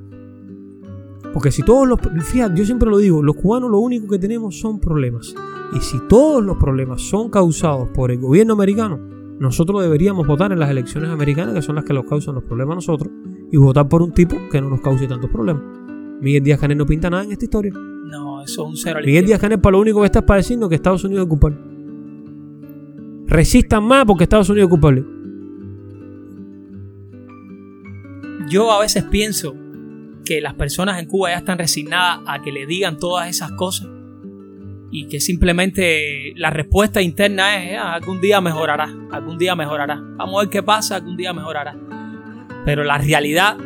Porque 1.34 1.52
si 1.52 1.64
todos 1.64 1.88
los. 1.88 2.00
Fíjate, 2.24 2.58
yo 2.58 2.66
siempre 2.66 2.90
lo 2.90 2.98
digo, 2.98 3.24
los 3.24 3.36
cubanos 3.36 3.72
lo 3.72 3.80
único 3.80 4.08
que 4.08 4.20
tenemos 4.20 4.60
son 4.60 4.80
problemas. 4.80 5.34
Y 5.74 5.80
si 5.80 5.98
todos 6.08 6.44
los 6.44 6.58
problemas 6.58 7.02
son 7.02 7.30
causados 7.30 7.90
por 7.90 8.12
el 8.12 8.20
gobierno 8.20 8.54
americano, 8.54 9.00
nosotros 9.40 9.82
deberíamos 9.82 10.28
votar 10.28 10.52
en 10.52 10.60
las 10.60 10.70
elecciones 10.70 11.10
americanas, 11.10 11.56
que 11.56 11.62
son 11.62 11.76
las 11.76 11.86
que 11.86 11.94
nos 11.94 12.06
causan 12.06 12.36
los 12.36 12.44
problemas 12.44 12.74
a 12.74 12.76
nosotros, 12.76 13.12
y 13.52 13.58
votar 13.58 13.88
por 13.88 14.02
un 14.02 14.12
tipo 14.12 14.36
que 14.52 14.62
no 14.62 14.70
nos 14.70 14.82
cause 14.82 15.08
tantos 15.08 15.30
problemas. 15.30 15.64
Miguel 16.22 16.44
Díaz 16.44 16.60
Canel 16.60 16.78
no 16.78 16.86
pinta 16.86 17.10
nada 17.10 17.24
en 17.24 17.32
esta 17.32 17.46
historia. 17.46 17.72
No, 17.74 18.44
eso 18.44 18.64
es 18.64 18.70
un 18.70 18.78
cero 18.78 19.00
Miguel. 19.04 19.26
Díaz 19.26 19.40
Canel 19.40 19.60
para 19.60 19.72
lo 19.72 19.82
único 19.82 20.02
que 20.02 20.06
está 20.08 20.20
es 20.20 20.26
para 20.26 20.38
decirnos 20.38 20.70
que 20.70 20.76
Estados 20.76 21.04
Unidos 21.04 21.24
es 21.24 21.30
culpable. 21.30 21.58
Resistan 23.28 23.84
más 23.84 24.06
porque 24.06 24.26
Estados 24.26 24.50
Unidos 24.50 24.68
es 24.68 24.72
culpable. 24.72 25.06
Yo 28.50 28.70
a 28.72 28.82
veces 28.82 29.06
pienso 29.06 29.56
que 30.26 30.42
las 30.42 30.54
personas 30.54 31.00
en 31.00 31.08
Cuba 31.08 31.30
ya 31.32 31.38
están 31.38 31.58
resignadas 31.58 32.20
a 32.28 32.42
que 32.42 32.52
le 32.52 32.66
digan 32.66 32.98
todas 32.98 33.30
esas 33.30 33.52
cosas 33.54 33.88
y 34.92 35.08
que 35.08 35.20
simplemente 35.20 36.34
la 36.36 36.50
respuesta 36.50 37.02
interna 37.02 37.64
es 37.64 37.78
"Ah, 37.78 37.94
algún 37.94 38.20
día 38.20 38.42
mejorará, 38.42 38.94
algún 39.12 39.38
día 39.38 39.56
mejorará. 39.56 40.00
Vamos 40.18 40.36
a 40.36 40.40
ver 40.44 40.50
qué 40.50 40.64
pasa, 40.64 40.98
algún 40.98 41.16
día 41.16 41.34
mejorará. 41.34 41.76
Pero 42.66 42.84
la 42.84 42.98
realidad 42.98 43.58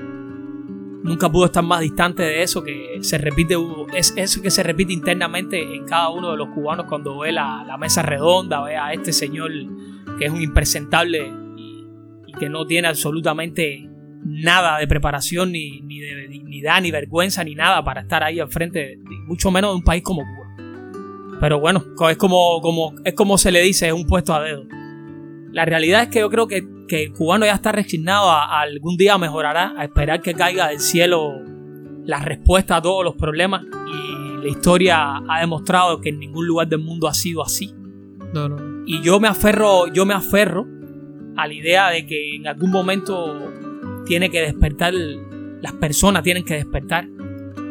nunca 1.04 1.32
pudo 1.32 1.46
estar 1.46 1.64
más 1.64 1.82
distante 1.82 2.24
de 2.24 2.44
eso 2.44 2.64
que 2.64 2.98
se 3.02 3.18
repite, 3.18 3.56
es 3.96 4.14
eso 4.18 4.42
que 4.42 4.50
se 4.52 4.64
repite 4.64 4.94
internamente 4.94 5.76
en 5.76 5.86
cada 5.86 6.10
uno 6.10 6.32
de 6.32 6.38
los 6.38 6.50
cubanos 6.50 6.86
cuando 6.88 7.20
ve 7.20 7.32
la, 7.32 7.64
la 7.68 7.78
mesa 7.78 8.02
redonda, 8.02 8.64
ve 8.64 8.76
a 8.76 8.94
este 8.94 9.12
señor 9.12 9.52
que 10.18 10.26
es 10.26 10.32
un 10.32 10.42
impresentable 10.42 11.32
y, 11.58 11.86
y 12.28 12.34
que 12.34 12.50
no 12.50 12.66
tiene 12.66 12.88
absolutamente 12.88 13.90
nada 14.26 14.80
de 14.80 14.88
preparación, 14.88 15.52
ni, 15.52 15.82
ni, 15.82 16.00
de, 16.00 16.28
ni 16.28 16.62
da, 16.62 16.82
ni 16.82 16.92
vergüenza, 16.92 17.44
ni 17.44 17.56
nada 17.56 17.84
para 17.84 18.02
estar 18.02 18.24
ahí 18.24 18.40
al 18.40 18.50
frente, 18.50 18.98
mucho 19.28 19.52
menos 19.52 19.72
de 19.72 19.76
un 19.78 19.84
país 19.84 20.04
como 20.04 20.24
Cuba. 20.24 21.38
Pero 21.40 21.60
bueno, 21.60 21.84
es 22.10 22.18
como, 22.18 22.60
como, 22.62 22.96
es 23.04 23.14
como 23.14 23.38
se 23.38 23.52
le 23.52 23.62
dice, 23.62 23.88
es 23.88 23.94
un 23.94 24.08
puesto 24.08 24.34
a 24.34 24.42
dedo. 24.42 24.64
La 25.52 25.64
realidad 25.64 26.04
es 26.04 26.10
que 26.10 26.20
yo 26.20 26.30
creo 26.30 26.48
que, 26.48 26.66
que 26.88 27.04
el 27.04 27.14
cubano 27.14 27.46
ya 27.46 27.54
está 27.54 27.72
resignado 27.72 28.30
a, 28.30 28.46
a 28.46 28.62
algún 28.62 28.98
día 28.98 29.18
mejorará, 29.18 29.74
a 29.78 29.84
esperar 29.84 30.22
que 30.22 30.34
caiga 30.34 30.70
del 30.70 30.80
cielo 30.80 31.42
la 32.06 32.20
respuesta 32.20 32.78
a 32.78 32.82
todos 32.82 33.04
los 33.04 33.16
problemas. 33.16 33.64
Y 33.64 34.44
la 34.44 34.50
historia 34.50 35.22
ha 35.28 35.40
demostrado 35.40 36.02
que 36.02 36.10
en 36.10 36.20
ningún 36.20 36.48
lugar 36.48 36.68
del 36.68 36.80
mundo 36.80 37.08
ha 37.08 37.14
sido 37.14 37.44
así. 37.44 37.74
No, 38.34 38.50
no. 38.50 38.58
Y 38.86 39.02
yo 39.02 39.20
me 39.20 39.28
aferro, 39.28 39.88
yo 39.88 40.06
me 40.06 40.14
aferro 40.14 40.66
a 41.38 41.48
la 41.48 41.54
idea 41.54 41.90
de 41.90 42.06
que 42.06 42.36
en 42.36 42.48
algún 42.48 42.72
momento 42.72 43.52
tiene 44.06 44.30
que 44.30 44.40
despertar, 44.42 44.94
las 44.94 45.74
personas 45.74 46.24
tienen 46.24 46.44
que 46.46 46.56
despertar 46.56 47.08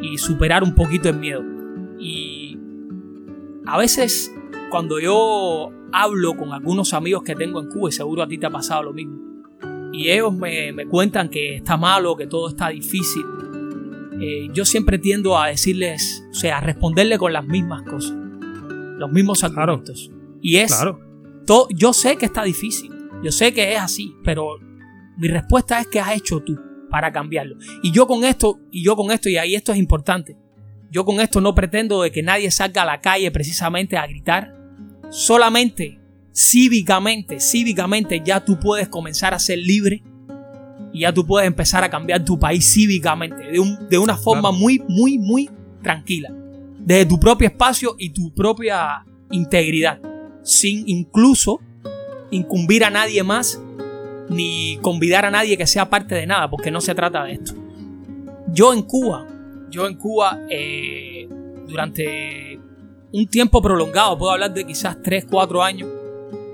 y 0.02 0.18
superar 0.18 0.62
un 0.62 0.74
poquito 0.74 1.08
el 1.08 1.16
miedo. 1.16 1.42
Y 1.98 2.58
a 3.66 3.78
veces 3.78 4.34
cuando 4.70 4.98
yo 5.00 5.70
hablo 5.92 6.34
con 6.36 6.52
algunos 6.52 6.92
amigos 6.94 7.22
que 7.22 7.34
tengo 7.34 7.60
en 7.60 7.68
Cuba, 7.68 7.88
y 7.88 7.92
seguro 7.92 8.22
a 8.22 8.28
ti 8.28 8.38
te 8.38 8.46
ha 8.46 8.50
pasado 8.50 8.82
lo 8.82 8.92
mismo, 8.92 9.16
y 9.92 10.10
ellos 10.10 10.34
me, 10.34 10.72
me 10.72 10.86
cuentan 10.86 11.28
que 11.28 11.54
está 11.56 11.76
malo, 11.76 12.16
que 12.16 12.26
todo 12.26 12.48
está 12.48 12.70
difícil, 12.70 13.22
eh, 14.20 14.48
yo 14.52 14.64
siempre 14.64 14.98
tiendo 14.98 15.38
a 15.38 15.48
decirles, 15.48 16.24
o 16.30 16.34
sea, 16.34 16.58
a 16.58 16.60
responderle 16.60 17.16
con 17.18 17.32
las 17.32 17.46
mismas 17.46 17.82
cosas, 17.82 18.16
los 18.98 19.10
mismos 19.12 19.38
Claro. 19.40 19.54
argumentos. 19.72 20.10
Y 20.40 20.56
es, 20.56 20.74
Claro. 20.74 21.00
to- 21.46 21.68
yo 21.74 21.92
sé 21.92 22.16
que 22.16 22.26
está 22.26 22.42
difícil, 22.42 22.90
yo 23.22 23.30
sé 23.30 23.54
que 23.54 23.72
es 23.74 23.80
así, 23.80 24.14
pero 24.24 24.58
mi 25.16 25.28
respuesta 25.28 25.80
es 25.80 25.86
que 25.88 26.00
has 26.00 26.16
hecho 26.16 26.40
tú 26.40 26.58
para 26.90 27.12
cambiarlo. 27.12 27.56
Y 27.82 27.90
yo 27.92 28.06
con 28.06 28.24
esto, 28.24 28.58
y 28.70 28.84
yo 28.84 28.96
con 28.96 29.10
esto, 29.10 29.28
y 29.28 29.36
ahí 29.36 29.54
esto 29.54 29.72
es 29.72 29.78
importante, 29.78 30.36
yo 30.90 31.04
con 31.04 31.20
esto 31.20 31.40
no 31.40 31.54
pretendo 31.54 32.02
de 32.02 32.12
que 32.12 32.22
nadie 32.22 32.50
salga 32.50 32.82
a 32.82 32.86
la 32.86 33.00
calle 33.00 33.30
precisamente 33.30 33.96
a 33.96 34.06
gritar, 34.06 34.54
solamente 35.10 36.00
cívicamente, 36.32 37.40
cívicamente 37.40 38.20
ya 38.24 38.44
tú 38.44 38.58
puedes 38.58 38.88
comenzar 38.88 39.34
a 39.34 39.38
ser 39.38 39.58
libre 39.58 40.02
y 40.92 41.00
ya 41.00 41.12
tú 41.12 41.26
puedes 41.26 41.46
empezar 41.46 41.82
a 41.84 41.90
cambiar 41.90 42.24
tu 42.24 42.38
país 42.38 42.64
cívicamente, 42.72 43.42
de, 43.50 43.58
un- 43.60 43.88
de 43.88 43.98
una 43.98 44.16
forma 44.16 44.50
Claro. 44.50 44.56
muy, 44.58 44.82
muy, 44.88 45.18
muy 45.18 45.50
tranquila, 45.82 46.30
desde 46.78 47.06
tu 47.06 47.18
propio 47.18 47.48
espacio 47.48 47.96
y 47.98 48.10
tu 48.10 48.32
propia 48.34 49.04
integridad, 49.30 50.00
sin 50.42 50.88
incluso 50.88 51.60
incumbir 52.30 52.84
a 52.84 52.90
nadie 52.90 53.22
más 53.22 53.60
ni 54.28 54.78
convidar 54.82 55.24
a 55.24 55.30
nadie 55.30 55.56
que 55.56 55.66
sea 55.66 55.88
parte 55.90 56.14
de 56.14 56.26
nada, 56.26 56.48
porque 56.48 56.70
no 56.70 56.80
se 56.80 56.94
trata 56.94 57.24
de 57.24 57.32
esto. 57.32 57.54
Yo 58.48 58.72
en 58.72 58.82
Cuba, 58.82 59.26
yo 59.70 59.86
en 59.86 59.96
Cuba, 59.96 60.40
eh, 60.48 61.28
durante 61.66 62.58
un 63.12 63.26
tiempo 63.26 63.60
prolongado, 63.60 64.16
puedo 64.18 64.32
hablar 64.32 64.52
de 64.54 64.64
quizás 64.64 65.00
3, 65.02 65.26
4 65.30 65.62
años, 65.62 65.88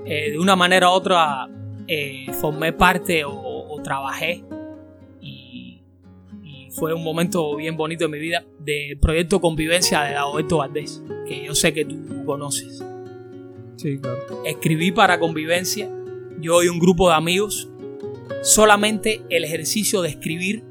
eh, 0.05 0.31
de 0.31 0.39
una 0.39 0.55
manera 0.55 0.89
u 0.89 0.93
otra 0.93 1.47
eh, 1.87 2.25
formé 2.39 2.73
parte 2.73 3.23
o, 3.23 3.31
o 3.33 3.81
trabajé 3.81 4.43
y, 5.19 5.81
y 6.43 6.67
fue 6.71 6.93
un 6.93 7.03
momento 7.03 7.55
bien 7.55 7.77
bonito 7.77 8.05
de 8.05 8.09
mi 8.09 8.19
vida 8.19 8.43
del 8.59 8.97
proyecto 8.99 9.39
Convivencia 9.41 10.01
de 10.03 10.13
Dagoberto 10.13 10.57
Valdés, 10.57 11.03
que 11.27 11.43
yo 11.45 11.53
sé 11.55 11.73
que 11.73 11.85
tú 11.85 12.23
conoces 12.25 12.83
Sí, 13.77 13.97
claro. 13.99 14.19
escribí 14.45 14.91
para 14.91 15.19
convivencia, 15.19 15.89
yo 16.41 16.63
y 16.63 16.67
un 16.67 16.79
grupo 16.79 17.09
de 17.09 17.15
amigos, 17.15 17.69
solamente 18.43 19.21
el 19.29 19.43
ejercicio 19.43 20.01
de 20.01 20.09
escribir 20.09 20.63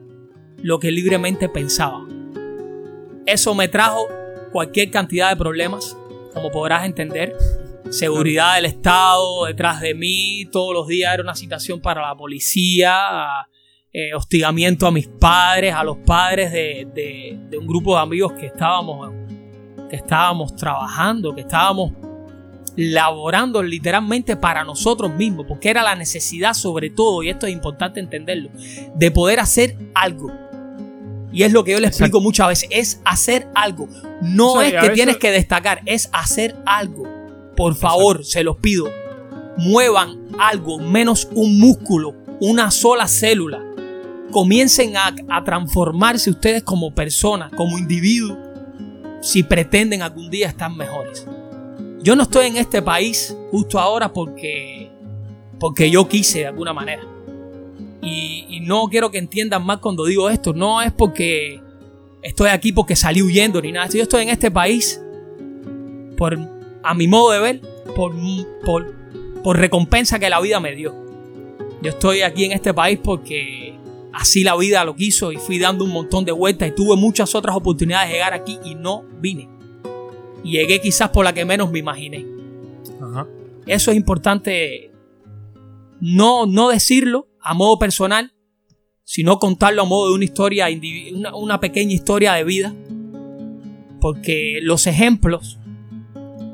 lo 0.62 0.78
que 0.78 0.90
libremente 0.90 1.48
pensaba. 1.48 2.06
Eso 3.26 3.54
me 3.54 3.68
trajo 3.68 4.06
cualquier 4.52 4.90
cantidad 4.90 5.30
de 5.30 5.36
problemas, 5.36 5.96
como 6.34 6.50
podrás 6.50 6.84
entender. 6.84 7.34
Seguridad 7.90 8.56
del 8.56 8.66
Estado 8.66 9.46
detrás 9.46 9.80
de 9.80 9.94
mí, 9.94 10.46
todos 10.52 10.74
los 10.74 10.86
días 10.86 11.12
era 11.14 11.22
una 11.22 11.34
citación 11.34 11.80
para 11.80 12.02
la 12.02 12.14
policía, 12.14 12.94
eh, 13.92 14.14
hostigamiento 14.14 14.86
a 14.86 14.90
mis 14.92 15.08
padres, 15.08 15.74
a 15.74 15.82
los 15.82 15.96
padres 15.98 16.52
de, 16.52 16.86
de- 16.94 17.38
de 17.50 17.58
un 17.58 17.66
grupo 17.66 17.96
de 17.96 18.02
amigos 18.02 18.32
que 18.34 18.46
estábamos, 18.46 19.12
que 19.88 19.96
estábamos 19.96 20.54
trabajando, 20.54 21.34
que 21.34 21.40
estábamos 21.40 21.92
laborando 22.76 23.62
literalmente 23.62 24.36
para 24.36 24.64
nosotros 24.64 25.12
mismos, 25.14 25.46
porque 25.46 25.70
era 25.70 25.82
la 25.82 25.94
necesidad 25.94 26.54
sobre 26.54 26.90
todo, 26.90 27.22
y 27.22 27.30
esto 27.30 27.46
es 27.46 27.52
importante 27.52 28.00
entenderlo, 28.00 28.50
de 28.94 29.10
poder 29.10 29.40
hacer 29.40 29.76
algo. 29.94 30.32
Y 31.32 31.44
es 31.44 31.52
lo 31.52 31.62
que 31.62 31.72
yo 31.72 31.80
le 31.80 31.86
explico 31.86 32.20
muchas 32.20 32.48
veces, 32.48 32.68
es 32.72 33.00
hacer 33.04 33.48
algo. 33.54 33.88
No 34.20 34.60
es 34.60 34.74
que 34.74 34.90
tienes 34.90 35.16
que 35.16 35.30
destacar, 35.30 35.80
es 35.86 36.08
hacer 36.12 36.56
algo. 36.66 37.04
Por 37.56 37.76
favor, 37.76 38.24
se 38.24 38.42
los 38.42 38.56
pido, 38.56 38.90
muevan 39.56 40.18
algo, 40.38 40.78
menos 40.78 41.28
un 41.32 41.58
músculo, 41.58 42.14
una 42.40 42.70
sola 42.70 43.06
célula. 43.06 43.64
Comiencen 44.30 44.96
a, 44.96 45.14
a 45.28 45.44
transformarse 45.44 46.30
ustedes 46.30 46.62
como 46.62 46.94
personas, 46.94 47.52
como 47.52 47.78
individuos, 47.78 48.38
si 49.20 49.42
pretenden 49.42 50.02
algún 50.02 50.30
día 50.30 50.48
estar 50.48 50.70
mejores. 50.70 51.26
Yo 52.02 52.16
no 52.16 52.22
estoy 52.22 52.46
en 52.46 52.56
este 52.56 52.80
país 52.80 53.36
justo 53.50 53.78
ahora 53.78 54.10
porque, 54.12 54.90
porque 55.58 55.90
yo 55.90 56.08
quise 56.08 56.40
de 56.40 56.46
alguna 56.46 56.72
manera. 56.72 57.02
Y, 58.02 58.60
no 58.62 58.86
quiero 58.88 59.10
que 59.10 59.18
entiendan 59.18 59.66
mal 59.66 59.80
cuando 59.80 60.04
digo 60.04 60.30
esto. 60.30 60.52
No 60.52 60.80
es 60.80 60.92
porque 60.92 61.60
estoy 62.22 62.50
aquí 62.50 62.72
porque 62.72 62.94
salí 62.94 63.20
huyendo 63.20 63.60
ni 63.60 63.72
nada. 63.72 63.88
Yo 63.88 64.02
estoy 64.02 64.22
en 64.22 64.28
este 64.28 64.50
país 64.50 65.02
por, 66.16 66.38
a 66.82 66.94
mi 66.94 67.08
modo 67.08 67.32
de 67.32 67.40
ver, 67.40 67.60
por, 67.96 68.14
por, 68.64 68.94
por 69.42 69.58
recompensa 69.58 70.18
que 70.18 70.30
la 70.30 70.40
vida 70.40 70.60
me 70.60 70.74
dio. 70.74 70.94
Yo 71.82 71.90
estoy 71.90 72.22
aquí 72.22 72.44
en 72.44 72.52
este 72.52 72.72
país 72.72 72.98
porque 73.02 73.74
así 74.12 74.44
la 74.44 74.56
vida 74.56 74.84
lo 74.84 74.94
quiso 74.94 75.32
y 75.32 75.36
fui 75.36 75.58
dando 75.58 75.84
un 75.84 75.90
montón 75.90 76.24
de 76.24 76.32
vueltas 76.32 76.68
y 76.68 76.72
tuve 76.72 76.96
muchas 76.96 77.34
otras 77.34 77.56
oportunidades 77.56 78.08
de 78.08 78.14
llegar 78.14 78.34
aquí 78.34 78.58
y 78.64 78.74
no 78.74 79.04
vine 79.20 79.59
y 80.44 80.52
llegué 80.52 80.80
quizás 80.80 81.10
por 81.10 81.24
la 81.24 81.32
que 81.32 81.44
menos 81.44 81.70
me 81.70 81.78
imaginé. 81.78 82.26
Eso 83.66 83.90
es 83.90 83.96
importante 83.96 84.90
no, 86.00 86.46
no 86.46 86.68
decirlo 86.68 87.28
a 87.40 87.54
modo 87.54 87.78
personal, 87.78 88.32
sino 89.04 89.38
contarlo 89.38 89.82
a 89.82 89.84
modo 89.84 90.08
de 90.08 90.14
una 90.14 90.24
historia, 90.24 90.66
una, 91.14 91.34
una 91.34 91.60
pequeña 91.60 91.92
historia 91.92 92.34
de 92.34 92.44
vida. 92.44 92.74
Porque 94.00 94.60
los 94.62 94.86
ejemplos, 94.86 95.58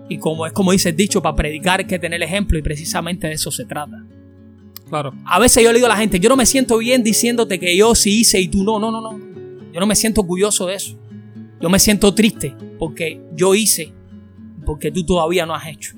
y 0.09 0.19
como 0.19 0.47
es 0.47 0.53
como 0.53 0.73
dice 0.73 0.89
el 0.89 0.97
dicho, 0.97 1.23
para 1.23 1.37
predicar 1.37 1.81
hay 1.81 1.87
que 1.87 1.99
tener 1.99 2.23
ejemplo 2.23 2.59
y 2.59 2.63
precisamente 2.63 3.29
de 3.29 3.35
eso 3.35 3.51
se 3.51 3.65
trata. 3.65 4.05
Claro. 4.89 5.15
A 5.25 5.39
veces 5.39 5.63
yo 5.63 5.71
le 5.71 5.79
digo 5.79 5.87
a 5.87 5.91
la 5.91 5.97
gente, 5.97 6.19
yo 6.19 6.29
no 6.29 6.37
me 6.37 6.47
siento 6.47 6.79
bien 6.79 7.03
diciéndote 7.03 7.59
que 7.59 7.77
yo 7.77 7.95
sí 7.95 8.21
hice 8.21 8.41
y 8.41 8.49
tú 8.49 8.65
no, 8.65 8.79
no, 8.79 8.91
no, 8.91 9.01
no. 9.01 9.19
Yo 9.73 9.81
no 9.81 9.87
me 9.87 9.95
siento 9.95 10.23
orgulloso 10.23 10.67
de 10.67 10.75
eso. 10.75 10.97
Yo 11.61 11.69
me 11.69 11.79
siento 11.79 12.15
triste 12.15 12.55
porque 12.79 13.21
yo 13.35 13.55
hice, 13.55 13.93
porque 14.65 14.91
tú 14.91 15.05
todavía 15.05 15.47
no 15.47 15.55
has 15.55 15.67
hecho. 15.67 15.95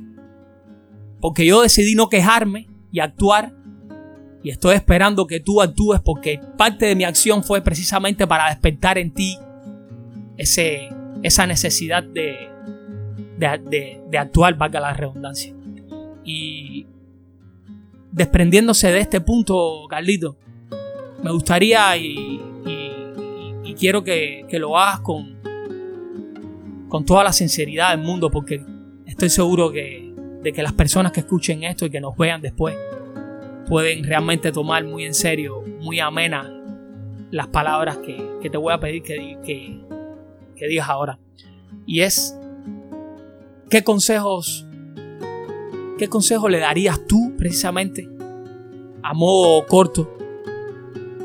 Porque 1.20 1.46
yo 1.46 1.62
decidí 1.62 1.94
no 1.94 2.08
quejarme 2.08 2.68
y 2.92 3.00
actuar 3.00 3.54
y 4.42 4.50
estoy 4.50 4.76
esperando 4.76 5.26
que 5.26 5.40
tú 5.40 5.60
actúes 5.60 6.00
porque 6.00 6.40
parte 6.56 6.86
de 6.86 6.94
mi 6.94 7.04
acción 7.04 7.42
fue 7.42 7.60
precisamente 7.60 8.26
para 8.26 8.48
despertar 8.48 8.96
en 8.96 9.12
ti 9.12 9.36
ese, 10.36 10.88
esa 11.22 11.46
necesidad 11.46 12.02
de, 12.04 12.48
de, 13.36 14.00
de, 14.08 14.18
actuar, 14.18 14.56
valga 14.56 14.80
la 14.80 14.92
redundancia. 14.92 15.54
Y 16.24 16.86
desprendiéndose 18.12 18.92
de 18.92 19.00
este 19.00 19.20
punto, 19.20 19.86
Carlito, 19.88 20.36
me 21.22 21.32
gustaría 21.32 21.96
y, 21.96 22.40
quiero 23.78 24.02
que, 24.02 24.44
que, 24.48 24.58
lo 24.58 24.76
hagas 24.76 25.00
con, 25.00 25.38
con 26.88 27.04
toda 27.04 27.24
la 27.24 27.32
sinceridad 27.32 27.90
del 27.90 28.04
mundo, 28.04 28.30
porque 28.30 28.64
estoy 29.06 29.28
seguro 29.30 29.70
que, 29.70 30.14
de 30.42 30.52
que 30.52 30.62
las 30.62 30.72
personas 30.72 31.12
que 31.12 31.20
escuchen 31.20 31.64
esto 31.64 31.86
y 31.86 31.90
que 31.90 32.00
nos 32.00 32.16
vean 32.16 32.40
después 32.40 32.76
pueden 33.68 34.04
realmente 34.04 34.50
tomar 34.50 34.84
muy 34.84 35.04
en 35.04 35.14
serio, 35.14 35.62
muy 35.80 36.00
amena 36.00 36.54
las 37.30 37.48
palabras 37.48 37.98
que, 37.98 38.48
te 38.48 38.56
voy 38.56 38.72
a 38.72 38.80
pedir 38.80 39.02
que, 39.02 39.84
digas 40.56 40.88
ahora. 40.88 41.18
Y 41.86 42.00
es, 42.00 42.38
¿qué 43.68 43.84
consejos, 43.84 44.66
qué 45.98 46.08
consejos 46.08 46.50
le 46.50 46.58
darías 46.58 47.06
tú 47.06 47.34
precisamente 47.36 48.08
a 49.02 49.12
modo 49.14 49.66
corto 49.66 50.16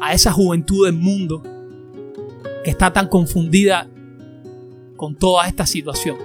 a 0.02 0.14
esa 0.14 0.32
juventud 0.32 0.86
del 0.86 0.96
mundo 0.96 1.42
que 2.64 2.70
está 2.70 2.92
tan 2.92 3.08
confundida 3.08 3.90
con 5.04 5.16
toda 5.16 5.46
esta 5.50 5.66
situación. 5.66 6.16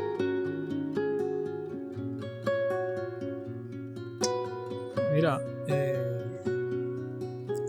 Mira, 5.12 5.40
eh, 5.66 6.40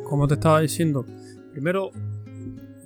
como 0.03 0.28
te 0.28 0.36
estaba 0.36 0.62
diciendo, 0.62 1.03
primero 1.51 1.89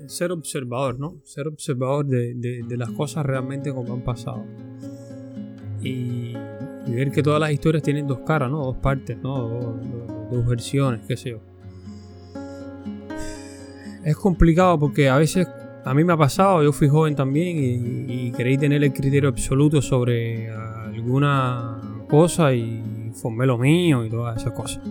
ser 0.07 0.31
observador, 0.31 0.97
¿no? 0.97 1.17
Ser 1.25 1.49
observador 1.49 2.05
de, 2.05 2.63
las 2.77 2.91
cosas 2.91 3.25
realmente 3.25 3.73
como 3.73 3.93
han 3.93 4.05
pasado. 4.05 4.45
Y, 5.81 6.31
ver 6.87 7.11
que 7.11 7.21
todas 7.21 7.41
las 7.41 7.51
historias 7.51 7.83
tienen 7.83 8.07
dos 8.07 8.19
caras, 8.19 8.49
¿no? 8.49 8.63
Dos 8.63 8.77
partes, 8.77 9.17
¿no? 9.21 9.49
Dos, 9.49 9.75
dos 10.31 10.47
versiones, 10.47 11.05
qué 11.05 11.17
sé 11.17 11.31
yo. 11.31 11.39
Es 14.05 14.15
complicado 14.15 14.79
porque 14.79 15.09
a 15.09 15.17
veces 15.17 15.45
a 15.85 15.93
mí 15.93 16.03
me 16.03 16.13
ha 16.13 16.17
pasado, 16.17 16.63
yo 16.63 16.71
fui 16.71 16.87
joven 16.87 17.15
también 17.15 18.07
y, 18.09 18.31
creí 18.31 18.57
tener 18.57 18.83
el 18.83 18.93
criterio 18.93 19.29
absoluto 19.29 19.81
sobre 19.81 20.49
alguna 20.49 21.79
cosa 22.09 22.53
y 22.53 23.11
formé 23.13 23.45
lo 23.45 23.57
mío 23.57 24.05
y 24.05 24.09
todas 24.09 24.37
esas 24.37 24.53
cosas. 24.53 24.81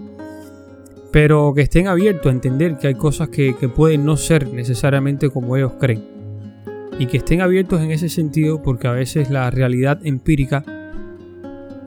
Pero 1.11 1.53
que 1.55 1.63
estén 1.63 1.89
abiertos 1.89 2.27
a 2.27 2.31
entender 2.31 2.77
que 2.79 2.89
hay 2.89 2.95
cosas 2.95 3.29
que, 3.29 3.55
pueden 3.75 4.05
no 4.05 4.17
ser 4.17 4.53
necesariamente 4.53 5.31
como 5.31 5.57
ellos 5.57 5.73
creen. 5.79 6.05
Y 6.99 7.07
que 7.07 7.19
estén 7.19 7.41
abiertos 7.41 7.81
en 7.81 7.91
ese 7.91 8.09
sentido 8.09 8.63
porque 8.63 8.87
a 8.87 8.93
veces 8.93 9.31
la 9.31 9.51
realidad 9.51 9.99
empírica 10.05 10.65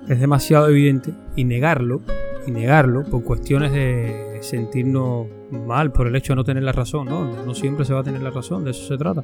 es 0.08 0.20
demasiado 0.20 0.68
evidente 0.70 1.14
y 1.36 1.44
negarlo, 1.44 2.02
y 2.46 2.52
negarlo 2.52 3.04
por 3.04 3.24
cuestiones 3.24 3.72
de 3.72 4.40
sentirnos 4.42 5.28
mal 5.52 5.92
por 5.92 6.08
el 6.08 6.16
hecho 6.16 6.34
de 6.34 6.38
no 6.38 6.44
tener 6.44 6.64
la 6.64 6.72
razón, 6.72 7.08
¿no? 7.08 7.46
No 7.46 7.54
siempre 7.54 7.86
se 7.86 7.94
va 7.94 8.02
a 8.02 8.04
tener 8.04 8.22
la 8.22 8.32
razón, 8.32 8.64
de 8.64 8.72
eso 8.72 8.88
se 8.88 8.98
trata. 8.98 9.24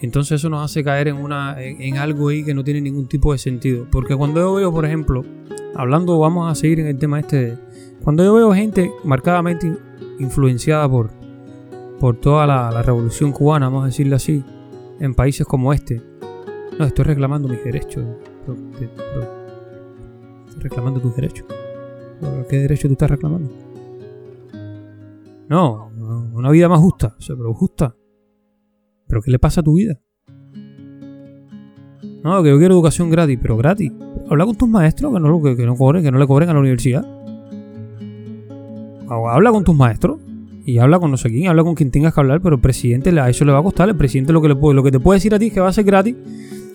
Entonces 0.00 0.40
eso 0.40 0.50
nos 0.50 0.62
hace 0.64 0.84
caer 0.84 1.08
en, 1.08 1.16
una, 1.16 1.56
en, 1.62 1.96
algo 1.96 2.28
ahí 2.28 2.44
que 2.44 2.52
no 2.52 2.62
tiene 2.62 2.80
ningún 2.80 3.06
tipo 3.06 3.32
de 3.32 3.38
sentido. 3.38 3.86
Porque 3.90 4.14
cuando 4.14 4.40
yo 4.40 4.54
veo, 4.54 4.70
por 4.70 4.84
ejemplo, 4.84 5.24
hablando, 5.74 6.18
vamos 6.18 6.50
a 6.50 6.54
seguir 6.54 6.80
en 6.80 6.88
el 6.88 6.98
tema 6.98 7.20
este, 7.20 7.56
cuando 8.02 8.22
yo 8.22 8.34
veo 8.34 8.52
gente 8.52 8.90
marcadamente 9.02 9.74
influenciada 10.18 10.88
por, 10.88 11.10
por 12.00 12.16
toda 12.16 12.46
la, 12.46 12.82
revolución 12.82 13.32
cubana, 13.32 13.66
vamos 13.66 13.84
a 13.84 13.86
decirlo 13.86 14.16
así, 14.16 14.44
en 15.00 15.14
países 15.14 15.46
como 15.46 15.72
este, 15.72 16.02
no, 16.78 16.84
estoy 16.84 17.06
reclamando 17.06 17.48
mis 17.48 17.64
derechos. 17.64 18.04
estoy 20.48 20.62
reclamando 20.62 21.00
tus 21.00 21.16
derechos. 21.16 21.46
¿Qué 22.50 22.58
derecho 22.58 22.88
tú 22.88 22.92
estás 22.92 23.10
reclamando? 23.10 23.63
No, 25.48 25.90
una 26.32 26.50
vida 26.50 26.68
más 26.68 26.80
justa. 26.80 27.16
pero 27.26 27.54
justa. 27.54 27.94
¿Pero 29.06 29.20
qué 29.22 29.30
le 29.30 29.38
pasa 29.38 29.60
a 29.60 29.64
tu 29.64 29.74
vida? 29.74 30.00
No, 32.22 32.42
que 32.42 32.48
yo 32.48 32.58
quiero 32.58 32.74
educación 32.74 33.10
gratis, 33.10 33.38
pero 33.40 33.56
gratis. 33.56 33.92
Habla 34.30 34.46
con 34.46 34.56
tus 34.56 34.68
maestros 34.68 35.12
que 35.12 35.20
no, 35.20 35.42
que, 35.42 35.66
no 35.66 35.76
cobren, 35.76 36.02
que 36.02 36.10
no 36.10 36.18
le 36.18 36.26
cobren 36.26 36.48
a 36.48 36.54
la 36.54 36.60
universidad. 36.60 37.04
Habla 39.08 39.50
con 39.50 39.64
tus 39.64 39.76
maestros 39.76 40.18
y 40.64 40.78
habla 40.78 40.98
con 40.98 41.10
no 41.10 41.18
sé 41.18 41.28
quién, 41.28 41.48
habla 41.48 41.62
con 41.62 41.74
quien 41.74 41.90
tengas 41.90 42.14
que 42.14 42.20
hablar, 42.20 42.40
pero 42.40 42.56
el 42.56 42.62
presidente 42.62 43.10
a 43.20 43.28
eso 43.28 43.44
le 43.44 43.52
va 43.52 43.58
a 43.58 43.62
costar. 43.62 43.90
El 43.90 43.96
presidente 43.96 44.32
lo 44.32 44.40
que, 44.40 44.48
le 44.48 44.56
puede, 44.56 44.74
lo 44.74 44.82
que 44.82 44.90
te 44.90 44.98
puede 44.98 45.18
decir 45.18 45.34
a 45.34 45.38
ti 45.38 45.48
es 45.48 45.52
que 45.52 45.60
va 45.60 45.68
a 45.68 45.72
ser 45.72 45.84
gratis, 45.84 46.16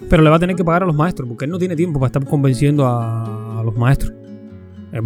pero 0.07 0.21
le 0.21 0.29
va 0.29 0.35
a 0.35 0.39
tener 0.39 0.55
que 0.55 0.63
pagar 0.63 0.83
a 0.83 0.85
los 0.85 0.95
maestros, 0.95 1.27
porque 1.27 1.45
él 1.45 1.51
no 1.51 1.57
tiene 1.57 1.75
tiempo 1.75 1.99
para 1.99 2.07
estar 2.09 2.25
convenciendo 2.25 2.85
a, 2.85 3.63
los 3.65 3.75
maestros. 3.75 4.13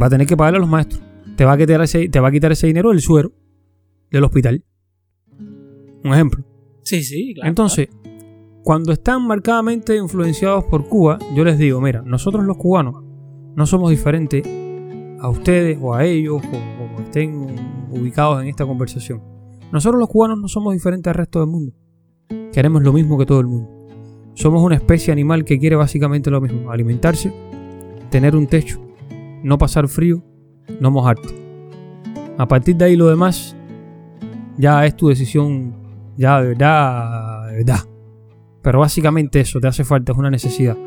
Va 0.01 0.07
a 0.07 0.09
tener 0.09 0.27
que 0.27 0.35
pagarle 0.35 0.57
a 0.57 0.61
los 0.61 0.69
maestros. 0.69 1.01
Te 1.37 1.45
va 1.45 1.53
a 1.53 1.57
quitar 1.57 1.81
ese, 1.81 2.09
te 2.09 2.19
va 2.19 2.27
a 2.27 2.31
quitar 2.31 2.51
ese 2.51 2.67
dinero 2.67 2.89
del 2.89 2.99
suero 2.99 3.31
del 4.13 4.23
hospital. 4.23 4.63
Un 6.03 6.13
ejemplo. 6.13 6.45
Sí, 6.83 7.03
sí, 7.03 7.33
claro. 7.33 7.49
Entonces, 7.49 7.89
cuando 8.63 8.93
están 8.93 9.25
marcadamente 9.25 9.97
influenciados 9.97 10.65
por 10.65 10.87
Cuba, 10.87 11.17
yo 11.35 11.43
les 11.43 11.57
digo, 11.57 11.81
mira, 11.81 12.03
nosotros 12.03 12.45
los 12.45 12.57
cubanos 12.57 13.03
no 13.55 13.65
somos 13.65 13.89
diferentes 13.89 14.47
a 15.19 15.29
ustedes 15.29 15.77
o 15.81 15.93
a 15.95 16.05
ellos 16.05 16.41
o 16.45 16.51
como 16.51 16.99
estén 16.99 17.33
ubicados 17.89 18.41
en 18.41 18.49
esta 18.49 18.65
conversación. 18.65 19.21
Nosotros 19.71 19.99
los 19.99 20.09
cubanos 20.09 20.39
no 20.39 20.47
somos 20.47 20.73
diferentes 20.73 21.09
al 21.09 21.15
resto 21.15 21.39
del 21.39 21.49
mundo. 21.49 21.73
Queremos 22.51 22.83
lo 22.83 22.93
mismo 22.93 23.17
que 23.17 23.25
todo 23.25 23.39
el 23.39 23.47
mundo. 23.47 23.69
Somos 24.35 24.61
una 24.61 24.75
especie 24.75 25.11
animal 25.11 25.43
que 25.43 25.57
quiere 25.57 25.75
básicamente 25.75 26.29
lo 26.29 26.41
mismo, 26.41 26.71
alimentarse, 26.71 27.33
tener 28.11 28.35
un 28.35 28.47
techo, 28.47 28.79
no 29.43 29.57
pasar 29.57 29.87
frío, 29.87 30.23
no 30.79 30.91
mojarte. 30.91 31.29
A 32.37 32.47
partir 32.47 32.75
de 32.75 32.85
ahí 32.85 32.95
lo 32.95 33.07
demás 33.07 33.55
ya 34.57 34.85
es 34.85 34.95
tu 34.95 35.09
decisión, 35.09 35.73
ya 36.17 36.41
de 36.41 36.49
verdad, 36.49 37.47
de 37.47 37.57
verdad. 37.57 37.79
Pero 38.61 38.79
básicamente 38.79 39.39
eso, 39.39 39.59
te 39.59 39.67
hace 39.67 39.83
falta, 39.83 40.11
es 40.11 40.17
una 40.17 40.29
necesidad. 40.29 40.77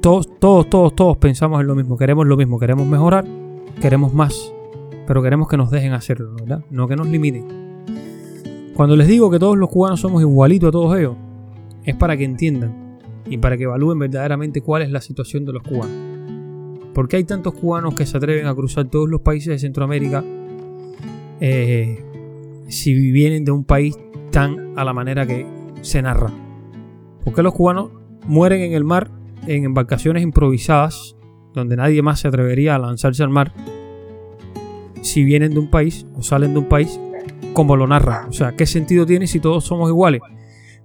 todos, 0.00 0.38
todos, 0.38 0.68
todos, 0.68 0.94
todos 0.94 1.16
pensamos 1.16 1.60
en 1.60 1.66
lo 1.66 1.74
mismo, 1.74 1.96
queremos 1.96 2.26
lo 2.26 2.36
mismo, 2.36 2.58
queremos 2.58 2.86
mejorar, 2.86 3.24
queremos 3.80 4.12
más, 4.14 4.52
pero 5.06 5.22
queremos 5.22 5.48
que 5.48 5.56
nos 5.56 5.70
dejen 5.70 5.92
hacerlo, 5.92 6.34
¿verdad? 6.34 6.64
No 6.70 6.88
que 6.88 6.96
nos 6.96 7.08
limiten. 7.08 7.66
Cuando 8.74 8.96
les 8.96 9.08
digo 9.08 9.30
que 9.30 9.38
todos 9.38 9.56
los 9.56 9.70
cubanos 9.70 10.00
somos 10.00 10.20
igualitos 10.20 10.68
a 10.68 10.72
todos 10.72 10.98
ellos, 10.98 11.16
es 11.84 11.94
para 11.96 12.16
que 12.16 12.24
entiendan 12.24 12.98
y 13.24 13.38
para 13.38 13.56
que 13.56 13.64
evalúen 13.64 13.98
verdaderamente 13.98 14.60
cuál 14.60 14.82
es 14.82 14.90
la 14.90 15.00
situación 15.00 15.44
de 15.44 15.52
los 15.52 15.62
cubanos. 15.62 15.96
¿Por 16.92 17.08
qué 17.08 17.16
hay 17.16 17.24
tantos 17.24 17.54
cubanos 17.54 17.94
que 17.94 18.06
se 18.06 18.16
atreven 18.16 18.46
a 18.46 18.54
cruzar 18.54 18.86
todos 18.86 19.08
los 19.08 19.20
países 19.20 19.48
de 19.48 19.58
Centroamérica 19.58 20.24
eh, 21.40 22.05
si 22.68 22.94
vienen 23.12 23.44
de 23.44 23.52
un 23.52 23.64
país 23.64 23.96
tan 24.30 24.78
a 24.78 24.84
la 24.84 24.92
manera 24.92 25.26
que 25.26 25.46
se 25.82 26.02
narra? 26.02 26.32
¿Por 27.24 27.34
qué 27.34 27.42
los 27.42 27.54
cubanos 27.54 27.90
mueren 28.26 28.62
en 28.62 28.72
el 28.72 28.84
mar 28.84 29.10
en 29.46 29.64
embarcaciones 29.64 30.22
improvisadas 30.22 31.16
donde 31.54 31.76
nadie 31.76 32.02
más 32.02 32.20
se 32.20 32.28
atrevería 32.28 32.74
a 32.74 32.78
lanzarse 32.78 33.22
al 33.22 33.30
mar 33.30 33.52
si 35.02 35.24
vienen 35.24 35.52
de 35.52 35.58
un 35.58 35.70
país 35.70 36.06
o 36.14 36.22
salen 36.22 36.52
de 36.52 36.58
un 36.58 36.68
país 36.68 37.00
como 37.52 37.76
lo 37.76 37.86
narra. 37.86 38.26
O 38.28 38.32
sea, 38.32 38.52
¿qué 38.52 38.66
sentido 38.66 39.06
tiene 39.06 39.26
si 39.26 39.40
todos 39.40 39.64
somos 39.64 39.88
iguales? 39.88 40.20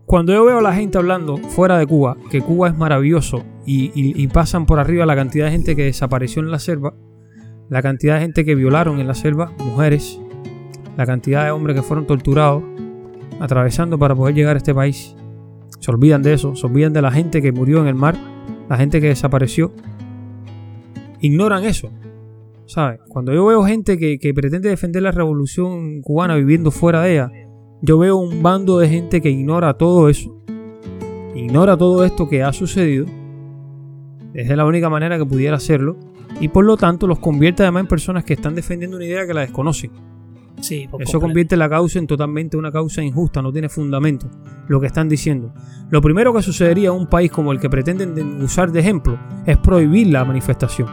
Cuando 0.05 0.33
yo 0.33 0.45
veo 0.45 0.59
a 0.59 0.61
la 0.61 0.73
gente 0.73 0.97
hablando 0.97 1.37
fuera 1.37 1.77
de 1.77 1.87
Cuba, 1.87 2.17
que 2.29 2.41
Cuba 2.41 2.69
es 2.69 2.77
maravilloso 2.77 3.43
y, 3.65 4.27
pasan 4.27 4.65
por 4.65 4.79
arriba 4.79 5.05
la 5.05 5.15
cantidad 5.15 5.45
de 5.45 5.51
gente 5.51 5.75
que 5.75 5.83
desapareció 5.83 6.41
en 6.41 6.51
la 6.51 6.59
selva, 6.59 6.93
la 7.69 7.81
cantidad 7.81 8.15
de 8.15 8.21
gente 8.21 8.45
que 8.45 8.55
violaron 8.55 8.99
en 8.99 9.07
la 9.07 9.13
selva, 9.13 9.51
mujeres, 9.59 10.19
la 10.97 11.05
cantidad 11.05 11.45
de 11.45 11.51
hombres 11.51 11.75
que 11.75 11.83
fueron 11.83 12.05
torturados, 12.05 12.63
atravesando 13.39 13.97
para 13.97 14.15
poder 14.15 14.35
llegar 14.35 14.55
a 14.55 14.57
este 14.57 14.73
país. 14.73 15.15
Se 15.79 15.89
olvidan 15.91 16.21
de 16.21 16.33
eso, 16.33 16.55
se 16.55 16.65
olvidan 16.67 16.93
de 16.93 17.01
la 17.01 17.11
gente 17.11 17.41
que 17.41 17.51
murió 17.51 17.81
en 17.81 17.87
el 17.87 17.95
mar, 17.95 18.15
la 18.69 18.77
gente 18.77 19.01
que 19.01 19.07
desapareció. 19.07 19.71
Ignoran 21.19 21.63
eso. 21.63 21.91
¿Sabes? 22.65 22.99
Cuando 23.09 23.33
yo 23.33 23.45
veo 23.45 23.63
gente 23.63 23.97
que, 23.97 24.33
pretende 24.33 24.69
defender 24.69 25.03
la 25.03 25.11
revolución 25.11 26.01
cubana 26.01 26.35
viviendo 26.35 26.71
fuera 26.71 27.01
de 27.01 27.13
ella, 27.13 27.31
yo 27.81 27.97
veo 27.97 28.15
un 28.17 28.43
bando 28.43 28.77
de 28.79 28.87
gente 28.87 29.21
que 29.21 29.29
ignora 29.29 29.73
todo 29.73 30.07
eso. 30.07 30.41
Ignora 31.35 31.75
todo 31.75 32.05
esto 32.05 32.29
que 32.29 32.43
ha 32.43 32.53
sucedido. 32.53 33.07
Es 34.33 34.47
la 34.49 34.65
única 34.65 34.89
manera 34.89 35.17
que 35.17 35.25
pudiera 35.25 35.57
hacerlo. 35.57 35.97
Y 36.39 36.47
por 36.47 36.63
lo 36.63 36.77
tanto 36.77 37.07
los 37.07 37.19
convierte 37.19 37.63
además 37.63 37.81
en 37.81 37.87
personas 37.87 38.23
que 38.23 38.33
están 38.33 38.55
defendiendo 38.55 38.97
una 38.97 39.05
idea 39.05 39.27
que 39.27 39.33
la 39.33 39.41
desconocen. 39.41 39.91
Sí, 40.61 40.87
Eso 40.99 41.19
convierte 41.19 41.57
la 41.57 41.67
causa 41.67 41.99
en 41.99 42.07
totalmente 42.07 42.55
una 42.55 42.71
causa 42.71 43.03
injusta, 43.03 43.41
no 43.41 43.51
tiene 43.51 43.67
fundamento 43.67 44.27
lo 44.67 44.79
que 44.79 44.87
están 44.87 45.09
diciendo. 45.09 45.53
Lo 45.89 46.01
primero 46.01 46.33
que 46.33 46.41
sucedería 46.41 46.89
en 46.89 46.95
un 46.95 47.07
país 47.07 47.31
como 47.31 47.51
el 47.51 47.59
que 47.59 47.69
pretenden 47.69 48.41
usar 48.41 48.71
de 48.71 48.79
ejemplo 48.79 49.19
es 49.45 49.57
prohibir 49.57 50.07
la 50.07 50.23
manifestación. 50.23 50.87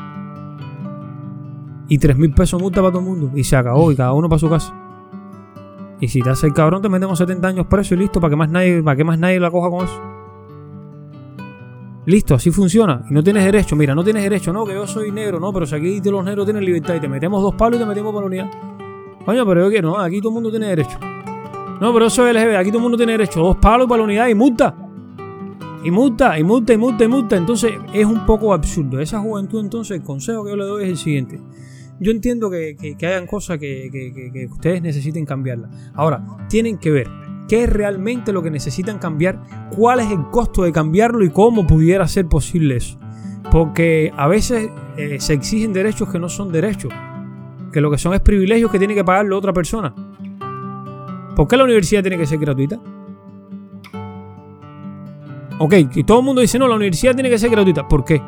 Y 1.88 1.98
3 1.98 2.16
mil 2.16 2.32
pesos 2.34 2.60
multa 2.60 2.80
para 2.80 2.92
todo 2.92 3.00
el 3.00 3.08
mundo. 3.08 3.30
Y 3.34 3.44
se 3.44 3.56
acabó 3.56 3.92
y 3.92 3.96
cada 3.96 4.12
uno 4.12 4.28
para 4.28 4.38
su 4.38 4.48
casa. 4.48 4.74
Y 6.00 6.08
si 6.08 6.20
te 6.20 6.30
hace 6.30 6.46
el 6.46 6.54
cabrón, 6.54 6.82
te 6.82 6.88
metemos 6.88 7.18
70 7.18 7.48
años 7.48 7.66
preso 7.66 7.94
y 7.94 7.98
listo 7.98 8.20
para 8.20 8.30
que 8.30 8.36
más 8.36 8.50
nadie, 8.50 8.82
para 8.82 8.96
que 8.96 9.04
más 9.04 9.18
nadie 9.18 9.40
la 9.40 9.50
coja 9.50 9.70
con 9.70 9.84
eso. 9.84 10.02
Listo, 12.06 12.34
así 12.34 12.50
funciona. 12.50 13.04
Y 13.10 13.14
no 13.14 13.22
tienes 13.22 13.44
derecho. 13.44 13.76
Mira, 13.76 13.94
no 13.94 14.02
tienes 14.02 14.22
derecho. 14.22 14.52
No, 14.52 14.64
que 14.64 14.72
yo 14.74 14.86
soy 14.86 15.10
negro. 15.10 15.38
No, 15.40 15.52
pero 15.52 15.66
si 15.66 15.74
aquí 15.74 16.00
los 16.10 16.24
negros 16.24 16.46
tienen 16.46 16.64
libertad 16.64 16.94
y 16.94 17.00
te 17.00 17.08
metemos 17.08 17.42
dos 17.42 17.54
palos 17.54 17.78
y 17.78 17.82
te 17.82 17.86
metemos 17.86 18.12
por 18.12 18.22
la 18.22 18.26
unidad. 18.26 18.77
Coño, 19.28 19.44
pero 19.44 19.64
yo 19.64 19.68
quiero, 19.70 19.90
no, 19.90 19.98
aquí 19.98 20.20
todo 20.20 20.30
el 20.30 20.34
mundo 20.36 20.48
tiene 20.48 20.68
derecho. 20.68 20.98
No, 21.82 21.92
pero 21.92 22.06
eso 22.06 22.26
es 22.26 22.34
LGB, 22.34 22.56
aquí 22.56 22.70
todo 22.70 22.78
el 22.78 22.82
mundo 22.82 22.96
tiene 22.96 23.12
derecho. 23.12 23.40
Dos 23.40 23.58
palos 23.58 23.86
para 23.86 23.98
la 23.98 24.04
unidad 24.04 24.26
y 24.26 24.34
multa. 24.34 24.74
Y 25.84 25.90
multa, 25.90 26.38
y 26.38 26.44
multa, 26.44 26.72
y 26.72 26.78
multa, 26.78 27.04
y 27.04 27.08
multa. 27.08 27.36
Entonces 27.36 27.74
es 27.92 28.06
un 28.06 28.24
poco 28.24 28.54
absurdo. 28.54 28.98
Esa 28.98 29.20
juventud, 29.20 29.60
entonces, 29.60 29.98
el 29.98 30.02
consejo 30.02 30.44
que 30.44 30.52
yo 30.52 30.56
le 30.56 30.64
doy 30.64 30.84
es 30.84 30.88
el 30.88 30.96
siguiente. 30.96 31.42
Yo 32.00 32.10
entiendo 32.10 32.48
que, 32.48 32.74
que, 32.74 33.06
hayan 33.06 33.26
cosas 33.26 33.58
que, 33.58 33.90
que, 33.92 34.46
ustedes 34.50 34.80
necesiten 34.80 35.26
cambiarlas. 35.26 35.72
Ahora, 35.92 36.24
tienen 36.48 36.78
que 36.78 36.90
ver 36.90 37.08
qué 37.48 37.64
es 37.64 37.70
realmente 37.70 38.32
lo 38.32 38.42
que 38.42 38.50
necesitan 38.50 38.98
cambiar, 38.98 39.42
cuál 39.76 40.00
es 40.00 40.10
el 40.10 40.24
costo 40.30 40.62
de 40.62 40.72
cambiarlo 40.72 41.22
y 41.22 41.28
cómo 41.28 41.66
pudiera 41.66 42.08
ser 42.08 42.28
posible 42.28 42.76
eso. 42.76 42.98
Porque 43.52 44.10
a 44.16 44.26
veces 44.26 44.70
eh, 44.96 45.20
se 45.20 45.34
exigen 45.34 45.74
derechos 45.74 46.08
que 46.08 46.18
no 46.18 46.30
son 46.30 46.50
derechos 46.50 46.94
que 47.72 47.80
lo 47.80 47.90
que 47.90 47.98
son 47.98 48.14
es 48.14 48.20
privilegios 48.20 48.70
que 48.70 48.78
tiene 48.78 48.94
que 48.94 49.04
pagar 49.04 49.26
la 49.26 49.36
otra 49.36 49.52
persona. 49.52 49.94
¿Por 51.36 51.46
qué 51.46 51.56
la 51.56 51.64
universidad 51.64 52.02
tiene 52.02 52.18
que 52.18 52.26
ser 52.26 52.38
gratuita? 52.38 52.78
Ok, 55.60 55.74
y 55.94 56.04
todo 56.04 56.20
el 56.20 56.24
mundo 56.24 56.40
dice, 56.40 56.58
no, 56.58 56.68
la 56.68 56.76
universidad 56.76 57.14
tiene 57.14 57.30
que 57.30 57.38
ser 57.38 57.50
gratuita. 57.50 57.86
¿Por 57.86 58.04
qué? 58.04 58.22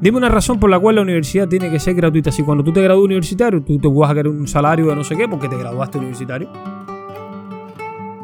Dime 0.00 0.18
una 0.18 0.28
razón 0.28 0.60
por 0.60 0.70
la 0.70 0.78
cual 0.78 0.96
la 0.96 1.02
universidad 1.02 1.48
tiene 1.48 1.70
que 1.70 1.80
ser 1.80 1.94
gratuita. 1.94 2.30
Si 2.30 2.42
cuando 2.42 2.62
tú 2.62 2.72
te 2.72 2.82
gradúas 2.82 3.04
universitario, 3.04 3.62
tú 3.62 3.78
te 3.78 3.88
vas 3.88 4.10
a 4.10 4.14
querer 4.14 4.28
un 4.28 4.46
salario 4.46 4.86
de 4.86 4.96
no 4.96 5.02
sé 5.02 5.16
qué 5.16 5.26
porque 5.26 5.48
te 5.48 5.56
graduaste 5.56 5.98
universitario. 5.98 6.48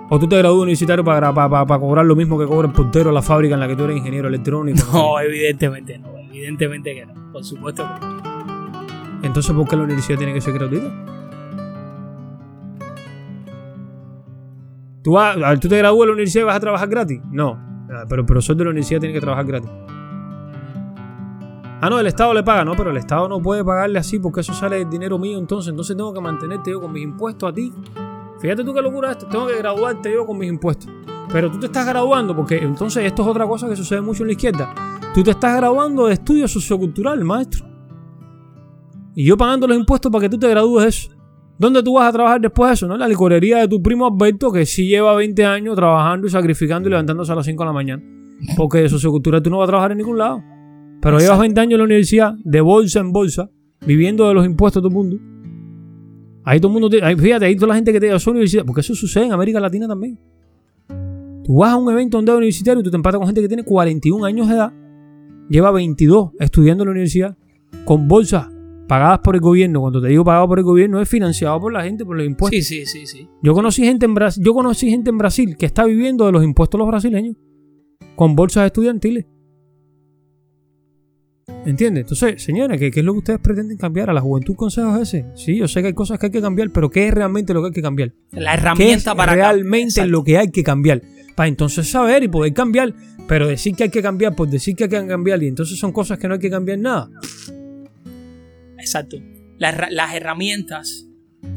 O 0.08 0.18
tú 0.18 0.28
te 0.28 0.36
gradúas 0.36 0.62
universitario 0.62 1.04
para, 1.04 1.32
para, 1.32 1.64
para, 1.64 1.80
cobrar 1.80 2.04
lo 2.04 2.16
mismo 2.16 2.38
que 2.38 2.44
cobra 2.44 2.68
el 2.68 2.74
portero 2.74 3.12
la 3.12 3.22
fábrica 3.22 3.54
en 3.54 3.60
la 3.60 3.68
que 3.68 3.76
tú 3.76 3.84
eres 3.84 3.96
ingeniero 3.96 4.28
electrónico. 4.28 4.84
No, 4.92 5.20
evidentemente 5.20 5.98
no. 5.98 6.18
Evidentemente 6.18 6.94
que 6.94 7.06
no. 7.06 7.32
Por 7.32 7.44
supuesto 7.44 7.82
que 7.82 8.06
no. 8.06 8.29
Entonces, 9.22 9.54
¿por 9.54 9.68
qué 9.68 9.76
la 9.76 9.82
universidad 9.82 10.18
tiene 10.18 10.34
que 10.34 10.40
ser 10.40 10.54
gratuita? 10.54 10.90
¿Tú, 15.02 15.12
vas, 15.12 15.36
tú 15.60 15.68
te 15.68 15.78
gradúas 15.78 16.00
de 16.00 16.06
la 16.06 16.12
universidad 16.12 16.42
y 16.42 16.46
vas 16.46 16.56
a 16.56 16.60
trabajar 16.60 16.88
gratis? 16.88 17.20
No. 17.30 17.58
Ah, 17.90 18.04
pero 18.08 18.20
el 18.20 18.26
profesor 18.26 18.56
de 18.56 18.64
la 18.64 18.70
universidad 18.70 19.00
tiene 19.00 19.14
que 19.14 19.20
trabajar 19.20 19.46
gratis. 19.46 19.70
Ah, 21.82 21.88
no, 21.88 21.98
el 21.98 22.06
Estado 22.06 22.34
le 22.34 22.42
paga. 22.42 22.64
No, 22.64 22.74
pero 22.76 22.90
el 22.90 22.98
Estado 22.98 23.28
no 23.28 23.40
puede 23.40 23.64
pagarle 23.64 23.98
así 23.98 24.18
porque 24.18 24.40
eso 24.40 24.52
sale 24.52 24.76
del 24.76 24.90
dinero 24.90 25.18
mío 25.18 25.38
entonces. 25.38 25.70
Entonces 25.70 25.96
tengo 25.96 26.12
que 26.12 26.20
mantenerte 26.20 26.70
yo 26.70 26.80
con 26.80 26.92
mis 26.92 27.02
impuestos 27.02 27.50
a 27.50 27.52
ti. 27.52 27.72
Fíjate 28.40 28.64
tú 28.64 28.74
qué 28.74 28.82
locura 28.82 29.12
esto. 29.12 29.26
Tengo 29.26 29.46
que 29.46 29.56
graduarte 29.56 30.12
yo 30.12 30.26
con 30.26 30.36
mis 30.36 30.50
impuestos. 30.50 30.90
Pero 31.32 31.50
tú 31.50 31.58
te 31.58 31.66
estás 31.66 31.86
graduando 31.86 32.36
porque 32.36 32.58
entonces 32.58 33.04
esto 33.04 33.22
es 33.22 33.28
otra 33.28 33.46
cosa 33.46 33.68
que 33.68 33.76
sucede 33.76 34.02
mucho 34.02 34.22
en 34.24 34.28
la 34.28 34.32
izquierda. 34.32 34.74
Tú 35.14 35.22
te 35.22 35.30
estás 35.30 35.56
graduando 35.56 36.06
de 36.06 36.14
estudio 36.14 36.46
sociocultural, 36.46 37.24
maestro. 37.24 37.69
Y 39.20 39.24
yo 39.26 39.36
pagando 39.36 39.66
los 39.66 39.76
impuestos 39.76 40.10
para 40.10 40.22
que 40.22 40.30
tú 40.30 40.38
te 40.38 40.48
gradúes 40.48 40.86
eso. 40.86 41.10
¿Dónde 41.58 41.82
tú 41.82 41.92
vas 41.92 42.08
a 42.08 42.12
trabajar 42.12 42.40
después 42.40 42.70
de 42.70 42.72
eso? 42.72 42.86
¿No? 42.86 42.96
La 42.96 43.06
licorería 43.06 43.58
de 43.58 43.68
tu 43.68 43.82
primo 43.82 44.06
Alberto, 44.06 44.50
que 44.50 44.64
sí 44.64 44.88
lleva 44.88 45.14
20 45.14 45.44
años 45.44 45.76
trabajando 45.76 46.26
y 46.26 46.30
sacrificando 46.30 46.88
y 46.88 46.92
levantándose 46.92 47.30
a 47.30 47.34
las 47.34 47.44
5 47.44 47.62
de 47.62 47.66
la 47.66 47.72
mañana. 47.74 48.02
Porque 48.56 48.78
de 48.78 48.88
sociocultura 48.88 49.42
tú 49.42 49.50
no 49.50 49.58
vas 49.58 49.66
a 49.66 49.72
trabajar 49.72 49.92
en 49.92 49.98
ningún 49.98 50.16
lado. 50.16 50.42
Pero 51.02 51.18
llevas 51.18 51.38
20 51.38 51.60
años 51.60 51.72
en 51.72 51.78
la 51.80 51.84
universidad, 51.84 52.34
de 52.42 52.62
bolsa 52.62 53.00
en 53.00 53.12
bolsa, 53.12 53.50
viviendo 53.84 54.26
de 54.26 54.32
los 54.32 54.46
impuestos 54.46 54.82
de 54.82 54.88
todo 54.88 54.98
el 54.98 55.10
mundo. 55.10 55.22
Ahí 56.42 56.58
todo 56.58 56.74
el 56.74 56.80
mundo, 56.80 56.96
fíjate, 57.18 57.44
ahí 57.44 57.56
toda 57.56 57.68
la 57.68 57.74
gente 57.74 57.92
que 57.92 58.00
te 58.00 58.06
lleva 58.06 58.16
a 58.16 58.20
su 58.20 58.30
universidad, 58.30 58.64
porque 58.64 58.80
eso 58.80 58.94
sucede 58.94 59.26
en 59.26 59.32
América 59.32 59.60
Latina 59.60 59.86
también. 59.86 60.18
Tú 61.44 61.58
vas 61.58 61.72
a 61.72 61.76
un 61.76 61.92
evento 61.92 62.16
donde 62.16 62.34
universitario 62.34 62.80
y 62.80 62.84
tú 62.84 62.90
te 62.90 62.96
empatas 62.96 63.18
con 63.18 63.26
gente 63.26 63.42
que 63.42 63.48
tiene 63.48 63.64
41 63.64 64.24
años 64.24 64.48
de 64.48 64.54
edad, 64.54 64.72
lleva 65.50 65.72
22 65.72 66.30
estudiando 66.40 66.84
en 66.84 66.86
la 66.86 66.92
universidad, 66.92 67.36
con 67.84 68.08
bolsa 68.08 68.50
pagadas 68.90 69.20
por 69.20 69.36
el 69.36 69.40
gobierno, 69.40 69.82
cuando 69.82 70.02
te 70.02 70.08
digo 70.08 70.24
pagado 70.24 70.48
por 70.48 70.58
el 70.58 70.64
gobierno, 70.64 71.00
es 71.00 71.08
financiado 71.08 71.60
por 71.60 71.72
la 71.72 71.84
gente, 71.84 72.04
por 72.04 72.16
los 72.16 72.26
impuestos. 72.26 72.66
Sí, 72.66 72.84
sí, 72.84 72.86
sí, 72.86 73.06
sí. 73.06 73.28
Yo 73.40 73.54
conocí 73.54 73.84
gente 73.84 74.04
en 74.04 74.14
Brasil, 74.14 74.42
yo 74.44 74.52
conocí 74.52 74.90
gente 74.90 75.10
en 75.10 75.18
Brasil 75.18 75.56
que 75.56 75.64
está 75.64 75.84
viviendo 75.84 76.26
de 76.26 76.32
los 76.32 76.42
impuestos 76.42 76.76
de 76.76 76.82
los 76.82 76.88
brasileños, 76.88 77.36
con 78.16 78.34
bolsas 78.34 78.66
estudiantiles. 78.66 79.26
¿Entiendes? 81.64 82.02
Entonces, 82.02 82.42
señores, 82.42 82.80
¿qué, 82.80 82.88
es 82.88 83.04
lo 83.04 83.12
que 83.12 83.18
ustedes 83.18 83.38
pretenden 83.38 83.76
cambiar? 83.76 84.10
¿A 84.10 84.12
la 84.12 84.22
juventud 84.22 84.56
consejos 84.56 85.00
ese? 85.00 85.26
Sí, 85.36 85.56
yo 85.56 85.68
sé 85.68 85.82
que 85.82 85.86
hay 85.88 85.94
cosas 85.94 86.18
que 86.18 86.26
hay 86.26 86.32
que 86.32 86.40
cambiar, 86.40 86.70
pero 86.72 86.90
¿qué 86.90 87.06
es 87.06 87.14
realmente 87.14 87.54
lo 87.54 87.60
que 87.60 87.68
hay 87.68 87.72
que 87.72 87.82
cambiar? 87.82 88.12
La 88.32 88.54
herramienta 88.54 89.12
¿Qué 89.12 89.16
para 89.16 89.34
realmente 89.36 90.04
lo 90.08 90.24
que 90.24 90.36
hay 90.36 90.50
que 90.50 90.64
cambiar. 90.64 91.00
Para 91.36 91.46
entonces 91.46 91.88
saber 91.88 92.24
y 92.24 92.28
poder 92.28 92.52
cambiar. 92.54 92.92
Pero 93.28 93.46
decir 93.46 93.76
que 93.76 93.84
hay 93.84 93.90
que 93.90 94.02
cambiar 94.02 94.34
por 94.34 94.48
decir 94.48 94.74
que 94.74 94.84
hay 94.84 94.90
que 94.90 95.06
cambiar 95.06 95.40
y 95.44 95.46
entonces 95.46 95.78
son 95.78 95.92
cosas 95.92 96.18
que 96.18 96.26
no 96.26 96.34
hay 96.34 96.40
que 96.40 96.50
cambiar 96.50 96.80
nada. 96.80 97.08
Exacto. 98.80 99.18
Las, 99.58 100.14
herramientas 100.14 101.06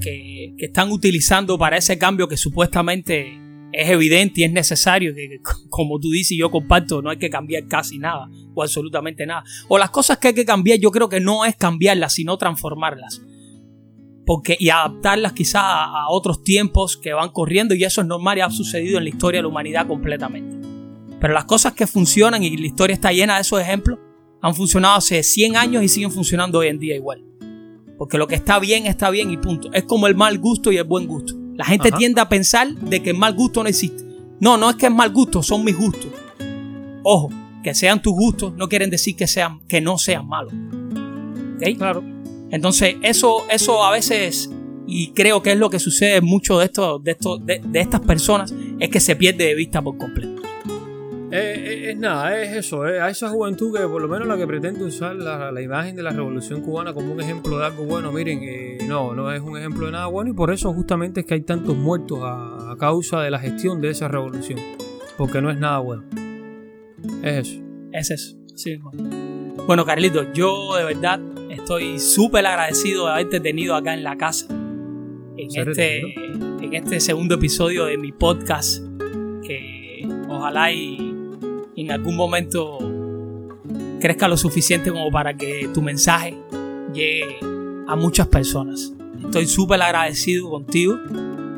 que, 0.01 0.53
están 0.57 0.91
utilizando 0.91 1.57
para 1.57 1.77
ese 1.77 1.97
cambio 1.97 2.27
que 2.27 2.37
supuestamente 2.37 3.39
es 3.71 3.89
evidente 3.89 4.41
y 4.41 4.43
es 4.43 4.51
necesario, 4.51 5.15
que, 5.15 5.39
como 5.69 5.99
tú 5.99 6.11
dices 6.11 6.33
y 6.33 6.37
yo 6.37 6.51
comparto, 6.51 7.01
no 7.01 7.09
hay 7.09 7.17
que 7.17 7.29
cambiar 7.29 7.67
casi 7.67 7.97
nada 7.97 8.29
o 8.53 8.61
absolutamente 8.61 9.25
nada. 9.25 9.43
O 9.67 9.77
las 9.77 9.89
cosas 9.89 10.17
que 10.17 10.29
hay 10.29 10.33
que 10.33 10.45
cambiar, 10.45 10.79
yo 10.79 10.91
creo 10.91 11.09
que 11.09 11.19
no 11.19 11.45
es 11.45 11.55
cambiarlas, 11.55 12.13
sino 12.13 12.37
transformarlas. 12.37 13.21
Porque, 14.25 14.55
y 14.59 14.69
adaptarlas 14.69 15.33
quizás 15.33 15.63
a, 15.63 15.85
a 15.85 16.09
otros 16.09 16.43
tiempos 16.43 16.95
que 16.95 17.13
van 17.13 17.29
corriendo 17.29 17.73
y 17.73 17.83
eso 17.83 18.01
es 18.01 18.07
normal 18.07 18.37
y 18.37 18.41
ha 18.41 18.49
sucedido 18.49 18.97
en 18.97 19.05
la 19.05 19.09
historia 19.09 19.39
de 19.39 19.43
la 19.43 19.49
humanidad 19.49 19.87
completamente. 19.87 20.63
Pero 21.19 21.33
las 21.33 21.45
cosas 21.45 21.73
que 21.73 21.87
funcionan 21.87 22.43
y 22.43 22.57
la 22.57 22.67
historia 22.67 22.93
está 22.93 23.13
llena 23.13 23.35
de 23.35 23.41
esos 23.41 23.59
ejemplos, 23.59 23.97
han 24.43 24.53
funcionado 24.53 24.97
hace 24.97 25.23
100 25.23 25.55
años 25.55 25.83
y 25.83 25.87
siguen 25.87 26.11
funcionando 26.11 26.59
hoy 26.59 26.67
en 26.67 26.77
día 26.77 26.95
igual. 26.95 27.23
Porque 27.97 28.17
lo 28.17 28.27
que 28.27 28.35
está 28.35 28.59
bien 28.59 28.85
está 28.85 29.09
bien 29.09 29.31
y 29.31 29.37
punto. 29.37 29.71
Es 29.71 29.85
como 29.85 30.05
el 30.05 30.15
mal 30.15 30.37
gusto 30.37 30.69
y 30.69 30.77
el 30.77 30.83
buen 30.83 31.07
gusto. 31.07 31.33
La 31.55 31.63
gente 31.63 31.93
tiende 31.93 32.19
a 32.19 32.27
pensar 32.27 32.67
de 32.75 33.01
que 33.01 33.11
el 33.11 33.17
mal 33.17 33.33
gusto 33.33 33.63
no 33.63 33.69
existe. 33.69 34.03
No, 34.41 34.57
no 34.57 34.69
es 34.69 34.75
que 34.75 34.87
es 34.87 34.91
mal 34.91 35.11
gusto, 35.11 35.41
son 35.41 35.63
mis 35.63 35.77
gustos. 35.77 36.11
Ojo, 37.03 37.29
que 37.63 37.73
sean 37.73 38.01
tus 38.01 38.11
gustos 38.11 38.53
no 38.57 38.67
quieren 38.67 38.89
decir 38.89 39.15
que, 39.15 39.27
sean, 39.27 39.61
que 39.65 39.79
no 39.79 39.97
sean 39.97 40.27
malos. 40.27 40.53
¿Ok? 41.55 41.77
Claro. 41.77 42.03
Entonces, 42.51 42.97
eso, 43.01 43.45
eso 43.49 43.81
a 43.85 43.91
veces, 43.91 44.51
y 44.85 45.11
creo 45.13 45.41
que 45.41 45.53
es 45.53 45.57
lo 45.57 45.69
que 45.69 45.79
sucede 45.79 46.19
mucho 46.19 46.59
de, 46.59 46.65
esto, 46.65 46.99
de, 46.99 47.11
esto, 47.11 47.37
de, 47.37 47.61
de 47.65 47.79
estas 47.79 48.01
personas, 48.01 48.53
es 48.77 48.89
que 48.89 48.99
se 48.99 49.15
pierde 49.15 49.45
de 49.45 49.55
vista 49.55 49.81
por 49.81 49.97
completo. 49.97 50.41
Eh, 51.35 51.55
eh, 51.55 51.91
es 51.91 51.97
nada, 51.97 52.39
es 52.39 52.55
eso, 52.55 52.87
eh, 52.87 53.01
a 53.01 53.09
esa 53.09 53.27
juventud 53.27 53.75
que 53.75 53.83
por 53.87 53.99
lo 53.99 54.07
menos 54.07 54.27
la 54.27 54.37
que 54.37 54.45
pretende 54.45 54.83
usar 54.83 55.15
la, 55.15 55.51
la 55.51 55.61
imagen 55.63 55.95
de 55.95 56.03
la 56.03 56.11
revolución 56.11 56.61
cubana 56.61 56.93
como 56.93 57.11
un 57.11 57.19
ejemplo 57.19 57.57
de 57.57 57.65
algo 57.65 57.85
bueno, 57.85 58.11
miren, 58.11 58.41
eh, 58.43 58.77
no, 58.87 59.15
no 59.15 59.31
es 59.31 59.41
un 59.41 59.57
ejemplo 59.57 59.87
de 59.87 59.93
nada 59.93 60.05
bueno 60.05 60.29
y 60.29 60.33
por 60.33 60.53
eso 60.53 60.71
justamente 60.73 61.21
es 61.21 61.25
que 61.25 61.33
hay 61.33 61.41
tantos 61.41 61.75
muertos 61.75 62.19
a, 62.21 62.73
a 62.73 62.77
causa 62.77 63.19
de 63.21 63.31
la 63.31 63.39
gestión 63.39 63.81
de 63.81 63.89
esa 63.89 64.07
revolución, 64.07 64.59
porque 65.17 65.41
no 65.41 65.49
es 65.49 65.57
nada 65.57 65.79
bueno. 65.79 66.03
Es 67.23 67.47
eso. 67.47 67.63
Es 67.91 68.11
eso. 68.11 68.37
Sí, 68.53 68.73
hermano. 68.73 69.09
Bueno, 69.65 69.85
Carlito, 69.85 70.31
yo 70.33 70.75
de 70.75 70.83
verdad 70.83 71.19
estoy 71.49 71.97
súper 71.97 72.45
agradecido 72.45 73.07
de 73.07 73.11
haberte 73.11 73.39
tenido 73.39 73.73
acá 73.73 73.95
en 73.95 74.03
la 74.03 74.17
casa. 74.17 74.45
En 75.35 75.67
este, 75.67 76.01
en 76.01 76.73
este 76.73 76.99
segundo 76.99 77.35
episodio 77.35 77.85
de 77.85 77.97
mi 77.97 78.11
podcast. 78.11 78.83
Que 79.41 80.07
ojalá 80.29 80.71
y 80.71 81.12
en 81.75 81.91
algún 81.91 82.15
momento 82.15 82.77
crezca 83.99 84.27
lo 84.27 84.37
suficiente 84.37 84.91
como 84.91 85.09
para 85.11 85.35
que 85.35 85.69
tu 85.73 85.81
mensaje 85.81 86.37
llegue 86.93 87.39
a 87.87 87.95
muchas 87.95 88.27
personas. 88.27 88.93
Estoy 89.23 89.47
súper 89.47 89.81
agradecido 89.81 90.49
contigo 90.49 90.97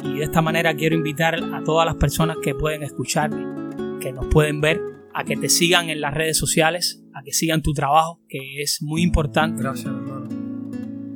y 0.03 0.19
de 0.19 0.23
esta 0.23 0.41
manera 0.41 0.75
quiero 0.75 0.95
invitar 0.95 1.35
a 1.35 1.63
todas 1.63 1.85
las 1.85 1.95
personas 1.95 2.37
que 2.41 2.53
pueden 2.53 2.83
escucharme, 2.83 3.99
que 3.99 4.13
nos 4.13 4.27
pueden 4.27 4.61
ver, 4.61 4.79
a 5.13 5.23
que 5.23 5.35
te 5.35 5.49
sigan 5.49 5.89
en 5.89 6.01
las 6.01 6.13
redes 6.13 6.37
sociales, 6.37 7.01
a 7.13 7.23
que 7.23 7.31
sigan 7.31 7.61
tu 7.61 7.73
trabajo, 7.73 8.21
que 8.27 8.61
es 8.61 8.81
muy 8.81 9.01
importante. 9.01 9.63
Gracias, 9.63 9.87
hermano. 9.87 10.27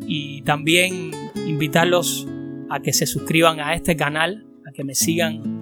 Y 0.07 0.41
también 0.41 1.11
invitarlos 1.45 2.27
a 2.69 2.79
que 2.79 2.93
se 2.93 3.05
suscriban 3.05 3.59
a 3.59 3.75
este 3.75 3.95
canal, 3.95 4.47
a 4.67 4.71
que 4.71 4.83
me 4.83 4.95
sigan 4.95 5.59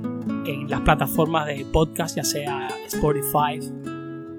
en 0.48 0.70
las 0.70 0.82
plataformas 0.82 1.46
de 1.46 1.66
podcast, 1.72 2.16
ya 2.16 2.24
sea 2.24 2.70
Spotify, 2.86 3.60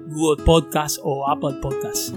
Google 0.07 0.43
Podcast 0.43 0.99
o 1.03 1.29
Apple 1.29 1.57
Podcast. 1.61 2.15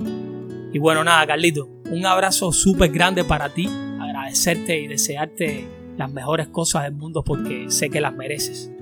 Y 0.72 0.78
bueno, 0.78 1.04
nada, 1.04 1.26
Carlito, 1.26 1.68
un 1.90 2.06
abrazo 2.06 2.52
súper 2.52 2.90
grande 2.90 3.24
para 3.24 3.50
ti, 3.50 3.68
agradecerte 4.00 4.80
y 4.80 4.86
desearte 4.86 5.66
las 5.98 6.10
mejores 6.10 6.48
cosas 6.48 6.84
del 6.84 6.94
mundo 6.94 7.22
porque 7.22 7.66
sé 7.68 7.90
que 7.90 8.00
las 8.00 8.14
mereces. 8.14 8.72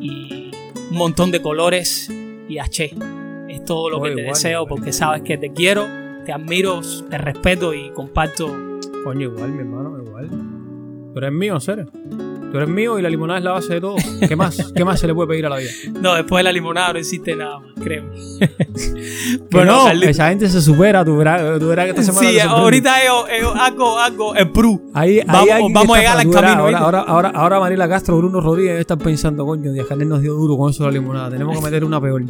Y 0.00 0.50
un 0.90 0.96
montón 0.96 1.30
de 1.30 1.40
colores 1.40 2.10
y 2.48 2.58
H. 2.58 2.94
Es 3.48 3.64
todo 3.64 3.90
lo 3.90 4.02
que 4.02 4.14
te 4.14 4.22
deseo 4.22 4.66
porque 4.66 4.92
sabes 4.92 5.22
que 5.22 5.38
te 5.38 5.52
quiero, 5.52 5.86
te 6.24 6.32
admiro, 6.32 6.80
te 7.08 7.18
respeto 7.18 7.74
y 7.74 7.90
comparto. 7.90 8.46
Coño, 9.04 9.28
igual, 9.28 9.52
mi 9.52 9.60
hermano, 9.60 10.02
igual. 10.04 10.28
Tú 11.12 11.18
eres 11.18 11.32
mío, 11.32 11.58
serio. 11.60 11.90
Tú 12.50 12.56
eres 12.56 12.68
mío 12.68 12.98
y 12.98 13.02
la 13.02 13.08
limonada 13.08 13.38
es 13.38 13.44
la 13.44 13.52
base 13.52 13.74
de 13.74 13.80
todo. 13.80 13.94
¿Qué 14.26 14.34
más? 14.34 14.72
¿Qué 14.74 14.84
más 14.84 14.98
se 14.98 15.06
le 15.06 15.14
puede 15.14 15.28
pedir 15.28 15.46
a 15.46 15.50
la 15.50 15.58
vida? 15.58 15.70
No, 16.00 16.14
después 16.14 16.40
de 16.40 16.44
la 16.44 16.52
limonada 16.52 16.92
no 16.94 16.98
existe 16.98 17.36
nada 17.36 17.60
más, 17.60 17.70
créeme. 17.80 18.08
Que 19.50 19.64
no, 19.64 19.88
esa 19.90 20.28
gente 20.30 20.48
se 20.48 20.60
supera, 20.60 21.04
tú 21.04 21.16
verás, 21.16 21.58
tú 21.60 21.68
verás 21.68 21.84
que 21.86 21.90
esta 21.90 22.02
semana 22.02 22.28
Sí, 22.28 22.38
ahorita 22.40 22.92
yo, 23.06 23.24
yo 23.40 23.54
hago, 23.54 23.98
hago 23.98 24.34
el 24.34 24.50
Pru. 24.50 24.90
Ahí, 24.94 25.18
ahí 25.20 25.24
Vamos- 25.26 25.50
alguien 25.50 25.72
vamos 25.72 25.96
a 25.96 26.00
llegar 26.00 26.18
al 26.18 26.30
camino, 26.30 26.60
Ahora, 26.62 26.78
ahora, 26.78 27.00
ahora, 27.00 27.28
ahora 27.34 27.60
Mariela 27.60 27.88
Castro, 27.88 28.16
Bruno 28.18 28.40
Rodríguez 28.40 28.80
están 28.80 28.98
pensando, 28.98 29.44
coño, 29.46 29.72
Díaz 29.72 29.86
Canel 29.86 30.08
nos 30.08 30.20
dio 30.20 30.34
duro 30.34 30.56
con 30.56 30.70
eso 30.70 30.84
de 30.84 30.88
la 30.90 30.92
limonada. 30.98 31.30
Tenemos 31.30 31.56
que 31.56 31.64
meter 31.64 31.84
una 31.84 32.00
peor. 32.00 32.22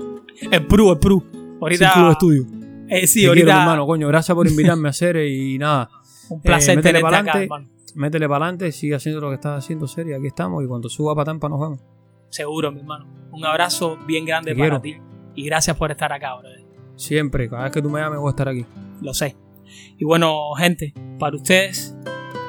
El 0.51 0.67
Pru, 0.67 0.93
el 0.93 0.99
Pru. 0.99 1.23
Ahorita. 1.61 2.11
Estudio. 2.13 2.45
eh, 2.89 3.07
sí, 3.07 3.21
Te 3.23 3.27
ahorita. 3.29 3.45
quiero, 3.47 3.61
hermano, 3.61 3.87
coño. 3.87 4.09
Gracias 4.09 4.35
por 4.35 4.47
invitarme 4.47 4.89
a 4.89 4.91
hacer 4.91 5.17
y 5.17 5.59
nada. 5.59 5.89
un 6.29 6.41
placer 6.41 6.79
Eh, 6.79 6.83
tenerte 6.83 7.17
acá, 7.17 7.43
hermano. 7.43 7.67
Métele 7.97 8.29
para 8.29 8.45
adelante, 8.47 8.73
sigue 8.73 8.95
haciendo 8.95 9.21
lo 9.21 9.29
que 9.29 9.35
estás 9.37 9.65
haciendo, 9.65 9.87
serio. 9.87 10.17
Aquí 10.17 10.27
estamos 10.27 10.63
y 10.65 10.67
cuando 10.67 10.89
suba 10.89 11.15
para 11.15 11.27
Tampa 11.27 11.49
nos 11.49 11.61
vemos. 11.61 11.81
Seguro, 12.29 12.71
mi 12.71 12.81
hermano. 12.81 13.07
Un 13.33 13.45
abrazo 13.45 13.97
bien 14.07 14.25
grande 14.25 14.53
Te 14.53 14.59
para 14.59 14.81
quiero. 14.81 15.01
ti. 15.03 15.03
Y 15.35 15.45
gracias 15.45 15.77
por 15.77 15.91
estar 15.91 16.13
acá, 16.13 16.37
brother. 16.37 16.65
Siempre, 16.97 17.49
cada 17.49 17.65
vez 17.65 17.73
que 17.73 17.83
tú 17.83 17.91
me 17.91 18.01
llames 18.01 18.19
voy 18.19 18.29
a 18.29 18.31
estar 18.31 18.49
aquí. 18.49 18.67
Lo 19.01 19.15
sé. 19.15 19.37
Y 19.99 20.05
bueno, 20.05 20.53
gente, 20.57 20.93
para 21.19 21.37
ustedes, 21.37 21.97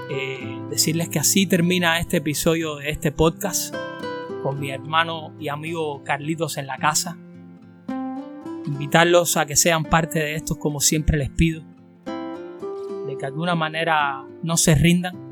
eh, 0.09 0.59
decirles 0.69 1.09
que 1.09 1.19
así 1.19 1.45
termina 1.45 1.99
este 1.99 2.18
episodio 2.18 2.76
de 2.77 2.89
este 2.89 3.11
podcast 3.11 3.73
con 4.43 4.59
mi 4.59 4.72
hermano 4.72 5.34
y 5.39 5.47
amigo 5.47 6.03
Carlitos 6.03 6.57
en 6.57 6.68
la 6.68 6.77
casa. 6.77 7.18
Invitarlos 8.65 9.38
a 9.38 9.45
que 9.45 9.55
sean 9.55 9.84
parte 9.84 10.19
de 10.19 10.35
esto 10.35 10.57
como 10.57 10.80
siempre 10.80 11.18
les 11.18 11.30
pido. 11.30 11.63
De 12.05 13.13
que 13.13 13.19
de 13.19 13.26
alguna 13.26 13.55
manera 13.55 14.23
no 14.43 14.57
se 14.57 14.76
rindan. 14.76 15.30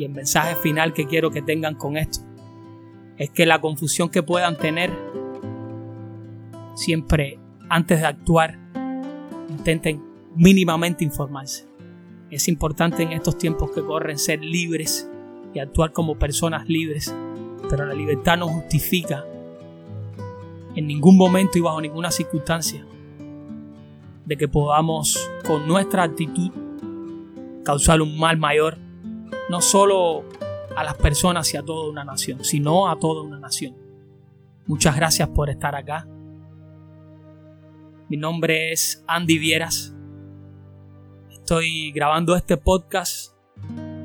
Y 0.00 0.04
el 0.06 0.12
mensaje 0.12 0.56
final 0.56 0.94
que 0.94 1.06
quiero 1.06 1.30
que 1.30 1.42
tengan 1.42 1.74
con 1.74 1.98
esto 1.98 2.20
es 3.18 3.28
que 3.28 3.44
la 3.44 3.60
confusión 3.60 4.08
que 4.08 4.22
puedan 4.22 4.56
tener 4.56 4.90
siempre 6.74 7.38
antes 7.68 8.00
de 8.00 8.06
actuar 8.06 8.58
intenten 9.50 10.02
mínimamente 10.34 11.04
informarse. 11.04 11.66
Es 12.30 12.48
importante 12.48 13.02
en 13.02 13.12
estos 13.12 13.36
tiempos 13.36 13.72
que 13.72 13.82
corren 13.82 14.16
ser 14.16 14.42
libres 14.42 15.06
y 15.52 15.58
actuar 15.58 15.92
como 15.92 16.18
personas 16.18 16.66
libres, 16.66 17.14
pero 17.68 17.84
la 17.84 17.92
libertad 17.92 18.38
no 18.38 18.48
justifica 18.48 19.26
en 20.76 20.86
ningún 20.86 21.18
momento 21.18 21.58
y 21.58 21.60
bajo 21.60 21.78
ninguna 21.78 22.10
circunstancia 22.10 22.86
de 24.24 24.36
que 24.38 24.48
podamos 24.48 25.30
con 25.46 25.68
nuestra 25.68 26.04
actitud 26.04 26.50
causar 27.64 28.00
un 28.00 28.18
mal 28.18 28.38
mayor, 28.38 28.78
no 29.48 29.60
solo 29.60 30.24
a 30.76 30.84
las 30.84 30.94
personas 30.94 31.52
y 31.54 31.56
a 31.56 31.62
toda 31.62 31.90
una 31.90 32.04
nación, 32.04 32.44
sino 32.44 32.88
a 32.88 32.98
toda 32.98 33.22
una 33.22 33.38
nación. 33.38 33.76
Muchas 34.66 34.96
gracias 34.96 35.28
por 35.28 35.50
estar 35.50 35.74
acá. 35.74 36.06
Mi 38.08 38.16
nombre 38.16 38.72
es 38.72 39.04
Andy 39.06 39.38
Vieras. 39.38 39.94
Estoy 41.30 41.90
grabando 41.92 42.36
este 42.36 42.56
podcast 42.56 43.34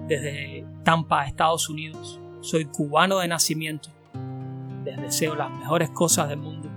desde 0.08 0.66
Tampa, 0.84 1.26
Estados 1.26 1.70
Unidos. 1.70 2.20
Soy 2.42 2.66
cubano 2.66 3.20
de 3.20 3.28
nacimiento. 3.28 3.90
Les 4.84 4.98
deseo 4.98 5.36
las 5.36 5.52
mejores 5.52 5.90
cosas 5.92 6.30
del 6.30 6.38
mundo. 6.38 6.70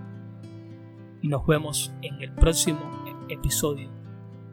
Y 1.22 1.28
nos 1.28 1.46
vemos 1.46 1.92
en 2.02 2.20
el 2.22 2.32
próximo 2.32 2.80
episodio 3.28 3.90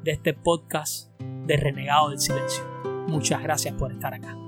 de 0.03 0.11
este 0.11 0.33
podcast 0.33 1.09
de 1.19 1.57
Renegado 1.57 2.09
del 2.09 2.19
Silencio. 2.19 2.94
Muchas 3.07 3.41
gracias 3.41 3.73
por 3.75 3.91
estar 3.91 4.13
acá. 4.13 4.44